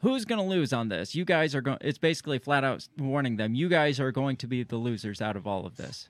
who's 0.00 0.24
going 0.24 0.40
to 0.40 0.46
lose 0.46 0.72
on 0.72 0.88
this? 0.88 1.14
You 1.14 1.24
guys 1.24 1.54
are 1.54 1.60
going. 1.60 1.78
It's 1.80 1.98
basically 1.98 2.38
flat 2.38 2.64
out 2.64 2.86
warning 2.96 3.36
them. 3.36 3.54
You 3.54 3.68
guys 3.68 3.98
are 4.00 4.12
going 4.12 4.36
to 4.38 4.46
be 4.46 4.62
the 4.62 4.76
losers 4.76 5.20
out 5.20 5.36
of 5.36 5.46
all 5.46 5.66
of 5.66 5.76
this. 5.76 6.08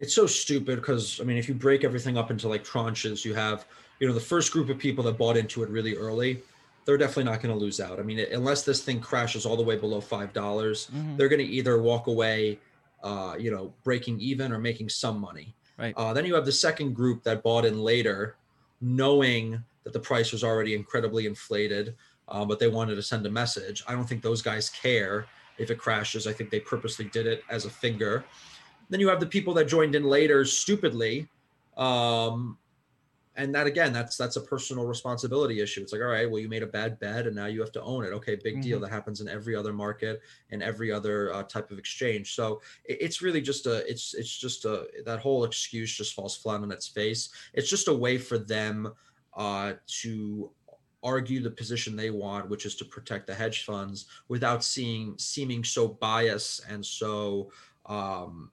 it's 0.00 0.14
so 0.14 0.26
stupid 0.26 0.76
because 0.76 1.20
I 1.20 1.24
mean, 1.24 1.38
if 1.38 1.48
you 1.48 1.54
break 1.54 1.82
everything 1.82 2.16
up 2.18 2.30
into 2.30 2.48
like 2.48 2.64
tranches, 2.64 3.24
you 3.24 3.34
have 3.34 3.66
you 4.00 4.06
know 4.06 4.14
the 4.14 4.20
first 4.20 4.52
group 4.52 4.68
of 4.68 4.78
people 4.78 5.02
that 5.04 5.18
bought 5.18 5.36
into 5.36 5.62
it 5.62 5.70
really 5.70 5.96
early. 5.96 6.40
They're 6.88 6.96
definitely 6.96 7.24
not 7.24 7.42
going 7.42 7.54
to 7.54 7.60
lose 7.60 7.80
out. 7.80 8.00
I 8.00 8.02
mean, 8.02 8.18
unless 8.32 8.62
this 8.62 8.82
thing 8.82 8.98
crashes 8.98 9.44
all 9.44 9.58
the 9.58 9.62
way 9.62 9.76
below 9.76 10.00
five 10.00 10.32
dollars, 10.32 10.88
they're 11.18 11.28
going 11.28 11.46
to 11.46 11.52
either 11.52 11.82
walk 11.82 12.06
away, 12.06 12.58
uh, 13.02 13.36
you 13.38 13.50
know, 13.50 13.74
breaking 13.84 14.18
even 14.20 14.52
or 14.52 14.58
making 14.58 14.88
some 14.88 15.20
money. 15.20 15.54
Right. 15.76 15.92
Uh, 15.98 16.14
then 16.14 16.24
you 16.24 16.34
have 16.34 16.46
the 16.46 16.52
second 16.52 16.94
group 16.94 17.22
that 17.24 17.42
bought 17.42 17.66
in 17.66 17.78
later, 17.78 18.36
knowing 18.80 19.62
that 19.84 19.92
the 19.92 20.00
price 20.00 20.32
was 20.32 20.42
already 20.42 20.74
incredibly 20.74 21.26
inflated, 21.26 21.94
uh, 22.28 22.46
but 22.46 22.58
they 22.58 22.68
wanted 22.68 22.94
to 22.94 23.02
send 23.02 23.26
a 23.26 23.30
message. 23.30 23.84
I 23.86 23.92
don't 23.92 24.08
think 24.08 24.22
those 24.22 24.40
guys 24.40 24.70
care 24.70 25.26
if 25.58 25.70
it 25.70 25.76
crashes. 25.76 26.26
I 26.26 26.32
think 26.32 26.48
they 26.48 26.60
purposely 26.60 27.04
did 27.04 27.26
it 27.26 27.42
as 27.50 27.66
a 27.66 27.70
finger. 27.70 28.24
Then 28.88 28.98
you 28.98 29.08
have 29.08 29.20
the 29.20 29.26
people 29.26 29.52
that 29.54 29.66
joined 29.66 29.94
in 29.94 30.04
later 30.04 30.46
stupidly. 30.46 31.28
Um, 31.76 32.56
and 33.38 33.54
that 33.54 33.68
again, 33.68 33.92
that's 33.92 34.16
that's 34.16 34.34
a 34.34 34.40
personal 34.40 34.84
responsibility 34.84 35.60
issue. 35.60 35.80
It's 35.80 35.92
like, 35.92 36.02
all 36.02 36.08
right, 36.08 36.28
well, 36.28 36.40
you 36.40 36.48
made 36.48 36.64
a 36.64 36.66
bad 36.66 36.98
bet, 36.98 37.28
and 37.28 37.36
now 37.36 37.46
you 37.46 37.60
have 37.60 37.70
to 37.72 37.82
own 37.82 38.04
it. 38.04 38.08
Okay, 38.08 38.34
big 38.34 38.60
deal. 38.60 38.80
That 38.80 38.90
happens 38.90 39.20
in 39.20 39.28
every 39.28 39.54
other 39.54 39.72
market 39.72 40.20
and 40.50 40.60
every 40.60 40.90
other 40.90 41.32
uh, 41.32 41.44
type 41.44 41.70
of 41.70 41.78
exchange. 41.78 42.34
So 42.34 42.60
it, 42.84 42.98
it's 43.00 43.22
really 43.22 43.40
just 43.40 43.66
a, 43.66 43.88
it's 43.88 44.12
it's 44.14 44.36
just 44.36 44.64
a 44.64 44.88
that 45.06 45.20
whole 45.20 45.44
excuse 45.44 45.94
just 45.94 46.14
falls 46.14 46.36
flat 46.36 46.62
on 46.62 46.72
its 46.72 46.88
face. 46.88 47.30
It's 47.54 47.70
just 47.70 47.86
a 47.86 47.94
way 47.94 48.18
for 48.18 48.38
them 48.38 48.92
uh, 49.36 49.74
to 50.02 50.50
argue 51.04 51.40
the 51.40 51.50
position 51.50 51.94
they 51.94 52.10
want, 52.10 52.50
which 52.50 52.66
is 52.66 52.74
to 52.74 52.84
protect 52.84 53.28
the 53.28 53.34
hedge 53.34 53.64
funds, 53.64 54.06
without 54.26 54.64
seeing 54.64 55.14
seeming 55.16 55.62
so 55.62 55.86
biased 55.86 56.62
and 56.68 56.84
so 56.84 57.52
um, 57.86 58.50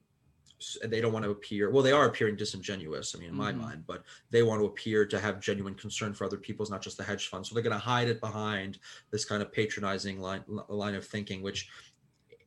they 0.86 1.01
don't 1.01 1.12
want 1.12 1.26
to 1.26 1.32
appear 1.32 1.70
well 1.70 1.84
they 1.84 1.91
are 1.91 2.06
appearing 2.06 2.36
disingenuous 2.36 3.14
i 3.14 3.20
mean 3.20 3.30
in 3.30 3.36
my 3.36 3.51
mind 3.51 3.84
but 3.86 4.03
they 4.30 4.41
want 4.41 4.62
to 4.62 4.66
appear 4.66 5.06
to 5.06 5.20
have 5.20 5.39
genuine 5.39 5.76
concern 5.76 6.14
for 6.14 6.24
other 6.26 6.38
people's 6.38 6.72
not 6.72 6.82
just 6.82 6.97
the 6.97 7.03
hedge 7.03 7.28
funds 7.28 7.49
so 7.49 7.53
they're 7.53 7.64
going 7.64 7.74
to 7.74 7.80
hide 7.80 8.08
it 8.08 8.22
behind 8.22 8.80
this 9.12 9.26
kind 9.26 9.41
of 9.41 9.51
patronizing 9.51 10.20
line 10.20 10.43
line 10.70 10.95
of 10.95 11.06
thinking 11.06 11.41
which 11.41 11.68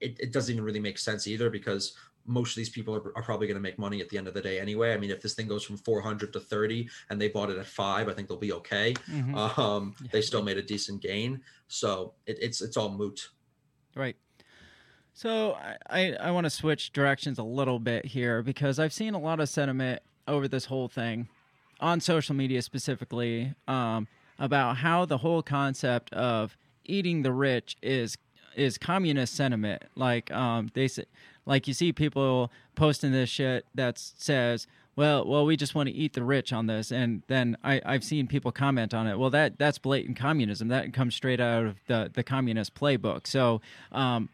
it, 0.01 0.17
it 0.21 0.33
doesn't 0.33 0.55
even 0.55 0.65
really 0.65 0.81
make 0.81 0.99
sense 0.99 1.27
either 1.27 1.51
because 1.51 1.97
most 2.29 2.51
of 2.51 2.57
these 2.57 2.69
people 2.69 2.95
are, 2.95 3.17
are 3.17 3.23
probably 3.23 3.47
going 3.47 3.57
to 3.57 3.61
make 3.61 3.79
money 3.79 4.01
at 4.01 4.09
the 4.09 4.19
end 4.19 4.29
of 4.29 4.35
the 4.35 4.41
day 4.41 4.61
anyway. 4.61 4.93
I 4.93 4.99
mean, 4.99 5.11
if 5.11 5.23
this 5.23 5.35
thing 5.35 5.49
goes 5.49 5.65
from 5.65 5.79
400 5.79 6.33
to 6.35 6.41
30 6.41 6.89
and 7.09 7.21
they 7.21 7.29
bought 7.29 7.51
it 7.51 7.57
at 7.57 7.67
five, 7.67 8.09
I 8.09 8.13
think 8.13 8.29
they'll 8.29 8.37
be 8.37 8.53
okay. 8.53 8.95
Um, 9.57 9.95
they 10.13 10.21
still 10.21 10.43
made 10.43 10.59
a 10.59 10.63
decent 10.63 11.01
gain, 11.01 11.41
so 11.69 12.13
it, 12.27 12.39
it's 12.41 12.61
it's 12.61 12.77
all 12.77 12.91
moot. 12.91 13.31
Right. 13.95 14.17
So 15.19 15.59
I, 15.91 16.13
I, 16.13 16.31
want 16.31 16.45
to 16.45 16.51
switch 16.51 16.93
directions 16.93 17.41
a 17.41 17.43
little 17.43 17.81
bit 17.81 18.05
here 18.05 18.41
because 18.41 18.79
I've 18.79 18.93
seen 18.93 19.15
a 19.15 19.19
lot 19.19 19.41
of 19.41 19.49
sentiment 19.49 20.01
over 20.29 20.47
this 20.47 20.67
whole 20.67 20.87
thing 20.87 21.27
on 21.81 21.99
social 21.99 22.37
media 22.37 22.63
specifically 22.63 23.53
um, 23.67 24.07
about 24.39 24.77
how 24.77 25.07
the 25.07 25.19
whole 25.19 25.43
concept 25.43 26.13
of 26.13 26.57
eating 26.85 27.23
the 27.23 27.33
rich 27.33 27.77
is 27.83 28.17
is 28.55 28.79
communist 28.79 29.35
sentiment. 29.35 29.83
Like 29.97 30.31
um, 30.31 30.71
they 30.75 30.87
say, 30.87 31.07
like 31.47 31.67
you 31.67 31.75
see 31.75 31.93
people 31.93 32.53
posting 32.77 33.11
this 33.11 33.29
shit 33.29 33.67
that 33.75 33.99
says, 33.99 34.69
"Well, 34.95 35.27
well, 35.27 35.45
we 35.45 35.57
just 35.57 35.75
want 35.75 35.89
to 35.89 35.95
eat 35.97 36.13
the 36.13 36.23
rich 36.23 36.53
on 36.53 36.69
this," 36.69 36.93
and 36.93 37.25
then 37.27 37.57
I, 37.65 37.83
I've 37.85 38.05
seen 38.05 38.29
people 38.29 38.53
comment 38.53 38.95
on 38.95 39.09
it. 39.09 39.19
Well, 39.19 39.31
that 39.31 39.59
that's 39.59 39.79
blatant 39.79 40.17
communism. 40.17 40.69
That 40.69 40.93
comes 40.93 41.17
straight 41.17 41.41
out 41.41 41.65
of 41.65 41.77
the 41.89 42.09
the 42.15 42.23
communist 42.23 42.77
playbook. 42.77 43.27
So. 43.27 43.61
Um, 43.91 44.29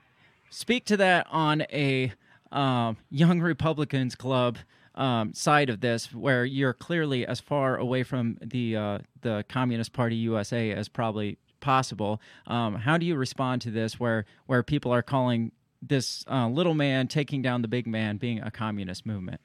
speak 0.54 0.84
to 0.86 0.96
that 0.96 1.26
on 1.30 1.62
a 1.72 2.12
um, 2.52 2.96
young 3.10 3.40
Republicans 3.40 4.14
club 4.14 4.58
um, 4.94 5.34
side 5.34 5.70
of 5.70 5.80
this, 5.80 6.12
where 6.14 6.44
you're 6.44 6.72
clearly 6.72 7.26
as 7.26 7.40
far 7.40 7.76
away 7.76 8.04
from 8.04 8.38
the 8.40 8.76
uh, 8.76 8.98
the 9.22 9.44
Communist 9.48 9.92
Party 9.92 10.16
USA 10.16 10.70
as 10.70 10.88
probably 10.88 11.36
possible. 11.60 12.20
Um, 12.46 12.76
how 12.76 12.96
do 12.98 13.04
you 13.04 13.16
respond 13.16 13.62
to 13.62 13.70
this, 13.70 13.98
where 13.98 14.24
where 14.46 14.62
people 14.62 14.92
are 14.92 15.02
calling 15.02 15.50
this 15.82 16.24
uh, 16.30 16.48
little 16.48 16.74
man 16.74 17.08
taking 17.08 17.42
down 17.42 17.62
the 17.62 17.68
big 17.68 17.86
man 17.86 18.16
being 18.18 18.40
a 18.40 18.50
communist 18.50 19.04
movement? 19.04 19.40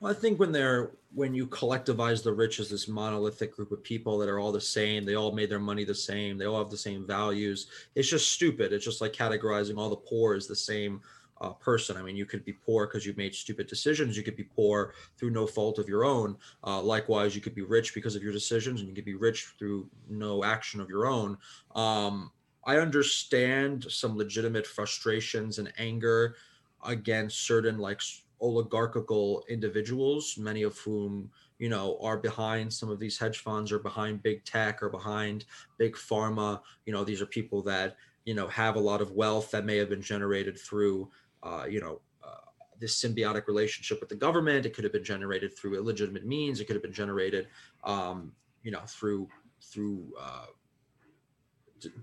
Well, 0.00 0.12
I 0.12 0.14
think 0.14 0.38
when 0.38 0.52
they're 0.52 0.92
when 1.14 1.34
you 1.34 1.46
collectivize 1.46 2.22
the 2.22 2.32
rich 2.32 2.60
as 2.60 2.70
this 2.70 2.86
monolithic 2.86 3.56
group 3.56 3.72
of 3.72 3.82
people 3.82 4.18
that 4.18 4.28
are 4.28 4.38
all 4.38 4.52
the 4.52 4.60
same, 4.60 5.04
they 5.04 5.16
all 5.16 5.32
made 5.32 5.50
their 5.50 5.58
money 5.58 5.84
the 5.84 5.94
same, 5.94 6.36
they 6.38 6.44
all 6.44 6.58
have 6.58 6.70
the 6.70 6.76
same 6.76 7.06
values. 7.06 7.66
It's 7.94 8.08
just 8.08 8.30
stupid. 8.30 8.72
It's 8.72 8.84
just 8.84 9.00
like 9.00 9.12
categorizing 9.12 9.78
all 9.78 9.88
the 9.88 9.96
poor 9.96 10.34
as 10.34 10.46
the 10.46 10.54
same 10.54 11.00
uh, 11.40 11.50
person. 11.50 11.96
I 11.96 12.02
mean, 12.02 12.16
you 12.16 12.26
could 12.26 12.44
be 12.44 12.52
poor 12.52 12.86
because 12.86 13.06
you've 13.06 13.16
made 13.16 13.34
stupid 13.34 13.66
decisions. 13.68 14.16
You 14.16 14.22
could 14.22 14.36
be 14.36 14.44
poor 14.44 14.94
through 15.16 15.30
no 15.30 15.46
fault 15.46 15.78
of 15.78 15.88
your 15.88 16.04
own. 16.04 16.36
Uh, 16.62 16.82
likewise, 16.82 17.34
you 17.34 17.40
could 17.40 17.54
be 17.54 17.62
rich 17.62 17.94
because 17.94 18.14
of 18.14 18.22
your 18.22 18.32
decisions, 18.32 18.80
and 18.80 18.88
you 18.88 18.94
could 18.94 19.04
be 19.04 19.14
rich 19.14 19.54
through 19.58 19.88
no 20.08 20.44
action 20.44 20.80
of 20.80 20.88
your 20.88 21.06
own. 21.06 21.38
Um, 21.74 22.30
I 22.64 22.76
understand 22.78 23.86
some 23.88 24.16
legitimate 24.16 24.66
frustrations 24.66 25.58
and 25.58 25.72
anger 25.78 26.36
against 26.84 27.46
certain 27.46 27.78
like 27.78 28.00
oligarchical 28.40 29.44
individuals, 29.48 30.36
many 30.38 30.62
of 30.62 30.78
whom 30.78 31.30
you 31.58 31.68
know 31.68 31.98
are 32.00 32.16
behind 32.16 32.72
some 32.72 32.90
of 32.90 32.98
these 32.98 33.18
hedge 33.18 33.38
funds 33.38 33.72
or 33.72 33.78
behind 33.78 34.22
big 34.22 34.44
tech 34.44 34.82
or 34.82 34.88
behind 34.88 35.44
big 35.76 35.94
pharma. 35.94 36.60
You 36.86 36.92
know, 36.92 37.04
these 37.04 37.20
are 37.20 37.26
people 37.26 37.62
that 37.62 37.96
you 38.24 38.34
know 38.34 38.46
have 38.48 38.76
a 38.76 38.80
lot 38.80 39.00
of 39.00 39.12
wealth 39.12 39.50
that 39.50 39.64
may 39.64 39.76
have 39.76 39.88
been 39.88 40.02
generated 40.02 40.58
through 40.58 41.10
uh, 41.42 41.66
you 41.68 41.80
know 41.80 42.00
uh, 42.24 42.50
this 42.78 43.02
symbiotic 43.02 43.46
relationship 43.46 44.00
with 44.00 44.08
the 44.08 44.16
government. 44.16 44.66
It 44.66 44.74
could 44.74 44.84
have 44.84 44.92
been 44.92 45.04
generated 45.04 45.56
through 45.56 45.76
illegitimate 45.76 46.26
means. 46.26 46.60
It 46.60 46.66
could 46.66 46.76
have 46.76 46.82
been 46.82 46.92
generated, 46.92 47.48
um, 47.84 48.32
you 48.62 48.70
know, 48.70 48.82
through 48.86 49.28
through 49.60 50.12
uh, 50.20 50.46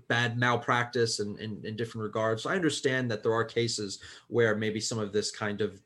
bad 0.08 0.38
malpractice 0.38 1.20
and 1.20 1.38
in, 1.38 1.60
in, 1.64 1.76
different 1.76 2.02
regards. 2.02 2.42
So 2.42 2.50
I 2.50 2.54
understand 2.54 3.10
that 3.10 3.22
there 3.22 3.32
are 3.32 3.44
cases 3.44 3.98
where 4.28 4.56
maybe 4.56 4.80
some 4.80 4.98
of 4.98 5.12
this 5.12 5.30
kind 5.30 5.60
of 5.60 5.80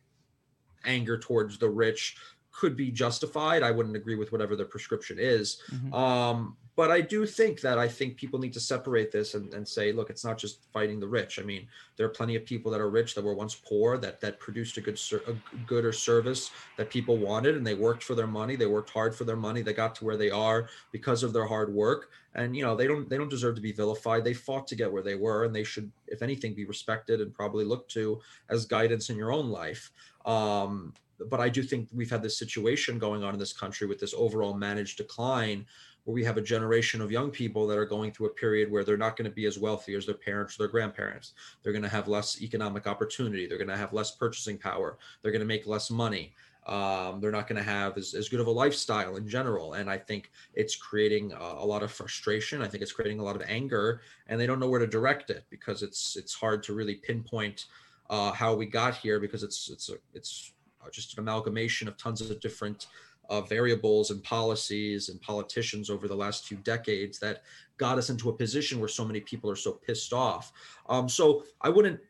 anger 0.84 1.18
towards 1.18 1.58
the 1.58 1.68
rich 1.68 2.16
could 2.52 2.76
be 2.76 2.90
justified. 2.90 3.62
I 3.62 3.70
wouldn't 3.70 3.96
agree 3.96 4.16
with 4.16 4.32
whatever 4.32 4.56
the 4.56 4.64
prescription 4.64 5.18
is. 5.18 5.62
Mm-hmm. 5.72 5.94
Um, 5.94 6.56
but 6.76 6.90
I 6.90 7.00
do 7.00 7.26
think 7.26 7.60
that 7.60 7.78
I 7.78 7.88
think 7.88 8.16
people 8.16 8.38
need 8.38 8.54
to 8.54 8.60
separate 8.60 9.12
this 9.12 9.34
and, 9.34 9.52
and 9.52 9.68
say, 9.68 9.92
look, 9.92 10.08
it's 10.08 10.24
not 10.24 10.38
just 10.38 10.64
fighting 10.72 10.98
the 10.98 11.06
rich. 11.06 11.38
I 11.38 11.42
mean, 11.42 11.66
there 11.96 12.06
are 12.06 12.10
plenty 12.10 12.36
of 12.36 12.46
people 12.46 12.70
that 12.72 12.80
are 12.80 12.88
rich 12.88 13.14
that 13.14 13.24
were 13.24 13.34
once 13.34 13.54
poor 13.54 13.98
that 13.98 14.20
that 14.22 14.40
produced 14.40 14.78
a 14.78 14.80
good 14.80 14.98
a 15.26 15.34
good 15.66 15.84
or 15.84 15.92
service 15.92 16.50
that 16.78 16.88
people 16.88 17.18
wanted, 17.18 17.56
and 17.56 17.66
they 17.66 17.74
worked 17.74 18.02
for 18.02 18.14
their 18.14 18.26
money. 18.26 18.56
They 18.56 18.66
worked 18.66 18.90
hard 18.90 19.14
for 19.14 19.24
their 19.24 19.36
money. 19.36 19.60
They 19.60 19.74
got 19.74 19.94
to 19.96 20.04
where 20.04 20.16
they 20.16 20.30
are 20.30 20.68
because 20.90 21.22
of 21.22 21.32
their 21.34 21.46
hard 21.46 21.70
work. 21.72 22.10
And 22.34 22.56
you 22.56 22.62
know, 22.62 22.74
they 22.74 22.86
don't 22.86 23.10
they 23.10 23.18
don't 23.18 23.28
deserve 23.28 23.56
to 23.56 23.60
be 23.60 23.72
vilified. 23.72 24.24
They 24.24 24.32
fought 24.32 24.66
to 24.68 24.76
get 24.76 24.90
where 24.90 25.02
they 25.02 25.16
were, 25.16 25.44
and 25.44 25.54
they 25.54 25.64
should, 25.64 25.90
if 26.06 26.22
anything, 26.22 26.54
be 26.54 26.64
respected 26.64 27.20
and 27.20 27.34
probably 27.34 27.64
looked 27.64 27.90
to 27.92 28.20
as 28.48 28.64
guidance 28.64 29.10
in 29.10 29.16
your 29.16 29.32
own 29.32 29.50
life. 29.50 29.90
Um, 30.24 30.94
but 31.28 31.40
I 31.40 31.48
do 31.48 31.62
think 31.62 31.88
we've 31.92 32.10
had 32.10 32.22
this 32.22 32.38
situation 32.38 32.98
going 32.98 33.22
on 33.22 33.34
in 33.34 33.40
this 33.40 33.52
country 33.52 33.86
with 33.86 34.00
this 34.00 34.14
overall 34.16 34.54
managed 34.54 34.96
decline 34.96 35.66
where 36.04 36.14
we 36.14 36.24
have 36.24 36.38
a 36.38 36.42
generation 36.42 37.00
of 37.00 37.12
young 37.12 37.30
people 37.30 37.66
that 37.66 37.76
are 37.76 37.84
going 37.84 38.10
through 38.10 38.28
a 38.28 38.34
period 38.34 38.70
where 38.70 38.84
they're 38.84 38.96
not 38.96 39.16
going 39.16 39.28
to 39.28 39.34
be 39.34 39.44
as 39.44 39.58
wealthy 39.58 39.94
as 39.94 40.06
their 40.06 40.14
parents 40.14 40.54
or 40.54 40.62
their 40.62 40.68
grandparents. 40.68 41.34
They're 41.62 41.72
going 41.72 41.82
to 41.82 41.88
have 41.88 42.08
less 42.08 42.40
economic 42.40 42.86
opportunity. 42.86 43.46
They're 43.46 43.58
going 43.58 43.68
to 43.68 43.76
have 43.76 43.92
less 43.92 44.12
purchasing 44.12 44.56
power. 44.56 44.98
They're 45.20 45.32
going 45.32 45.40
to 45.40 45.46
make 45.46 45.66
less 45.66 45.90
money. 45.90 46.32
Um, 46.66 47.20
they're 47.20 47.30
not 47.30 47.48
going 47.48 47.56
to 47.56 47.68
have 47.68 47.96
as, 47.96 48.14
as 48.14 48.28
good 48.28 48.40
of 48.40 48.46
a 48.46 48.50
lifestyle 48.50 49.16
in 49.16 49.26
general. 49.26 49.74
And 49.74 49.90
I 49.90 49.98
think 49.98 50.30
it's 50.54 50.76
creating 50.76 51.32
a, 51.32 51.36
a, 51.36 51.66
lot 51.66 51.82
of 51.82 51.90
frustration. 51.90 52.62
I 52.62 52.68
think 52.68 52.82
it's 52.82 52.92
creating 52.92 53.18
a 53.18 53.24
lot 53.24 53.34
of 53.34 53.42
anger, 53.46 54.02
and 54.28 54.38
they 54.38 54.46
don't 54.46 54.60
know 54.60 54.68
where 54.68 54.78
to 54.78 54.86
direct 54.86 55.30
it 55.30 55.44
because 55.48 55.82
it's 55.82 56.16
it's 56.16 56.34
hard 56.34 56.62
to 56.64 56.74
really 56.74 56.96
pinpoint 56.96 57.66
uh, 58.10 58.32
how 58.32 58.54
we 58.54 58.66
got 58.66 58.96
here 58.96 59.18
because 59.18 59.42
it's 59.42 59.70
it's 59.70 59.88
a, 59.88 59.94
it's 60.12 60.52
just 60.92 61.14
an 61.14 61.20
amalgamation 61.20 61.88
of 61.88 61.96
tons 61.96 62.20
of 62.20 62.40
different 62.40 62.88
uh, 63.30 63.40
variables 63.40 64.10
and 64.10 64.22
policies 64.24 65.08
and 65.08 65.20
politicians 65.22 65.88
over 65.88 66.08
the 66.08 66.14
last 66.14 66.46
few 66.46 66.56
decades 66.58 67.18
that 67.20 67.42
got 67.78 67.96
us 67.96 68.10
into 68.10 68.28
a 68.28 68.32
position 68.32 68.80
where 68.80 68.88
so 68.88 69.04
many 69.04 69.20
people 69.20 69.48
are 69.48 69.56
so 69.56 69.72
pissed 69.72 70.12
off. 70.12 70.52
Um, 70.88 71.08
so 71.08 71.44
I 71.60 71.68
wouldn't 71.68 72.00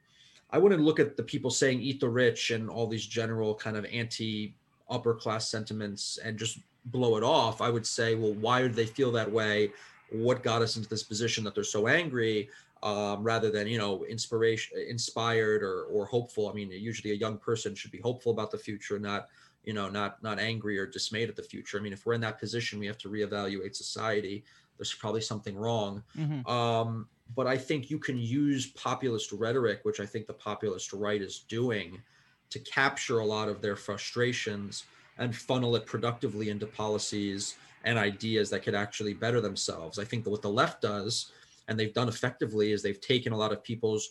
I 0.51 0.59
wouldn't 0.59 0.83
look 0.83 0.99
at 0.99 1.17
the 1.17 1.23
people 1.23 1.51
saying 1.51 1.81
eat 1.81 2.01
the 2.01 2.09
rich 2.09 2.51
and 2.51 2.69
all 2.69 2.87
these 2.87 3.07
general 3.07 3.55
kind 3.55 3.77
of 3.77 3.85
anti 3.93 4.55
upper 4.89 5.15
class 5.15 5.49
sentiments 5.49 6.19
and 6.25 6.39
just 6.39 6.59
blow 6.87 7.17
it 7.17 7.23
off. 7.23 7.61
I 7.61 7.69
would 7.69 7.87
say, 7.87 8.15
well, 8.15 8.33
why 8.35 8.63
do 8.63 8.69
they 8.69 8.87
feel 8.87 9.13
that 9.13 9.31
way? 9.31 9.71
What 10.11 10.43
got 10.43 10.63
us 10.63 10.77
into 10.77 10.89
this 10.89 11.05
position 11.05 11.45
that 11.45 11.55
they're 11.55 11.63
so 11.63 11.87
angry? 11.87 12.49
Um, 12.83 13.23
rather 13.23 13.51
than 13.51 13.67
you 13.67 13.77
know 13.77 14.05
inspiration 14.07 14.79
inspired 14.89 15.63
or 15.63 15.85
or 15.85 16.07
hopeful. 16.07 16.49
I 16.49 16.55
mean 16.55 16.71
usually 16.71 17.13
a 17.13 17.17
young 17.17 17.37
person 17.37 17.75
should 17.75 17.91
be 17.91 18.01
hopeful 18.01 18.33
about 18.33 18.51
the 18.51 18.59
future 18.59 18.99
not 18.99 19.29
you 19.65 19.75
know 19.75 19.91
not 19.91 20.23
not 20.23 20.39
angry 20.39 20.79
or 20.79 20.87
dismayed 20.87 21.29
at 21.29 21.37
the 21.37 21.43
future. 21.43 21.79
I 21.79 21.83
mean 21.83 21.93
if 21.93 22.07
we're 22.07 22.15
in 22.15 22.23
that 22.23 22.39
position 22.39 22.79
we 22.79 22.87
have 22.87 22.99
to 22.99 23.09
reevaluate 23.09 23.77
society. 23.77 24.45
There's 24.79 24.95
probably 24.95 25.21
something 25.21 25.57
wrong. 25.57 26.03
Mm-hmm. 26.17 26.51
um, 26.51 27.07
but 27.37 27.47
i 27.47 27.57
think 27.57 27.91
you 27.91 27.99
can 27.99 28.19
use 28.19 28.73
populist 28.73 29.31
rhetoric 29.31 29.81
which 29.85 30.01
i 30.01 30.07
think 30.07 30.27
the 30.27 30.33
populist 30.33 30.93
right 30.93 31.23
is 31.23 31.45
doing 31.49 32.03
to 32.51 32.59
capture 32.59 33.21
a 33.21 33.25
lot 33.25 33.49
of 33.49 33.63
their 33.63 33.77
frustrations 33.77 34.85
and 35.19 35.35
funnel 35.35 35.77
it 35.77 35.87
productively 35.87 36.51
into 36.51 36.67
policies 36.67 37.57
and 37.85 37.99
ideas 37.99 38.51
that 38.51 38.63
could 38.63 38.75
actually 38.75 39.15
better 39.15 39.41
themselves. 39.41 39.99
I 39.99 40.05
think 40.05 40.25
that 40.25 40.31
what 40.31 40.43
the 40.43 40.51
left 40.51 40.83
does 40.83 41.33
and 41.71 41.79
they've 41.79 41.95
done 41.95 42.09
effectively 42.09 42.73
is 42.73 42.83
they've 42.83 43.01
taken 43.01 43.33
a 43.33 43.37
lot 43.37 43.53
of 43.53 43.63
people's 43.63 44.11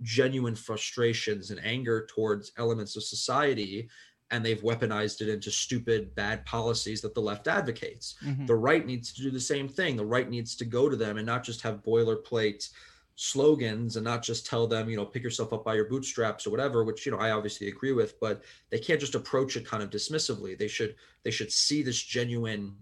genuine 0.00 0.54
frustrations 0.54 1.50
and 1.50 1.60
anger 1.64 2.06
towards 2.08 2.52
elements 2.56 2.96
of 2.96 3.02
society 3.02 3.88
and 4.30 4.42
they've 4.42 4.62
weaponized 4.62 5.20
it 5.20 5.28
into 5.28 5.50
stupid 5.50 6.14
bad 6.14 6.46
policies 6.46 7.02
that 7.02 7.14
the 7.14 7.20
left 7.20 7.48
advocates. 7.48 8.14
Mm-hmm. 8.24 8.46
the 8.46 8.54
right 8.54 8.86
needs 8.86 9.12
to 9.12 9.22
do 9.22 9.30
the 9.30 9.38
same 9.38 9.68
thing. 9.68 9.94
The 9.94 10.06
right 10.06 10.28
needs 10.28 10.56
to 10.56 10.64
go 10.64 10.88
to 10.88 10.96
them 10.96 11.18
and 11.18 11.26
not 11.26 11.44
just 11.44 11.60
have 11.60 11.82
boilerplate 11.82 12.70
slogans 13.16 13.96
and 13.96 14.04
not 14.04 14.22
just 14.22 14.46
tell 14.46 14.66
them 14.66 14.88
you 14.88 14.96
know 14.96 15.04
pick 15.04 15.22
yourself 15.22 15.52
up 15.52 15.62
by 15.62 15.74
your 15.74 15.84
bootstraps 15.84 16.46
or 16.46 16.50
whatever 16.50 16.82
which 16.82 17.04
you 17.04 17.12
know 17.12 17.18
i 17.18 17.30
obviously 17.30 17.68
agree 17.68 17.92
with 17.92 18.18
but 18.20 18.42
they 18.70 18.78
can't 18.78 18.98
just 18.98 19.14
approach 19.14 19.54
it 19.54 19.66
kind 19.66 19.82
of 19.82 19.90
dismissively. 19.90 20.58
They 20.58 20.66
should 20.66 20.96
they 21.22 21.30
should 21.30 21.52
see 21.52 21.82
this 21.82 22.02
genuine 22.02 22.74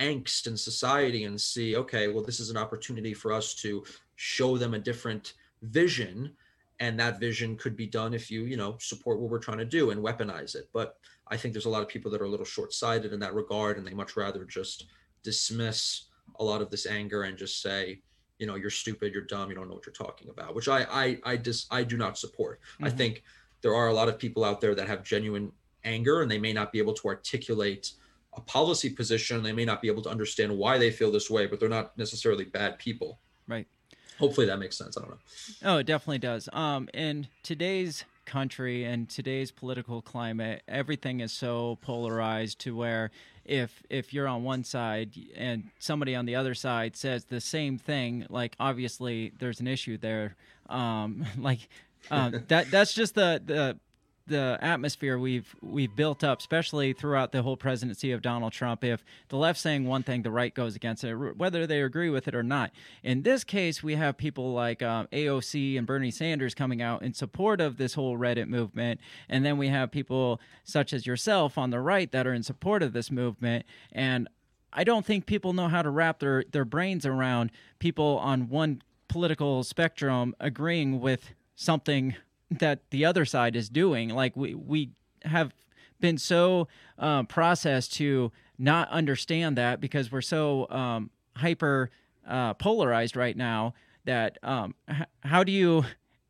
angst 0.00 0.46
in 0.46 0.56
society 0.56 1.24
and 1.24 1.40
see 1.40 1.76
okay 1.76 2.08
well 2.08 2.24
this 2.24 2.40
is 2.40 2.50
an 2.50 2.56
opportunity 2.56 3.14
for 3.14 3.32
us 3.32 3.54
to 3.54 3.84
show 4.16 4.56
them 4.58 4.74
a 4.74 4.78
different 4.78 5.34
vision. 5.62 6.32
And 6.80 6.98
that 6.98 7.20
vision 7.20 7.56
could 7.56 7.76
be 7.76 7.86
done 7.86 8.14
if 8.14 8.30
you 8.30 8.42
you 8.42 8.56
know 8.56 8.76
support 8.80 9.20
what 9.20 9.30
we're 9.30 9.38
trying 9.38 9.58
to 9.58 9.64
do 9.64 9.90
and 9.90 10.02
weaponize 10.02 10.54
it. 10.54 10.68
But 10.72 10.96
i 11.28 11.36
think 11.36 11.54
there's 11.54 11.64
a 11.64 11.70
lot 11.70 11.82
of 11.82 11.88
people 11.88 12.10
that 12.10 12.20
are 12.20 12.26
a 12.26 12.28
little 12.28 12.44
short-sighted 12.44 13.12
in 13.12 13.20
that 13.20 13.34
regard 13.34 13.78
and 13.78 13.86
they 13.86 13.94
much 13.94 14.16
rather 14.16 14.44
just 14.44 14.86
dismiss 15.22 16.04
a 16.38 16.44
lot 16.44 16.60
of 16.60 16.70
this 16.70 16.86
anger 16.86 17.22
and 17.22 17.38
just 17.38 17.62
say 17.62 18.00
you 18.38 18.46
know 18.46 18.56
you're 18.56 18.70
stupid 18.70 19.12
you're 19.12 19.22
dumb 19.22 19.48
you 19.48 19.54
don't 19.54 19.68
know 19.68 19.74
what 19.74 19.86
you're 19.86 19.92
talking 19.92 20.28
about 20.28 20.54
which 20.54 20.68
i 20.68 20.84
i 20.90 21.18
i 21.24 21.36
just 21.36 21.72
i 21.72 21.82
do 21.82 21.96
not 21.96 22.18
support. 22.18 22.60
Mm-hmm. 22.60 22.84
i 22.84 22.90
think 22.90 23.22
there 23.62 23.74
are 23.74 23.88
a 23.88 23.94
lot 23.94 24.08
of 24.08 24.18
people 24.18 24.44
out 24.44 24.60
there 24.60 24.74
that 24.74 24.86
have 24.86 25.02
genuine 25.02 25.50
anger 25.84 26.20
and 26.22 26.30
they 26.30 26.38
may 26.38 26.52
not 26.52 26.72
be 26.72 26.78
able 26.78 26.94
to 26.94 27.08
articulate 27.08 27.92
a 28.36 28.40
policy 28.40 28.90
position 28.90 29.42
they 29.42 29.52
may 29.52 29.64
not 29.64 29.80
be 29.80 29.88
able 29.88 30.02
to 30.02 30.10
understand 30.10 30.56
why 30.56 30.78
they 30.78 30.90
feel 30.90 31.10
this 31.10 31.30
way 31.30 31.46
but 31.46 31.60
they're 31.60 31.68
not 31.68 31.96
necessarily 31.96 32.44
bad 32.44 32.78
people 32.78 33.18
right 33.48 33.66
hopefully 34.18 34.46
that 34.46 34.58
makes 34.58 34.76
sense. 34.76 34.96
I 34.96 35.00
don't 35.00 35.10
know. 35.10 35.18
Oh, 35.64 35.78
it 35.78 35.86
definitely 35.86 36.18
does. 36.18 36.48
Um, 36.52 36.88
in 36.94 37.28
today's 37.42 38.04
country 38.24 38.84
and 38.84 39.08
today's 39.08 39.50
political 39.50 40.00
climate, 40.02 40.62
everything 40.66 41.20
is 41.20 41.32
so 41.32 41.78
polarized 41.82 42.58
to 42.60 42.76
where 42.76 43.10
if 43.44 43.82
if 43.90 44.14
you're 44.14 44.28
on 44.28 44.42
one 44.42 44.64
side 44.64 45.14
and 45.36 45.70
somebody 45.78 46.14
on 46.14 46.24
the 46.24 46.36
other 46.36 46.54
side 46.54 46.96
says 46.96 47.26
the 47.26 47.40
same 47.40 47.78
thing, 47.78 48.26
like 48.30 48.56
obviously 48.58 49.32
there's 49.38 49.60
an 49.60 49.66
issue 49.66 49.98
there. 49.98 50.36
Um, 50.68 51.26
like 51.38 51.68
um, 52.10 52.44
that 52.48 52.70
that's 52.70 52.94
just 52.94 53.14
the 53.14 53.42
the 53.44 53.78
the 54.26 54.58
atmosphere 54.60 55.18
we've 55.18 55.54
we've 55.60 55.94
built 55.94 56.24
up, 56.24 56.40
especially 56.40 56.92
throughout 56.92 57.32
the 57.32 57.42
whole 57.42 57.56
presidency 57.56 58.12
of 58.12 58.22
Donald 58.22 58.52
Trump. 58.52 58.82
If 58.82 59.04
the 59.28 59.36
left 59.36 59.58
saying 59.58 59.86
one 59.86 60.02
thing, 60.02 60.22
the 60.22 60.30
right 60.30 60.54
goes 60.54 60.74
against 60.76 61.04
it, 61.04 61.14
whether 61.14 61.66
they 61.66 61.82
agree 61.82 62.10
with 62.10 62.26
it 62.28 62.34
or 62.34 62.42
not. 62.42 62.70
In 63.02 63.22
this 63.22 63.44
case, 63.44 63.82
we 63.82 63.96
have 63.96 64.16
people 64.16 64.52
like 64.52 64.82
um, 64.82 65.08
AOC 65.12 65.76
and 65.76 65.86
Bernie 65.86 66.10
Sanders 66.10 66.54
coming 66.54 66.80
out 66.80 67.02
in 67.02 67.12
support 67.12 67.60
of 67.60 67.76
this 67.76 67.94
whole 67.94 68.16
Reddit 68.16 68.48
movement, 68.48 69.00
and 69.28 69.44
then 69.44 69.58
we 69.58 69.68
have 69.68 69.90
people 69.90 70.40
such 70.64 70.92
as 70.92 71.06
yourself 71.06 71.58
on 71.58 71.70
the 71.70 71.80
right 71.80 72.10
that 72.12 72.26
are 72.26 72.34
in 72.34 72.42
support 72.42 72.82
of 72.82 72.92
this 72.92 73.10
movement. 73.10 73.66
And 73.92 74.28
I 74.72 74.84
don't 74.84 75.04
think 75.04 75.26
people 75.26 75.52
know 75.52 75.68
how 75.68 75.82
to 75.82 75.90
wrap 75.90 76.18
their 76.18 76.44
their 76.50 76.64
brains 76.64 77.04
around 77.04 77.52
people 77.78 78.18
on 78.18 78.48
one 78.48 78.82
political 79.08 79.62
spectrum 79.62 80.34
agreeing 80.40 81.00
with 81.00 81.34
something 81.54 82.16
that 82.58 82.80
the 82.90 83.04
other 83.04 83.24
side 83.24 83.56
is 83.56 83.68
doing. 83.68 84.10
Like 84.10 84.36
we 84.36 84.54
we 84.54 84.90
have 85.24 85.54
been 86.00 86.18
so 86.18 86.68
uh, 86.98 87.22
processed 87.24 87.94
to 87.94 88.30
not 88.58 88.88
understand 88.90 89.56
that 89.58 89.80
because 89.80 90.12
we're 90.12 90.20
so 90.20 90.68
um, 90.70 91.10
hyper 91.36 91.90
uh, 92.26 92.54
polarized 92.54 93.16
right 93.16 93.36
now. 93.36 93.74
That 94.04 94.38
um, 94.42 94.74
h- 94.88 95.06
how 95.22 95.44
do 95.44 95.52
you 95.52 95.84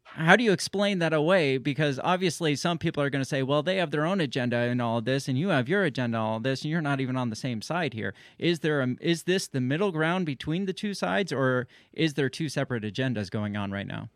how 0.04 0.36
do 0.36 0.44
you 0.44 0.52
explain 0.52 1.00
that 1.00 1.12
away? 1.12 1.58
Because 1.58 1.98
obviously, 2.02 2.54
some 2.54 2.78
people 2.78 3.02
are 3.02 3.10
going 3.10 3.22
to 3.22 3.28
say, 3.28 3.42
well, 3.42 3.64
they 3.64 3.76
have 3.76 3.90
their 3.90 4.06
own 4.06 4.20
agenda 4.20 4.58
in 4.66 4.80
all 4.80 4.98
of 4.98 5.04
this, 5.04 5.26
and 5.26 5.36
you 5.36 5.48
have 5.48 5.68
your 5.68 5.82
agenda 5.82 6.16
in 6.16 6.22
all 6.22 6.36
of 6.36 6.44
this, 6.44 6.62
and 6.62 6.70
you're 6.70 6.80
not 6.80 7.00
even 7.00 7.16
on 7.16 7.30
the 7.30 7.36
same 7.36 7.60
side 7.60 7.94
here. 7.94 8.14
Is 8.38 8.60
there 8.60 8.80
a, 8.80 8.94
is 9.00 9.24
this 9.24 9.48
the 9.48 9.60
middle 9.60 9.90
ground 9.90 10.24
between 10.24 10.66
the 10.66 10.72
two 10.72 10.94
sides, 10.94 11.32
or 11.32 11.66
is 11.92 12.14
there 12.14 12.28
two 12.28 12.48
separate 12.48 12.84
agendas 12.84 13.28
going 13.28 13.56
on 13.56 13.72
right 13.72 13.88
now? 13.88 14.08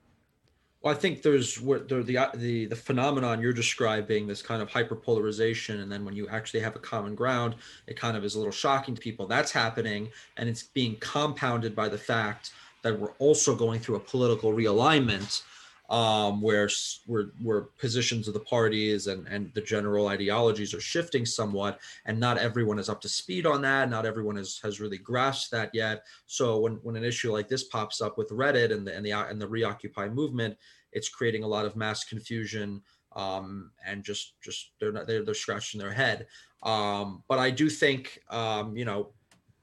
Well, 0.81 0.95
I 0.95 0.97
think 0.97 1.23
there's 1.23 1.57
the, 1.57 2.05
the 2.07 2.31
the 2.35 2.67
the 2.67 2.77
phenomenon 2.77 3.41
you're 3.41 3.53
describing, 3.53 4.29
this 4.29 4.43
kind 4.43 4.63
of 4.63 4.69
hyperpolarization, 4.69 5.83
and 5.83 5.91
then 5.91 6.05
when 6.05 6.15
you 6.15 6.29
actually 6.29 6.61
have 6.61 6.77
a 6.77 6.79
common 6.79 7.17
ground, 7.17 7.57
it 7.89 7.97
kind 7.97 8.17
of 8.17 8.25
is 8.25 8.37
a 8.37 8.39
little 8.39 8.53
shocking 8.53 8.95
to 8.95 9.01
people. 9.01 9.27
That's 9.27 9.51
happening, 9.51 10.11
and 10.37 10.49
it's 10.49 10.63
being 10.63 10.97
compounded 11.01 11.75
by 11.75 11.89
the 11.89 11.99
fact 11.99 12.53
that 12.83 12.99
we're 12.99 13.13
also 13.19 13.57
going 13.57 13.81
through 13.81 13.97
a 13.97 14.01
political 14.01 14.53
realignment 14.53 15.43
um, 15.89 16.43
where 16.43 16.69
where 17.07 17.31
where 17.43 17.63
positions 17.79 18.29
of 18.29 18.35
the 18.35 18.41
parties 18.41 19.07
and 19.07 19.27
and 19.29 19.53
the 19.55 19.61
general 19.61 20.09
ideologies 20.09 20.75
are 20.75 20.81
shifting 20.81 21.25
somewhat, 21.25 21.81
and 22.05 22.21
not 22.21 22.39
everyone 22.39 22.79
is 22.79 22.89
up 22.89 23.01
to 23.01 23.09
speed 23.09 23.47
on 23.47 23.63
that. 23.63 23.89
Not 23.89 24.05
everyone 24.05 24.37
has 24.37 24.61
has 24.63 24.81
really 24.81 24.99
grasped 24.99 25.51
that 25.53 25.71
yet. 25.73 26.05
So 26.27 26.59
when 26.59 26.75
when 26.83 26.97
an 26.97 27.05
issue 27.05 27.33
like 27.33 27.49
this 27.49 27.65
pops 27.65 28.01
up 28.01 28.19
with 28.19 28.31
Reddit 28.31 28.73
and 28.73 28.87
the 28.87 28.95
and 28.95 29.05
the 29.05 29.13
and 29.13 29.41
the 29.41 29.49
Reoccupy 29.49 30.09
movement, 30.09 30.57
it's 30.93 31.09
creating 31.09 31.43
a 31.43 31.49
lot 31.49 31.65
of 31.65 31.77
mass 31.77 32.05
confusion 32.05 32.83
um, 33.17 33.71
and 33.87 34.05
just 34.05 34.35
just 34.43 34.73
they're 34.79 34.93
not 34.93 35.07
they're, 35.07 35.25
they're 35.25 35.35
scratching 35.35 35.81
their 35.81 35.93
head. 35.93 36.27
Um, 36.63 37.23
but 37.29 37.39
I 37.39 37.51
do 37.51 37.71
think 37.71 38.21
um, 38.31 38.77
you 38.77 38.85
know 38.85 39.13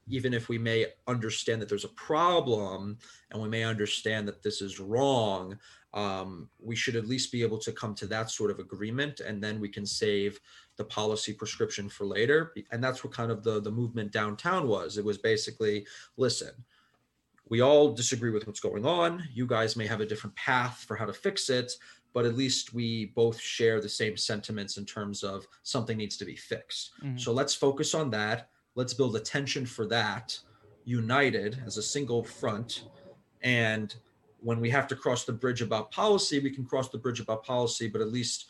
even 0.08 0.32
if 0.32 0.48
we 0.48 0.58
may 0.58 0.86
understand 1.06 1.60
that 1.60 1.68
there's 1.68 1.84
a 1.84 1.88
problem 1.88 2.96
and 3.30 3.42
we 3.42 3.48
may 3.48 3.64
understand 3.64 4.28
that 4.28 4.42
this 4.42 4.62
is 4.62 4.78
wrong, 4.78 5.58
um, 5.96 6.48
we 6.60 6.76
should 6.76 6.94
at 6.94 7.08
least 7.08 7.32
be 7.32 7.42
able 7.42 7.58
to 7.58 7.72
come 7.72 7.94
to 7.96 8.06
that 8.06 8.30
sort 8.30 8.52
of 8.52 8.60
agreement 8.60 9.20
and 9.20 9.42
then 9.42 9.58
we 9.58 9.68
can 9.68 9.84
save 9.84 10.38
the 10.76 10.84
policy 10.84 11.32
prescription 11.32 11.88
for 11.88 12.04
later. 12.04 12.52
And 12.70 12.84
that's 12.84 13.02
what 13.02 13.12
kind 13.12 13.32
of 13.32 13.42
the 13.42 13.60
the 13.60 13.70
movement 13.70 14.12
downtown 14.12 14.68
was. 14.68 14.98
It 14.98 15.04
was 15.04 15.18
basically 15.18 15.86
listen 16.16 16.52
we 17.48 17.60
all 17.60 17.92
disagree 17.92 18.32
with 18.32 18.44
what's 18.48 18.58
going 18.58 18.84
on. 18.84 19.22
You 19.32 19.46
guys 19.46 19.76
may 19.76 19.86
have 19.86 20.00
a 20.00 20.06
different 20.06 20.34
path 20.34 20.84
for 20.86 20.96
how 20.96 21.06
to 21.06 21.12
fix 21.12 21.48
it 21.48 21.72
but 22.16 22.24
at 22.24 22.34
least 22.34 22.72
we 22.72 23.12
both 23.14 23.38
share 23.38 23.78
the 23.78 23.88
same 23.90 24.16
sentiments 24.16 24.78
in 24.78 24.86
terms 24.86 25.22
of 25.22 25.46
something 25.64 25.98
needs 25.98 26.16
to 26.16 26.24
be 26.24 26.34
fixed. 26.34 26.92
Mm-hmm. 27.04 27.18
so 27.18 27.30
let's 27.30 27.54
focus 27.54 27.92
on 27.94 28.08
that. 28.12 28.48
Let's 28.74 28.94
build 28.94 29.16
attention 29.16 29.66
for 29.66 29.86
that 29.88 30.38
united 30.86 31.62
as 31.66 31.76
a 31.76 31.82
single 31.82 32.24
front 32.24 32.84
and 33.42 33.94
when 34.40 34.60
we 34.60 34.70
have 34.70 34.86
to 34.88 34.96
cross 34.96 35.24
the 35.24 35.32
bridge 35.32 35.62
about 35.62 35.90
policy, 35.90 36.38
we 36.38 36.50
can 36.50 36.64
cross 36.64 36.88
the 36.88 36.98
bridge 36.98 37.20
about 37.20 37.44
policy, 37.44 37.88
but 37.88 38.00
at 38.00 38.12
least 38.12 38.46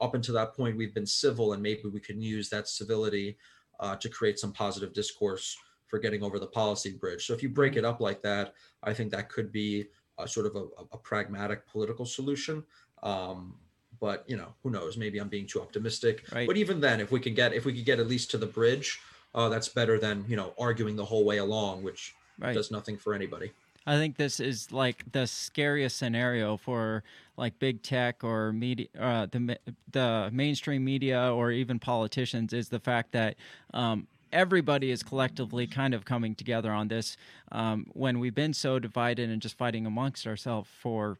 up 0.00 0.14
until 0.14 0.34
that 0.34 0.54
point, 0.54 0.76
we've 0.76 0.94
been 0.94 1.06
civil, 1.06 1.52
and 1.52 1.62
maybe 1.62 1.88
we 1.92 2.00
can 2.00 2.20
use 2.20 2.48
that 2.48 2.68
civility 2.68 3.36
uh, 3.80 3.96
to 3.96 4.08
create 4.08 4.38
some 4.38 4.52
positive 4.52 4.92
discourse 4.92 5.56
for 5.86 5.98
getting 5.98 6.22
over 6.22 6.38
the 6.38 6.46
policy 6.46 6.92
bridge. 6.92 7.26
So 7.26 7.34
if 7.34 7.42
you 7.42 7.48
break 7.48 7.76
it 7.76 7.84
up 7.84 8.00
like 8.00 8.22
that, 8.22 8.54
I 8.82 8.94
think 8.94 9.10
that 9.10 9.28
could 9.28 9.52
be 9.52 9.86
a 10.18 10.28
sort 10.28 10.46
of 10.46 10.56
a, 10.56 10.64
a 10.92 10.98
pragmatic 10.98 11.66
political 11.66 12.06
solution. 12.06 12.62
Um, 13.02 13.56
but 14.00 14.24
you 14.26 14.36
know, 14.36 14.54
who 14.62 14.70
knows? 14.70 14.96
Maybe 14.96 15.18
I'm 15.18 15.28
being 15.28 15.46
too 15.46 15.60
optimistic. 15.60 16.24
Right. 16.32 16.46
But 16.46 16.56
even 16.56 16.80
then, 16.80 17.00
if 17.00 17.10
we 17.10 17.20
can 17.20 17.34
get 17.34 17.52
if 17.52 17.64
we 17.64 17.74
could 17.74 17.84
get 17.84 17.98
at 17.98 18.06
least 18.06 18.30
to 18.30 18.38
the 18.38 18.46
bridge, 18.46 19.00
uh, 19.34 19.48
that's 19.48 19.68
better 19.68 19.98
than 19.98 20.24
you 20.28 20.36
know 20.36 20.54
arguing 20.58 20.96
the 20.96 21.04
whole 21.04 21.24
way 21.24 21.38
along, 21.38 21.82
which 21.82 22.14
right. 22.38 22.54
does 22.54 22.70
nothing 22.70 22.96
for 22.96 23.14
anybody. 23.14 23.52
I 23.90 23.96
think 23.96 24.18
this 24.18 24.38
is 24.38 24.70
like 24.70 25.10
the 25.10 25.26
scariest 25.26 25.96
scenario 25.96 26.56
for 26.56 27.02
like 27.36 27.58
big 27.58 27.82
tech 27.82 28.22
or 28.22 28.52
media, 28.52 28.86
uh, 28.96 29.26
the 29.28 29.58
the 29.90 30.30
mainstream 30.32 30.84
media 30.84 31.34
or 31.34 31.50
even 31.50 31.80
politicians 31.80 32.52
is 32.52 32.68
the 32.68 32.78
fact 32.78 33.10
that 33.12 33.34
um, 33.74 34.06
everybody 34.32 34.92
is 34.92 35.02
collectively 35.02 35.66
kind 35.66 35.92
of 35.92 36.04
coming 36.04 36.36
together 36.36 36.70
on 36.70 36.86
this 36.86 37.16
um, 37.50 37.84
when 37.92 38.20
we've 38.20 38.34
been 38.34 38.54
so 38.54 38.78
divided 38.78 39.28
and 39.28 39.42
just 39.42 39.58
fighting 39.58 39.86
amongst 39.86 40.24
ourselves 40.24 40.70
for 40.80 41.18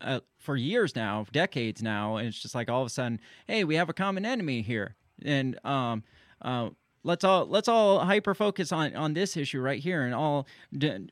uh, 0.00 0.20
for 0.38 0.56
years 0.56 0.96
now, 0.96 1.26
decades 1.30 1.82
now, 1.82 2.16
and 2.16 2.28
it's 2.28 2.40
just 2.40 2.54
like 2.54 2.70
all 2.70 2.80
of 2.80 2.86
a 2.86 2.90
sudden, 2.90 3.20
hey, 3.46 3.64
we 3.64 3.74
have 3.74 3.90
a 3.90 3.94
common 3.94 4.24
enemy 4.24 4.62
here, 4.62 4.94
and 5.22 5.62
um, 5.62 6.02
uh, 6.40 6.70
let's 7.02 7.24
all 7.24 7.46
let's 7.46 7.68
all 7.68 8.00
hyper 8.00 8.34
focus 8.34 8.72
on 8.72 8.94
on 8.94 9.14
this 9.14 9.36
issue 9.36 9.60
right 9.60 9.80
here 9.80 10.02
and 10.02 10.14
all 10.14 10.46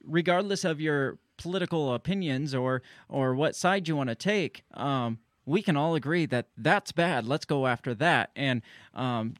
regardless 0.04 0.64
of 0.64 0.80
your 0.80 1.18
political 1.36 1.94
opinions 1.94 2.54
or 2.54 2.82
or 3.08 3.34
what 3.34 3.54
side 3.54 3.86
you 3.88 3.96
want 3.96 4.08
to 4.08 4.14
take 4.14 4.64
um, 4.74 5.18
we 5.46 5.62
can 5.62 5.76
all 5.76 5.94
agree 5.94 6.26
that 6.26 6.48
that's 6.58 6.92
bad. 6.92 7.26
Let's 7.26 7.44
go 7.44 7.66
after 7.66 7.94
that. 7.94 8.30
And 8.36 8.62
um, 8.92 9.34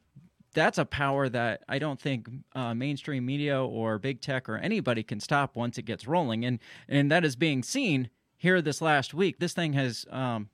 that's 0.53 0.77
a 0.77 0.85
power 0.85 1.29
that 1.29 1.63
I 1.67 1.77
don't 1.77 1.99
think 1.99 2.27
uh, 2.55 2.73
mainstream 2.73 3.25
media 3.25 3.61
or 3.61 3.99
big 3.99 4.21
tech 4.21 4.49
or 4.49 4.57
anybody 4.57 5.03
can 5.03 5.19
stop 5.19 5.55
once 5.55 5.77
it 5.77 5.83
gets 5.83 6.07
rolling, 6.07 6.45
and 6.45 6.59
and 6.87 7.11
that 7.11 7.23
is 7.23 7.35
being 7.35 7.61
seen 7.61 8.09
here 8.37 8.61
this 8.61 8.81
last 8.81 9.13
week. 9.13 9.39
This 9.39 9.53
thing 9.53 9.73
has 9.73 10.05
um, 10.09 10.49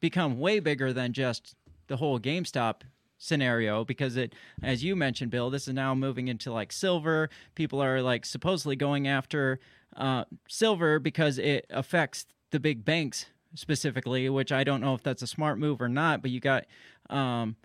become 0.00 0.38
way 0.38 0.58
bigger 0.60 0.92
than 0.92 1.12
just 1.12 1.54
the 1.86 1.96
whole 1.96 2.18
GameStop 2.20 2.82
scenario 3.18 3.84
because 3.84 4.16
it 4.16 4.34
as 4.62 4.84
you 4.84 4.94
mentioned 4.94 5.30
bill 5.30 5.50
this 5.50 5.66
is 5.66 5.74
now 5.74 5.94
moving 5.94 6.28
into 6.28 6.52
like 6.52 6.72
silver. 6.72 7.28
People 7.54 7.82
are 7.82 8.00
like 8.00 8.24
supposedly 8.24 8.76
going 8.76 9.08
after 9.08 9.58
uh, 9.96 10.24
silver 10.48 10.98
because 10.98 11.38
it 11.38 11.66
affects 11.70 12.26
the 12.50 12.60
big 12.60 12.84
banks 12.84 13.26
specifically 13.54 14.28
which 14.28 14.52
i 14.52 14.62
don't 14.62 14.80
know 14.80 14.94
if 14.94 15.02
that's 15.02 15.22
a 15.22 15.26
smart 15.26 15.58
move 15.58 15.80
or 15.80 15.88
not 15.88 16.22
but 16.22 16.30
you 16.30 16.38
got 16.38 16.64
um, 17.10 17.56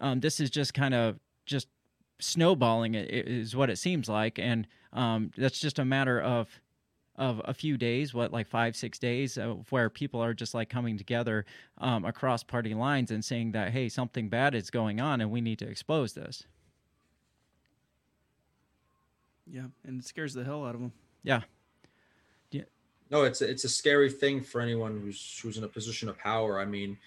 um, 0.00 0.20
this 0.20 0.40
is 0.40 0.50
just 0.50 0.74
kind 0.74 0.94
of 0.94 1.18
just 1.44 1.68
snowballing 2.18 2.94
it 2.94 3.10
is 3.10 3.54
what 3.54 3.70
it 3.70 3.78
seems 3.78 4.08
like. 4.08 4.38
And 4.38 4.66
um, 4.92 5.30
that's 5.36 5.58
just 5.58 5.78
a 5.78 5.84
matter 5.84 6.20
of 6.20 6.48
of 7.16 7.40
a 7.44 7.54
few 7.54 7.76
days, 7.76 8.14
what 8.14 8.32
like 8.32 8.46
five, 8.46 8.76
six 8.76 8.98
days, 8.98 9.38
uh, 9.38 9.54
where 9.70 9.88
people 9.90 10.20
are 10.20 10.34
just 10.34 10.54
like 10.54 10.68
coming 10.68 10.98
together 10.98 11.44
um, 11.78 12.04
across 12.04 12.42
party 12.42 12.74
lines 12.74 13.10
and 13.10 13.24
saying 13.24 13.52
that 13.52 13.72
hey, 13.72 13.88
something 13.88 14.28
bad 14.28 14.54
is 14.54 14.70
going 14.70 15.00
on 15.00 15.20
and 15.20 15.30
we 15.30 15.40
need 15.40 15.58
to 15.58 15.68
expose 15.68 16.12
this. 16.12 16.44
Yeah, 19.46 19.66
and 19.84 20.00
it 20.00 20.06
scares 20.06 20.34
the 20.34 20.44
hell 20.44 20.64
out 20.64 20.74
of 20.74 20.80
them. 20.80 20.92
Yeah. 21.22 21.42
Yeah. 22.50 22.62
No, 23.10 23.22
it's 23.22 23.40
a, 23.42 23.48
it's 23.48 23.64
a 23.64 23.68
scary 23.68 24.10
thing 24.10 24.42
for 24.42 24.60
anyone 24.60 25.00
who's 25.00 25.38
who's 25.42 25.56
in 25.56 25.64
a 25.64 25.68
position 25.68 26.08
of 26.08 26.18
power. 26.18 26.60
I 26.60 26.64
mean, 26.64 26.98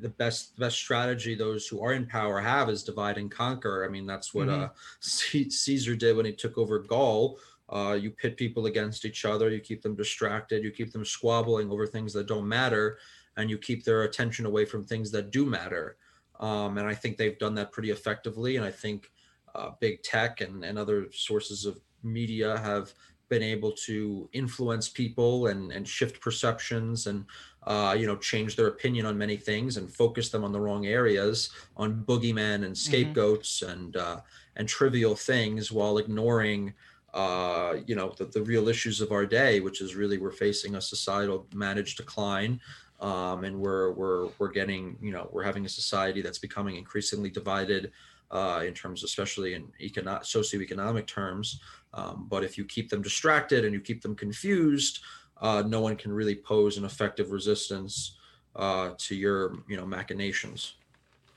the 0.00 0.08
best 0.08 0.58
best 0.58 0.76
strategy 0.76 1.34
those 1.34 1.66
who 1.66 1.82
are 1.82 1.92
in 1.92 2.06
power 2.06 2.40
have 2.40 2.68
is 2.68 2.82
divide 2.82 3.18
and 3.18 3.30
conquer. 3.30 3.84
I 3.84 3.88
mean, 3.88 4.06
that's 4.06 4.34
what 4.34 4.48
mm-hmm. 4.48 4.64
uh, 4.64 4.68
Caesar 5.00 5.94
did 5.94 6.16
when 6.16 6.26
he 6.26 6.32
took 6.32 6.58
over 6.58 6.78
Gaul 6.78 7.38
uh, 7.72 7.94
you 7.94 8.10
pit 8.10 8.36
people 8.36 8.66
against 8.66 9.04
each 9.04 9.24
other, 9.24 9.48
you 9.50 9.60
keep 9.60 9.82
them 9.82 9.96
distracted, 9.96 10.62
you 10.62 10.70
keep 10.70 10.92
them 10.92 11.04
squabbling 11.04 11.70
over 11.70 11.86
things 11.86 12.12
that 12.12 12.28
don't 12.28 12.46
matter, 12.46 12.98
and 13.36 13.48
you 13.48 13.56
keep 13.56 13.82
their 13.82 14.02
attention 14.02 14.44
away 14.44 14.64
from 14.64 14.84
things 14.84 15.10
that 15.10 15.30
do 15.30 15.46
matter. 15.46 15.96
Um, 16.38 16.76
and 16.76 16.86
I 16.86 16.94
think 16.94 17.16
they've 17.16 17.38
done 17.38 17.54
that 17.54 17.72
pretty 17.72 17.90
effectively. 17.90 18.56
And 18.56 18.64
I 18.64 18.70
think 18.70 19.10
uh, 19.54 19.70
big 19.80 20.02
tech 20.02 20.40
and, 20.40 20.64
and 20.64 20.78
other 20.78 21.06
sources 21.12 21.64
of 21.64 21.78
media 22.02 22.58
have 22.58 22.92
been 23.28 23.42
able 23.42 23.72
to 23.72 24.28
influence 24.34 24.90
people 24.90 25.46
and, 25.46 25.72
and 25.72 25.88
shift 25.88 26.20
perceptions 26.20 27.06
and 27.06 27.24
uh, 27.66 27.96
you 27.98 28.06
know 28.06 28.16
change 28.16 28.56
their 28.56 28.66
opinion 28.66 29.06
on 29.06 29.16
many 29.16 29.36
things 29.36 29.78
and 29.78 29.90
focus 29.90 30.28
them 30.28 30.44
on 30.44 30.52
the 30.52 30.60
wrong 30.60 30.84
areas 30.86 31.48
on 31.78 32.04
boogeymen 32.04 32.56
and 32.56 32.64
mm-hmm. 32.64 32.74
scapegoats 32.74 33.60
mm-hmm. 33.60 33.72
and 33.72 33.96
uh, 33.96 34.20
and 34.56 34.68
trivial 34.68 35.14
things 35.14 35.72
while 35.72 35.96
ignoring 35.96 36.74
uh, 37.14 37.76
you 37.86 37.94
know, 37.94 38.14
the, 38.16 38.24
the 38.24 38.42
real 38.42 38.68
issues 38.68 39.00
of 39.00 39.12
our 39.12 39.26
day, 39.26 39.60
which 39.60 39.80
is 39.80 39.94
really 39.94 40.18
we're 40.18 40.30
facing 40.30 40.74
a 40.76 40.80
societal 40.80 41.46
managed 41.54 41.96
decline. 41.96 42.60
Um, 43.00 43.42
and 43.42 43.58
we're, 43.58 43.90
we're, 43.92 44.28
we're 44.38 44.50
getting, 44.50 44.96
you 45.02 45.10
know, 45.10 45.28
we're 45.32 45.42
having 45.42 45.66
a 45.66 45.68
society 45.68 46.22
that's 46.22 46.38
becoming 46.38 46.76
increasingly 46.76 47.30
divided 47.30 47.90
uh, 48.30 48.62
in 48.64 48.74
terms, 48.74 49.02
especially 49.02 49.54
in 49.54 49.68
economic, 49.80 50.22
socioeconomic 50.22 51.06
terms. 51.06 51.60
Um, 51.94 52.26
but 52.30 52.44
if 52.44 52.56
you 52.56 52.64
keep 52.64 52.88
them 52.88 53.02
distracted 53.02 53.64
and 53.64 53.74
you 53.74 53.80
keep 53.80 54.02
them 54.02 54.14
confused, 54.14 55.00
uh, 55.40 55.62
no 55.66 55.80
one 55.80 55.96
can 55.96 56.12
really 56.12 56.36
pose 56.36 56.78
an 56.78 56.84
effective 56.84 57.32
resistance 57.32 58.16
uh, 58.54 58.90
to 58.98 59.14
your, 59.16 59.56
you 59.68 59.76
know, 59.76 59.84
machinations. 59.84 60.74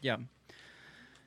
Yeah, 0.01 0.17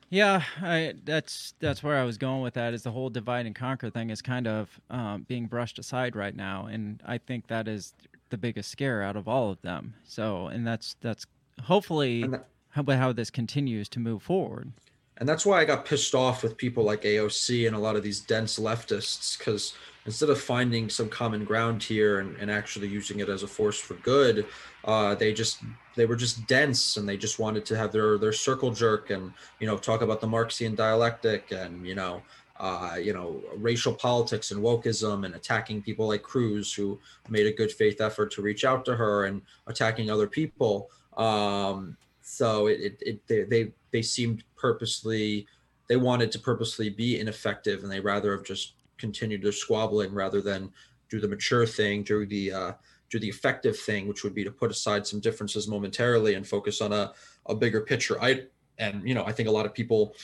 yeah, 0.09 0.43
I, 0.61 0.93
that's 1.03 1.53
that's 1.59 1.83
where 1.83 1.97
I 1.97 2.03
was 2.03 2.17
going 2.17 2.41
with 2.41 2.55
that. 2.55 2.73
Is 2.73 2.83
the 2.83 2.91
whole 2.91 3.09
divide 3.09 3.45
and 3.45 3.55
conquer 3.55 3.89
thing 3.89 4.09
is 4.09 4.21
kind 4.21 4.47
of 4.47 4.79
um, 4.89 5.23
being 5.27 5.45
brushed 5.45 5.77
aside 5.77 6.15
right 6.15 6.35
now, 6.35 6.65
and 6.65 7.01
I 7.05 7.19
think 7.19 7.47
that 7.47 7.67
is 7.67 7.93
the 8.29 8.37
biggest 8.37 8.71
scare 8.71 9.03
out 9.03 9.15
of 9.15 9.27
all 9.27 9.51
of 9.51 9.61
them. 9.61 9.93
So, 10.05 10.47
and 10.47 10.65
that's 10.65 10.95
that's 11.01 11.25
hopefully 11.63 12.25
that, 12.27 12.47
how, 12.69 12.83
how 12.83 13.11
this 13.11 13.29
continues 13.29 13.87
to 13.89 13.99
move 13.99 14.23
forward. 14.23 14.71
And 15.17 15.27
that's 15.27 15.45
why 15.45 15.59
I 15.59 15.65
got 15.65 15.85
pissed 15.85 16.15
off 16.15 16.43
with 16.43 16.55
people 16.57 16.83
like 16.83 17.01
AOC 17.01 17.67
and 17.67 17.75
a 17.75 17.79
lot 17.79 17.97
of 17.97 18.03
these 18.03 18.21
dense 18.21 18.57
leftists 18.57 19.37
because 19.37 19.73
instead 20.09 20.31
of 20.31 20.41
finding 20.41 20.89
some 20.89 21.07
common 21.07 21.45
ground 21.45 21.83
here 21.83 22.17
and, 22.17 22.35
and 22.37 22.49
actually 22.49 22.87
using 22.87 23.19
it 23.19 23.29
as 23.29 23.43
a 23.43 23.47
force 23.47 23.79
for 23.79 23.93
good, 24.13 24.43
uh, 24.85 25.13
they 25.13 25.31
just 25.31 25.61
they 25.95 26.07
were 26.07 26.15
just 26.15 26.47
dense 26.47 26.97
and 26.97 27.07
they 27.07 27.15
just 27.15 27.37
wanted 27.37 27.63
to 27.63 27.77
have 27.77 27.91
their 27.91 28.17
their 28.17 28.33
circle 28.33 28.71
jerk 28.71 29.11
and 29.11 29.31
you 29.59 29.67
know 29.67 29.77
talk 29.77 30.01
about 30.01 30.19
the 30.19 30.25
Marxian 30.25 30.73
dialectic 30.73 31.51
and 31.51 31.85
you 31.85 31.93
know 31.93 32.23
uh, 32.59 32.97
you 32.99 33.13
know, 33.13 33.41
racial 33.55 33.93
politics 33.93 34.51
and 34.51 34.61
wokeism 34.61 35.25
and 35.25 35.33
attacking 35.35 35.81
people 35.81 36.07
like 36.07 36.23
Cruz, 36.23 36.73
who 36.73 36.99
made 37.29 37.45
a 37.45 37.53
good 37.53 37.71
faith 37.71 38.01
effort 38.01 38.31
to 38.31 38.41
reach 38.41 38.65
out 38.65 38.83
to 38.83 38.95
her 38.95 39.25
and 39.25 39.41
attacking 39.67 40.09
other 40.09 40.27
people. 40.27 40.89
Um, 41.15 41.95
so 42.21 42.67
it, 42.67 42.81
it, 42.81 42.97
it 43.01 43.27
they, 43.27 43.43
they, 43.43 43.71
they 43.91 44.01
seemed 44.01 44.43
purposely, 44.57 45.47
they 45.87 45.95
wanted 45.95 46.33
to 46.33 46.39
purposely 46.39 46.89
be 46.89 47.21
ineffective 47.21 47.83
and 47.83 47.89
they 47.91 48.01
rather 48.01 48.33
have 48.35 48.43
just 48.43 48.73
continued 48.99 49.41
their 49.41 49.51
squabbling 49.51 50.13
rather 50.13 50.41
than 50.41 50.71
do 51.09 51.19
the 51.19 51.27
mature 51.27 51.65
thing, 51.65 52.03
do 52.03 52.25
the, 52.25 52.51
uh, 52.51 52.71
do 53.09 53.17
the 53.19 53.27
effective 53.27 53.77
thing, 53.77 54.07
which 54.07 54.23
would 54.23 54.35
be 54.35 54.43
to 54.43 54.51
put 54.51 54.69
aside 54.69 55.07
some 55.07 55.19
differences 55.19 55.67
momentarily 55.67 56.35
and 56.35 56.47
focus 56.47 56.81
on 56.81 56.93
a, 56.93 57.11
a 57.47 57.55
bigger 57.55 57.81
picture. 57.81 58.21
I, 58.21 58.43
and, 58.77 59.07
you 59.07 59.15
know, 59.15 59.25
I 59.25 59.31
think 59.31 59.49
a 59.49 59.51
lot 59.51 59.65
of 59.65 59.73
people, 59.73 60.15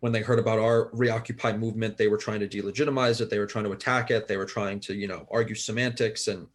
when 0.00 0.12
they 0.12 0.20
heard 0.20 0.38
about 0.38 0.58
our 0.58 0.90
reoccupy 0.92 1.56
movement 1.56 1.96
they 1.96 2.08
were 2.08 2.18
trying 2.18 2.40
to 2.40 2.46
delegitimize 2.46 3.22
it 3.22 3.30
they 3.30 3.38
were 3.38 3.46
trying 3.46 3.64
to 3.64 3.72
attack 3.72 4.10
it 4.10 4.28
they 4.28 4.36
were 4.36 4.44
trying 4.44 4.78
to 4.78 4.92
you 4.92 5.06
know 5.06 5.26
argue 5.30 5.54
semantics 5.54 6.28
and 6.28 6.46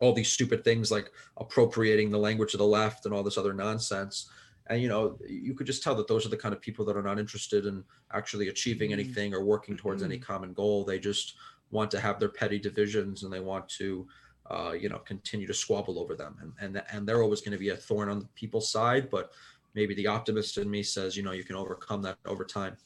all 0.00 0.12
these 0.12 0.32
stupid 0.32 0.64
things 0.64 0.90
like 0.90 1.12
appropriating 1.36 2.10
the 2.10 2.18
language 2.18 2.52
of 2.52 2.58
the 2.58 2.66
left 2.66 3.06
and 3.06 3.14
all 3.14 3.22
this 3.22 3.38
other 3.38 3.52
nonsense 3.52 4.28
and 4.70 4.80
you 4.80 4.88
know 4.88 5.18
you 5.28 5.52
could 5.52 5.66
just 5.66 5.82
tell 5.82 5.94
that 5.94 6.08
those 6.08 6.24
are 6.24 6.30
the 6.30 6.36
kind 6.36 6.54
of 6.54 6.60
people 6.60 6.84
that 6.86 6.96
are 6.96 7.02
not 7.02 7.18
interested 7.18 7.66
in 7.66 7.84
actually 8.12 8.48
achieving 8.48 8.92
anything 8.92 9.34
or 9.34 9.44
working 9.44 9.76
towards 9.76 10.02
any 10.02 10.18
common 10.18 10.54
goal 10.54 10.84
they 10.84 10.98
just 10.98 11.34
want 11.70 11.90
to 11.90 12.00
have 12.00 12.18
their 12.18 12.30
petty 12.30 12.58
divisions 12.58 13.22
and 13.22 13.32
they 13.32 13.40
want 13.40 13.68
to 13.68 14.06
uh, 14.50 14.72
you 14.72 14.88
know 14.88 14.98
continue 14.98 15.46
to 15.46 15.54
squabble 15.54 15.98
over 15.98 16.14
them 16.16 16.36
and 16.40 16.52
and, 16.60 16.82
and 16.92 17.06
they're 17.06 17.22
always 17.22 17.40
going 17.40 17.52
to 17.52 17.58
be 17.58 17.68
a 17.68 17.76
thorn 17.76 18.08
on 18.08 18.18
the 18.18 18.28
people's 18.34 18.72
side 18.72 19.10
but 19.10 19.32
maybe 19.74 19.94
the 19.94 20.06
optimist 20.06 20.58
in 20.58 20.70
me 20.70 20.82
says, 20.82 21.16
you 21.16 21.22
know, 21.22 21.32
you 21.32 21.44
can 21.44 21.56
overcome 21.56 22.02
that 22.02 22.18
over 22.26 22.44
time. 22.44 22.76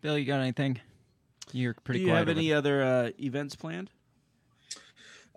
Bill, 0.00 0.18
you 0.18 0.24
got 0.24 0.40
anything? 0.40 0.80
You're 1.52 1.74
pretty. 1.74 2.00
Do 2.00 2.04
you 2.04 2.10
quiet 2.10 2.18
have 2.20 2.28
over 2.28 2.38
any 2.38 2.52
other 2.52 2.82
uh, 2.82 3.10
events 3.20 3.54
planned? 3.54 3.90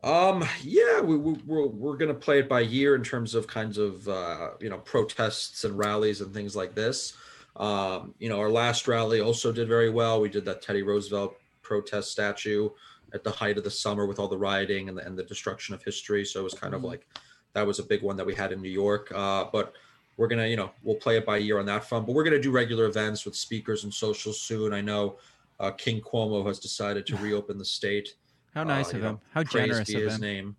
Um, 0.04 0.44
yeah, 0.62 1.00
we, 1.00 1.16
we, 1.16 1.34
we're, 1.46 1.66
we're 1.66 1.96
going 1.98 2.10
to 2.10 2.20
play 2.20 2.40
it 2.40 2.50
by 2.50 2.60
year 2.60 2.96
in 2.96 3.04
terms 3.04 3.36
of 3.36 3.48
kinds 3.48 3.78
of, 3.78 4.08
uh, 4.10 4.52
you 4.60 4.70
know, 4.70 4.80
protests 4.80 5.64
and 5.64 5.78
rallies 5.78 6.20
and 6.20 6.34
things 6.34 6.56
like 6.56 6.76
this. 6.76 7.14
Um, 7.56 8.14
you 8.20 8.28
know, 8.28 8.40
our 8.40 8.50
last 8.50 8.88
rally 8.88 9.22
also 9.22 9.52
did 9.54 9.68
very 9.70 9.90
well. 9.90 10.20
We 10.20 10.28
did 10.28 10.44
that 10.46 10.62
Teddy 10.62 10.82
Roosevelt 10.84 11.38
protest 11.62 12.12
statue 12.12 12.70
at 13.14 13.24
the 13.24 13.32
height 13.32 13.58
of 13.58 13.64
the 13.64 13.72
summer 13.72 14.06
with 14.06 14.20
all 14.20 14.28
the 14.28 14.38
rioting 14.38 14.90
and 14.90 14.98
the, 14.98 15.06
and 15.06 15.18
the 15.18 15.24
destruction 15.24 15.74
of 15.74 15.82
history. 15.84 16.26
So 16.26 16.42
it 16.42 16.44
was 16.44 16.54
kind 16.54 16.74
of 16.74 16.82
Mhm. 16.82 16.86
like, 16.88 17.08
that 17.54 17.66
was 17.66 17.80
a 17.80 17.84
big 17.84 18.02
one 18.02 18.18
that 18.18 18.26
we 18.26 18.34
had 18.36 18.52
in 18.52 18.62
New 18.62 18.70
York. 18.72 19.10
Uh, 19.16 19.46
but 19.54 19.74
we're 20.18 20.28
gonna, 20.28 20.48
you 20.48 20.58
know, 20.58 20.72
we'll 20.84 20.96
play 20.98 21.16
it 21.18 21.26
by 21.26 21.38
year 21.38 21.60
on 21.60 21.66
that 21.68 21.88
front. 21.88 22.08
But 22.08 22.14
we're 22.14 22.24
gonna 22.24 22.42
do 22.42 22.52
regular 22.52 22.88
events 22.88 23.24
with 23.24 23.36
speakers 23.36 23.84
and 23.86 23.94
socials 23.94 24.42
soon. 24.42 24.74
I 24.74 24.82
know 24.82 25.18
uh, 25.60 25.72
King 25.72 26.02
Cuomo 26.02 26.46
has 26.48 26.60
decided 26.60 27.06
to 27.08 27.16
reopen 27.18 27.58
the 27.58 27.64
state. 27.66 28.16
How 28.54 28.64
nice 28.64 28.88
Uh, 28.94 28.98
of 28.98 29.04
you 29.04 29.10
him. 29.10 29.20
How 29.32 29.44
generous 29.44 29.90
of 29.94 30.02
his 30.02 30.16
him. 30.16 30.22
name. 30.22 30.56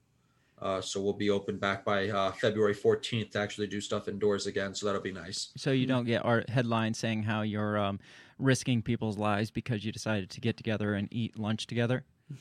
Uh, 0.61 0.81
so 0.81 1.01
we'll 1.01 1.12
be 1.12 1.31
open 1.31 1.59
back 1.59 1.85
by 1.85 2.09
uh, 2.09 2.33
February 2.33 2.75
14th 2.75 3.33
to 3.33 3.39
actually 3.39 3.66
do 3.66 3.81
stuff 3.81 4.09
indoors 4.09 4.47
again. 4.47 4.75
So 4.75 4.87
that'll 4.87 5.01
be 5.03 5.12
nice. 5.12 5.51
So 5.57 5.73
you 5.73 5.87
don't 5.87 6.05
get 6.07 6.25
our 6.25 6.43
headlines 6.49 6.99
saying 6.99 7.25
how 7.25 7.43
you're 7.43 7.77
um, 7.77 8.01
risking 8.39 8.81
people's 8.81 9.19
lives 9.19 9.51
because 9.51 9.85
you 9.85 9.93
decided 9.93 10.31
to 10.31 10.41
get 10.41 10.57
together 10.57 10.95
and 10.95 11.09
eat 11.11 11.39
lunch 11.39 11.66
together. 11.66 12.05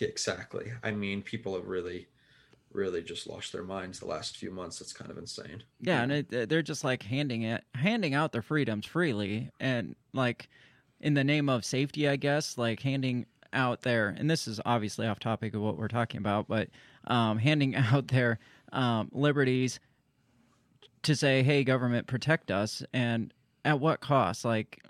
Exactly. 0.00 0.72
I 0.82 0.90
mean, 0.90 1.22
people 1.22 1.54
have 1.54 1.66
really, 1.66 2.08
really 2.72 3.02
just 3.02 3.26
lost 3.26 3.52
their 3.52 3.62
minds 3.62 3.98
the 3.98 4.06
last 4.06 4.36
few 4.36 4.50
months. 4.50 4.80
It's 4.82 4.92
kind 4.92 5.10
of 5.10 5.18
insane. 5.18 5.62
Yeah, 5.80 6.02
and 6.02 6.12
it, 6.12 6.48
they're 6.48 6.62
just 6.62 6.84
like 6.84 7.02
handing 7.02 7.42
it, 7.42 7.64
handing 7.74 8.12
out 8.14 8.32
their 8.32 8.42
freedoms 8.42 8.84
freely, 8.84 9.50
and 9.58 9.96
like 10.12 10.48
in 11.00 11.14
the 11.14 11.24
name 11.24 11.48
of 11.48 11.64
safety, 11.64 12.08
I 12.08 12.16
guess, 12.16 12.58
like 12.58 12.80
handing 12.82 13.24
out 13.52 13.82
there, 13.82 14.14
and 14.16 14.30
this 14.30 14.46
is 14.46 14.60
obviously 14.64 15.06
off 15.06 15.18
topic 15.18 15.54
of 15.54 15.60
what 15.60 15.76
we're 15.76 15.88
talking 15.88 16.18
about, 16.18 16.48
but 16.48 16.68
um, 17.06 17.38
handing 17.38 17.74
out 17.76 18.08
their 18.08 18.38
um, 18.72 19.08
liberties 19.12 19.80
to 21.02 21.14
say, 21.14 21.42
"Hey, 21.42 21.64
government, 21.64 22.06
protect 22.06 22.50
us," 22.50 22.82
and 22.92 23.32
at 23.64 23.80
what 23.80 24.00
cost? 24.00 24.44
Like, 24.44 24.82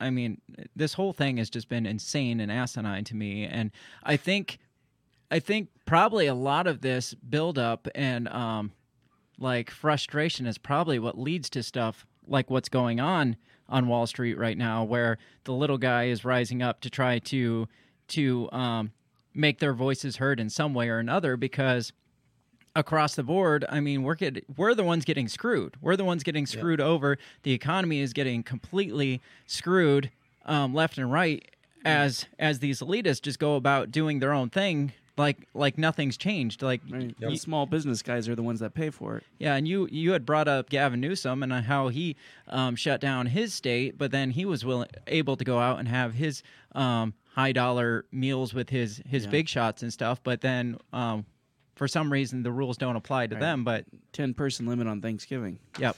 I 0.00 0.10
mean, 0.10 0.40
this 0.76 0.94
whole 0.94 1.12
thing 1.12 1.38
has 1.38 1.50
just 1.50 1.68
been 1.68 1.86
insane 1.86 2.40
and 2.40 2.50
asinine 2.52 3.04
to 3.04 3.16
me, 3.16 3.44
and 3.44 3.70
I 4.02 4.16
think, 4.16 4.58
I 5.30 5.38
think 5.40 5.68
probably 5.86 6.26
a 6.26 6.34
lot 6.34 6.66
of 6.66 6.80
this 6.80 7.14
buildup 7.14 7.88
and 7.94 8.28
um, 8.28 8.72
like 9.38 9.70
frustration 9.70 10.46
is 10.46 10.58
probably 10.58 10.98
what 10.98 11.18
leads 11.18 11.48
to 11.50 11.62
stuff 11.62 12.06
like 12.26 12.50
what's 12.50 12.68
going 12.68 13.00
on 13.00 13.36
on 13.68 13.88
Wall 13.88 14.06
Street 14.06 14.38
right 14.38 14.56
now, 14.56 14.84
where 14.84 15.18
the 15.44 15.52
little 15.52 15.78
guy 15.78 16.04
is 16.04 16.24
rising 16.24 16.62
up 16.62 16.80
to 16.80 16.90
try 16.90 17.18
to 17.18 17.68
to 18.08 18.48
um, 18.52 18.92
make 19.34 19.58
their 19.58 19.72
voices 19.72 20.16
heard 20.16 20.40
in 20.40 20.50
some 20.50 20.74
way 20.74 20.88
or 20.88 20.98
another 20.98 21.36
because 21.36 21.92
across 22.76 23.14
the 23.14 23.22
board, 23.22 23.64
I 23.68 23.80
mean, 23.80 24.02
we're 24.02 24.14
get, 24.14 24.44
we're 24.56 24.74
the 24.74 24.84
ones 24.84 25.04
getting 25.04 25.28
screwed. 25.28 25.76
We're 25.80 25.96
the 25.96 26.04
ones 26.04 26.22
getting 26.22 26.46
screwed 26.46 26.80
over. 26.80 27.18
The 27.42 27.52
economy 27.52 28.00
is 28.00 28.12
getting 28.12 28.42
completely 28.42 29.20
screwed 29.46 30.10
um, 30.44 30.74
left 30.74 30.98
and 30.98 31.12
right 31.12 31.44
as 31.84 32.26
as 32.38 32.58
these 32.58 32.80
elitists 32.80 33.22
just 33.22 33.38
go 33.38 33.54
about 33.54 33.92
doing 33.92 34.18
their 34.18 34.32
own 34.32 34.50
thing 34.50 34.92
like 35.18 35.48
like 35.52 35.76
nothing's 35.76 36.16
changed. 36.16 36.62
Like 36.62 36.80
Right. 36.88 37.14
y- 37.20 37.30
The 37.30 37.36
small 37.36 37.66
business 37.66 38.02
guys 38.02 38.28
are 38.28 38.34
the 38.36 38.42
ones 38.42 38.60
that 38.60 38.72
pay 38.74 38.90
for 38.90 39.18
it. 39.18 39.24
yeah, 39.38 39.54
and 39.56 39.66
you 39.68 39.88
you 39.90 40.12
had 40.12 40.24
brought 40.24 40.48
up 40.48 40.70
Gavin 40.70 41.00
Newsom 41.00 41.42
and 41.42 41.52
how 41.52 41.88
he 41.88 42.16
um, 42.46 42.76
shut 42.76 43.00
down 43.00 43.26
his 43.26 43.52
state, 43.52 43.98
but 43.98 44.10
then 44.12 44.30
he 44.30 44.44
was 44.44 44.64
willing 44.64 44.88
able 45.08 45.36
to 45.36 45.44
go 45.44 45.58
out 45.58 45.78
and 45.78 45.88
have 45.88 46.14
his 46.14 46.42
um, 46.72 47.12
high 47.34 47.52
dollar 47.52 48.04
meals 48.12 48.54
with 48.54 48.70
his 48.70 49.02
his 49.06 49.24
Yeah. 49.24 49.30
big 49.30 49.48
shots 49.48 49.82
and 49.82 49.92
stuff. 49.92 50.22
But 50.22 50.40
then 50.40 50.78
um, 50.92 51.26
for 51.74 51.86
some 51.88 52.12
reason 52.12 52.42
the 52.42 52.52
rules 52.52 52.76
don't 52.76 52.96
apply 52.96 53.26
to 53.26 53.34
Right. 53.34 53.40
them. 53.40 53.64
But 53.64 53.84
Ten 54.12 54.34
person 54.34 54.66
limit 54.66 54.86
on 54.86 55.00
Thanksgiving. 55.00 55.58
yep, 55.78 55.96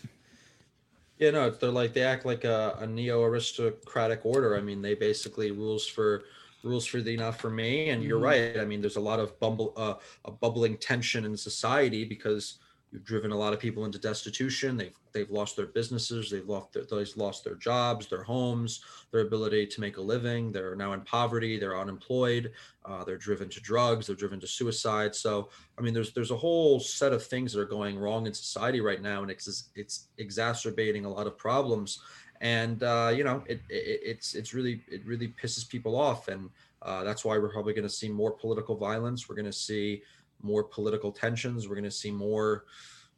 Yeah, 1.18 1.30
no, 1.30 1.50
they're 1.50 1.70
like 1.70 1.92
they 1.92 2.02
act 2.02 2.24
like 2.24 2.44
a, 2.44 2.76
a 2.80 2.86
neo 2.86 3.22
aristocratic 3.22 4.24
order. 4.24 4.56
I 4.56 4.60
mean, 4.60 4.80
they 4.82 4.94
basically 4.94 5.50
rules 5.50 5.86
for 5.86 6.22
rules 6.62 6.86
for 6.86 7.00
thee, 7.00 7.16
not 7.16 7.36
for 7.40 7.50
me. 7.50 7.90
And 7.90 8.02
you're 8.02 8.18
Mhm. 8.18 8.20
right. 8.20 8.58
I 8.58 8.64
mean, 8.64 8.80
there's 8.80 8.96
a 8.96 9.00
lot 9.00 9.20
of 9.20 9.38
bumble 9.40 9.72
uh, 9.76 9.94
a 10.24 10.30
bubbling 10.30 10.78
tension 10.78 11.24
in 11.24 11.36
society 11.36 12.04
because 12.04 12.58
you've 12.92 13.04
driven 13.04 13.30
a 13.30 13.36
lot 13.36 13.52
of 13.52 13.60
people 13.60 13.84
into 13.84 13.98
destitution. 13.98 14.76
They've 14.76 14.96
they've 15.12 15.30
lost 15.30 15.56
their 15.56 15.66
businesses. 15.66 16.30
They've 16.30 16.46
lost 16.48 16.72
their, 16.72 16.84
they've 16.84 17.16
lost 17.16 17.44
their 17.44 17.54
jobs, 17.56 18.08
their 18.08 18.22
homes, 18.24 18.84
their 19.12 19.22
ability 19.22 19.66
to 19.68 19.80
make 19.80 19.96
a 19.96 20.00
living. 20.02 20.52
They're 20.52 20.74
now 20.76 20.92
in 20.92 21.02
poverty. 21.02 21.58
They're 21.58 21.78
unemployed. 21.78 22.52
Uh, 22.84 23.04
they're 23.04 23.18
driven 23.18 23.48
to 23.50 23.60
drugs. 23.60 24.06
They're 24.06 24.16
driven 24.16 24.40
to 24.40 24.46
suicide. 24.46 25.14
So 25.14 25.50
I 25.78 25.82
mean, 25.82 25.94
there's 25.94 26.12
there's 26.12 26.30
a 26.30 26.36
whole 26.36 26.80
set 26.80 27.12
of 27.12 27.24
things 27.24 27.52
that 27.52 27.60
are 27.60 27.64
going 27.66 27.98
wrong 27.98 28.26
in 28.26 28.34
society 28.34 28.80
right 28.80 29.00
now, 29.00 29.22
and 29.22 29.30
it's 29.30 29.70
it's 29.74 30.08
exacerbating 30.18 31.04
a 31.04 31.10
lot 31.10 31.26
of 31.26 31.36
problems. 31.38 32.02
And 32.40 32.82
uh, 32.82 33.12
you 33.14 33.22
know, 33.24 33.44
it, 33.46 33.60
it 33.68 34.00
it's 34.02 34.34
it's 34.34 34.54
really 34.54 34.82
it 34.88 35.04
really 35.04 35.28
pisses 35.28 35.68
people 35.68 35.94
off, 35.96 36.28
and 36.28 36.48
uh, 36.82 37.04
that's 37.04 37.24
why 37.24 37.36
we're 37.36 37.52
probably 37.52 37.74
going 37.74 37.86
to 37.86 37.94
see 37.94 38.08
more 38.08 38.32
political 38.32 38.76
violence. 38.76 39.28
We're 39.28 39.34
going 39.34 39.44
to 39.46 39.52
see 39.52 40.02
more 40.42 40.64
political 40.64 41.12
tensions. 41.12 41.68
We're 41.68 41.74
going 41.74 41.84
to 41.84 41.90
see 41.90 42.10
more 42.10 42.64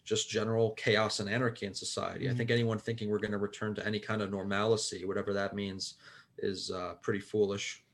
just 0.05 0.29
general 0.29 0.73
chaos 0.73 1.21
and 1.21 1.31
anarchy 1.31 1.67
in 1.67 1.75
society. 1.75 2.29
I 2.29 2.33
Mhm. 2.33 2.37
think 2.39 2.51
anyone 2.51 2.79
thinking 2.79 3.09
we're 3.09 3.21
going 3.21 3.31
to 3.31 3.39
return 3.39 3.77
to 3.77 3.87
any 3.87 4.01
kind 4.01 4.21
of 4.21 4.33
normalcy, 4.33 5.05
whatever 5.05 5.33
that 5.35 5.55
means, 5.55 5.95
is 6.39 6.73
uh, 6.73 6.95
pretty 7.01 7.21
foolish. 7.21 7.85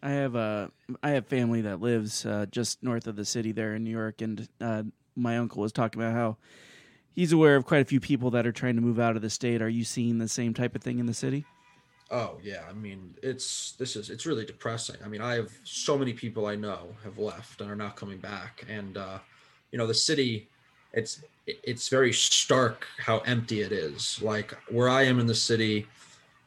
I 0.00 0.10
have 0.10 0.36
a 0.36 0.70
I 1.02 1.10
have 1.10 1.26
family 1.26 1.60
that 1.62 1.80
lives 1.80 2.24
uh, 2.24 2.46
just 2.50 2.82
north 2.84 3.08
of 3.08 3.16
the 3.16 3.24
city 3.24 3.50
there 3.50 3.74
in 3.74 3.82
New 3.82 3.90
York, 3.90 4.20
and 4.20 4.48
uh, 4.60 4.84
my 5.16 5.38
uncle 5.38 5.62
was 5.62 5.72
talking 5.72 6.00
about 6.00 6.14
how 6.14 6.36
he's 7.14 7.32
aware 7.32 7.56
of 7.56 7.64
quite 7.64 7.80
a 7.82 7.84
few 7.84 8.00
people 8.00 8.30
that 8.32 8.46
are 8.46 8.52
trying 8.52 8.76
to 8.76 8.82
move 8.82 8.98
out 8.98 9.16
of 9.16 9.22
the 9.22 9.30
state. 9.30 9.62
Are 9.62 9.68
you 9.68 9.84
seeing 9.84 10.18
the 10.18 10.28
same 10.28 10.54
type 10.54 10.74
of 10.74 10.82
thing 10.82 10.98
in 10.98 11.06
the 11.06 11.14
city? 11.14 11.44
Oh 12.10 12.38
yeah, 12.42 12.66
I 12.68 12.72
mean 12.74 13.14
it's 13.22 13.72
this 13.72 13.96
is 13.96 14.10
it's 14.10 14.26
really 14.26 14.44
depressing. 14.44 14.96
I 15.04 15.08
mean 15.08 15.22
I 15.22 15.34
have 15.34 15.50
so 15.64 15.96
many 15.96 16.12
people 16.12 16.46
I 16.46 16.56
know 16.56 16.94
have 17.04 17.18
left 17.18 17.60
and 17.60 17.70
are 17.70 17.76
not 17.76 17.96
coming 17.96 18.18
back, 18.18 18.64
and 18.68 18.96
uh, 18.98 19.18
you 19.70 19.78
know 19.78 19.86
the 19.86 19.94
city, 19.94 20.50
it's 20.92 21.24
it's 21.46 21.88
very 21.88 22.12
stark 22.12 22.86
how 22.98 23.20
empty 23.20 23.62
it 23.62 23.72
is. 23.72 24.20
Like 24.20 24.52
where 24.70 24.90
I 24.90 25.02
am 25.04 25.20
in 25.20 25.26
the 25.26 25.34
city, 25.34 25.86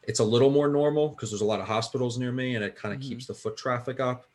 it's 0.04 0.20
a 0.20 0.24
little 0.24 0.50
more 0.50 0.68
normal 0.68 1.08
because 1.10 1.30
there's 1.30 1.40
a 1.40 1.46
lot 1.46 1.60
of 1.60 1.66
hospitals 1.66 2.16
near 2.16 2.30
me, 2.32 2.54
and 2.54 2.64
it 2.64 2.76
kind 2.76 2.94
of 2.94 3.00
Mhm. 3.00 3.08
keeps 3.08 3.26
the 3.26 3.34
foot 3.34 3.56
traffic 3.56 3.98
up. 3.98 4.26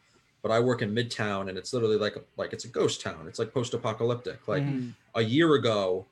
But 0.42 0.52
I 0.52 0.60
work 0.60 0.82
in 0.82 0.94
Midtown, 0.94 1.48
and 1.50 1.58
it's 1.58 1.72
literally 1.72 1.98
like 1.98 2.16
a, 2.18 2.24
like 2.36 2.52
it's 2.52 2.66
a 2.66 2.68
ghost 2.68 3.00
town. 3.02 3.28
It's 3.28 3.40
like 3.40 3.54
post-apocalyptic. 3.54 4.48
Like 4.48 4.64
Mhm. 4.64 4.96
a 5.16 5.22
year 5.22 5.54
ago, 5.54 6.08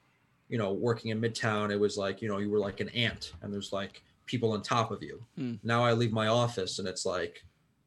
you 0.50 0.58
know, 0.58 0.74
working 0.74 1.12
in 1.12 1.22
Midtown, 1.22 1.72
it 1.72 1.80
was 1.80 1.98
like, 1.98 2.22
you 2.22 2.28
know, 2.28 2.40
you 2.40 2.50
were 2.50 2.60
like 2.60 2.80
an 2.80 2.90
ant 2.90 3.34
and 3.42 3.54
there's 3.54 3.72
like 3.72 4.04
people 4.26 4.52
on 4.52 4.62
top 4.62 4.92
of 4.92 5.02
you. 5.02 5.24
Hmm. 5.36 5.56
Now 5.64 5.84
I 5.84 5.94
leave 5.94 6.12
my 6.12 6.28
office 6.28 6.80
and 6.80 6.88
it's 6.88 7.06
like, 7.06 7.44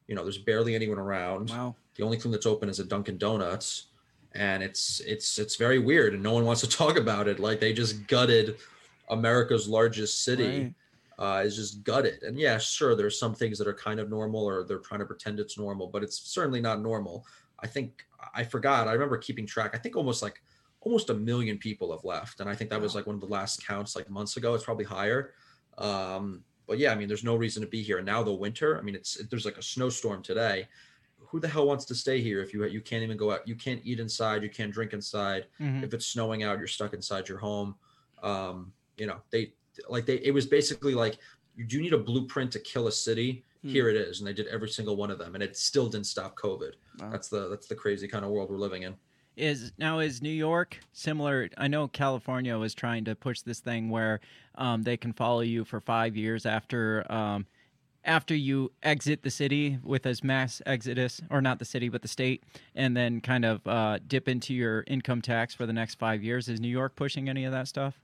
you 0.07 0.15
know, 0.15 0.23
there's 0.23 0.37
barely 0.37 0.73
anyone 0.73 0.97
around. 0.97 1.49
Wow. 1.51 1.75
The 1.95 2.03
only 2.03 2.17
thing 2.17 2.31
that's 2.31 2.45
open 2.45 2.69
is 2.69 2.79
a 2.79 2.85
Dunkin' 2.85 3.17
Donuts. 3.17 3.87
And 4.35 4.63
it's 4.63 4.99
it's 5.01 5.37
it's 5.37 5.57
very 5.57 5.77
weird 5.77 6.15
and 6.15 6.23
no 6.23 6.33
one 6.33 6.45
wants 6.45 6.61
to 6.61 6.67
talk 6.83 6.97
about 6.97 7.27
it. 7.27 7.39
Like 7.39 7.59
they 7.59 7.71
just 7.73 8.07
gutted 8.07 8.57
America's 9.09 9.67
largest 9.67 10.23
city. 10.23 10.73
uh, 11.19 11.43
is 11.45 11.55
just 11.55 11.83
gutted. 11.83 12.23
And 12.23 12.39
yeah, 12.39 12.57
sure, 12.57 12.95
there's 12.95 13.19
some 13.19 13.35
things 13.35 13.59
that 13.59 13.67
are 13.67 13.73
kind 13.73 13.99
of 13.99 14.09
normal 14.09 14.43
or 14.43 14.63
they're 14.63 14.79
trying 14.79 15.01
to 15.01 15.05
pretend 15.05 15.39
it's 15.39 15.59
normal, 15.59 15.87
but 15.87 16.01
it's 16.03 16.17
certainly 16.17 16.59
not 16.59 16.81
normal. 16.81 17.25
I 17.59 17.67
think 17.67 18.05
I 18.33 18.43
forgot. 18.43 18.87
I 18.87 18.93
remember 18.93 19.17
keeping 19.17 19.45
track. 19.45 19.71
I 19.75 19.77
think 19.77 19.95
almost 19.95 20.23
like 20.23 20.41
almost 20.83 21.09
a 21.09 21.13
million 21.13 21.57
people 21.57 21.91
have 21.91 22.03
left, 22.03 22.39
and 22.41 22.49
I 22.49 22.55
think 22.55 22.69
that 22.69 22.81
was 22.81 22.93
like 22.93 23.07
one 23.07 23.15
of 23.15 23.21
the 23.21 23.27
last 23.27 23.65
counts 23.65 23.95
like 23.95 24.09
months 24.09 24.37
ago. 24.37 24.53
It's 24.53 24.65
probably 24.65 24.85
higher. 24.85 25.33
Um, 25.77 26.43
but 26.67 26.77
yeah, 26.77 26.91
I 26.91 26.95
mean, 26.95 27.07
there's 27.07 27.23
no 27.23 27.35
reason 27.35 27.61
to 27.61 27.67
be 27.67 27.81
here. 27.81 27.97
And 27.97 28.05
now 28.05 28.21
the 28.21 28.33
winter. 28.33 28.77
I 28.77 28.81
mean, 28.81 28.95
it's 28.95 29.15
there's 29.29 29.45
like 29.45 29.57
a 29.57 29.61
snowstorm 29.61 30.21
today. 30.21 30.67
Who 31.17 31.39
the 31.39 31.47
hell 31.47 31.65
wants 31.65 31.85
to 31.85 31.95
stay 31.95 32.21
here 32.21 32.41
if 32.41 32.53
you 32.53 32.63
you 32.65 32.81
can't 32.81 33.01
even 33.01 33.17
go 33.17 33.31
out? 33.31 33.47
You 33.47 33.55
can't 33.55 33.81
eat 33.83 33.99
inside. 33.99 34.43
You 34.43 34.49
can't 34.49 34.71
drink 34.71 34.93
inside. 34.93 35.47
Mhm. 35.59 35.83
If 35.83 35.93
it's 35.93 36.05
snowing 36.07 36.43
out, 36.43 36.59
you're 36.59 36.67
stuck 36.67 36.93
inside 36.93 37.27
your 37.27 37.39
home. 37.39 37.75
Um, 38.21 38.73
you 38.97 39.07
know, 39.07 39.17
they 39.31 39.53
like 39.89 40.05
they. 40.05 40.15
It 40.15 40.31
was 40.31 40.45
basically 40.45 40.93
like 40.93 41.17
you 41.55 41.65
do 41.65 41.77
you 41.77 41.81
need 41.81 41.93
a 41.93 41.97
blueprint 41.97 42.51
to 42.51 42.59
kill 42.59 42.87
a 42.87 42.91
city. 42.91 43.45
Hmm. 43.61 43.69
Here 43.69 43.87
it 43.89 43.95
is, 43.95 44.19
and 44.19 44.27
they 44.27 44.33
did 44.33 44.47
every 44.47 44.69
single 44.69 44.97
one 44.97 45.09
of 45.09 45.17
them, 45.17 45.35
and 45.35 45.43
it 45.43 45.55
still 45.55 45.87
didn't 45.87 46.07
stop 46.07 46.35
COVID. 46.37 46.73
Wow. 46.99 47.09
That's 47.09 47.29
the 47.29 47.47
that's 47.49 47.67
the 47.67 47.75
crazy 47.75 48.07
kind 48.07 48.25
of 48.25 48.31
world 48.31 48.49
we're 48.49 48.57
living 48.57 48.83
in. 48.83 48.95
Is 49.35 49.71
now 49.79 49.99
is 49.99 50.21
New 50.21 50.29
York 50.29 50.79
similar? 50.91 51.49
I 51.57 51.67
know 51.67 51.87
California 51.87 52.55
was 52.57 52.75
trying 52.75 53.05
to 53.05 53.15
push 53.15 53.41
this 53.41 53.59
thing 53.59 53.89
where 53.89 54.19
um, 54.55 54.83
they 54.83 54.95
can 54.95 55.11
follow 55.11 55.41
you 55.41 55.65
for 55.65 55.79
five 55.79 56.15
years 56.15 56.45
after 56.45 57.11
um, 57.11 57.47
after 58.05 58.35
you 58.35 58.71
exit 58.83 59.23
the 59.23 59.31
city 59.31 59.79
with 59.83 60.05
as 60.05 60.23
mass 60.23 60.61
exodus, 60.67 61.19
or 61.31 61.41
not 61.41 61.57
the 61.57 61.65
city 61.65 61.89
but 61.89 62.03
the 62.03 62.07
state, 62.07 62.43
and 62.75 62.95
then 62.95 63.21
kind 63.21 63.43
of 63.43 63.65
uh, 63.65 63.97
dip 64.05 64.27
into 64.27 64.53
your 64.53 64.83
income 64.85 65.21
tax 65.21 65.55
for 65.55 65.65
the 65.65 65.73
next 65.73 65.97
five 65.97 66.21
years. 66.21 66.47
Is 66.47 66.59
New 66.59 66.67
York 66.67 66.95
pushing 66.95 67.27
any 67.27 67.45
of 67.45 67.51
that 67.53 67.67
stuff? 67.67 67.99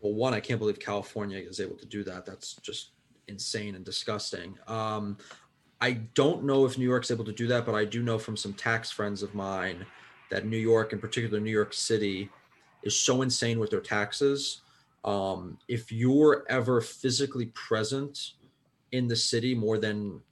Well, 0.00 0.14
one, 0.14 0.32
I 0.32 0.40
can't 0.40 0.58
believe 0.58 0.80
California 0.80 1.38
is 1.38 1.60
able 1.60 1.76
to 1.76 1.86
do 1.86 2.02
that. 2.04 2.24
That's 2.24 2.54
just 2.54 2.92
insane 3.28 3.74
and 3.74 3.84
disgusting. 3.84 4.58
Um, 4.66 5.18
I 5.82 5.92
don't 6.14 6.44
know 6.44 6.64
if 6.64 6.78
New 6.78 6.88
York's 6.88 7.10
able 7.10 7.24
to 7.26 7.32
do 7.32 7.46
that, 7.48 7.66
but 7.66 7.74
I 7.74 7.84
do 7.84 8.02
know 8.02 8.18
from 8.18 8.38
some 8.38 8.54
tax 8.54 8.90
friends 8.90 9.22
of 9.22 9.34
mine 9.34 9.84
that 10.32 10.46
New 10.46 10.56
York, 10.56 10.94
in 10.94 10.98
particular 10.98 11.38
New 11.40 11.50
York 11.50 11.74
City, 11.74 12.30
is 12.82 12.98
so 12.98 13.20
insane 13.20 13.60
with 13.60 13.70
their 13.70 13.80
taxes. 13.82 14.62
Um, 15.04 15.58
if 15.68 15.92
you're 15.92 16.44
ever 16.48 16.80
physically 16.80 17.46
present 17.46 18.32
in 18.92 19.08
the 19.08 19.16
city 19.16 19.54
more 19.54 19.76
than 19.78 20.22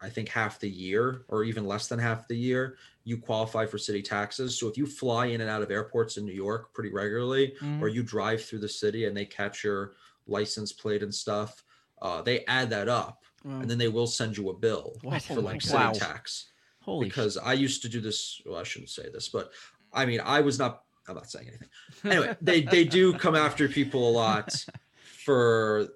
I 0.00 0.08
think 0.08 0.28
half 0.30 0.58
the 0.58 0.70
year 0.70 1.24
or 1.28 1.44
even 1.44 1.66
less 1.66 1.86
than 1.86 1.98
half 1.98 2.26
the 2.28 2.36
year, 2.36 2.76
you 3.04 3.18
qualify 3.18 3.66
for 3.66 3.76
city 3.78 4.00
taxes. 4.02 4.58
So 4.58 4.68
if 4.68 4.76
you 4.78 4.86
fly 4.86 5.26
in 5.26 5.42
and 5.42 5.50
out 5.50 5.62
of 5.62 5.70
airports 5.70 6.16
in 6.16 6.24
New 6.24 6.32
York 6.32 6.72
pretty 6.72 6.90
regularly, 6.90 7.54
or 7.80 7.88
you 7.88 8.02
drive 8.02 8.42
through 8.42 8.60
the 8.60 8.68
city 8.68 9.04
and 9.04 9.14
they 9.16 9.26
catch 9.26 9.62
your 9.62 9.92
license 10.26 10.72
plate 10.72 11.02
and 11.02 11.14
stuff, 11.14 11.62
uh, 12.00 12.22
they 12.22 12.44
add 12.46 12.70
that 12.70 12.88
up 12.88 13.22
and 13.44 13.70
then 13.70 13.78
they 13.78 13.88
will 13.88 14.06
send 14.06 14.36
you 14.36 14.48
a 14.48 14.54
bill 14.54 14.96
What? 15.02 15.22
for 15.22 15.40
like 15.42 15.60
city 15.60 15.74
Wow. 15.74 15.92
tax. 15.92 16.51
Holy 16.82 17.06
because 17.08 17.36
I 17.38 17.52
used 17.52 17.82
to 17.82 17.88
do 17.88 18.00
this. 18.00 18.40
Well, 18.44 18.58
I 18.58 18.64
shouldn't 18.64 18.90
say 18.90 19.08
this, 19.12 19.28
but 19.28 19.50
I 19.92 20.04
mean, 20.06 20.20
I 20.24 20.40
was 20.40 20.58
not. 20.58 20.82
I'm 21.08 21.14
not 21.16 21.30
saying 21.30 21.48
anything. 21.48 21.68
Anyway, 22.04 22.36
they 22.42 22.62
they 22.62 22.84
do 22.84 23.12
come 23.14 23.34
after 23.34 23.68
people 23.68 24.08
a 24.08 24.12
lot 24.12 24.52
for 25.24 25.88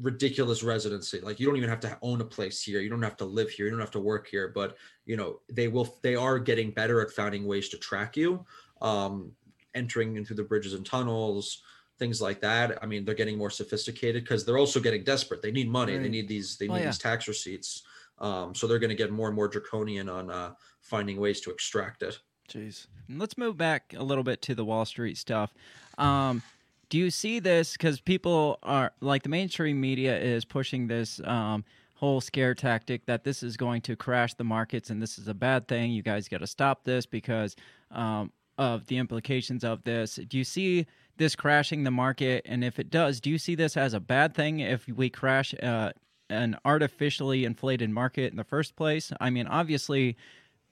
ridiculous 0.00 0.62
residency. 0.62 1.20
Like 1.20 1.38
you 1.38 1.46
don't 1.46 1.56
even 1.56 1.68
have 1.68 1.80
to 1.80 1.98
own 2.02 2.20
a 2.20 2.24
place 2.24 2.62
here. 2.62 2.80
You 2.80 2.90
don't 2.90 3.02
have 3.02 3.16
to 3.18 3.24
live 3.24 3.50
here. 3.50 3.66
You 3.66 3.70
don't 3.70 3.80
have 3.80 3.90
to 3.92 4.00
work 4.00 4.26
here. 4.26 4.48
But 4.48 4.76
you 5.06 5.16
know, 5.16 5.40
they 5.50 5.68
will. 5.68 5.98
They 6.02 6.16
are 6.16 6.38
getting 6.38 6.70
better 6.70 7.00
at 7.00 7.10
finding 7.12 7.46
ways 7.46 7.68
to 7.70 7.78
track 7.78 8.16
you, 8.16 8.44
um, 8.80 9.32
entering 9.74 10.16
into 10.16 10.34
the 10.34 10.42
bridges 10.44 10.74
and 10.74 10.84
tunnels. 10.84 11.62
Things 11.98 12.20
like 12.20 12.40
that. 12.40 12.82
I 12.82 12.86
mean, 12.86 13.04
they're 13.04 13.14
getting 13.14 13.38
more 13.38 13.50
sophisticated 13.50 14.24
because 14.24 14.44
they're 14.44 14.58
also 14.58 14.80
getting 14.80 15.04
desperate. 15.04 15.40
They 15.40 15.52
need 15.52 15.70
money. 15.70 15.96
They 15.98 16.08
need 16.08 16.26
these. 16.26 16.56
They 16.56 16.66
Oh, 16.68 16.74
need 16.74 16.80
yeah. 16.80 16.86
these 16.86 16.98
tax 16.98 17.28
receipts. 17.28 17.82
Um, 18.18 18.54
so 18.54 18.66
they're 18.66 18.78
going 18.78 18.90
to 18.90 18.96
get 18.96 19.10
more 19.10 19.26
and 19.26 19.36
more 19.36 19.48
draconian 19.48 20.08
on 20.08 20.30
uh, 20.30 20.52
finding 20.80 21.18
ways 21.20 21.40
to 21.42 21.50
extract 21.50 22.02
it. 22.02 22.18
Jeez. 22.48 22.86
Let's 23.08 23.36
move 23.36 23.56
back 23.56 23.94
a 23.96 24.02
little 24.02 24.24
bit 24.24 24.42
to 24.42 24.54
the 24.54 24.64
Wall 24.64 24.84
Street 24.84 25.18
stuff. 25.18 25.52
Um, 25.98 26.42
do 26.88 26.98
you 26.98 27.10
see 27.10 27.40
this? 27.40 27.72
Because 27.72 28.00
people 28.00 28.58
are 28.62 28.92
like 29.00 29.22
the 29.22 29.28
mainstream 29.28 29.80
media 29.80 30.18
is 30.18 30.44
pushing 30.44 30.86
this 30.86 31.20
um, 31.24 31.64
whole 31.94 32.20
scare 32.20 32.54
tactic 32.54 33.06
that 33.06 33.24
this 33.24 33.42
is 33.42 33.56
going 33.56 33.80
to 33.80 33.96
crash 33.96 34.34
the 34.34 34.44
markets 34.44 34.90
and 34.90 35.00
this 35.00 35.18
is 35.18 35.28
a 35.28 35.34
bad 35.34 35.68
thing. 35.68 35.92
You 35.92 36.02
guys 36.02 36.28
got 36.28 36.40
to 36.40 36.46
stop 36.46 36.84
this 36.84 37.06
because 37.06 37.56
um, 37.90 38.32
of 38.58 38.86
the 38.86 38.98
implications 38.98 39.64
of 39.64 39.84
this. 39.84 40.16
Do 40.28 40.36
you 40.36 40.44
see 40.44 40.86
this 41.16 41.34
crashing 41.34 41.84
the 41.84 41.90
market? 41.90 42.42
And 42.44 42.64
if 42.64 42.78
it 42.78 42.90
does, 42.90 43.20
do 43.20 43.30
you 43.30 43.38
see 43.38 43.54
this 43.54 43.76
as 43.76 43.94
a 43.94 44.00
bad 44.00 44.34
thing 44.34 44.60
if 44.60 44.86
we 44.88 45.08
crash 45.08 45.54
uh, 45.62 45.92
an 46.32 46.56
artificially 46.64 47.44
inflated 47.44 47.90
market 47.90 48.30
in 48.30 48.36
the 48.36 48.44
first 48.44 48.76
place? 48.76 49.12
I 49.20 49.30
mean, 49.30 49.46
obviously 49.46 50.16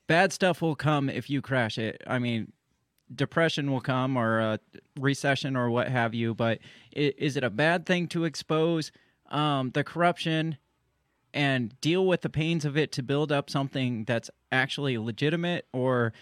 bad 0.06 0.32
stuff 0.32 0.60
will 0.60 0.74
come 0.74 1.08
if 1.08 1.30
you 1.30 1.40
crash 1.40 1.78
it. 1.78 2.02
I 2.06 2.18
mean, 2.18 2.52
depression 3.14 3.70
will 3.70 3.80
come 3.80 4.16
or 4.16 4.40
a 4.40 4.60
recession 4.98 5.56
or 5.56 5.70
what 5.70 5.88
have 5.88 6.14
you. 6.14 6.34
But 6.34 6.58
is 6.92 7.36
it 7.36 7.44
a 7.44 7.50
bad 7.50 7.86
thing 7.86 8.08
to 8.08 8.24
expose 8.24 8.92
um, 9.30 9.70
the 9.70 9.84
corruption 9.84 10.56
and 11.32 11.80
deal 11.80 12.06
with 12.06 12.22
the 12.22 12.28
pains 12.28 12.64
of 12.64 12.76
it 12.76 12.92
to 12.92 13.02
build 13.02 13.30
up 13.30 13.48
something 13.48 14.04
that's 14.04 14.30
actually 14.50 14.98
legitimate, 14.98 15.66
or 15.72 16.12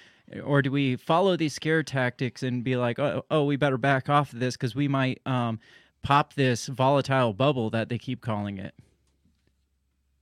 or 0.44 0.60
do 0.60 0.70
we 0.70 0.96
follow 0.96 1.36
these 1.36 1.54
scare 1.54 1.82
tactics 1.82 2.42
and 2.42 2.62
be 2.62 2.76
like, 2.76 2.98
oh, 2.98 3.24
oh 3.30 3.44
we 3.44 3.56
better 3.56 3.78
back 3.78 4.10
off 4.10 4.32
of 4.32 4.40
this 4.40 4.56
because 4.56 4.74
we 4.74 4.86
might 4.86 5.20
um, 5.24 5.58
pop 6.02 6.34
this 6.34 6.66
volatile 6.66 7.32
bubble 7.32 7.70
that 7.70 7.88
they 7.88 7.96
keep 7.96 8.20
calling 8.20 8.58
it? 8.58 8.74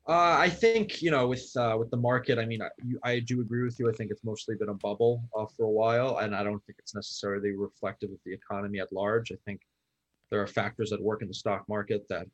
Uh, 0.09 0.37
I 0.39 0.49
think 0.49 1.03
you 1.03 1.11
know 1.11 1.27
with 1.27 1.51
uh, 1.57 1.77
with 1.79 1.91
the 1.91 1.97
market. 1.97 2.39
I 2.39 2.47
mean, 2.47 2.63
I, 2.63 2.69
I 3.03 3.19
do 3.21 3.41
agree 3.41 3.65
with 3.65 3.79
you. 3.81 3.91
I 3.91 3.93
think 3.93 4.13
it's 4.13 4.23
mostly 4.23 4.55
been 4.55 4.69
a 4.69 4.75
bubble 4.75 5.25
uh, 5.37 5.47
for 5.57 5.65
a 5.65 5.71
while, 5.71 6.19
and 6.19 6.35
I 6.35 6.45
don't 6.45 6.65
think 6.65 6.79
it's 6.79 6.95
necessarily 6.95 7.53
reflective 7.57 8.11
of 8.11 8.19
the 8.25 8.33
economy 8.33 8.79
at 8.79 8.93
large. 8.93 9.33
I 9.33 9.37
think 9.45 9.63
there 10.31 10.41
are 10.41 10.47
factors 10.47 10.91
that 10.91 11.03
work 11.03 11.23
in 11.23 11.29
the 11.29 11.35
stock 11.35 11.69
market 11.69 12.07
that 12.09 12.29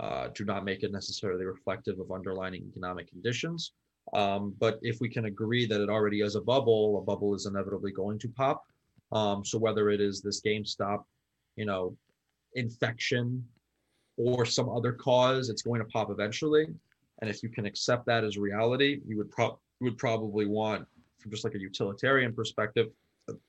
uh, 0.00 0.28
do 0.34 0.44
not 0.44 0.64
make 0.64 0.82
it 0.82 0.92
necessarily 0.92 1.46
reflective 1.46 1.98
of 1.98 2.12
underlying 2.12 2.62
economic 2.68 3.08
conditions. 3.08 3.72
Um, 4.12 4.54
but 4.58 4.78
if 4.82 5.00
we 5.00 5.08
can 5.08 5.24
agree 5.24 5.66
that 5.66 5.80
it 5.80 5.88
already 5.88 6.20
is 6.20 6.34
a 6.34 6.40
bubble, 6.40 6.98
a 6.98 7.02
bubble 7.02 7.34
is 7.34 7.46
inevitably 7.46 7.92
going 7.92 8.18
to 8.18 8.28
pop. 8.28 8.64
Um, 9.12 9.44
so 9.44 9.58
whether 9.58 9.88
it 9.88 10.00
is 10.00 10.20
this 10.20 10.42
GameStop, 10.42 11.04
you 11.56 11.64
know, 11.64 11.96
infection 12.54 13.46
or 14.16 14.44
some 14.44 14.68
other 14.68 14.92
cause, 14.92 15.48
it's 15.48 15.62
going 15.62 15.80
to 15.80 15.86
pop 15.86 16.10
eventually. 16.10 16.66
And 17.20 17.30
if 17.30 17.42
you 17.42 17.48
can 17.48 17.66
accept 17.66 18.06
that 18.06 18.24
as 18.24 18.36
reality, 18.36 19.00
you 19.06 19.16
would 19.16 19.30
pro- 19.30 19.58
would 19.80 19.98
probably 19.98 20.46
want, 20.46 20.86
from 21.18 21.30
just 21.30 21.44
like 21.44 21.54
a 21.54 21.60
utilitarian 21.60 22.32
perspective, 22.32 22.88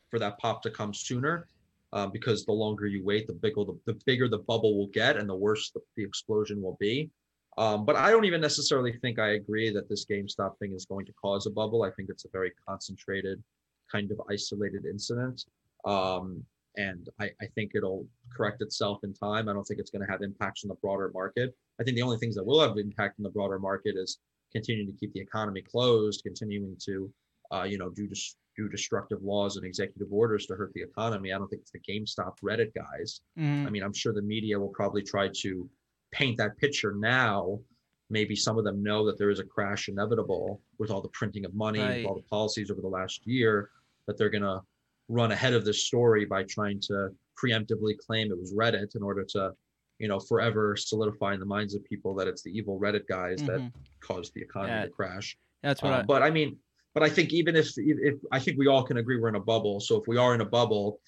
for 0.10 0.20
that 0.20 0.38
pop 0.40 0.62
to 0.64 0.70
come 0.70 0.94
sooner, 0.94 1.48
um, 1.94 2.12
because 2.12 2.46
the 2.46 2.52
longer 2.52 2.88
you 2.88 3.04
wait, 3.04 3.28
the 3.28 3.34
bigger 3.34 3.64
the, 3.66 3.78
the 3.86 4.00
bigger 4.06 4.28
the 4.28 4.40
bubble 4.40 4.78
will 4.78 4.88
get, 4.88 5.18
and 5.18 5.30
the 5.30 5.36
worse 5.36 5.72
the, 5.72 5.82
the 5.96 6.04
explosion 6.04 6.62
will 6.62 6.78
be. 6.80 7.10
Um, 7.58 7.86
but 7.86 7.96
I 7.96 8.12
don't 8.12 8.26
even 8.26 8.42
necessarily 8.42 8.94
think 8.94 9.18
I 9.18 9.30
agree 9.30 9.72
that 9.72 9.88
this 9.88 10.06
GameStop 10.06 10.58
thing 10.60 10.74
is 10.74 10.86
going 10.86 11.06
to 11.06 11.14
cause 11.14 11.46
a 11.46 11.50
bubble. 11.50 11.84
I 11.84 11.92
think 11.92 12.10
it's 12.10 12.26
a 12.26 12.30
very 12.30 12.52
concentrated, 12.68 13.42
kind 13.90 14.12
of 14.12 14.22
isolated 14.30 14.86
incident. 14.86 15.46
Um, 15.86 16.44
and 16.78 17.08
I, 17.20 17.26
I 17.42 17.48
think 17.56 17.72
it'll 17.76 18.06
correct 18.36 18.62
itself 18.62 19.00
in 19.04 19.14
time. 19.14 19.48
I 19.50 19.54
don't 19.54 19.64
think 19.64 19.80
it's 19.80 19.92
going 19.92 20.06
to 20.06 20.12
have 20.12 20.22
impacts 20.22 20.64
on 20.64 20.70
the 20.70 20.76
broader 20.76 21.12
market. 21.14 21.56
I 21.80 21.84
think 21.84 21.96
the 21.96 22.02
only 22.04 22.18
things 22.18 22.36
that 22.36 22.46
will 22.46 22.60
have 22.62 22.78
impact 22.78 23.20
on 23.20 23.24
the 23.24 23.30
broader 23.30 23.60
market 23.60 23.96
is 23.98 24.20
continuing 24.52 24.88
to 24.92 24.98
keep 25.00 25.14
the 25.14 25.20
economy 25.20 25.62
closed, 25.62 26.24
continuing 26.24 26.76
to, 26.86 27.12
uh, 27.52 27.64
you 27.64 27.78
know, 27.78 27.90
do 27.90 28.08
dis- 28.08 28.36
do 28.58 28.70
destructive 28.70 29.22
laws 29.22 29.58
and 29.58 29.66
executive 29.66 30.08
orders 30.12 30.46
to 30.46 30.56
hurt 30.56 30.72
the 30.74 30.82
economy. 30.82 31.34
I 31.34 31.38
don't 31.38 31.48
think 31.50 31.62
it's 31.62 31.72
the 31.72 31.80
GameStop 31.80 32.36
Reddit 32.42 32.74
guys. 32.74 33.20
Mm. 33.38 33.68
I 33.68 33.70
mean, 33.70 33.84
I'm 33.84 33.92
sure 33.94 34.14
the 34.14 34.22
media 34.22 34.58
will 34.58 34.70
probably 34.70 35.02
try 35.04 35.30
to 35.42 35.70
paint 36.14 36.38
that 36.38 36.58
picture 36.58 36.94
now. 36.98 37.60
Maybe 38.10 38.34
some 38.36 38.58
of 38.58 38.64
them 38.64 38.82
know 38.82 39.06
that 39.08 39.18
there 39.18 39.30
is 39.30 39.40
a 39.40 39.44
crash 39.44 39.90
inevitable 39.90 40.62
with 40.80 40.90
all 40.90 41.02
the 41.02 41.10
printing 41.10 41.44
of 41.44 41.54
money, 41.54 41.80
Right. 41.82 42.06
all 42.06 42.16
the 42.16 42.22
policies 42.30 42.72
over 42.72 42.80
the 42.80 42.88
last 42.88 43.22
year, 43.28 43.72
that 44.08 44.18
they're 44.18 44.30
going 44.30 44.44
to 44.44 44.62
run 45.08 45.32
ahead 45.32 45.54
of 45.54 45.66
this 45.66 45.86
story 45.86 46.26
by 46.26 46.44
trying 46.44 46.80
to 46.82 47.10
preemptively 47.42 47.98
claim 47.98 48.32
it 48.32 48.38
was 48.40 48.54
Reddit 48.54 48.96
in 48.96 49.04
order 49.04 49.24
to, 49.30 49.52
you 50.00 50.08
know, 50.08 50.20
forever 50.20 50.76
solidify 50.76 51.34
in 51.34 51.40
the 51.40 51.46
minds 51.46 51.76
of 51.76 51.84
people 51.84 52.16
that 52.16 52.28
it's 52.28 52.42
the 52.42 52.50
evil 52.58 52.80
Reddit 52.80 53.08
guys 53.08 53.40
that 53.44 53.60
Mhm. 53.62 53.72
caused 54.00 54.34
the 54.34 54.42
economy 54.42 54.74
Yeah. 54.74 54.86
to 54.86 54.90
crash. 54.90 55.38
That's 55.62 55.82
what 55.82 55.94
Uh, 55.94 55.98
I. 55.98 56.02
but 56.04 56.24
I 56.24 56.32
mean, 56.32 56.58
but 56.94 57.04
I 57.04 57.10
think 57.10 57.34
even 57.34 57.56
if, 57.56 57.68
if 57.78 57.98
if 58.14 58.16
I 58.32 58.40
think 58.40 58.58
we 58.58 58.68
all 58.68 58.84
can 58.84 58.98
agree 58.98 59.18
we're 59.20 59.30
in 59.30 59.36
a 59.36 59.40
bubble. 59.40 59.80
So 59.80 60.00
if 60.00 60.08
we 60.08 60.18
are 60.18 60.34
in 60.34 60.42
a 60.42 60.46
bubble, 60.46 61.00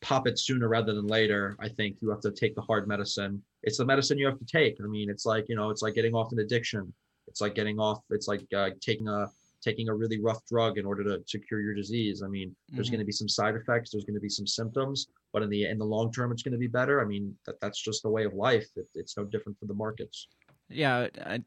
pop 0.00 0.26
it 0.26 0.38
sooner 0.38 0.68
rather 0.68 0.92
than 0.94 1.06
later. 1.06 1.56
I 1.58 1.68
think 1.68 1.98
you 2.00 2.10
have 2.10 2.20
to 2.20 2.30
take 2.30 2.54
the 2.54 2.60
hard 2.62 2.86
medicine. 2.88 3.42
It's 3.62 3.78
the 3.78 3.84
medicine 3.84 4.18
you 4.18 4.26
have 4.26 4.38
to 4.38 4.44
take. 4.46 4.80
I 4.80 4.86
mean, 4.86 5.10
it's 5.10 5.26
like 5.26 5.48
you 5.48 5.56
know, 5.56 5.70
it's 5.70 5.82
like 5.82 5.94
getting 5.94 6.14
off 6.14 6.32
an 6.32 6.38
addiction. 6.40 6.92
It's 7.28 7.40
like 7.40 7.54
getting 7.54 7.78
off. 7.78 8.02
It's 8.10 8.28
like 8.28 8.46
uh, 8.54 8.70
taking 8.80 9.08
a 9.08 9.28
taking 9.62 9.88
a 9.88 9.94
really 9.94 10.20
rough 10.20 10.44
drug 10.46 10.78
in 10.78 10.86
order 10.86 11.02
to, 11.04 11.18
to 11.26 11.38
cure 11.38 11.60
your 11.60 11.74
disease. 11.74 12.22
I 12.22 12.28
mean, 12.28 12.54
there's 12.70 12.88
Mhm. 12.88 12.92
going 12.92 12.98
to 13.00 13.04
be 13.06 13.12
some 13.12 13.28
side 13.28 13.54
effects, 13.56 13.90
there's 13.90 14.04
going 14.04 14.14
to 14.14 14.20
be 14.20 14.28
some 14.28 14.46
symptoms, 14.46 15.08
but 15.32 15.42
in 15.42 15.50
the 15.50 15.64
in 15.66 15.78
the 15.78 15.84
long 15.84 16.12
term, 16.12 16.32
it's 16.32 16.42
going 16.42 16.52
to 16.52 16.58
be 16.58 16.66
better. 16.66 17.00
I 17.00 17.04
mean, 17.04 17.36
that 17.46 17.60
that's 17.60 17.80
just 17.82 18.02
the 18.02 18.10
way 18.10 18.24
of 18.24 18.34
life. 18.34 18.66
It, 18.76 18.88
it's 18.94 19.16
no 19.16 19.24
different 19.24 19.58
for 19.58 19.66
the 19.66 19.74
markets. 19.74 20.28
Yeah, 20.68 21.08
I, 21.24 21.42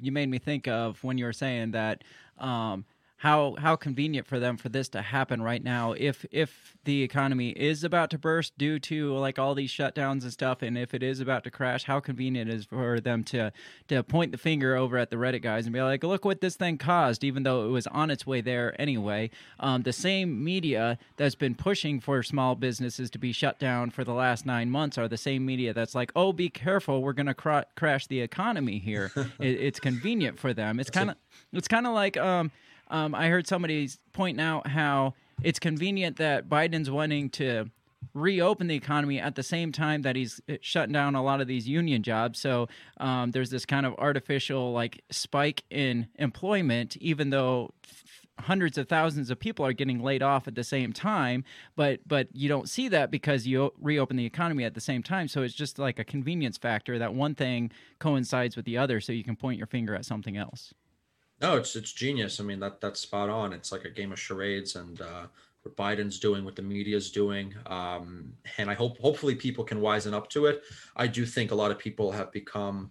you 0.00 0.12
made 0.12 0.28
me 0.28 0.38
think 0.38 0.68
of 0.68 1.02
when 1.04 1.18
you 1.18 1.24
were 1.24 1.32
saying 1.32 1.72
that 1.72 2.04
um, 2.38 2.84
how 3.20 3.54
how 3.58 3.76
convenient 3.76 4.26
for 4.26 4.38
them 4.38 4.56
for 4.56 4.70
this 4.70 4.88
to 4.88 5.02
happen 5.02 5.42
right 5.42 5.62
now. 5.62 5.92
If 5.92 6.24
if 6.30 6.74
the 6.84 7.02
economy 7.02 7.50
is 7.50 7.84
about 7.84 8.08
to 8.10 8.18
burst 8.18 8.56
due 8.56 8.78
to 8.78 9.12
like 9.12 9.38
all 9.38 9.54
these 9.54 9.70
shutdowns 9.70 10.22
and 10.22 10.32
stuff, 10.32 10.62
and 10.62 10.78
if 10.78 10.94
it 10.94 11.02
is 11.02 11.20
about 11.20 11.44
to 11.44 11.50
crash, 11.50 11.84
how 11.84 12.00
convenient 12.00 12.48
it 12.48 12.54
is 12.54 12.64
for 12.64 12.98
them 12.98 13.22
to 13.24 13.52
to 13.88 14.02
point 14.02 14.32
the 14.32 14.38
finger 14.38 14.74
over 14.74 14.96
at 14.96 15.10
the 15.10 15.16
Reddit 15.16 15.42
guys 15.42 15.66
and 15.66 15.74
be 15.74 15.82
like, 15.82 16.02
"Look 16.02 16.24
what 16.24 16.40
this 16.40 16.56
thing 16.56 16.78
caused," 16.78 17.22
even 17.22 17.42
though 17.42 17.66
it 17.66 17.68
was 17.68 17.86
on 17.88 18.10
its 18.10 18.26
way 18.26 18.40
there 18.40 18.74
anyway. 18.80 19.28
Um, 19.58 19.82
the 19.82 19.92
same 19.92 20.42
media 20.42 20.96
that's 21.18 21.34
been 21.34 21.54
pushing 21.54 22.00
for 22.00 22.22
small 22.22 22.54
businesses 22.54 23.10
to 23.10 23.18
be 23.18 23.32
shut 23.32 23.58
down 23.58 23.90
for 23.90 24.02
the 24.02 24.14
last 24.14 24.46
nine 24.46 24.70
months 24.70 24.96
are 24.96 25.08
the 25.08 25.18
same 25.18 25.44
media 25.44 25.74
that's 25.74 25.94
like, 25.94 26.10
"Oh, 26.16 26.32
be 26.32 26.48
careful, 26.48 27.02
we're 27.02 27.12
going 27.12 27.26
to 27.26 27.34
cr- 27.34 27.68
crash 27.76 28.06
the 28.06 28.22
economy 28.22 28.78
here." 28.78 29.12
it, 29.38 29.60
it's 29.60 29.78
convenient 29.78 30.38
for 30.38 30.54
them. 30.54 30.80
It's 30.80 30.88
kind 30.88 31.10
of 31.10 31.16
it's 31.52 31.68
kind 31.68 31.86
of 31.86 31.92
like 31.92 32.16
um, 32.16 32.50
um, 32.90 33.14
I 33.14 33.28
heard 33.28 33.46
somebody 33.46 33.88
pointing 34.12 34.44
out 34.44 34.66
how 34.66 35.14
it's 35.42 35.58
convenient 35.58 36.16
that 36.18 36.48
Biden's 36.48 36.90
wanting 36.90 37.30
to 37.30 37.70
reopen 38.14 38.66
the 38.66 38.74
economy 38.74 39.20
at 39.20 39.36
the 39.36 39.42
same 39.42 39.72
time 39.72 40.02
that 40.02 40.16
he's 40.16 40.40
uh, 40.48 40.54
shutting 40.60 40.92
down 40.92 41.14
a 41.14 41.22
lot 41.22 41.40
of 41.40 41.46
these 41.46 41.68
union 41.68 42.02
jobs. 42.02 42.38
So 42.38 42.68
um, 42.98 43.30
there's 43.30 43.50
this 43.50 43.64
kind 43.64 43.86
of 43.86 43.94
artificial 43.98 44.72
like 44.72 45.02
spike 45.10 45.64
in 45.70 46.08
employment, 46.16 46.96
even 46.96 47.30
though 47.30 47.70
hundreds 48.38 48.78
of 48.78 48.88
thousands 48.88 49.30
of 49.30 49.38
people 49.38 49.66
are 49.66 49.74
getting 49.74 50.02
laid 50.02 50.22
off 50.22 50.48
at 50.48 50.54
the 50.54 50.64
same 50.64 50.92
time. 50.92 51.44
But 51.76 52.00
but 52.06 52.28
you 52.32 52.48
don't 52.48 52.68
see 52.68 52.88
that 52.88 53.10
because 53.10 53.46
you 53.46 53.72
reopen 53.80 54.16
the 54.16 54.26
economy 54.26 54.64
at 54.64 54.74
the 54.74 54.80
same 54.80 55.02
time. 55.02 55.28
So 55.28 55.42
it's 55.42 55.54
just 55.54 55.78
like 55.78 55.98
a 55.98 56.04
convenience 56.04 56.58
factor 56.58 56.98
that 56.98 57.14
one 57.14 57.34
thing 57.34 57.70
coincides 57.98 58.56
with 58.56 58.64
the 58.64 58.78
other. 58.78 59.00
So 59.00 59.12
you 59.12 59.24
can 59.24 59.36
point 59.36 59.58
your 59.58 59.66
finger 59.66 59.94
at 59.94 60.04
something 60.04 60.36
else 60.36 60.72
No, 61.40 61.56
it's 61.56 61.74
it's 61.76 61.92
genius. 61.92 62.40
I 62.40 62.44
mean 62.44 62.60
that 62.60 62.80
that's 62.80 63.00
spot 63.00 63.30
on. 63.30 63.52
It's 63.52 63.72
like 63.72 63.84
a 63.84 63.90
game 63.90 64.12
of 64.12 64.20
charades, 64.20 64.76
and 64.76 65.00
uh, 65.00 65.26
what 65.62 65.76
Biden's 65.76 66.18
doing, 66.18 66.44
what 66.44 66.56
the 66.56 66.62
media's 66.62 67.10
doing, 67.10 67.54
um, 67.66 68.32
and 68.58 68.70
I 68.70 68.74
hope 68.74 68.98
hopefully 68.98 69.34
people 69.34 69.64
can 69.64 69.80
wisen 69.80 70.12
up 70.12 70.28
to 70.30 70.46
it. 70.46 70.62
I 70.96 71.06
do 71.06 71.24
think 71.24 71.50
a 71.50 71.54
lot 71.54 71.70
of 71.70 71.78
people 71.78 72.12
have 72.12 72.30
become 72.32 72.90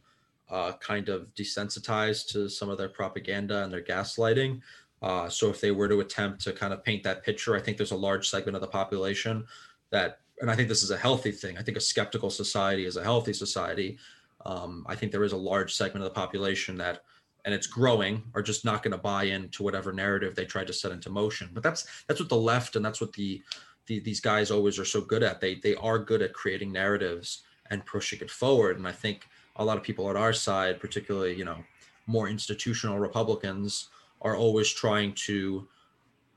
uh, 0.50 0.74
kind 0.80 1.10
of 1.10 1.34
desensitized 1.36 2.28
to 2.30 2.50
some 2.50 2.70
of 2.70 2.78
their 2.78 2.90
propaganda 2.90 3.64
and 3.64 3.72
their 3.72 3.84
gaslighting. 3.84 4.62
Uh, 5.02 5.30
so 5.30 5.50
if 5.50 5.62
they 5.62 5.72
were 5.72 5.88
to 5.88 6.02
attempt 6.02 6.42
to 6.42 6.52
kind 6.52 6.74
of 6.74 6.84
paint 6.84 7.04
that 7.04 7.24
picture, 7.24 7.56
I 7.56 7.60
think 7.62 7.78
there's 7.78 7.92
a 7.92 7.96
large 7.96 8.30
segment 8.30 8.56
of 8.56 8.62
the 8.62 8.68
population 8.68 9.46
that, 9.92 10.20
and 10.42 10.52
I 10.52 10.56
think 10.56 10.68
this 10.68 10.84
is 10.84 10.92
a 10.92 10.98
healthy 10.98 11.32
thing. 11.32 11.58
I 11.58 11.62
think 11.62 11.78
a 11.78 11.82
skeptical 11.82 12.30
society 12.30 12.86
is 12.86 12.98
a 12.98 13.04
healthy 13.04 13.34
society. 13.34 13.98
Um, 14.46 14.86
I 14.88 14.96
think 14.96 15.12
there 15.12 15.24
is 15.24 15.34
a 15.34 15.38
large 15.38 15.74
segment 15.76 16.04
of 16.06 16.12
the 16.12 16.20
population 16.20 16.78
that 16.78 17.04
and 17.50 17.56
it's 17.56 17.66
growing 17.66 18.22
are 18.36 18.44
just 18.44 18.64
not 18.64 18.84
going 18.84 18.92
to 18.92 18.98
buy 19.00 19.24
into 19.24 19.64
whatever 19.64 19.92
narrative 19.92 20.36
they 20.36 20.46
tried 20.46 20.68
to 20.68 20.74
set 20.74 20.92
into 20.92 21.10
motion. 21.10 21.50
But 21.52 21.64
that's 21.64 22.04
that's 22.08 22.20
what 22.20 22.30
the 22.30 22.36
left 22.36 22.76
and 22.76 22.86
that's 22.86 23.02
what 23.02 23.12
the, 23.14 23.42
the 23.88 24.00
these 24.02 24.20
guys 24.20 24.52
always 24.52 24.78
are 24.78 24.86
so 24.86 25.02
good 25.02 25.24
at. 25.24 25.42
They 25.42 25.56
they 25.56 25.74
are 25.74 25.98
good 25.98 26.22
at 26.22 26.32
creating 26.34 26.72
narratives 26.72 27.42
and 27.72 27.84
pushing 27.88 28.20
it 28.20 28.30
forward. 28.30 28.78
And 28.78 28.88
i 28.88 28.92
think 28.92 29.28
a 29.56 29.66
lot 29.66 29.78
of 29.78 29.84
people 29.84 30.06
on 30.06 30.16
our 30.16 30.32
side 30.32 30.80
particularly 30.80 31.36
you 31.36 31.44
know 31.44 31.58
more 32.06 32.30
institutional 32.30 33.00
republicans 33.00 33.90
are 34.22 34.36
always 34.36 34.70
trying 34.70 35.14
to 35.14 35.68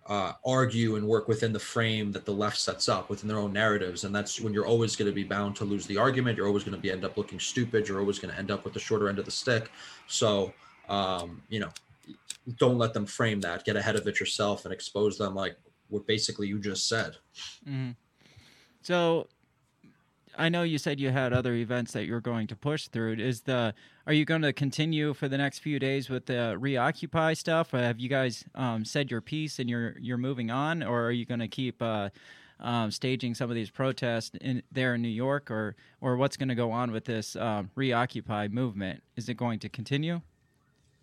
uh, 0.06 0.32
argue 0.46 0.96
and 0.96 1.06
work 1.06 1.28
within 1.28 1.52
the 1.52 1.58
frame 1.58 2.10
that 2.12 2.24
the 2.24 2.32
left 2.32 2.58
sets 2.58 2.88
up 2.88 3.08
within 3.08 3.28
their 3.28 3.38
own 3.38 3.52
narratives. 3.52 4.04
And 4.04 4.14
that's 4.14 4.40
when 4.40 4.52
you're 4.52 4.66
always 4.66 4.96
going 4.96 5.10
to 5.10 5.14
be 5.14 5.22
bound 5.22 5.54
to 5.56 5.64
lose 5.64 5.86
the 5.86 5.96
argument. 5.96 6.36
You're 6.36 6.48
always 6.48 6.64
going 6.64 6.74
to 6.74 6.80
be 6.80 6.90
end 6.90 7.04
up 7.04 7.16
looking 7.16 7.38
stupid. 7.38 7.86
You're 7.86 8.00
always 8.00 8.18
going 8.18 8.32
to 8.34 8.38
end 8.38 8.50
up 8.50 8.64
with 8.64 8.74
the 8.74 8.80
shorter 8.80 9.08
end 9.08 9.20
of 9.20 9.24
the 9.24 9.30
stick. 9.30 9.70
So 10.08 10.52
um, 10.88 11.42
you 11.48 11.60
know, 11.60 11.70
don't 12.58 12.78
let 12.78 12.92
them 12.92 13.06
frame 13.06 13.40
that. 13.40 13.64
Get 13.64 13.76
ahead 13.76 13.96
of 13.96 14.06
it 14.06 14.18
yourself 14.18 14.64
and 14.64 14.72
expose 14.72 15.18
them 15.18 15.34
like 15.34 15.56
what 15.88 16.06
basically 16.06 16.48
you 16.48 16.58
just 16.58 16.88
said. 16.88 17.16
Mm-hmm. 17.68 17.90
So, 18.82 19.28
I 20.36 20.48
know 20.48 20.62
you 20.62 20.78
said 20.78 20.98
you 20.98 21.10
had 21.10 21.32
other 21.32 21.54
events 21.54 21.92
that 21.92 22.06
you're 22.06 22.20
going 22.20 22.46
to 22.48 22.56
push 22.56 22.88
through. 22.88 23.14
Is 23.14 23.42
the 23.42 23.74
are 24.06 24.12
you 24.12 24.24
going 24.24 24.42
to 24.42 24.52
continue 24.52 25.14
for 25.14 25.28
the 25.28 25.38
next 25.38 25.58
few 25.60 25.78
days 25.78 26.08
with 26.08 26.26
the 26.26 26.56
reoccupy 26.58 27.34
stuff? 27.34 27.72
Or 27.74 27.78
have 27.78 28.00
you 28.00 28.08
guys 28.08 28.44
um, 28.54 28.84
said 28.84 29.10
your 29.10 29.20
piece 29.20 29.58
and 29.58 29.68
you're 29.68 29.94
you're 30.00 30.18
moving 30.18 30.50
on, 30.50 30.82
or 30.82 31.04
are 31.04 31.12
you 31.12 31.26
going 31.26 31.40
to 31.40 31.48
keep 31.48 31.82
uh, 31.82 32.08
um, 32.60 32.90
staging 32.90 33.34
some 33.34 33.50
of 33.50 33.54
these 33.54 33.70
protests 33.70 34.32
in 34.40 34.62
there 34.72 34.94
in 34.94 35.02
New 35.02 35.08
York, 35.08 35.50
or 35.50 35.76
or 36.00 36.16
what's 36.16 36.36
going 36.36 36.48
to 36.48 36.54
go 36.54 36.70
on 36.70 36.92
with 36.92 37.04
this 37.04 37.36
um, 37.36 37.70
reoccupy 37.74 38.48
movement? 38.48 39.02
Is 39.16 39.28
it 39.28 39.36
going 39.36 39.58
to 39.60 39.68
continue? 39.68 40.22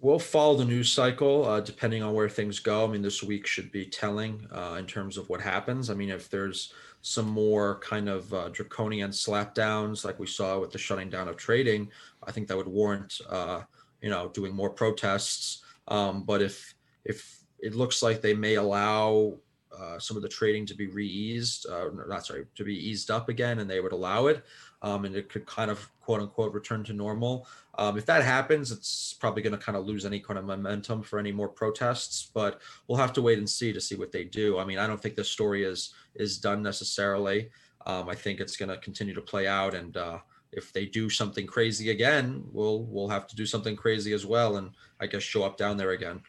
We'll 0.02 0.20
follow 0.20 0.56
the 0.56 0.64
news 0.64 0.90
cycle 0.90 1.46
uh, 1.46 1.60
depending 1.60 2.04
on 2.04 2.14
where 2.14 2.30
things 2.30 2.60
go. 2.60 2.86
I 2.86 2.88
mean, 2.88 3.02
this 3.02 3.22
week 3.22 3.46
should 3.46 3.70
be 3.70 3.86
telling 3.86 4.48
uh, 4.50 4.78
in 4.80 4.86
terms 4.86 5.18
of 5.18 5.28
what 5.28 5.42
happens. 5.42 5.90
I 5.90 5.94
mean, 5.94 6.10
if 6.10 6.30
there's 6.30 6.74
some 7.02 7.28
more 7.28 7.80
kind 7.80 8.08
of 8.08 8.34
uh, 8.34 8.48
draconian 8.50 9.12
slapdowns 9.12 10.06
like 10.06 10.18
we 10.18 10.26
saw 10.26 10.58
with 10.58 10.72
the 10.72 10.78
shutting 10.78 11.10
down 11.10 11.28
of 11.28 11.36
trading, 11.36 11.90
I 12.24 12.32
think 12.32 12.48
that 12.48 12.56
would 12.56 12.68
warrant, 12.68 13.20
uh, 13.30 13.64
you 14.02 14.10
know, 14.10 14.30
doing 14.30 14.56
more 14.56 14.70
protests. 14.70 15.64
Um, 15.90 16.24
but 16.24 16.42
if 16.42 16.76
if 17.04 17.44
it 17.60 17.76
looks 17.76 18.02
like 18.02 18.22
they 18.22 18.34
may 18.34 18.56
allow 18.56 19.34
uh, 19.78 20.00
some 20.00 20.18
of 20.18 20.24
the 20.24 20.30
trading 20.30 20.66
to 20.66 20.76
be 20.76 20.88
re-eased, 20.88 21.66
uh, 21.70 21.90
not 22.08 22.26
sorry, 22.26 22.46
to 22.56 22.64
be 22.64 22.76
eased 22.76 23.12
up 23.12 23.30
again, 23.30 23.60
and 23.60 23.70
they 23.70 23.80
would 23.80 23.92
allow 23.92 24.28
it, 24.28 24.44
um, 24.82 25.06
and 25.06 25.16
it 25.16 25.30
could 25.30 25.46
kind 25.46 25.70
of 25.70 25.90
quote 26.00 26.22
unquote 26.22 26.54
return 26.54 26.84
to 26.84 26.94
normal. 26.94 27.48
Um, 27.80 27.98
if 27.98 28.06
that 28.08 28.26
happens, 28.26 28.74
it's 28.74 29.14
probably 29.14 29.42
going 29.42 29.58
to 29.58 29.66
kind 29.66 29.78
of 29.78 29.86
lose 29.86 30.06
any 30.06 30.20
kind 30.20 30.38
of 30.38 30.44
momentum 30.44 31.02
for 31.02 31.18
any 31.18 31.32
more 31.32 31.48
protests. 31.48 32.30
But 32.34 32.60
we'll 32.88 32.98
have 32.98 33.14
to 33.14 33.22
wait 33.22 33.38
and 33.38 33.50
see 33.50 33.72
to 33.72 33.80
see 33.80 33.96
what 33.96 34.12
they 34.12 34.26
do. 34.26 34.60
I 34.60 34.66
mean, 34.66 34.78
I 34.78 34.86
don't 34.86 35.02
think 35.02 35.16
this 35.16 35.30
story 35.30 35.64
is 35.64 35.94
is 36.16 36.40
done 36.40 36.62
necessarily. 36.62 37.50
Um, 37.86 38.10
I 38.10 38.16
think 38.16 38.42
it's 38.42 38.58
going 38.58 38.68
to 38.68 38.78
continue 38.80 39.14
to 39.14 39.22
play 39.22 39.48
out, 39.48 39.74
and 39.74 39.96
uh, 39.96 40.18
if 40.52 40.74
they 40.74 40.88
do 40.88 41.10
something 41.10 41.48
crazy 41.48 41.90
again, 41.90 42.44
we'll 42.52 42.84
we'll 42.84 43.08
have 43.08 43.28
to 43.28 43.36
do 43.38 43.46
something 43.46 43.78
crazy 43.78 44.12
as 44.12 44.26
well, 44.26 44.58
and 44.58 44.72
I 45.00 45.08
guess 45.08 45.24
show 45.24 45.44
up 45.44 45.56
down 45.56 45.78
there 45.78 45.92
again. 45.92 46.22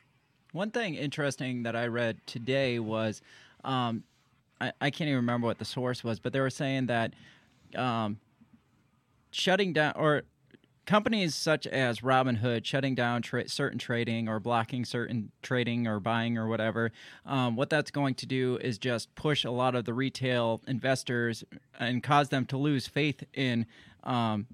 One 0.52 0.70
thing 0.70 0.94
interesting 0.94 1.64
that 1.64 1.74
I 1.74 1.88
read 1.88 2.24
today 2.26 2.78
was, 2.78 3.22
um, 3.64 4.04
I, 4.60 4.72
I 4.80 4.90
can't 4.90 5.08
even 5.08 5.16
remember 5.16 5.48
what 5.48 5.58
the 5.58 5.64
source 5.64 6.04
was, 6.04 6.20
but 6.20 6.32
they 6.32 6.40
were 6.40 6.48
saying 6.48 6.86
that 6.86 7.14
um, 7.74 8.20
shutting 9.32 9.72
down 9.72 9.94
or 9.96 10.22
companies 10.90 11.36
such 11.36 11.68
as 11.68 12.00
Robinhood 12.00 12.64
shutting 12.64 12.96
down 12.96 13.22
tra- 13.22 13.48
certain 13.48 13.78
trading 13.78 14.28
or 14.28 14.40
blocking 14.40 14.84
certain 14.84 15.30
trading 15.40 15.86
or 15.86 16.00
buying 16.00 16.36
or 16.36 16.48
whatever, 16.48 16.90
um, 17.24 17.54
what 17.54 17.70
that's 17.70 17.92
going 17.92 18.16
to 18.16 18.26
do 18.26 18.58
is 18.60 18.76
just 18.76 19.14
push 19.14 19.44
a 19.44 19.52
lot 19.52 19.76
of 19.76 19.84
the 19.84 19.94
retail 19.94 20.60
investors 20.66 21.44
and 21.78 22.02
cause 22.02 22.30
them 22.30 22.44
to 22.44 22.56
lose 22.56 22.88
faith 22.88 23.22
in 23.34 23.66
um, 24.02 24.48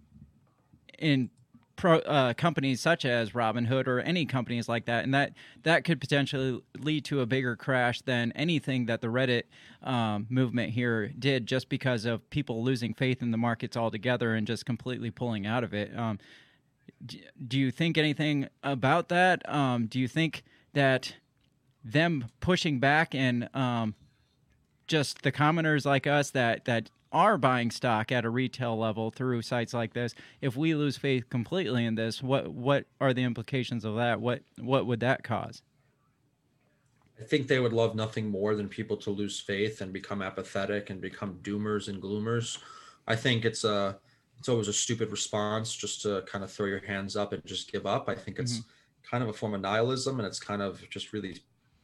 in 0.99 1.31
pro, 1.77 1.99
uh, 1.99 2.35
companies 2.35 2.81
such 2.81 3.05
as 3.05 3.31
Robinhood 3.31 3.87
or 3.87 4.01
any 4.01 4.27
companies 4.27 4.69
like 4.69 4.87
that, 4.87 5.05
and 5.05 5.15
that 5.15 5.33
that 5.63 5.85
could 5.85 6.01
potentially 6.01 6.61
lead 6.79 7.05
to 7.07 7.21
a 7.21 7.27
bigger 7.27 7.55
crash 7.55 8.01
than 8.03 8.33
anything 8.33 8.87
that 8.87 9.01
the 9.01 9.09
Reddit 9.09 9.45
um, 9.83 10.27
movement 10.29 10.73
here 10.73 11.09
did, 11.19 11.47
just 11.47 11.69
because 11.69 12.05
of 12.05 12.29
people 12.31 12.65
losing 12.65 12.95
faith 12.95 13.23
in 13.23 13.31
the 13.31 13.39
markets 13.39 13.77
altogether 13.77 14.35
and 14.35 14.47
just 14.47 14.67
completely 14.67 15.11
pulling 15.11 15.47
out 15.47 15.63
of 15.63 15.73
it. 15.73 15.97
Um, 15.97 16.19
do, 17.05 17.59
you 17.59 17.71
think 17.71 17.99
anything 17.99 18.49
about 18.63 19.09
that? 19.09 19.47
Um, 19.53 19.87
do 19.87 20.01
you 20.01 20.09
think 20.09 20.45
that 20.73 21.15
them 21.85 22.27
pushing 22.41 22.81
back 22.81 23.15
and 23.15 23.49
um, 23.55 23.95
just 24.87 25.23
the 25.23 25.33
commoners 25.33 25.87
like 25.87 26.07
us 26.07 26.31
that 26.31 26.65
that 26.65 26.91
are 27.13 27.39
buying 27.39 27.71
stock 27.71 28.11
at 28.13 28.25
a 28.25 28.31
retail 28.31 28.77
level 28.77 29.11
through 29.11 29.43
sites 29.43 29.73
like 29.73 29.93
this 29.95 30.15
if 30.41 30.57
we 30.57 30.75
lose 30.75 30.97
faith 30.97 31.29
completely 31.31 31.85
in 31.85 31.95
this 31.95 32.23
what 32.23 32.49
what 32.49 32.85
are 33.01 33.15
the 33.15 33.23
implications 33.23 33.85
of 33.85 33.97
that 33.97 34.21
what 34.21 34.43
what 34.59 34.87
would 34.87 35.01
that 35.01 35.23
cause 35.23 35.63
I 37.21 37.25
think 37.25 37.49
they 37.49 37.61
would 37.61 37.73
love 37.73 37.95
nothing 37.95 38.29
more 38.29 38.55
than 38.55 38.69
people 38.69 38.97
to 38.99 39.11
lose 39.11 39.41
faith 39.41 39.81
and 39.81 39.93
become 39.93 40.21
apathetic 40.21 40.91
and 40.91 41.01
become 41.01 41.39
doomers 41.43 41.89
and 41.89 42.01
gloomers. 42.01 42.59
I 43.07 43.17
think 43.17 43.45
it's 43.45 43.65
a 43.65 43.99
it's 44.39 44.51
always 44.51 44.69
a 44.69 44.73
stupid 44.73 45.11
response 45.11 45.75
just 45.75 46.03
to 46.03 46.23
kind 46.27 46.45
of 46.45 46.53
throw 46.53 46.67
your 46.67 46.85
hands 46.85 47.17
up 47.17 47.33
and 47.33 47.45
just 47.47 47.73
give 47.73 47.87
up. 47.87 48.09
I 48.11 48.15
think 48.15 48.39
it's 48.39 48.59
mm-hmm. 48.59 49.11
kind 49.11 49.23
of 49.23 49.31
a 49.31 49.33
form 49.33 49.55
of 49.55 49.63
nihilism 49.63 50.21
and 50.21 50.27
it's 50.27 50.41
kind 50.41 50.61
of 50.61 50.87
just 50.91 51.15
really 51.15 51.41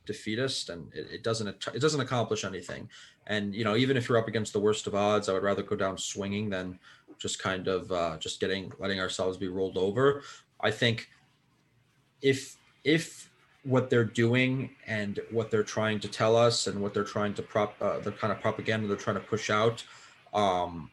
defeatist 0.06 0.68
and 0.68 0.92
it, 0.94 1.06
it, 1.12 1.22
doesn't 1.22 1.48
it 1.48 1.80
doesn't 1.80 2.00
accomplish 2.00 2.44
anything. 2.44 2.88
And 3.26 3.54
you 3.54 3.64
know 3.64 3.76
even 3.76 3.96
if 3.96 4.08
you're 4.08 4.18
up 4.18 4.28
against 4.28 4.52
the 4.52 4.60
worst 4.60 4.86
of 4.86 4.94
odds 4.94 5.28
i 5.28 5.32
would 5.32 5.42
rather 5.42 5.62
go 5.62 5.76
down 5.76 5.96
swinging 5.96 6.50
than 6.50 6.78
just 7.22 7.38
kind 7.38 7.68
of 7.68 7.90
uh, 7.92 8.16
just 8.18 8.40
getting 8.40 8.72
letting 8.78 9.00
ourselves 9.00 9.36
be 9.38 9.48
rolled 9.48 9.78
over. 9.78 10.22
I 10.60 10.70
think 10.70 11.08
if 12.20 12.56
if 12.84 13.30
what 13.64 13.88
they're 13.88 14.04
doing 14.04 14.70
and 14.88 15.20
what 15.30 15.50
they're 15.50 15.62
trying 15.62 16.00
to 16.00 16.08
tell 16.08 16.36
us 16.36 16.66
and 16.66 16.82
what 16.82 16.92
they're 16.92 17.04
trying 17.04 17.32
to 17.34 17.42
prop 17.42 17.76
uh, 17.80 18.00
the 18.00 18.10
kind 18.10 18.32
of 18.32 18.40
propaganda 18.40 18.88
they're 18.88 18.96
trying 18.96 19.14
to 19.14 19.22
push 19.22 19.50
out 19.50 19.84
um, 20.34 20.90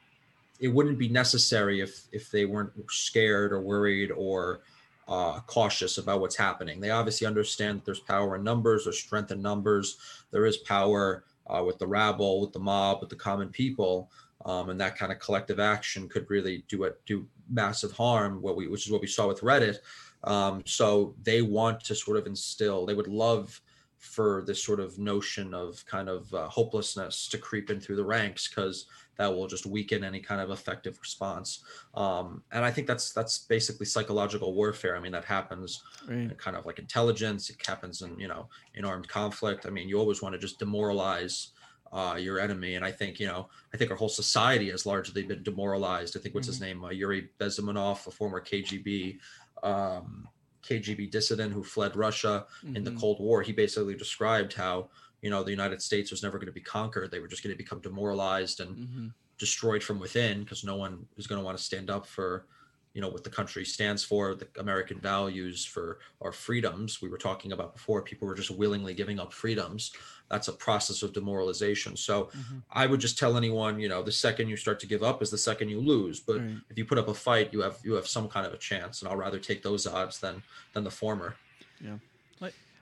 it 0.59 0.67
wouldn't 0.67 0.99
be 0.99 1.09
necessary 1.09 1.81
if 1.81 2.07
if 2.11 2.29
they 2.29 2.45
weren't 2.45 2.71
scared 2.89 3.51
or 3.51 3.59
worried 3.59 4.11
or 4.11 4.61
uh, 5.09 5.39
cautious 5.47 5.97
about 5.97 6.21
what's 6.21 6.35
happening. 6.35 6.79
They 6.79 6.91
obviously 6.91 7.25
understand 7.25 7.79
that 7.79 7.85
there's 7.85 7.99
power 7.99 8.35
in 8.35 8.43
numbers 8.43 8.83
there's 8.83 8.99
strength 8.99 9.31
in 9.31 9.41
numbers. 9.41 9.97
There 10.31 10.45
is 10.45 10.57
power 10.57 11.25
uh, 11.47 11.63
with 11.65 11.79
the 11.79 11.87
rabble 11.87 12.41
with 12.41 12.53
the 12.53 12.59
mob 12.59 12.99
with 13.01 13.09
the 13.09 13.15
common 13.15 13.49
people 13.49 14.11
um, 14.45 14.69
and 14.69 14.79
that 14.79 14.95
kind 14.95 15.11
of 15.11 15.19
collective 15.19 15.59
action 15.59 16.07
could 16.07 16.29
really 16.29 16.63
do 16.67 16.83
it 16.83 17.01
do 17.05 17.27
massive 17.49 17.91
harm 17.91 18.39
what 18.41 18.55
we 18.55 18.67
which 18.67 18.85
is 18.85 18.91
what 18.91 19.01
we 19.01 19.07
saw 19.07 19.27
with 19.27 19.41
reddit. 19.41 19.77
Um, 20.23 20.63
so 20.65 21.15
they 21.23 21.41
want 21.41 21.83
to 21.85 21.95
sort 21.95 22.17
of 22.17 22.27
instill, 22.27 22.85
they 22.85 22.93
would 22.93 23.07
love 23.07 23.61
for 23.99 24.43
this 24.47 24.63
sort 24.63 24.79
of 24.79 24.97
notion 24.97 25.53
of 25.53 25.85
kind 25.85 26.07
of 26.07 26.33
uh, 26.33 26.47
hopelessness 26.47 27.27
to 27.27 27.37
creep 27.37 27.69
in 27.69 27.79
through 27.81 27.97
the 27.97 28.03
ranks 28.03 28.47
because 28.47 28.85
that 29.17 29.27
will 29.27 29.45
just 29.45 29.65
weaken 29.65 30.05
any 30.05 30.21
kind 30.21 30.39
of 30.39 30.49
effective 30.51 30.97
response. 31.01 31.63
Um, 31.93 32.41
and 32.53 32.63
I 32.63 32.71
think 32.71 32.87
that's 32.87 33.11
that's 33.11 33.39
basically 33.39 33.85
psychological 33.85 34.53
warfare. 34.53 34.95
I 34.95 34.99
mean, 35.01 35.11
that 35.11 35.25
happens 35.25 35.83
Right. 36.07 36.35
kind 36.37 36.55
of 36.55 36.65
like 36.65 36.79
intelligence. 36.79 37.49
It 37.49 37.57
happens 37.65 38.01
in 38.01 38.17
you 38.17 38.29
know 38.29 38.47
in 38.73 38.85
armed 38.85 39.09
conflict. 39.09 39.65
I 39.65 39.69
mean, 39.69 39.89
you 39.89 39.99
always 39.99 40.21
want 40.21 40.33
to 40.33 40.39
just 40.39 40.59
demoralize 40.59 41.49
uh, 41.91 42.15
your 42.19 42.39
enemy. 42.39 42.75
And 42.75 42.85
I 42.85 42.91
think, 42.91 43.19
you 43.19 43.25
know, 43.27 43.49
I 43.73 43.77
think 43.77 43.89
our 43.91 43.97
whole 43.97 44.09
society 44.09 44.69
has 44.69 44.85
largely 44.85 45.23
been 45.23 45.41
demoralized. 45.43 46.15
I 46.15 46.19
think 46.19 46.35
what's 46.35 46.45
his 46.47 46.61
name, 46.61 46.83
uh, 46.85 46.89
Yuri 46.91 47.29
Bezmenov, 47.39 48.05
a 48.05 48.11
former 48.11 48.39
KGB 48.39 49.17
um, 49.63 50.27
KGB 50.69 51.09
dissident 51.09 51.53
who 51.53 51.63
fled 51.63 51.95
Russia 51.95 52.45
in 52.63 52.83
the 52.83 52.91
Mhm. 52.91 52.99
Cold 52.99 53.19
War. 53.19 53.41
He 53.41 53.51
basically 53.53 53.95
described 53.95 54.53
how 54.53 54.89
you 55.21 55.29
know 55.29 55.43
the 55.43 55.51
United 55.51 55.81
States 55.81 56.11
was 56.11 56.23
never 56.23 56.37
going 56.37 56.47
to 56.47 56.53
be 56.53 56.61
conquered. 56.61 57.11
They 57.11 57.19
were 57.19 57.27
just 57.27 57.43
going 57.43 57.53
to 57.53 57.57
become 57.57 57.81
demoralized 57.81 58.59
and 58.61 58.77
Mhm. 58.77 59.13
destroyed 59.37 59.83
from 59.83 59.99
within 59.99 60.43
because 60.43 60.63
no 60.63 60.75
one 60.75 61.07
is 61.17 61.27
going 61.27 61.39
to 61.41 61.45
want 61.45 61.57
to 61.57 61.63
stand 61.63 61.89
up 61.89 62.05
for 62.05 62.47
you 62.93 63.01
know 63.01 63.09
what 63.09 63.23
the 63.23 63.29
country 63.29 63.63
stands 63.63 64.03
for 64.03 64.33
the 64.35 64.47
american 64.57 64.99
values 64.99 65.63
for 65.63 65.99
our 66.21 66.31
freedoms. 66.31 67.01
We 67.01 67.09
were 67.09 67.17
talking 67.17 67.51
about 67.51 67.73
before 67.73 68.01
people 68.01 68.27
were 68.27 68.35
just 68.35 68.51
willingly 68.51 68.93
giving 68.93 69.19
up 69.19 69.31
freedoms. 69.31 69.91
That's 70.29 70.47
a 70.47 70.53
process 70.53 71.01
of 71.03 71.13
demoralization. 71.13 71.95
So 71.95 72.29
i 72.71 72.85
would 72.85 72.99
just 72.99 73.17
tell 73.17 73.37
anyone 73.37 73.79
you 73.79 73.89
know 73.89 74.01
the 74.03 74.11
second 74.11 74.49
you 74.49 74.57
start 74.57 74.79
to 74.81 74.87
give 74.87 75.03
up 75.03 75.21
is 75.21 75.29
the 75.29 75.37
second 75.37 75.69
you 75.69 75.79
lose. 75.79 76.19
But 76.19 76.37
Right. 76.37 76.57
if 76.69 76.77
you 76.77 76.85
put 76.85 76.97
up 76.97 77.07
a 77.07 77.13
fight 77.13 77.53
you 77.53 77.61
have 77.61 77.77
you 77.83 77.93
have 77.93 78.07
some 78.07 78.27
kind 78.27 78.45
of 78.45 78.53
a 78.53 78.57
chance 78.57 79.01
and 79.01 79.09
i'll 79.09 79.17
rather 79.17 79.39
take 79.39 79.61
those 79.63 79.85
odds 79.87 80.19
than 80.19 80.41
than 80.73 80.83
the 80.83 80.91
former. 80.91 81.35
Yeah. 81.79 81.97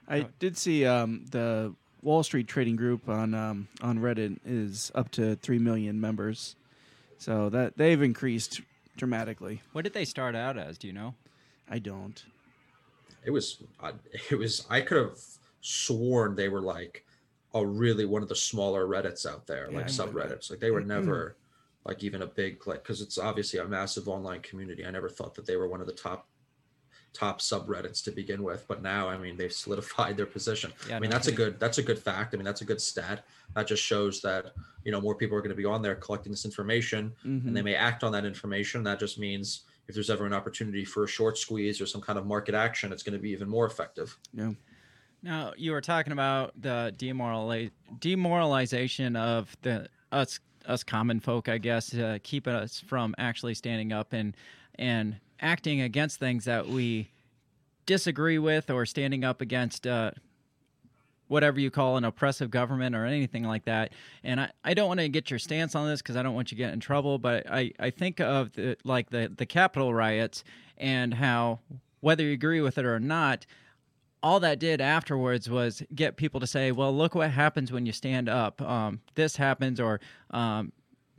I 0.09 0.25
did 0.39 0.57
see 0.57 0.85
um, 0.85 1.25
the 1.31 1.73
Wall 2.01 2.23
Street 2.23 2.47
Trading 2.47 2.77
Group 2.77 3.09
on 3.09 3.33
um, 3.33 3.67
on 3.81 3.99
Reddit 3.99 4.39
is 4.45 4.91
up 4.95 5.11
to 5.11 5.35
three 5.35 5.59
million 5.59 5.99
members, 5.99 6.55
so 7.17 7.49
that 7.49 7.75
they've 7.75 8.01
increased 8.01 8.61
dramatically. 8.97 9.61
What 9.71 9.83
did 9.83 9.93
they 9.93 10.05
start 10.05 10.35
out 10.35 10.57
as? 10.57 10.77
Do 10.77 10.87
you 10.87 10.93
know? 10.93 11.15
I 11.69 11.79
don't. 11.79 12.21
it 13.25 13.31
was 13.31 13.61
uh, 13.81 13.91
it 14.29 14.35
was 14.37 14.65
i 14.69 14.79
could 14.79 14.97
have 14.97 15.17
sworn 15.61 16.35
they 16.35 16.47
were 16.49 16.61
like 16.61 17.03
a 17.53 17.65
really 17.65 18.05
one 18.05 18.21
of 18.21 18.29
the 18.29 18.35
smaller 18.35 18.85
reddits 18.87 19.25
out 19.25 19.45
there 19.47 19.67
like 19.71 19.85
Yeah. 19.87 19.91
subreddits 19.99 20.49
like 20.49 20.59
they 20.59 20.71
were 20.71 20.81
never 20.81 21.35
like 21.83 22.03
even 22.03 22.21
a 22.21 22.27
big 22.27 22.65
like 22.67 22.83
because 22.83 23.01
it's 23.01 23.17
obviously 23.17 23.59
a 23.59 23.65
massive 23.67 24.07
online 24.07 24.41
community 24.41 24.85
i 24.85 24.91
never 24.91 25.09
thought 25.09 25.33
that 25.35 25.45
they 25.45 25.57
were 25.57 25.67
one 25.67 25.81
of 25.81 25.87
the 25.87 25.93
top 25.93 26.27
top 27.17 27.39
subreddits 27.41 28.03
to 28.03 28.11
begin 28.11 28.43
with 28.43 28.61
but 28.67 28.81
now 28.81 29.09
i 29.09 29.17
mean 29.17 29.35
they've 29.37 29.51
solidified 29.65 30.15
their 30.17 30.25
position. 30.27 30.71
Yeah, 30.87 30.97
i 30.97 30.99
mean 30.99 31.09
no 31.09 31.15
that's 31.15 31.27
a 31.27 31.31
good 31.31 31.59
that's 31.59 31.79
a 31.79 31.83
good 31.83 31.97
fact. 31.99 32.33
I 32.33 32.37
mean 32.37 32.45
that's 32.45 32.61
a 32.61 32.65
good 32.65 32.81
stat. 32.81 33.25
That 33.55 33.65
just 33.67 33.83
shows 33.83 34.21
that 34.21 34.51
you 34.83 34.91
know 34.91 35.01
more 35.01 35.15
people 35.15 35.35
are 35.37 35.41
going 35.41 35.49
to 35.57 35.61
be 35.63 35.65
on 35.65 35.81
there 35.81 35.95
collecting 35.95 36.31
this 36.31 36.45
information 36.45 37.11
Mhm. 37.25 37.47
and 37.47 37.57
they 37.57 37.61
may 37.63 37.75
act 37.75 38.03
on 38.03 38.11
that 38.11 38.25
information. 38.25 38.83
That 38.83 38.99
just 38.99 39.17
means 39.17 39.61
if 39.87 39.95
there's 39.95 40.09
ever 40.09 40.25
an 40.25 40.33
opportunity 40.33 40.83
for 40.85 41.03
a 41.05 41.07
short 41.07 41.37
squeeze 41.37 41.79
or 41.81 41.85
some 41.85 42.01
kind 42.01 42.19
of 42.19 42.25
market 42.25 42.53
action 42.53 42.91
it's 42.93 43.03
going 43.03 43.17
to 43.17 43.23
be 43.27 43.31
even 43.31 43.49
more 43.49 43.65
effective. 43.65 44.17
Yeah. 44.33 44.51
Now 45.23 45.53
you 45.57 45.71
were 45.71 45.81
talking 45.81 46.13
about 46.13 46.53
the 46.61 46.93
demorali- 46.97 47.71
demoralization 47.99 49.15
of 49.15 49.55
the 49.61 49.87
us 50.11 50.39
us 50.67 50.83
common 50.83 51.19
folk, 51.21 51.47
I 51.47 51.57
guess, 51.59 51.93
uh, 51.93 52.17
keeping 52.23 52.53
us 52.53 52.79
from 52.81 53.15
actually 53.17 53.53
standing 53.55 53.93
up 53.93 54.11
and 54.13 54.35
and 54.75 55.15
acting 55.41 55.81
against 55.81 56.19
things 56.19 56.45
that 56.45 56.67
we 56.67 57.09
disagree 57.85 58.37
with 58.37 58.69
or 58.69 58.85
standing 58.85 59.23
up 59.23 59.41
against 59.41 59.87
uh, 59.87 60.11
whatever 61.27 61.59
you 61.59 61.71
call 61.71 61.97
an 61.97 62.03
oppressive 62.03 62.49
government 62.49 62.95
or 62.95 63.05
anything 63.05 63.43
like 63.43 63.65
that. 63.65 63.91
And 64.23 64.41
I, 64.41 64.51
I 64.63 64.73
don't 64.73 64.87
want 64.87 64.99
to 64.99 65.09
get 65.09 65.29
your 65.29 65.39
stance 65.39 65.75
on 65.75 65.87
this 65.87 66.01
because 66.01 66.15
I 66.15 66.23
don't 66.23 66.35
want 66.35 66.51
you 66.51 66.57
to 66.57 66.63
get 66.63 66.73
in 66.73 66.79
trouble, 66.79 67.17
but 67.17 67.49
I, 67.49 67.71
I 67.79 67.89
think 67.89 68.19
of 68.19 68.53
the, 68.53 68.77
like 68.83 69.09
the, 69.09 69.31
the 69.35 69.45
Capitol 69.45 69.93
riots 69.93 70.43
and 70.77 71.13
how, 71.13 71.59
whether 72.01 72.23
you 72.23 72.33
agree 72.33 72.61
with 72.61 72.77
it 72.77 72.85
or 72.85 72.99
not, 72.99 73.45
all 74.23 74.39
that 74.39 74.59
did 74.59 74.81
afterwards 74.81 75.49
was 75.49 75.83
get 75.93 76.17
people 76.17 76.39
to 76.39 76.47
say, 76.47 76.71
"Well, 76.71 76.95
look 76.95 77.13
what 77.15 77.29
happens 77.31 77.71
when 77.71 77.85
you 77.85 77.91
stand 77.91 78.27
up. 78.27 78.61
Um, 78.61 78.99
this 79.15 79.35
happens," 79.35 79.79
or 79.79 80.01
um, 80.31 80.71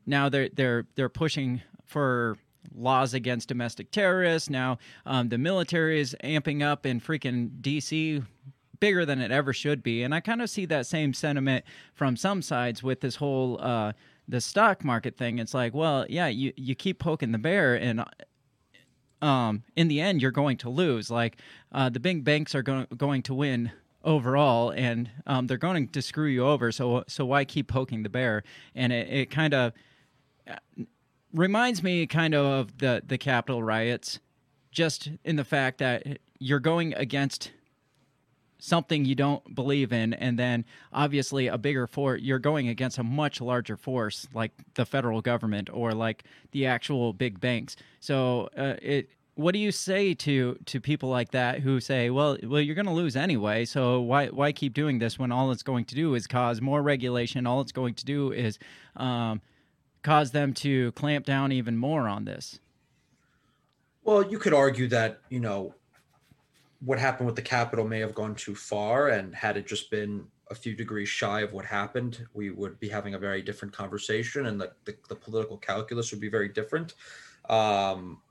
now 0.04 0.28
they're 0.28 0.48
they're 0.48 0.84
they're 0.96 1.08
pushing 1.08 1.62
for 1.86 2.36
laws 2.74 3.14
against 3.14 3.48
domestic 3.48 3.90
terrorists. 3.90 4.50
Now 4.50 4.78
um, 5.06 5.28
the 5.28 5.38
military 5.38 6.00
is 6.00 6.16
amping 6.22 6.62
up 6.62 6.86
in 6.86 7.00
freaking 7.00 7.50
D.C. 7.60 8.22
bigger 8.80 9.04
than 9.04 9.20
it 9.20 9.30
ever 9.30 9.52
should 9.52 9.82
be, 9.82 10.02
and 10.02 10.14
I 10.14 10.20
kind 10.20 10.42
of 10.42 10.50
see 10.50 10.66
that 10.66 10.86
same 10.86 11.14
sentiment 11.14 11.64
from 11.94 12.16
some 12.16 12.42
sides 12.42 12.82
with 12.82 13.00
this 13.00 13.16
whole 13.16 13.60
uh, 13.60 13.92
the 14.28 14.40
stock 14.40 14.84
market 14.84 15.16
thing. 15.16 15.38
It's 15.38 15.54
like, 15.54 15.74
well, 15.74 16.06
yeah, 16.08 16.28
you 16.28 16.52
you 16.56 16.74
keep 16.74 16.98
poking 16.98 17.32
the 17.32 17.38
bear, 17.38 17.74
and 17.74 18.04
um, 19.22 19.64
in 19.74 19.88
the 19.88 20.00
end, 20.00 20.22
you're 20.22 20.30
going 20.30 20.58
to 20.58 20.70
lose. 20.70 21.10
Like 21.10 21.38
uh, 21.72 21.88
the 21.88 22.00
big 22.00 22.24
banks 22.24 22.54
are 22.54 22.62
go- 22.62 22.86
going 22.96 23.22
to 23.24 23.34
win 23.34 23.72
overall, 24.04 24.70
and 24.70 25.10
um, 25.26 25.46
they're 25.46 25.56
going 25.56 25.88
to 25.88 26.02
screw 26.02 26.28
you 26.28 26.44
over. 26.44 26.70
So 26.70 27.04
so 27.08 27.24
why 27.26 27.44
keep 27.44 27.68
poking 27.68 28.02
the 28.02 28.08
bear? 28.08 28.42
And 28.74 28.92
it, 28.92 29.08
it 29.08 29.30
kind 29.30 29.54
of 29.54 29.72
reminds 31.32 31.82
me 31.82 32.06
kind 32.06 32.34
of 32.34 32.46
of 32.46 32.78
the 32.78 33.02
the 33.06 33.18
Capitol 33.18 33.62
riots, 33.62 34.20
just 34.70 35.10
in 35.24 35.36
the 35.36 35.44
fact 35.44 35.78
that 35.78 36.18
you're 36.38 36.60
going 36.60 36.94
against 36.94 37.52
something 38.58 39.04
you 39.04 39.14
don't 39.14 39.54
believe 39.54 39.92
in 39.92 40.12
and 40.14 40.36
then 40.38 40.64
obviously 40.92 41.46
a 41.46 41.56
bigger 41.56 41.86
force 41.86 42.20
you're 42.20 42.40
going 42.40 42.66
against 42.68 42.98
a 42.98 43.04
much 43.04 43.40
larger 43.40 43.76
force 43.76 44.26
like 44.34 44.50
the 44.74 44.84
federal 44.84 45.20
government 45.20 45.70
or 45.72 45.92
like 45.92 46.24
the 46.50 46.66
actual 46.66 47.12
big 47.12 47.38
banks. 47.40 47.76
So 48.00 48.48
uh, 48.56 48.74
it 48.82 49.10
what 49.34 49.52
do 49.52 49.60
you 49.60 49.70
say 49.70 50.14
to 50.14 50.58
to 50.66 50.80
people 50.80 51.08
like 51.08 51.30
that 51.30 51.60
who 51.60 51.78
say 51.78 52.10
well 52.10 52.36
well 52.42 52.60
you're 52.60 52.74
going 52.74 52.86
to 52.86 52.92
lose 52.92 53.14
anyway 53.14 53.64
so 53.64 54.00
why 54.00 54.26
why 54.26 54.50
keep 54.50 54.74
doing 54.74 54.98
this 54.98 55.16
when 55.16 55.30
all 55.30 55.52
it's 55.52 55.62
going 55.62 55.84
to 55.84 55.94
do 55.94 56.14
is 56.14 56.26
cause 56.26 56.60
more 56.60 56.82
regulation? 56.82 57.46
All 57.46 57.60
it's 57.60 57.72
going 57.72 57.94
to 57.94 58.04
do 58.04 58.32
is 58.32 58.58
um, 58.96 59.40
cause 60.02 60.30
them 60.30 60.52
to 60.52 60.92
clamp 60.92 61.24
down 61.24 61.52
even 61.52 61.76
more 61.76 62.08
on 62.08 62.24
this 62.24 62.60
Well, 64.08 64.30
you 64.30 64.38
could 64.38 64.54
argue 64.54 64.88
that, 64.88 65.20
you 65.28 65.38
know, 65.38 65.74
what 66.80 66.98
happened 66.98 67.26
with 67.26 67.36
the 67.36 67.42
Capitol 67.42 67.86
may 67.86 68.00
have 68.00 68.14
gone 68.14 68.34
too 68.34 68.54
far. 68.54 69.08
And 69.08 69.34
had 69.34 69.58
it 69.58 69.66
just 69.66 69.90
been 69.90 70.24
a 70.50 70.54
few 70.54 70.74
degrees 70.74 71.10
shy 71.10 71.42
of 71.42 71.52
what 71.52 71.66
happened, 71.66 72.26
we 72.32 72.48
would 72.48 72.80
be 72.80 72.88
having 72.88 73.12
a 73.12 73.18
very 73.18 73.42
different 73.42 73.74
conversation 73.74 74.46
and 74.46 74.58
the, 74.58 74.72
the, 74.86 74.96
the 75.10 75.14
political 75.14 75.58
calculus 75.58 76.10
would 76.10 76.22
be 76.22 76.30
very 76.30 76.48
different. 76.48 76.94
Um, 77.50 78.22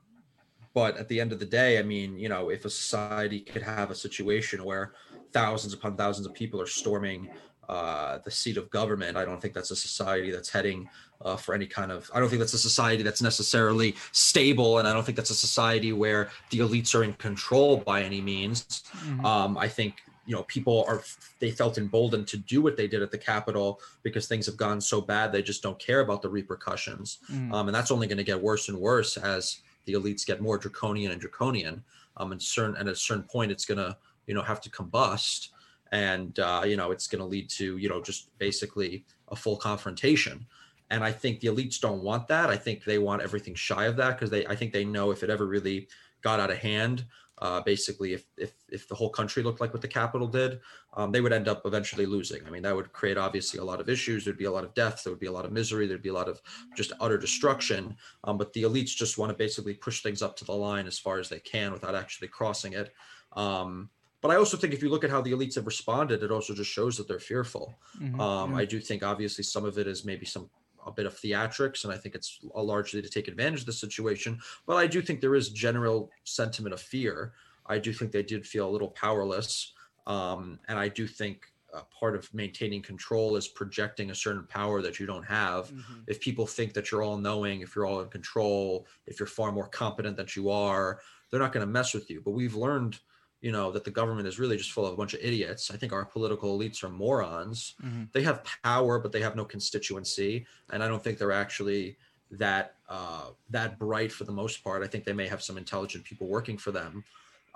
but 0.74 0.96
at 0.96 1.06
the 1.06 1.20
end 1.20 1.32
of 1.32 1.38
the 1.38 1.46
day, 1.46 1.78
I 1.78 1.82
mean, 1.82 2.18
you 2.18 2.28
know, 2.28 2.50
if 2.50 2.64
a 2.64 2.70
society 2.70 3.38
could 3.38 3.62
have 3.62 3.92
a 3.92 3.94
situation 3.94 4.64
where 4.64 4.94
thousands 5.32 5.74
upon 5.74 5.96
thousands 5.96 6.26
of 6.26 6.34
people 6.34 6.60
are 6.60 6.66
storming 6.66 7.30
uh, 7.68 8.18
the 8.24 8.30
seat 8.30 8.56
of 8.56 8.70
government, 8.70 9.16
I 9.16 9.24
don't 9.24 9.40
think 9.40 9.52
that's 9.54 9.70
a 9.70 9.76
society 9.76 10.30
that's 10.30 10.48
heading 10.48 10.88
uh, 11.20 11.36
for 11.36 11.54
any 11.54 11.66
kind 11.66 11.92
of. 11.92 12.10
I 12.14 12.20
don't 12.20 12.28
think 12.28 12.40
that's 12.40 12.54
a 12.54 12.58
society 12.58 13.02
that's 13.02 13.20
necessarily 13.20 13.94
stable, 14.12 14.78
and 14.78 14.88
I 14.88 14.92
don't 14.92 15.04
think 15.04 15.16
that's 15.16 15.30
a 15.30 15.34
society 15.34 15.92
where 15.92 16.30
the 16.50 16.60
elites 16.60 16.94
are 16.94 17.04
in 17.04 17.12
control 17.14 17.76
by 17.78 18.02
any 18.02 18.20
means. 18.20 18.84
Um, 19.24 19.58
I 19.58 19.68
think 19.68 19.96
you 20.26 20.34
know 20.34 20.44
people 20.44 20.84
are 20.88 21.02
they 21.40 21.50
felt 21.50 21.76
emboldened 21.78 22.26
to 22.28 22.36
do 22.38 22.62
what 22.62 22.76
they 22.76 22.86
did 22.86 23.02
at 23.02 23.10
the 23.10 23.18
Capitol 23.18 23.80
because 24.02 24.26
things 24.26 24.46
have 24.46 24.56
gone 24.56 24.80
so 24.80 25.00
bad 25.00 25.32
they 25.32 25.42
just 25.42 25.62
don't 25.62 25.78
care 25.78 26.00
about 26.00 26.22
the 26.22 26.28
repercussions, 26.28 27.18
Mhm. 27.30 27.52
um, 27.52 27.68
and 27.68 27.74
that's 27.74 27.90
only 27.90 28.06
going 28.06 28.18
to 28.18 28.24
get 28.24 28.40
worse 28.40 28.68
and 28.68 28.78
worse 28.78 29.16
as 29.18 29.58
the 29.84 29.92
elites 29.94 30.24
get 30.24 30.40
more 30.40 30.56
draconian 30.58 31.12
and 31.12 31.20
draconian. 31.20 31.84
Um, 32.16 32.32
and 32.32 32.42
certain 32.42 32.76
and 32.76 32.88
at 32.88 32.94
a 32.94 32.98
certain 32.98 33.24
point, 33.24 33.52
it's 33.52 33.64
going 33.64 33.78
to 33.78 33.96
you 34.26 34.34
know 34.34 34.42
have 34.42 34.60
to 34.62 34.70
combust, 34.70 35.48
and 35.92 36.38
uh, 36.38 36.62
you 36.64 36.76
know 36.76 36.90
it's 36.90 37.06
going 37.06 37.20
to 37.20 37.26
lead 37.26 37.48
to 37.50 37.76
you 37.76 37.88
know 37.88 38.02
just 38.02 38.36
basically 38.38 39.04
a 39.28 39.36
full 39.36 39.56
confrontation. 39.56 40.46
And 40.90 41.04
I 41.04 41.12
think 41.12 41.40
the 41.40 41.48
elites 41.48 41.78
don't 41.78 42.02
want 42.02 42.28
that. 42.28 42.48
I 42.48 42.56
think 42.56 42.84
they 42.84 42.98
want 42.98 43.20
everything 43.20 43.54
shy 43.54 43.84
of 43.84 43.96
that 43.96 44.16
because 44.16 44.30
they 44.30 44.46
I 44.46 44.56
think 44.56 44.72
they 44.72 44.84
know 44.84 45.10
if 45.10 45.22
it 45.22 45.30
ever 45.30 45.46
really 45.46 45.88
got 46.22 46.40
out 46.40 46.50
of 46.50 46.58
hand. 46.58 47.04
Uh, 47.40 47.60
basically, 47.60 48.14
if, 48.14 48.24
if 48.36 48.52
if 48.68 48.88
the 48.88 48.94
whole 48.96 49.10
country 49.10 49.44
looked 49.44 49.60
like 49.60 49.72
what 49.72 49.80
the 49.80 49.86
Capitol 49.86 50.26
did, 50.26 50.58
um, 50.94 51.12
they 51.12 51.20
would 51.20 51.32
end 51.32 51.46
up 51.46 51.62
eventually 51.64 52.04
losing. 52.04 52.44
I 52.44 52.50
mean, 52.50 52.62
that 52.62 52.74
would 52.74 52.92
create 52.92 53.16
obviously 53.16 53.60
a 53.60 53.64
lot 53.64 53.80
of 53.80 53.88
issues. 53.88 54.24
There'd 54.24 54.36
be 54.36 54.46
a 54.46 54.50
lot 54.50 54.64
of 54.64 54.74
death. 54.74 55.04
There 55.04 55.12
would 55.12 55.20
be 55.20 55.26
a 55.26 55.32
lot 55.32 55.44
of 55.44 55.52
misery. 55.52 55.86
There'd 55.86 56.02
be 56.02 56.08
a 56.08 56.14
lot 56.14 56.28
of 56.28 56.40
just 56.74 56.92
utter 57.00 57.16
destruction. 57.16 57.96
Um, 58.24 58.38
but 58.38 58.52
the 58.54 58.64
elites 58.64 58.96
just 58.96 59.18
want 59.18 59.30
to 59.30 59.36
basically 59.36 59.74
push 59.74 60.02
things 60.02 60.20
up 60.20 60.34
to 60.38 60.44
the 60.44 60.52
line 60.52 60.88
as 60.88 60.98
far 60.98 61.20
as 61.20 61.28
they 61.28 61.38
can 61.38 61.70
without 61.70 61.94
actually 61.94 62.26
crossing 62.26 62.72
it. 62.72 62.92
Um, 63.34 63.90
but 64.20 64.30
I 64.30 64.36
also 64.36 64.56
think 64.56 64.72
if 64.74 64.82
you 64.82 64.88
look 64.90 65.04
at 65.04 65.10
how 65.10 65.20
the 65.20 65.32
elites 65.32 65.54
have 65.56 65.66
responded, 65.66 66.22
it 66.22 66.30
also 66.32 66.54
just 66.54 66.70
shows 66.70 66.96
that 66.96 67.08
they're 67.08 67.20
fearful. 67.20 67.78
Mhm. 68.00 68.20
Um, 68.20 68.52
Yeah. 68.52 68.56
I 68.56 68.64
do 68.64 68.80
think 68.80 69.02
obviously 69.02 69.44
some 69.44 69.64
of 69.64 69.78
it 69.78 69.86
is 69.86 70.04
maybe 70.04 70.26
some 70.26 70.50
a 70.86 70.92
bit 70.92 71.06
of 71.06 71.14
theatrics, 71.14 71.84
and 71.84 71.92
I 71.92 71.98
think 71.98 72.14
it's 72.14 72.38
largely 72.54 73.02
to 73.02 73.08
take 73.10 73.28
advantage 73.28 73.60
of 73.60 73.66
the 73.66 73.72
situation. 73.74 74.40
But 74.66 74.76
I 74.76 74.86
do 74.86 75.02
think 75.02 75.20
there 75.20 75.34
is 75.34 75.50
general 75.50 76.10
sentiment 76.24 76.72
of 76.72 76.80
fear. 76.80 77.34
I 77.66 77.78
do 77.78 77.92
think 77.92 78.10
they 78.12 78.22
did 78.22 78.46
feel 78.46 78.66
a 78.68 78.70
little 78.70 78.88
powerless, 78.92 79.74
um, 80.06 80.58
and 80.68 80.78
I 80.78 80.88
do 80.88 81.06
think 81.06 81.52
uh, 81.74 81.82
part 81.90 82.14
of 82.16 82.32
maintaining 82.32 82.80
control 82.80 83.36
is 83.36 83.46
projecting 83.46 84.10
a 84.10 84.14
certain 84.14 84.46
power 84.46 84.80
that 84.80 84.98
you 84.98 85.04
don't 85.04 85.24
have. 85.24 85.70
If 86.06 86.18
people 86.20 86.46
think 86.46 86.72
that 86.72 86.90
you're 86.90 87.02
all 87.02 87.18
knowing, 87.18 87.60
if 87.60 87.76
you're 87.76 87.84
all 87.84 88.00
in 88.00 88.08
control, 88.08 88.86
if 89.04 89.20
you're 89.20 89.26
far 89.26 89.52
more 89.52 89.68
competent 89.68 90.16
than 90.16 90.26
you 90.34 90.48
are, 90.48 91.02
they're 91.28 91.40
not 91.40 91.52
going 91.52 91.66
to 91.66 91.70
mess 91.70 91.92
with 91.92 92.08
you. 92.08 92.22
But 92.22 92.30
we've 92.30 92.54
learned 92.54 93.00
you 93.40 93.52
know 93.52 93.70
that 93.70 93.84
the 93.84 93.90
government 93.90 94.26
is 94.26 94.38
really 94.38 94.56
just 94.56 94.72
full 94.72 94.86
of 94.86 94.92
a 94.92 94.96
bunch 94.96 95.14
of 95.14 95.20
idiots. 95.22 95.70
I 95.70 95.76
think 95.76 95.92
our 95.92 96.04
political 96.04 96.58
elites 96.58 96.82
are 96.82 96.88
morons. 96.88 97.74
Mhm. 97.84 98.10
they 98.12 98.22
have 98.22 98.42
power 98.64 98.98
but 98.98 99.12
they 99.12 99.20
have 99.22 99.36
no 99.36 99.44
constituency. 99.44 100.46
And 100.70 100.82
i 100.82 100.88
don't 100.88 101.02
think 101.02 101.18
they're 101.18 101.32
actually 101.46 101.96
that 102.30 102.74
uh 102.88 103.30
that 103.50 103.78
bright 103.78 104.12
for 104.12 104.24
the 104.24 104.32
most 104.32 104.62
part. 104.64 104.82
I 104.82 104.86
think 104.86 105.04
they 105.04 105.12
may 105.12 105.28
have 105.28 105.42
some 105.42 105.56
intelligent 105.56 106.04
people 106.04 106.26
working 106.26 106.58
for 106.58 106.72
them. 106.72 107.04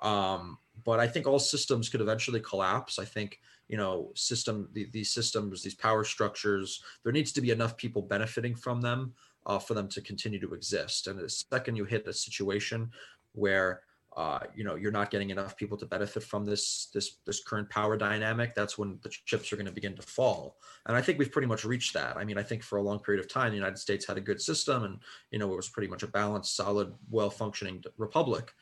Um 0.00 0.58
but 0.84 0.98
i 1.00 1.06
think 1.06 1.26
all 1.26 1.38
systems 1.38 1.88
could 1.88 2.00
eventually 2.00 2.40
collapse. 2.40 2.98
I 2.98 3.04
think 3.04 3.40
you 3.68 3.76
know 3.76 4.10
system 4.14 4.68
the, 4.72 4.84
these 4.92 5.10
systems 5.10 5.62
these 5.62 5.74
power 5.74 6.04
structures 6.04 6.82
there 7.02 7.12
needs 7.12 7.32
to 7.32 7.40
be 7.40 7.50
enough 7.50 7.76
people 7.76 8.02
benefiting 8.02 8.54
from 8.54 8.80
them 8.80 9.14
uh, 9.46 9.58
for 9.58 9.74
them 9.74 9.88
to 9.88 10.00
continue 10.00 10.38
to 10.40 10.54
exist. 10.54 11.06
And 11.08 11.18
the 11.18 11.28
second 11.28 11.74
you 11.76 11.84
hit 11.84 12.06
a 12.06 12.12
situation 12.12 12.90
where 13.34 13.82
uh, 14.16 14.40
you 14.54 14.62
know 14.62 14.74
you're 14.74 14.92
not 14.92 15.10
getting 15.10 15.30
enough 15.30 15.56
people 15.56 15.76
to 15.78 15.86
benefit 15.86 16.22
from 16.22 16.44
this 16.44 16.88
this 16.92 17.16
this 17.24 17.42
current 17.42 17.68
power 17.70 17.96
dynamic 17.96 18.54
that's 18.54 18.76
when 18.76 18.98
the 19.02 19.08
chips 19.08 19.52
are 19.52 19.56
going 19.56 19.66
to 19.66 19.72
begin 19.72 19.96
to 19.96 20.02
fall. 20.02 20.56
And 20.86 20.96
i 20.96 21.00
think 21.00 21.18
we've 21.18 21.32
pretty 21.32 21.48
much 21.48 21.64
reached 21.64 21.94
that. 21.94 22.16
I 22.16 22.24
mean 22.24 22.36
i 22.36 22.42
think 22.42 22.62
for 22.62 22.78
a 22.78 22.82
long 22.82 22.98
period 22.98 23.24
of 23.24 23.30
time 23.30 23.50
the 23.50 23.56
united 23.56 23.78
states 23.78 24.06
had 24.06 24.18
a 24.18 24.20
good 24.20 24.40
system 24.40 24.84
and 24.84 24.98
you 25.30 25.38
know 25.38 25.50
it 25.52 25.56
was 25.56 25.68
pretty 25.68 25.88
much 25.88 26.02
a 26.02 26.08
balanced 26.08 26.56
solid 26.56 26.92
well 27.10 27.30
functioning 27.30 27.82
republic. 27.96 28.52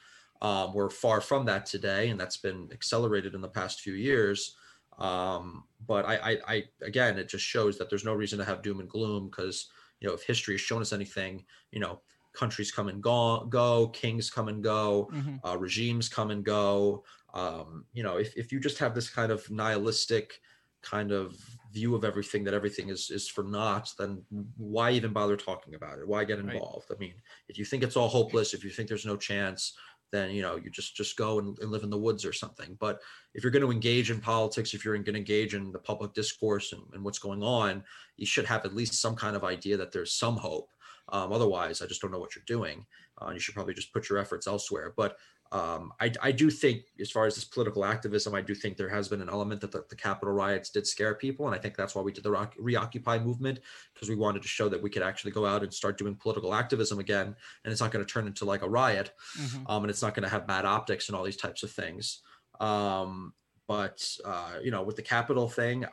Um, 0.43 0.73
we're 0.73 0.89
far 0.89 1.21
from 1.21 1.45
that 1.47 1.67
today 1.67 2.09
and 2.09 2.19
that's 2.19 2.39
been 2.39 2.69
accelerated 2.73 3.35
in 3.35 3.43
the 3.43 3.49
past 3.49 3.81
few 3.81 3.93
years. 3.93 4.57
Um, 4.99 5.65
but 5.87 6.05
I, 6.07 6.15
I 6.17 6.39
i 6.47 6.65
again 6.83 7.19
it 7.19 7.29
just 7.29 7.45
shows 7.45 7.77
that 7.79 7.89
there's 7.89 8.05
no 8.05 8.15
reason 8.15 8.39
to 8.39 8.45
have 8.45 8.63
doom 8.63 8.81
and 8.81 8.89
gloom 8.89 9.29
because 9.29 9.69
you 10.01 10.09
know 10.09 10.15
if 10.15 10.23
history 10.23 10.55
has 10.55 10.61
shown 10.61 10.83
us 10.83 10.93
anything 10.93 11.45
you 11.73 11.81
know 11.81 12.01
countries 12.33 12.71
come 12.73 12.89
and 12.89 13.03
go, 13.03 13.45
go 13.47 13.89
kings 13.89 14.31
come 14.31 14.49
and 14.49 14.63
go 14.63 15.11
Mhm. 15.13 15.41
uh, 15.45 15.57
regimes 15.59 16.09
come 16.09 16.31
and 16.31 16.45
go. 16.45 17.05
Um, 17.35 17.87
you 17.93 18.03
know 18.03 18.17
if, 18.19 18.37
if 18.37 18.53
you 18.53 18.61
just 18.61 18.79
have 18.79 18.95
this 18.95 19.09
kind 19.11 19.31
of 19.33 19.49
nihilistic 19.51 20.41
kind 20.83 21.13
of 21.13 21.37
view 21.71 21.95
of 21.95 22.05
everything 22.05 22.43
that 22.45 22.55
everything 22.55 22.89
is 22.89 23.11
is 23.11 23.29
for 23.29 23.45
naught 23.45 23.93
then 23.99 24.25
why 24.57 24.91
even 24.93 25.13
bother 25.13 25.37
talking 25.37 25.75
about 25.75 25.99
it? 25.99 26.09
Why 26.09 26.25
get 26.25 26.39
Right. 26.43 26.55
involved? 26.55 26.91
I 26.91 26.97
mean 26.99 27.23
if 27.49 27.59
you 27.59 27.65
think 27.65 27.83
it's 27.83 27.97
all 27.97 28.09
hopeless 28.09 28.55
if 28.55 28.65
you 28.65 28.71
think 28.71 28.89
there's 28.89 29.07
no 29.07 29.17
chance 29.17 29.77
then 30.11 30.33
you 30.33 30.43
know 30.43 30.57
you 30.57 30.71
just 30.71 30.97
just 30.97 31.17
go 31.17 31.39
and, 31.39 31.57
and 31.61 31.71
live 31.71 31.85
in 31.85 31.91
the 31.91 31.99
woods 31.99 32.25
or 32.25 32.33
something. 32.33 32.75
But 32.81 33.01
if 33.35 33.45
you're 33.45 33.53
going 33.53 33.65
to 33.65 33.71
engage 33.71 34.11
in 34.11 34.21
politics 34.21 34.75
if 34.75 34.85
you're 34.85 34.95
going 34.95 35.05
to 35.05 35.17
engage 35.17 35.55
in 35.55 35.71
the 35.71 35.79
public 35.79 36.15
discourse 36.15 36.73
and, 36.73 36.83
and 36.95 37.05
what's 37.05 37.19
going 37.21 37.43
on 37.45 37.85
you 38.17 38.27
should 38.27 38.47
have 38.47 38.65
at 38.65 38.75
least 38.75 38.95
some 39.01 39.15
kind 39.15 39.37
of 39.37 39.45
idea 39.45 39.77
that 39.77 39.93
there's 39.93 40.13
some 40.13 40.37
hope 40.37 40.73
um, 41.13 41.33
otherwise 41.33 41.83
i 41.83 41.87
just 41.87 42.01
don't 42.01 42.11
know 42.13 42.19
what 42.19 42.35
you're 42.35 42.45
doing. 42.47 42.87
Uh, 43.21 43.31
you 43.31 43.41
should 43.41 43.55
probably 43.55 43.75
just 43.75 43.93
put 43.93 44.09
your 44.09 44.19
efforts 44.19 44.47
elsewhere. 44.47 44.95
But 44.97 45.17
um, 45.53 45.93
I, 46.01 46.13
I 46.23 46.31
do 46.33 46.49
think 46.49 46.85
as 47.01 47.11
far 47.11 47.27
as 47.27 47.35
this 47.35 47.45
political 47.45 47.85
activism 47.85 48.37
i 48.37 48.41
do 48.41 48.55
think 48.55 48.77
there 48.77 48.89
has 48.89 49.09
been 49.09 49.21
an 49.21 49.29
element 49.29 49.61
that 49.63 49.73
the, 49.73 49.85
the 49.91 49.97
capitol 49.97 50.33
riots 50.33 50.71
did 50.71 50.87
scare 50.87 51.15
people. 51.17 51.47
And 51.47 51.55
i 51.55 51.59
think 51.59 51.77
that's 51.77 51.95
why 51.95 52.03
we 52.03 52.13
did 52.13 52.23
the 52.25 52.31
Rock, 52.31 52.55
reoccupy 52.59 53.19
movement 53.19 53.59
because 53.93 54.09
we 54.09 54.15
wanted 54.15 54.43
to 54.43 54.49
show 54.49 54.69
that 54.69 54.81
we 54.81 54.89
could 54.91 55.03
actually 55.03 55.33
go 55.33 55.45
out 55.47 55.63
and 55.65 55.75
start 55.75 55.99
doing 55.99 56.15
political 56.15 56.55
activism 56.55 56.99
again. 57.01 57.35
And 57.65 57.73
it's 57.73 57.81
not 57.81 57.91
going 57.91 58.05
to 58.05 58.11
turn 58.13 58.27
into 58.29 58.45
like 58.45 58.63
a 58.63 58.69
riot 58.69 59.13
Mhm. 59.39 59.69
um, 59.69 59.83
and 59.85 59.91
it's 59.91 60.03
not 60.03 60.15
going 60.15 60.23
to 60.23 60.29
have 60.29 60.47
bad 60.47 60.65
optics 60.65 61.09
and 61.09 61.17
all 61.17 61.25
these 61.25 61.37
types 61.37 61.63
of 61.65 61.71
things. 61.73 62.21
Um, 62.61 63.35
but 63.67 63.99
uh, 64.25 64.55
you 64.63 64.71
know 64.71 64.83
with 64.83 64.97
the 64.97 65.03
Capitol 65.03 65.49
thing 65.49 65.85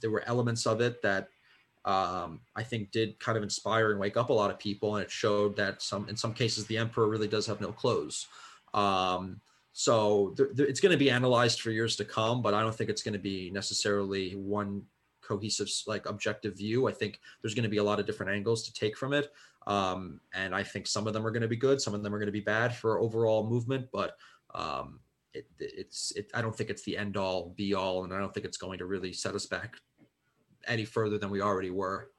there 0.00 0.10
were 0.10 0.22
elements 0.26 0.66
of 0.66 0.80
it 0.80 1.02
that 1.02 1.28
um, 1.84 2.40
I 2.54 2.62
think 2.62 2.90
did 2.90 3.18
kind 3.20 3.38
of 3.38 3.44
inspire 3.44 3.90
and 3.90 4.00
wake 4.00 4.16
up 4.16 4.30
a 4.30 4.34
lot 4.34 4.50
of 4.50 4.58
people, 4.58 4.96
and 4.96 5.04
it 5.04 5.10
showed 5.10 5.56
that 5.56 5.80
some 5.80 6.08
in 6.08 6.16
some 6.16 6.34
cases 6.34 6.66
the 6.66 6.76
emperor 6.76 7.08
really 7.08 7.28
does 7.28 7.46
have 7.46 7.60
no 7.60 7.72
clothes. 7.72 8.26
Um, 8.74 9.40
so 9.72 10.34
th- 10.36 10.56
th- 10.56 10.68
it's 10.68 10.80
going 10.80 10.92
to 10.92 10.98
be 10.98 11.10
analyzed 11.10 11.60
for 11.60 11.70
years 11.70 11.96
to 11.96 12.04
come, 12.04 12.42
but 12.42 12.54
I 12.54 12.60
don't 12.60 12.74
think 12.74 12.90
it's 12.90 13.02
going 13.02 13.14
to 13.14 13.18
be 13.18 13.50
necessarily 13.50 14.32
one 14.32 14.82
cohesive 15.22 15.70
like 15.86 16.06
objective 16.06 16.58
view. 16.58 16.86
I 16.86 16.92
think 16.92 17.20
there's 17.40 17.54
going 17.54 17.62
to 17.62 17.70
be 17.70 17.78
a 17.78 17.84
lot 17.84 18.00
of 18.00 18.06
different 18.06 18.32
angles 18.32 18.64
to 18.64 18.74
take 18.74 18.96
from 18.96 19.14
it, 19.14 19.32
um, 19.66 20.20
and 20.34 20.54
I 20.54 20.62
think 20.62 20.86
some 20.86 21.06
of 21.06 21.14
them 21.14 21.26
are 21.26 21.30
going 21.30 21.42
to 21.42 21.48
be 21.48 21.56
good, 21.56 21.80
some 21.80 21.94
of 21.94 22.02
them 22.02 22.14
are 22.14 22.18
going 22.18 22.26
to 22.26 22.32
be 22.32 22.40
bad 22.40 22.74
for 22.74 23.00
overall 23.00 23.48
movement, 23.48 23.88
but 23.90 24.16
um, 24.54 25.00
it, 25.32 25.46
it's 25.58 26.12
it, 26.14 26.30
I 26.34 26.42
don't 26.42 26.54
think 26.54 26.68
it's 26.68 26.82
the 26.82 26.98
end 26.98 27.16
all 27.16 27.54
be 27.56 27.72
all, 27.72 28.04
and 28.04 28.12
I 28.12 28.18
don't 28.18 28.34
think 28.34 28.44
it's 28.44 28.58
going 28.58 28.80
to 28.80 28.86
really 28.86 29.14
set 29.14 29.34
us 29.34 29.46
back 29.46 29.76
any 30.66 30.84
further 30.84 31.18
than 31.18 31.30
we 31.30 31.40
already 31.40 31.70
were. 31.70 32.10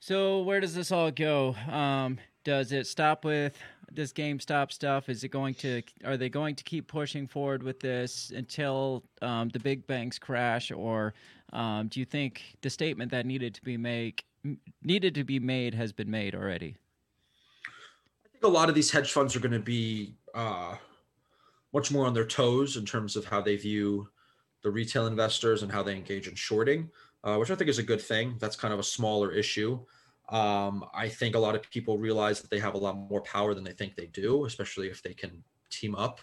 So 0.00 0.42
where 0.42 0.60
does 0.60 0.74
this 0.74 0.92
all 0.92 1.10
go? 1.10 1.56
Um, 1.70 2.18
does 2.44 2.72
it 2.72 2.86
stop 2.86 3.24
with 3.24 3.56
this 3.90 4.12
GameStop 4.12 4.70
stuff? 4.70 5.08
Is 5.08 5.24
it 5.24 5.28
going 5.28 5.54
to? 5.54 5.82
Are 6.04 6.16
they 6.16 6.28
going 6.28 6.56
to 6.56 6.64
keep 6.64 6.88
pushing 6.88 7.26
forward 7.26 7.62
with 7.62 7.80
this 7.80 8.30
until 8.34 9.04
um, 9.22 9.48
the 9.48 9.58
big 9.58 9.86
banks 9.86 10.18
crash, 10.18 10.70
or 10.70 11.14
um, 11.52 11.88
do 11.88 12.00
you 12.00 12.06
think 12.06 12.42
the 12.60 12.68
statement 12.68 13.10
that 13.12 13.24
needed 13.24 13.54
to 13.54 13.62
be 13.62 13.76
make 13.76 14.24
needed 14.82 15.14
to 15.14 15.24
be 15.24 15.38
made 15.38 15.74
has 15.74 15.92
been 15.92 16.10
made 16.10 16.34
already? 16.34 16.76
I 18.26 18.28
think 18.32 18.44
a 18.44 18.48
lot 18.48 18.68
of 18.68 18.74
these 18.74 18.90
hedge 18.90 19.10
funds 19.10 19.34
are 19.34 19.40
going 19.40 19.52
to 19.52 19.58
be 19.58 20.16
uh, 20.34 20.76
much 21.72 21.90
more 21.90 22.06
on 22.06 22.12
their 22.12 22.26
toes 22.26 22.76
in 22.76 22.84
terms 22.84 23.16
of 23.16 23.24
how 23.24 23.40
they 23.40 23.56
view 23.56 24.08
the 24.64 24.70
retail 24.70 25.06
investors 25.06 25.62
and 25.62 25.70
how 25.70 25.82
they 25.82 25.94
engage 25.94 26.26
in 26.26 26.34
shorting, 26.34 26.90
uh, 27.22 27.36
which 27.36 27.50
I 27.50 27.54
think 27.54 27.68
is 27.68 27.78
a 27.78 27.82
good 27.82 28.00
thing. 28.00 28.34
That's 28.40 28.56
kind 28.56 28.72
of 28.72 28.80
a 28.80 28.84
smaller 28.84 29.30
issue. 29.30 29.78
Um, 30.30 30.86
I 30.94 31.06
think 31.06 31.36
a 31.36 31.38
lot 31.38 31.54
of 31.54 31.70
people 31.70 31.98
realize 31.98 32.40
that 32.40 32.50
they 32.50 32.58
have 32.58 32.74
a 32.74 32.78
lot 32.78 32.96
more 32.96 33.20
power 33.20 33.52
than 33.52 33.62
they 33.62 33.72
think 33.72 33.94
they 33.94 34.06
do, 34.06 34.46
especially 34.46 34.88
if 34.88 35.02
they 35.02 35.12
can 35.12 35.44
team 35.68 35.94
up 35.94 36.20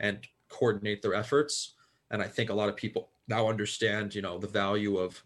and 0.00 0.26
coordinate 0.48 1.02
their 1.02 1.14
efforts. 1.14 1.74
And 2.10 2.22
I 2.22 2.28
think 2.28 2.48
a 2.48 2.54
lot 2.54 2.70
of 2.70 2.76
people 2.76 3.10
now 3.28 3.46
understand, 3.46 4.14
you 4.14 4.22
know, 4.22 4.38
the 4.38 4.48
value 4.48 4.96
of 4.96 5.22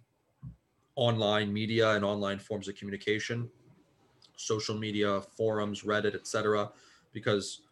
online 0.97 1.53
media 1.53 1.93
and 1.93 2.05
online 2.05 2.41
forms 2.41 2.67
of 2.67 2.75
communication, 2.75 3.49
social 4.37 4.77
media, 4.77 5.21
forums, 5.21 5.83
Reddit, 5.83 6.17
etc. 6.17 6.71
Because 7.13 7.63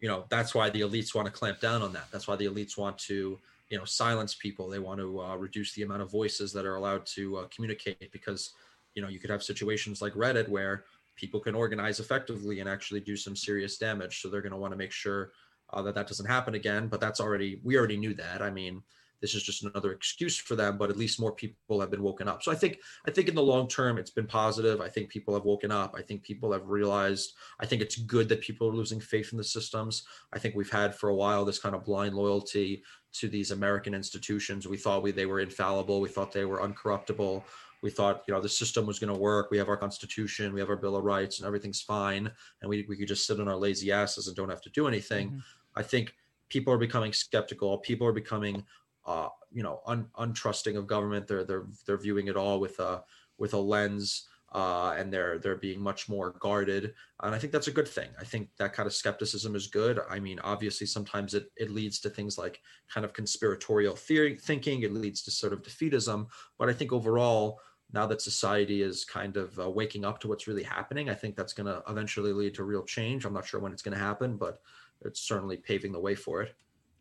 you 0.00 0.08
know 0.08 0.24
that's 0.28 0.54
why 0.54 0.68
the 0.68 0.80
elites 0.80 1.14
want 1.14 1.26
to 1.26 1.32
clamp 1.32 1.60
down 1.60 1.80
on 1.80 1.92
that. 1.94 2.10
That's 2.10 2.28
why 2.28 2.36
the 2.36 2.46
elites 2.46 2.76
want 2.76 2.98
to 2.98 3.38
you 3.72 3.78
know 3.78 3.86
silence 3.86 4.34
people. 4.34 4.68
They 4.68 4.78
want 4.78 5.00
to 5.00 5.20
uh, 5.22 5.34
reduce 5.36 5.72
the 5.72 5.82
amount 5.82 6.02
of 6.02 6.10
voices 6.10 6.52
that 6.52 6.66
are 6.66 6.76
allowed 6.76 7.06
to 7.06 7.38
uh, 7.38 7.46
communicate 7.46 8.12
because 8.12 8.52
you 8.94 9.00
know 9.00 9.08
you 9.08 9.18
could 9.18 9.30
have 9.30 9.42
situations 9.42 10.02
like 10.02 10.12
Reddit 10.12 10.46
where 10.46 10.84
people 11.16 11.40
can 11.40 11.54
organize 11.54 11.98
effectively 11.98 12.60
and 12.60 12.68
actually 12.68 13.00
do 13.00 13.16
some 13.16 13.34
serious 13.34 13.78
damage. 13.78 14.20
So 14.20 14.28
they're 14.28 14.42
going 14.42 14.52
to 14.52 14.58
want 14.58 14.72
to 14.72 14.78
make 14.78 14.92
sure 14.92 15.32
uh, 15.72 15.80
that 15.82 15.94
that 15.94 16.06
doesn't 16.06 16.26
happen 16.26 16.54
again. 16.54 16.86
But 16.86 17.00
that's 17.00 17.18
already 17.18 17.62
we 17.64 17.78
already 17.78 17.96
knew 17.96 18.12
that. 18.12 18.42
I 18.42 18.50
mean, 18.50 18.82
this 19.22 19.34
is 19.34 19.42
just 19.42 19.64
another 19.64 19.92
excuse 19.92 20.36
for 20.36 20.54
them. 20.54 20.76
But 20.76 20.90
at 20.90 20.98
least 20.98 21.18
more 21.18 21.32
people 21.32 21.80
have 21.80 21.90
been 21.90 22.02
woken 22.02 22.28
up. 22.28 22.42
So 22.42 22.52
I 22.52 22.54
think 22.54 22.80
I 23.06 23.10
think 23.10 23.28
in 23.28 23.34
the 23.34 23.42
long 23.42 23.68
term 23.68 23.96
it's 23.96 24.10
been 24.10 24.26
positive. 24.26 24.82
I 24.82 24.88
think 24.90 25.08
people 25.08 25.32
have 25.32 25.44
woken 25.44 25.70
up. 25.70 25.94
I 25.96 26.02
think 26.02 26.22
people 26.22 26.52
have 26.52 26.66
realized. 26.66 27.32
I 27.60 27.66
think 27.66 27.80
it's 27.80 27.96
good 27.96 28.28
that 28.28 28.42
people 28.42 28.68
are 28.68 28.74
losing 28.74 29.00
faith 29.00 29.32
in 29.32 29.38
the 29.38 29.44
systems. 29.44 30.04
I 30.34 30.38
think 30.38 30.54
we've 30.54 30.70
had 30.70 30.94
for 30.94 31.08
a 31.08 31.14
while 31.14 31.46
this 31.46 31.58
kind 31.58 31.74
of 31.74 31.84
blind 31.84 32.14
loyalty 32.14 32.82
to 33.14 33.28
these 33.28 33.50
American 33.52 33.94
institutions. 33.94 34.68
We 34.68 34.76
thought 34.76 35.02
we 35.02 35.12
they 35.12 35.26
were 35.26 35.40
infallible. 35.40 36.00
We 36.00 36.08
thought 36.10 36.32
they 36.32 36.44
were 36.44 36.60
uncorruptible 36.60 37.44
we 37.82 37.90
thought 37.90 38.22
you 38.26 38.32
know 38.32 38.40
the 38.40 38.48
system 38.48 38.86
was 38.86 38.98
going 38.98 39.12
to 39.12 39.18
work 39.18 39.50
we 39.50 39.58
have 39.58 39.68
our 39.68 39.76
constitution 39.76 40.54
we 40.54 40.60
have 40.60 40.70
our 40.70 40.76
bill 40.76 40.96
of 40.96 41.04
rights 41.04 41.38
and 41.38 41.46
everything's 41.46 41.82
fine 41.82 42.30
and 42.60 42.70
we, 42.70 42.86
we 42.88 42.96
could 42.96 43.08
just 43.08 43.26
sit 43.26 43.40
on 43.40 43.48
our 43.48 43.56
lazy 43.56 43.92
asses 43.92 44.28
and 44.28 44.36
don't 44.36 44.48
have 44.48 44.62
to 44.62 44.70
do 44.70 44.86
anything 44.86 45.30
Mhm. 45.30 45.42
i 45.76 45.82
think 45.82 46.14
people 46.48 46.72
are 46.72 46.78
becoming 46.78 47.12
skeptical 47.12 47.78
people 47.78 48.06
are 48.06 48.12
becoming 48.12 48.64
uh, 49.06 49.28
you 49.50 49.62
know 49.62 49.80
un, 49.86 50.06
untrusting 50.18 50.76
of 50.76 50.86
government 50.86 51.26
they're 51.26 51.44
they're 51.44 51.66
they're 51.86 51.98
viewing 51.98 52.28
it 52.28 52.36
all 52.36 52.60
with 52.60 52.78
a 52.80 53.02
with 53.38 53.54
a 53.54 53.58
lens 53.58 54.28
uh, 54.54 54.94
and 54.98 55.12
they're 55.12 55.38
they're 55.38 55.56
being 55.56 55.80
much 55.80 56.08
more 56.08 56.32
guarded. 56.38 56.94
And 57.22 57.34
I 57.34 57.38
think 57.38 57.52
that's 57.52 57.68
a 57.68 57.72
good 57.72 57.88
thing. 57.88 58.10
I 58.20 58.24
think 58.24 58.50
that 58.58 58.74
kind 58.74 58.86
of 58.86 58.92
skepticism 58.92 59.54
is 59.54 59.66
good. 59.66 60.00
I 60.10 60.20
mean, 60.20 60.38
obviously, 60.40 60.86
sometimes 60.86 61.34
it 61.34 61.46
it 61.56 61.70
leads 61.70 61.98
to 62.00 62.10
things 62.10 62.36
like 62.36 62.60
kind 62.92 63.04
of 63.04 63.14
conspiratorial 63.14 63.96
theory 63.96 64.36
thinking. 64.36 64.82
It 64.82 64.92
leads 64.92 65.22
to 65.22 65.30
sort 65.30 65.52
of 65.52 65.62
defeatism. 65.62 66.26
But 66.58 66.68
I 66.68 66.74
think 66.74 66.92
overall, 66.92 67.60
now 67.92 68.06
that 68.06 68.20
society 68.20 68.82
is 68.82 69.04
kind 69.04 69.36
of 69.38 69.58
uh, 69.58 69.70
waking 69.70 70.04
up 70.04 70.20
to 70.20 70.28
what's 70.28 70.46
really 70.46 70.62
happening, 70.62 71.08
I 71.08 71.14
think 71.14 71.34
that's 71.34 71.54
going 71.54 71.66
to 71.66 71.82
eventually 71.88 72.32
lead 72.32 72.54
to 72.54 72.64
real 72.64 72.84
change. 72.84 73.24
I'm 73.24 73.34
not 73.34 73.46
sure 73.46 73.60
when 73.60 73.72
it's 73.72 73.82
going 73.82 73.96
to 73.96 74.04
happen, 74.04 74.36
but 74.36 74.60
it's 75.00 75.20
certainly 75.20 75.56
paving 75.56 75.92
the 75.92 76.00
way 76.00 76.14
for 76.14 76.42
it. 76.42 76.54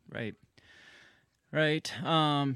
Right. 0.10 0.36
Right. 1.52 1.92
Um, 2.04 2.56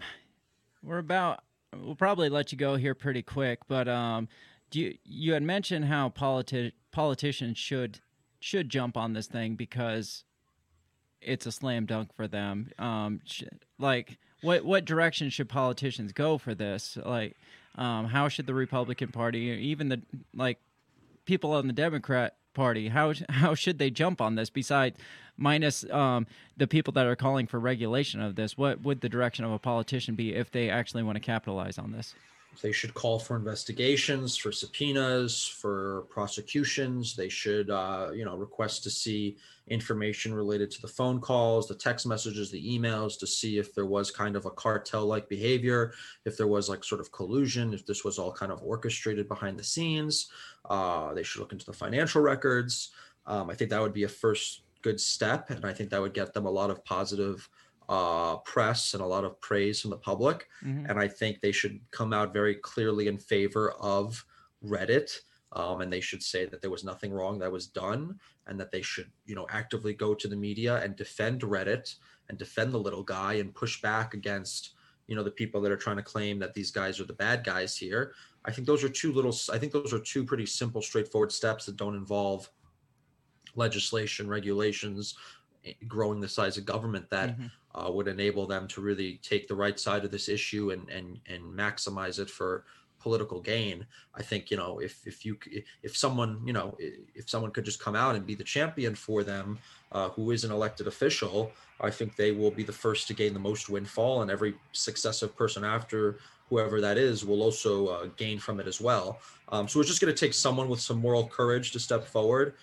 we're 0.81 0.99
about. 0.99 1.43
We'll 1.75 1.95
probably 1.95 2.29
let 2.29 2.51
you 2.51 2.57
go 2.57 2.77
here 2.77 2.95
pretty 2.95 3.21
quick, 3.21 3.59
but 3.67 3.87
um, 3.87 4.29
do 4.69 4.79
you 4.79 4.97
you 5.03 5.33
had 5.33 5.43
mentioned 5.43 5.85
how 5.85 6.09
politi- 6.09 6.71
politicians 6.91 7.57
should 7.57 7.99
should 8.39 8.69
jump 8.69 8.95
on 8.95 9.13
this 9.13 9.27
thing 9.27 9.55
because 9.55 10.23
it's 11.21 11.45
a 11.45 11.51
slam 11.51 11.85
dunk 11.85 12.13
for 12.15 12.27
them. 12.27 12.69
Um, 12.79 13.19
sh- 13.25 13.43
like 13.77 14.17
what 14.41 14.63
what 14.63 14.85
direction 14.85 15.29
should 15.29 15.49
politicians 15.49 16.13
go 16.13 16.37
for 16.37 16.55
this? 16.55 16.97
Like, 17.03 17.35
um, 17.75 18.05
how 18.05 18.29
should 18.29 18.47
the 18.47 18.53
Republican 18.53 19.09
Party, 19.09 19.39
even 19.39 19.89
the 19.89 20.01
like 20.33 20.59
people 21.25 21.51
on 21.51 21.67
the 21.67 21.73
Democrat 21.73 22.35
Party, 22.55 22.87
how 22.87 23.13
how 23.29 23.53
should 23.53 23.77
they 23.77 23.91
jump 23.91 24.21
on 24.21 24.35
this? 24.35 24.49
Besides, 24.49 24.97
minus 25.37 25.87
um, 25.91 26.25
the 26.57 26.67
people 26.67 26.93
that 26.93 27.05
are 27.05 27.15
calling 27.15 27.45
for 27.45 27.59
regulation 27.59 28.21
of 28.21 28.35
this, 28.35 28.57
what 28.57 28.81
would 28.81 29.01
the 29.01 29.09
direction 29.09 29.45
of 29.45 29.51
a 29.51 29.59
politician 29.59 30.15
be 30.15 30.33
if 30.33 30.49
they 30.51 30.69
actually 30.69 31.03
want 31.03 31.17
to 31.17 31.19
capitalize 31.19 31.77
on 31.77 31.91
this? 31.91 32.15
They 32.61 32.71
should 32.71 32.93
call 32.93 33.19
for 33.19 33.35
investigations, 33.35 34.35
for 34.37 34.51
subpoenas, 34.51 35.45
for 35.45 36.05
prosecutions. 36.09 37.15
They 37.15 37.29
should, 37.29 37.69
uh, 37.69 38.09
you 38.13 38.25
know, 38.25 38.35
request 38.35 38.83
to 38.83 38.89
see 38.89 39.37
information 39.67 40.33
related 40.33 40.69
to 40.71 40.81
the 40.81 40.87
phone 40.87 41.19
calls, 41.19 41.67
the 41.67 41.75
text 41.75 42.05
messages, 42.05 42.51
the 42.51 42.79
emails, 42.79 43.17
to 43.19 43.27
see 43.27 43.57
if 43.57 43.73
there 43.73 43.85
was 43.85 44.11
kind 44.11 44.35
of 44.35 44.45
a 44.45 44.51
cartel-like 44.51 45.27
behavior, 45.27 45.93
if 46.25 46.37
there 46.37 46.47
was 46.47 46.69
like 46.69 46.83
sort 46.83 47.01
of 47.01 47.11
collusion, 47.11 47.73
if 47.73 47.85
this 47.85 48.03
was 48.03 48.19
all 48.19 48.31
kind 48.31 48.51
of 48.51 48.61
orchestrated 48.61 49.27
behind 49.27 49.57
the 49.57 49.63
scenes. 49.63 50.29
Uh, 50.69 51.13
they 51.13 51.23
should 51.23 51.39
look 51.39 51.51
into 51.51 51.65
the 51.65 51.73
financial 51.73 52.21
records. 52.21 52.91
Um, 53.25 53.49
I 53.49 53.55
think 53.55 53.69
that 53.71 53.81
would 53.81 53.93
be 53.93 54.03
a 54.03 54.09
first 54.09 54.61
good 54.81 54.99
step, 54.99 55.49
and 55.49 55.65
I 55.65 55.73
think 55.73 55.89
that 55.89 56.01
would 56.01 56.13
get 56.13 56.33
them 56.33 56.45
a 56.45 56.51
lot 56.51 56.69
of 56.69 56.85
positive 56.85 57.49
uh, 57.89 58.37
press 58.37 58.93
and 58.93 59.03
a 59.03 59.05
lot 59.05 59.23
of 59.23 59.39
praise 59.41 59.81
from 59.81 59.91
the 59.91 59.97
public. 59.97 60.47
Mhm. 60.63 60.89
And 60.89 60.99
I 60.99 61.07
think 61.07 61.39
they 61.39 61.51
should 61.51 61.79
come 61.91 62.13
out 62.13 62.33
very 62.33 62.55
clearly 62.55 63.07
in 63.07 63.17
favor 63.17 63.71
of 63.73 64.25
Reddit. 64.63 65.19
Um, 65.51 65.79
and 65.81 65.93
they 65.93 66.01
should 66.01 66.21
say 66.21 66.45
that 66.45 66.61
there 66.61 66.71
was 66.71 66.83
nothing 66.83 67.13
wrong 67.13 67.39
that 67.39 67.51
was 67.51 67.67
done 67.67 68.19
and 68.47 68.59
that 68.59 68.71
they 68.71 68.81
should, 68.81 69.09
you 69.25 69.35
know, 69.35 69.47
actively 69.49 69.93
go 69.93 70.13
to 70.13 70.27
the 70.27 70.35
media 70.35 70.81
and 70.83 70.95
defend 70.97 71.41
Reddit 71.41 71.95
and 72.27 72.37
defend 72.37 72.73
the 72.73 72.79
little 72.79 73.03
guy 73.03 73.33
and 73.35 73.55
push 73.55 73.81
back 73.81 74.13
against, 74.13 74.71
you 75.07 75.15
know, 75.15 75.23
the 75.23 75.31
people 75.31 75.61
that 75.61 75.71
are 75.71 75.77
trying 75.77 75.95
to 75.95 76.03
claim 76.03 76.39
that 76.39 76.53
these 76.53 76.71
guys 76.71 76.99
are 76.99 77.05
the 77.05 77.13
bad 77.13 77.43
guys 77.45 77.77
here. 77.77 78.13
I 78.43 78.51
think 78.51 78.67
those 78.67 78.83
are 78.83 78.89
two 78.89 79.13
little, 79.13 79.33
I 79.53 79.57
think 79.57 79.71
those 79.71 79.93
are 79.93 79.99
two 79.99 80.25
pretty 80.25 80.45
simple, 80.45 80.81
straightforward 80.81 81.31
steps 81.31 81.65
that 81.67 81.77
don't 81.77 81.95
involve 81.95 82.49
legislation, 83.55 84.27
regulations, 84.27 85.15
growing 85.87 86.19
the 86.19 86.29
size 86.29 86.57
of 86.57 86.65
government 86.65 87.09
that 87.09 87.37
Mhm. 87.37 87.51
uh, 87.73 87.91
would 87.91 88.07
enable 88.07 88.47
them 88.47 88.67
to 88.69 88.81
really 88.81 89.17
take 89.17 89.47
the 89.47 89.55
right 89.55 89.79
side 89.79 90.05
of 90.05 90.11
this 90.11 90.29
issue 90.29 90.71
and 90.71 90.89
and 90.89 91.19
and 91.25 91.43
maximize 91.53 92.19
it 92.19 92.29
for 92.29 92.65
political 92.99 93.39
gain. 93.41 93.85
I 94.15 94.23
think 94.23 94.49
you 94.49 94.57
know 94.57 94.79
if 94.79 95.05
if 95.05 95.25
you 95.25 95.37
if 95.83 95.95
someone 95.97 96.41
you 96.45 96.53
know 96.53 96.75
if 96.79 97.29
someone 97.29 97.51
could 97.51 97.65
just 97.65 97.79
come 97.79 97.95
out 97.95 98.15
and 98.15 98.25
be 98.25 98.35
the 98.35 98.43
champion 98.43 98.95
for 98.95 99.23
them, 99.23 99.59
uh, 99.91 100.09
who 100.09 100.31
is 100.31 100.43
an 100.43 100.51
elected 100.51 100.87
official, 100.87 101.53
I 101.79 101.91
think 101.91 102.15
they 102.15 102.31
will 102.31 102.51
be 102.51 102.63
the 102.63 102.73
first 102.73 103.07
to 103.07 103.13
gain 103.13 103.33
the 103.33 103.39
most 103.39 103.69
windfall, 103.69 104.21
and 104.21 104.31
every 104.31 104.55
successive 104.71 105.35
person 105.35 105.63
after 105.63 106.19
whoever 106.49 106.79
that 106.79 106.97
is 106.97 107.25
will 107.25 107.41
also 107.41 107.87
uh, 107.87 108.05
gain 108.17 108.39
from 108.39 108.59
it 108.59 108.67
as 108.67 108.79
well. 108.79 109.19
Um, 109.49 109.67
so 109.67 109.79
it's 109.79 109.89
just 109.89 109.99
going 110.01 110.13
to 110.13 110.19
take 110.19 110.33
someone 110.33 110.69
with 110.69 110.79
some 110.79 110.97
moral 110.99 111.27
courage 111.27 111.71
to 111.71 111.79
step 111.79 112.03
forward, 112.05 112.55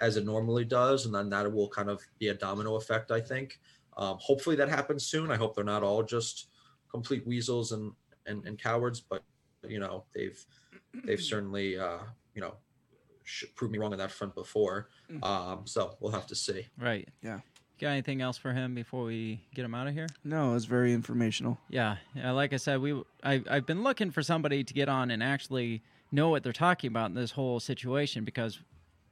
as 0.00 0.16
it 0.16 0.24
normally 0.24 0.64
does, 0.64 1.06
and 1.06 1.14
then 1.14 1.28
that 1.30 1.52
will 1.52 1.68
kind 1.68 1.90
of 1.90 2.00
be 2.18 2.28
a 2.28 2.34
domino 2.34 2.76
effect. 2.76 3.10
I 3.10 3.20
think. 3.20 3.58
Um, 3.96 4.16
hopefully 4.20 4.56
that 4.56 4.68
happens 4.68 5.04
soon. 5.04 5.30
I 5.30 5.36
hope 5.36 5.54
they're 5.54 5.64
not 5.64 5.82
all 5.82 6.02
just 6.02 6.48
complete 6.90 7.26
weasels 7.26 7.72
and 7.72 7.92
and, 8.26 8.44
and 8.46 8.58
cowards, 8.58 9.00
but 9.00 9.22
you 9.66 9.78
know 9.78 10.04
they've 10.14 10.44
they've 11.04 11.20
certainly 11.20 11.78
uh, 11.78 11.98
you 12.34 12.40
know 12.40 12.54
sh- 13.24 13.44
proved 13.54 13.72
me 13.72 13.78
wrong 13.78 13.92
on 13.92 13.98
that 13.98 14.10
front 14.10 14.34
before. 14.34 14.88
Um, 15.22 15.62
so 15.64 15.96
we'll 16.00 16.12
have 16.12 16.26
to 16.28 16.34
see. 16.34 16.66
Right. 16.78 17.08
Yeah. 17.22 17.40
Got 17.80 17.88
anything 17.88 18.20
else 18.20 18.36
for 18.36 18.52
him 18.52 18.74
before 18.74 19.04
we 19.04 19.40
get 19.54 19.64
him 19.64 19.74
out 19.74 19.86
of 19.86 19.94
here? 19.94 20.06
No, 20.22 20.50
it 20.50 20.54
was 20.54 20.66
very 20.66 20.92
informational. 20.92 21.56
Yeah, 21.70 21.96
yeah. 22.14 22.30
Like 22.32 22.52
I 22.52 22.58
said, 22.58 22.80
we 22.80 23.02
I 23.24 23.42
I've 23.50 23.66
been 23.66 23.82
looking 23.82 24.10
for 24.10 24.22
somebody 24.22 24.62
to 24.62 24.74
get 24.74 24.88
on 24.88 25.10
and 25.10 25.22
actually 25.22 25.82
know 26.12 26.28
what 26.28 26.42
they're 26.42 26.52
talking 26.52 26.88
about 26.88 27.08
in 27.08 27.14
this 27.14 27.30
whole 27.30 27.58
situation 27.58 28.24
because 28.24 28.60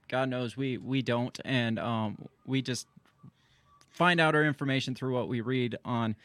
God 0.08 0.28
knows 0.28 0.56
we 0.56 0.78
we 0.78 1.02
don't, 1.02 1.38
and 1.44 1.78
um 1.78 2.18
we 2.46 2.62
just 2.62 2.86
find 3.90 4.20
out 4.20 4.34
our 4.34 4.44
information 4.44 4.94
through 4.94 5.14
what 5.14 5.28
we 5.28 5.40
read 5.40 5.76
on 5.84 6.16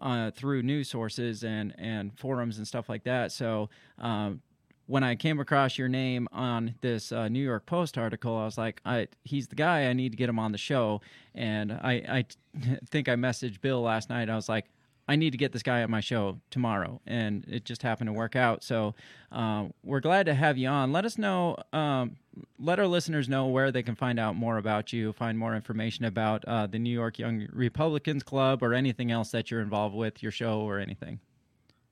uh, 0.00 0.30
through 0.30 0.62
news 0.62 0.88
sources 0.88 1.42
and 1.42 1.74
and 1.78 2.18
forums 2.18 2.58
and 2.58 2.66
stuff 2.66 2.88
like 2.88 3.04
that. 3.04 3.32
So. 3.32 3.68
Um, 3.98 4.42
when 4.88 5.02
I 5.02 5.16
came 5.16 5.40
across 5.40 5.76
your 5.78 5.88
name 5.88 6.28
on 6.30 6.76
this 6.80 7.10
uh, 7.10 7.26
New 7.28 7.42
York 7.42 7.66
Post 7.66 7.98
article, 7.98 8.36
I 8.36 8.44
was 8.44 8.56
like, 8.56 8.80
I, 8.86 9.08
he's 9.24 9.48
the 9.48 9.56
guy. 9.56 9.86
I 9.86 9.92
need 9.92 10.12
to 10.12 10.16
get 10.16 10.28
him 10.28 10.38
on 10.38 10.52
the 10.52 10.58
show. 10.58 11.00
And 11.34 11.72
I, 11.72 11.92
I 12.08 12.24
think 12.88 13.08
I 13.08 13.16
messaged 13.16 13.60
Bill 13.60 13.82
last 13.82 14.08
night. 14.10 14.30
I 14.30 14.36
was 14.36 14.48
like, 14.48 14.66
I 15.08 15.16
need 15.16 15.30
to 15.30 15.38
get 15.38 15.52
this 15.52 15.62
guy 15.62 15.82
on 15.82 15.90
my 15.90 16.00
show 16.00 16.40
tomorrow, 16.50 17.00
and 17.06 17.44
it 17.48 17.64
just 17.64 17.82
happened 17.82 18.08
to 18.08 18.12
work 18.12 18.34
out. 18.34 18.64
So 18.64 18.94
um, 19.30 19.72
we're 19.84 20.00
glad 20.00 20.26
to 20.26 20.34
have 20.34 20.58
you 20.58 20.68
on. 20.68 20.92
Let 20.92 21.04
us 21.04 21.16
know, 21.16 21.56
um, 21.72 22.16
let 22.58 22.80
our 22.80 22.88
listeners 22.88 23.28
know 23.28 23.46
where 23.46 23.70
they 23.70 23.82
can 23.82 23.94
find 23.94 24.18
out 24.18 24.34
more 24.34 24.58
about 24.58 24.92
you, 24.92 25.12
find 25.12 25.38
more 25.38 25.54
information 25.54 26.04
about 26.04 26.44
uh, 26.46 26.66
the 26.66 26.78
New 26.78 26.90
York 26.90 27.18
Young 27.18 27.46
Republicans 27.52 28.24
Club, 28.24 28.62
or 28.62 28.74
anything 28.74 29.12
else 29.12 29.30
that 29.30 29.50
you're 29.50 29.60
involved 29.60 29.94
with, 29.94 30.22
your 30.22 30.32
show, 30.32 30.60
or 30.60 30.80
anything. 30.80 31.20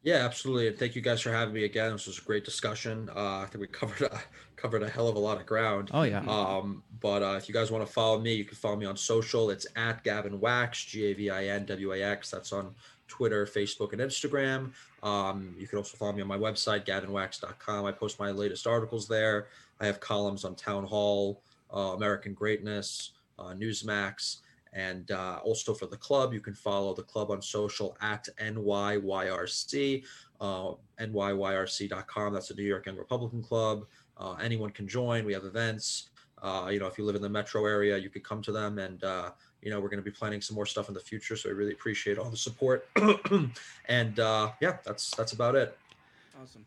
Yeah, 0.05 0.17
absolutely. 0.17 0.69
And 0.69 0.79
thank 0.79 0.95
you 0.95 1.01
guys 1.01 1.23
for 1.23 1.33
having 1.33 1.55
me 1.55 1.65
again. 1.65 1.93
This 1.93 2.07
was 2.07 2.19
a 2.19 2.21
great 2.21 2.45
discussion. 2.45 3.09
Uh, 3.17 3.39
I 3.39 3.47
think 3.47 3.63
we 3.63 3.67
covered 3.67 4.03
a, 4.03 4.21
covered 4.57 4.83
a 4.83 4.89
hell 4.89 5.09
of 5.09 5.17
a 5.17 5.19
lot 5.19 5.41
of 5.41 5.47
ground. 5.47 5.91
Oh 5.95 6.03
yeah. 6.03 6.23
Um, 6.29 6.83
but 7.01 7.23
uh, 7.23 7.37
if 7.39 7.49
you 7.49 7.55
guys 7.55 7.71
want 7.71 7.87
to 7.87 7.91
follow 7.91 8.21
me, 8.21 8.35
you 8.35 8.45
can 8.45 8.55
follow 8.55 8.77
me 8.77 8.85
on 8.85 8.99
social. 8.99 9.49
It's 9.49 9.67
at 9.77 10.05
Gavin 10.05 10.39
Wax, 10.41 10.85
G 10.85 11.07
A 11.07 11.15
V 11.15 11.31
I 11.31 11.47
N 11.47 11.65
W 11.65 11.95
A 11.95 12.03
X. 12.03 12.31
That's 12.31 12.53
on 12.53 12.75
Twitter, 13.09 13.47
Facebook, 13.47 13.93
and 13.93 14.01
Instagram. 14.01 14.73
Um, 15.03 15.55
you 15.59 15.67
can 15.67 15.79
also 15.79 15.97
follow 15.97 16.13
me 16.13 16.23
on 16.23 16.29
my 16.29 16.39
website, 16.39 16.87
gavinwax.com. 16.87 17.85
I 17.85 17.93
post 17.93 18.19
my 18.19 18.31
latest 18.31 18.67
articles 18.67 19.07
there. 19.09 19.49
I 19.81 19.87
have 19.87 20.01
columns 20.01 20.45
on 20.45 20.55
Townhall, 20.55 21.43
uh, 21.75 21.93
American 21.97 22.35
Greatness, 22.35 23.13
uh, 23.39 23.55
Newsmax. 23.55 24.39
And 24.73 25.11
uh, 25.13 25.39
also 25.45 25.73
for 25.73 25.87
the 25.87 25.97
club, 25.97 26.33
you 26.33 26.41
can 26.41 26.55
follow 26.55 26.95
the 26.95 27.03
club 27.03 27.31
on 27.31 27.41
social 27.41 27.97
at 28.01 28.29
NYYRC, 28.41 30.05
uh, 30.41 30.73
NYYRC.com. 31.01 32.35
That's 32.35 32.49
the 32.49 32.55
New 32.55 32.65
York 32.65 32.87
Young 32.87 32.97
Republican 32.97 33.43
Club. 33.43 33.87
Uh, 34.17 34.35
anyone 34.43 34.71
can 34.71 34.89
join. 34.89 35.25
We 35.25 35.33
have 35.33 35.45
events. 35.45 36.11
Uh, 36.43 36.69
you 36.71 36.81
know, 36.81 36.87
if 36.87 36.99
you 36.99 37.05
live 37.05 37.17
in 37.17 37.23
the 37.23 37.29
metro 37.29 37.65
area, 37.67 37.97
you 37.97 38.11
could 38.11 38.25
come 38.25 38.43
to 38.43 38.53
them. 38.53 38.79
And, 38.79 39.03
uh, 39.05 39.31
you 39.65 39.71
know, 39.71 39.81
we're 39.81 39.89
going 39.89 39.99
to 39.99 40.05
be 40.05 40.11
planning 40.11 40.41
some 40.41 40.55
more 40.55 40.67
stuff 40.67 40.89
in 40.89 40.95
the 40.95 41.01
future. 41.01 41.37
So 41.37 41.49
I 41.49 41.53
really 41.53 41.73
appreciate 41.73 42.19
all 42.19 42.31
the 42.31 42.37
support. 42.37 42.87
and 43.89 44.21
uh, 44.21 44.51
yeah, 44.61 44.77
that's 44.85 45.11
that's 45.17 45.33
about 45.33 45.57
it. 45.57 45.77
Awesome. 46.41 46.67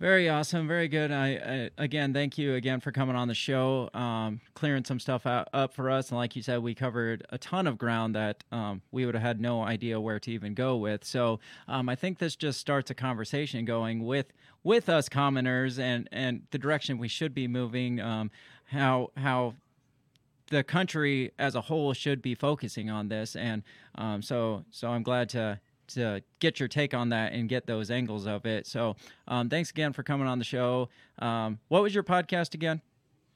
Very 0.00 0.28
awesome, 0.28 0.66
very 0.66 0.88
good. 0.88 1.12
I, 1.12 1.70
I 1.78 1.82
again 1.82 2.12
thank 2.12 2.36
you 2.36 2.54
again 2.54 2.80
for 2.80 2.90
coming 2.90 3.14
on 3.14 3.28
the 3.28 3.34
show, 3.34 3.88
um, 3.94 4.40
clearing 4.54 4.84
some 4.84 4.98
stuff 4.98 5.24
out, 5.24 5.48
up 5.54 5.72
for 5.72 5.88
us. 5.88 6.10
And 6.10 6.18
like 6.18 6.34
you 6.34 6.42
said, 6.42 6.58
we 6.58 6.74
covered 6.74 7.24
a 7.30 7.38
ton 7.38 7.68
of 7.68 7.78
ground 7.78 8.16
that 8.16 8.42
um, 8.50 8.82
we 8.90 9.06
would 9.06 9.14
have 9.14 9.22
had 9.22 9.40
no 9.40 9.62
idea 9.62 10.00
where 10.00 10.18
to 10.18 10.30
even 10.32 10.52
go 10.52 10.76
with. 10.76 11.04
So 11.04 11.38
um, 11.68 11.88
I 11.88 11.94
think 11.94 12.18
this 12.18 12.34
just 12.34 12.58
starts 12.58 12.90
a 12.90 12.94
conversation 12.94 13.64
going 13.64 14.04
with 14.04 14.32
with 14.64 14.88
us 14.88 15.08
commoners 15.08 15.78
and 15.78 16.08
and 16.10 16.42
the 16.50 16.58
direction 16.58 16.98
we 16.98 17.08
should 17.08 17.32
be 17.32 17.46
moving. 17.46 18.00
Um, 18.00 18.32
how 18.66 19.10
how 19.16 19.54
the 20.48 20.62
country 20.62 21.32
as 21.38 21.54
a 21.54 21.60
whole 21.60 21.92
should 21.92 22.22
be 22.22 22.34
focusing 22.34 22.90
on 22.90 23.08
this, 23.08 23.36
and 23.36 23.62
um, 23.96 24.22
so 24.22 24.64
so 24.70 24.88
I'm 24.88 25.02
glad 25.02 25.28
to 25.30 25.60
to 25.88 26.22
get 26.40 26.58
your 26.58 26.68
take 26.68 26.94
on 26.94 27.10
that 27.10 27.32
and 27.32 27.48
get 27.48 27.66
those 27.66 27.90
angles 27.90 28.26
of 28.26 28.46
it. 28.46 28.66
So 28.66 28.96
um, 29.28 29.48
thanks 29.48 29.70
again 29.70 29.92
for 29.92 30.02
coming 30.02 30.26
on 30.26 30.38
the 30.38 30.44
show. 30.44 30.88
Um, 31.18 31.58
what 31.68 31.82
was 31.82 31.94
your 31.94 32.04
podcast 32.04 32.54
again? 32.54 32.80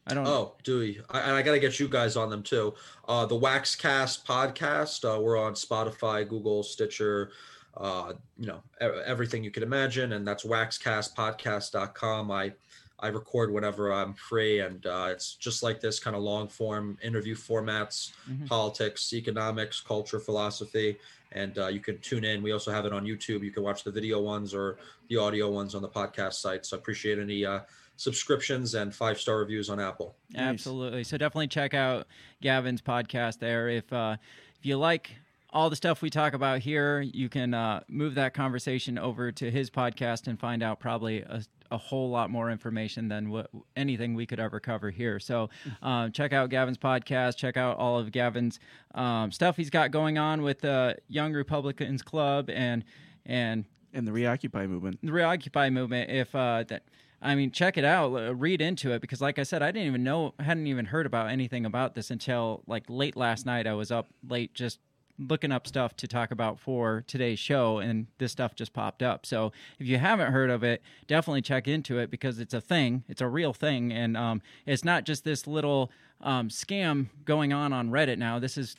I 0.07 0.15
don't. 0.15 0.27
Oh, 0.27 0.55
Dewey, 0.65 1.01
I, 1.11 1.33
I 1.33 1.43
got 1.43 1.53
to 1.53 1.59
get 1.59 1.79
you 1.79 1.87
guys 1.89 2.17
on 2.17 2.31
them 2.31 2.43
too. 2.43 2.75
Uh, 3.07 3.27
the 3.27 3.39
Waxcast 3.39 4.25
podcast. 4.25 5.05
Uh, 5.05 5.21
we're 5.21 5.39
on 5.39 5.53
Spotify, 5.53 6.27
Google, 6.27 6.63
Stitcher, 6.63 7.33
uh, 7.77 8.15
you 8.39 8.47
know, 8.47 8.63
everything 8.81 9.45
you 9.45 9.51
can 9.51 9.63
imagine, 9.63 10.13
and 10.13 10.27
that's 10.27 10.45
waxcastpodcast.com. 10.45 12.31
I 12.31 12.53
I 13.01 13.09
record 13.09 13.53
whenever 13.53 13.93
I'm 13.93 14.13
free, 14.15 14.61
and 14.61 14.85
uh, 14.87 15.09
it's 15.11 15.35
just 15.35 15.63
like 15.63 15.81
this 15.81 16.01
kind 16.01 16.17
of 16.17 16.23
long 16.23 16.49
form 16.49 16.99
interview 17.03 17.35
formats, 17.37 18.13
Mhm. 18.29 18.47
politics, 18.49 19.13
economics, 19.13 19.81
culture, 19.81 20.19
philosophy, 20.19 20.99
and 21.33 21.57
uh, 21.59 21.69
you 21.69 21.79
can 21.81 21.99
tune 22.01 22.25
in. 22.25 22.43
We 22.43 22.53
also 22.53 22.73
have 22.73 22.87
it 22.87 22.93
on 22.93 23.05
YouTube. 23.05 23.45
You 23.45 23.51
can 23.53 23.63
watch 23.63 23.85
the 23.85 23.93
video 23.93 24.21
ones 24.21 24.53
or 24.53 24.79
the 25.09 25.17
audio 25.17 25.49
ones 25.51 25.75
on 25.75 25.83
the 25.83 25.89
podcast 25.89 26.35
site. 26.35 26.67
So 26.67 26.77
I 26.77 26.81
appreciate 26.81 27.19
any 27.19 27.45
uh, 27.45 27.61
subscriptions 27.97 28.75
and 28.75 28.95
five 28.95 29.21
star 29.21 29.39
reviews 29.39 29.69
on 29.71 29.79
Apple. 29.79 30.17
Absolutely. 30.35 31.05
So 31.05 31.17
definitely 31.19 31.49
check 31.49 31.75
out 31.75 32.07
Gavin's 32.41 32.81
podcast 32.83 33.39
there. 33.39 33.69
If 33.69 33.93
uh, 33.93 34.17
if 34.59 34.67
you 34.67 34.77
like 34.77 35.17
all 35.51 35.71
the 35.71 35.77
stuff 35.77 36.03
we 36.03 36.11
talk 36.11 36.35
about 36.35 36.61
here, 36.61 37.01
you 37.01 37.29
can 37.29 37.55
uh, 37.55 37.81
move 37.89 38.15
that 38.17 38.35
conversation 38.35 38.99
over 38.99 39.33
to 39.33 39.51
his 39.51 39.71
podcast 39.71 40.27
and 40.27 40.39
find 40.39 40.63
out 40.63 40.79
probably 40.79 41.23
a, 41.23 41.43
a 41.71 41.79
whole 41.79 42.11
lot 42.11 42.31
more 42.31 42.51
information 42.51 43.09
than 43.09 43.31
what 43.31 43.51
anything 43.75 44.15
we 44.15 44.27
could 44.27 44.41
ever 44.41 44.61
cover 44.61 44.91
here. 44.91 45.19
So 45.19 45.49
um, 45.83 46.13
check 46.13 46.33
out 46.33 46.51
Gavin's 46.51 46.79
podcast. 46.79 47.37
Check 47.37 47.57
out 47.57 47.79
all 47.79 47.99
of 47.99 48.13
Gavin's 48.13 48.61
um, 48.95 49.33
stuff 49.33 49.57
he's 49.57 49.71
got 49.71 49.91
going 49.91 50.19
on 50.19 50.43
with 50.43 50.61
the 50.61 50.97
Young 51.09 51.33
Republicans 51.33 52.03
Club 52.03 52.51
and 52.51 52.85
and 53.25 53.65
and 53.95 54.07
the 54.07 54.13
Reoccupy 54.13 54.67
movement. 54.67 55.01
the 55.03 55.13
Reoccupy 55.13 55.71
movement. 55.71 56.11
If 56.11 56.35
uh, 56.35 56.65
that, 56.69 56.85
I 57.23 57.35
mean, 57.35 57.51
check 57.51 57.79
it 57.79 57.85
out, 57.85 58.39
read 58.39 58.61
into 58.61 58.93
it 58.93 59.01
because, 59.01 59.23
like 59.23 59.39
I 59.39 59.45
said, 59.45 59.63
I 59.63 59.73
didn't 59.73 59.89
even 59.89 60.05
know, 60.05 60.35
hadn't 60.39 60.67
even 60.67 60.85
heard 60.85 61.07
about 61.07 61.31
anything 61.31 61.65
about 61.65 61.95
this 61.95 62.11
until 62.11 62.63
like 62.67 62.85
late 62.89 63.17
last 63.17 63.47
night. 63.47 63.67
I 63.67 63.73
was 63.73 63.91
up 63.91 64.09
late 64.29 64.53
just 64.53 64.79
looking 65.19 65.53
up 65.53 65.67
stuff 65.67 65.97
to 65.97 66.07
talk 66.09 66.31
about 66.31 66.61
for 66.61 67.05
today's 67.07 67.39
show, 67.39 67.79
and 67.79 68.07
this 68.19 68.33
stuff 68.33 68.55
just 68.55 68.73
popped 68.73 69.03
up. 69.03 69.27
So 69.27 69.53
if 69.79 69.87
you 69.87 69.99
haven't 69.99 70.33
heard 70.33 70.51
of 70.51 70.63
it, 70.63 70.83
definitely 71.07 71.43
check 71.43 71.67
into 71.67 71.99
it 71.99 72.11
because 72.11 72.39
it's 72.39 72.55
a 72.55 72.61
thing, 72.61 73.05
it's 73.09 73.21
a 73.21 73.29
real 73.29 73.53
thing, 73.53 73.93
and 73.93 74.17
um, 74.17 74.43
it's 74.67 74.85
not 74.85 75.05
just 75.05 75.25
this 75.25 75.47
little 75.47 75.91
um, 76.21 76.49
scam 76.49 77.09
going 77.25 77.53
on 77.53 77.73
on 77.73 77.91
Reddit 77.91 78.19
now. 78.19 78.39
This 78.39 78.57
is 78.57 78.77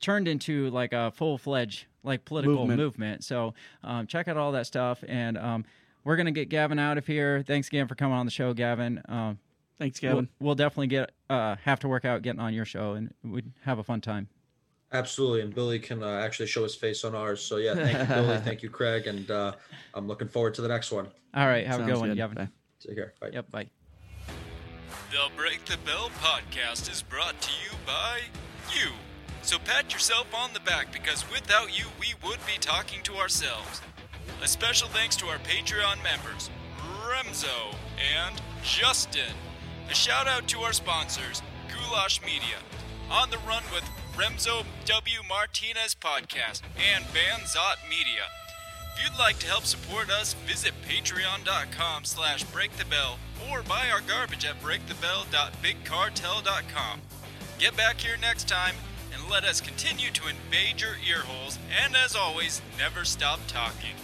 turned 0.00 0.28
into 0.28 0.68
like 0.70 0.92
a 0.92 1.10
full 1.12 1.38
fledged 1.38 1.86
like 2.02 2.24
political 2.24 2.66
Movement. 2.66 2.78
movement. 2.80 3.24
So 3.24 3.54
um, 3.84 4.06
check 4.06 4.28
out 4.28 4.36
all 4.36 4.52
that 4.52 4.66
stuff, 4.66 5.04
and 5.06 5.38
um, 5.38 5.64
we're 6.04 6.16
gonna 6.16 6.32
get 6.32 6.48
Gavin 6.48 6.78
out 6.78 6.98
of 6.98 7.06
here. 7.06 7.44
Thanks 7.46 7.68
again 7.68 7.86
for 7.86 7.94
coming 7.94 8.16
on 8.16 8.26
the 8.26 8.32
show, 8.32 8.52
Gavin. 8.52 9.02
Um, 9.08 9.38
Thanks, 9.78 9.98
Gavin. 9.98 10.28
We'll, 10.38 10.48
we'll 10.48 10.54
definitely 10.54 10.88
get 10.88 11.12
uh, 11.30 11.56
have 11.64 11.80
to 11.80 11.88
work 11.88 12.04
out 12.04 12.22
getting 12.22 12.40
on 12.40 12.54
your 12.54 12.64
show, 12.64 12.92
and 12.92 13.12
we'd 13.24 13.52
have 13.64 13.78
a 13.78 13.82
fun 13.82 14.00
time. 14.00 14.28
Absolutely, 14.92 15.40
and 15.40 15.54
Billy 15.54 15.78
can 15.78 16.02
uh, 16.02 16.20
actually 16.20 16.46
show 16.46 16.62
his 16.62 16.74
face 16.74 17.04
on 17.04 17.14
ours. 17.14 17.42
So 17.42 17.56
yeah, 17.56 17.74
thank 17.74 17.98
you, 17.98 18.14
Billy. 18.14 18.38
Thank 18.44 18.62
you, 18.62 18.68
Craig, 18.70 19.06
and 19.06 19.30
uh, 19.30 19.52
I'm 19.94 20.06
looking 20.06 20.28
forward 20.28 20.54
to 20.54 20.62
the 20.62 20.68
next 20.68 20.92
one. 20.92 21.06
All 21.34 21.46
right, 21.46 21.66
have 21.66 21.76
a 21.76 21.82
Sounds 21.82 21.92
good 21.92 22.00
one, 22.00 22.08
good. 22.10 22.16
Gavin. 22.16 22.36
Bye. 22.36 22.48
Take 22.86 22.96
care. 22.96 23.14
Bye. 23.20 23.30
Yep, 23.32 23.50
bye. 23.50 23.66
The 25.10 25.28
Break 25.36 25.64
the 25.64 25.78
Bell 25.84 26.10
podcast 26.20 26.90
is 26.90 27.02
brought 27.02 27.40
to 27.40 27.50
you 27.64 27.76
by 27.86 28.20
you. 28.74 28.90
So 29.42 29.58
pat 29.58 29.92
yourself 29.92 30.26
on 30.34 30.50
the 30.52 30.60
back 30.60 30.92
because 30.92 31.28
without 31.30 31.76
you, 31.78 31.86
we 31.98 32.14
would 32.24 32.38
be 32.46 32.58
talking 32.60 33.02
to 33.04 33.14
ourselves. 33.14 33.80
A 34.42 34.48
special 34.48 34.88
thanks 34.88 35.16
to 35.16 35.26
our 35.26 35.38
Patreon 35.38 36.02
members, 36.02 36.50
Remzo 37.06 37.74
and 38.16 38.40
Justin. 38.62 39.34
A 39.90 39.94
shout 39.94 40.28
out 40.28 40.46
to 40.48 40.60
our 40.60 40.72
sponsors, 40.72 41.42
Goulash 41.68 42.20
Media, 42.22 42.56
On 43.10 43.30
the 43.30 43.38
Run 43.38 43.62
with 43.72 43.84
Remzo 44.16 44.64
W. 44.84 45.20
Martinez 45.26 45.94
Podcast 45.94 46.60
and 46.76 47.06
Banzot 47.14 47.78
Media. 47.88 48.24
If 48.94 49.02
you'd 49.02 49.18
like 49.18 49.38
to 49.38 49.46
help 49.46 49.64
support 49.64 50.10
us, 50.10 50.34
visit 50.46 50.74
patreon.com 50.86 52.04
slash 52.04 52.44
breakthebell 52.46 53.16
or 53.50 53.62
buy 53.62 53.88
our 53.90 54.02
garbage 54.02 54.44
at 54.44 54.60
breakthebell.bigcartel.com. 54.60 57.00
Get 57.58 57.74
back 57.76 57.98
here 58.00 58.18
next 58.20 58.48
time 58.48 58.74
and 59.14 59.30
let 59.30 59.44
us 59.44 59.62
continue 59.62 60.10
to 60.10 60.28
invade 60.28 60.82
your 60.82 60.96
earholes 60.96 61.56
and 61.82 61.96
as 61.96 62.14
always, 62.14 62.60
never 62.78 63.06
stop 63.06 63.40
talking. 63.48 63.94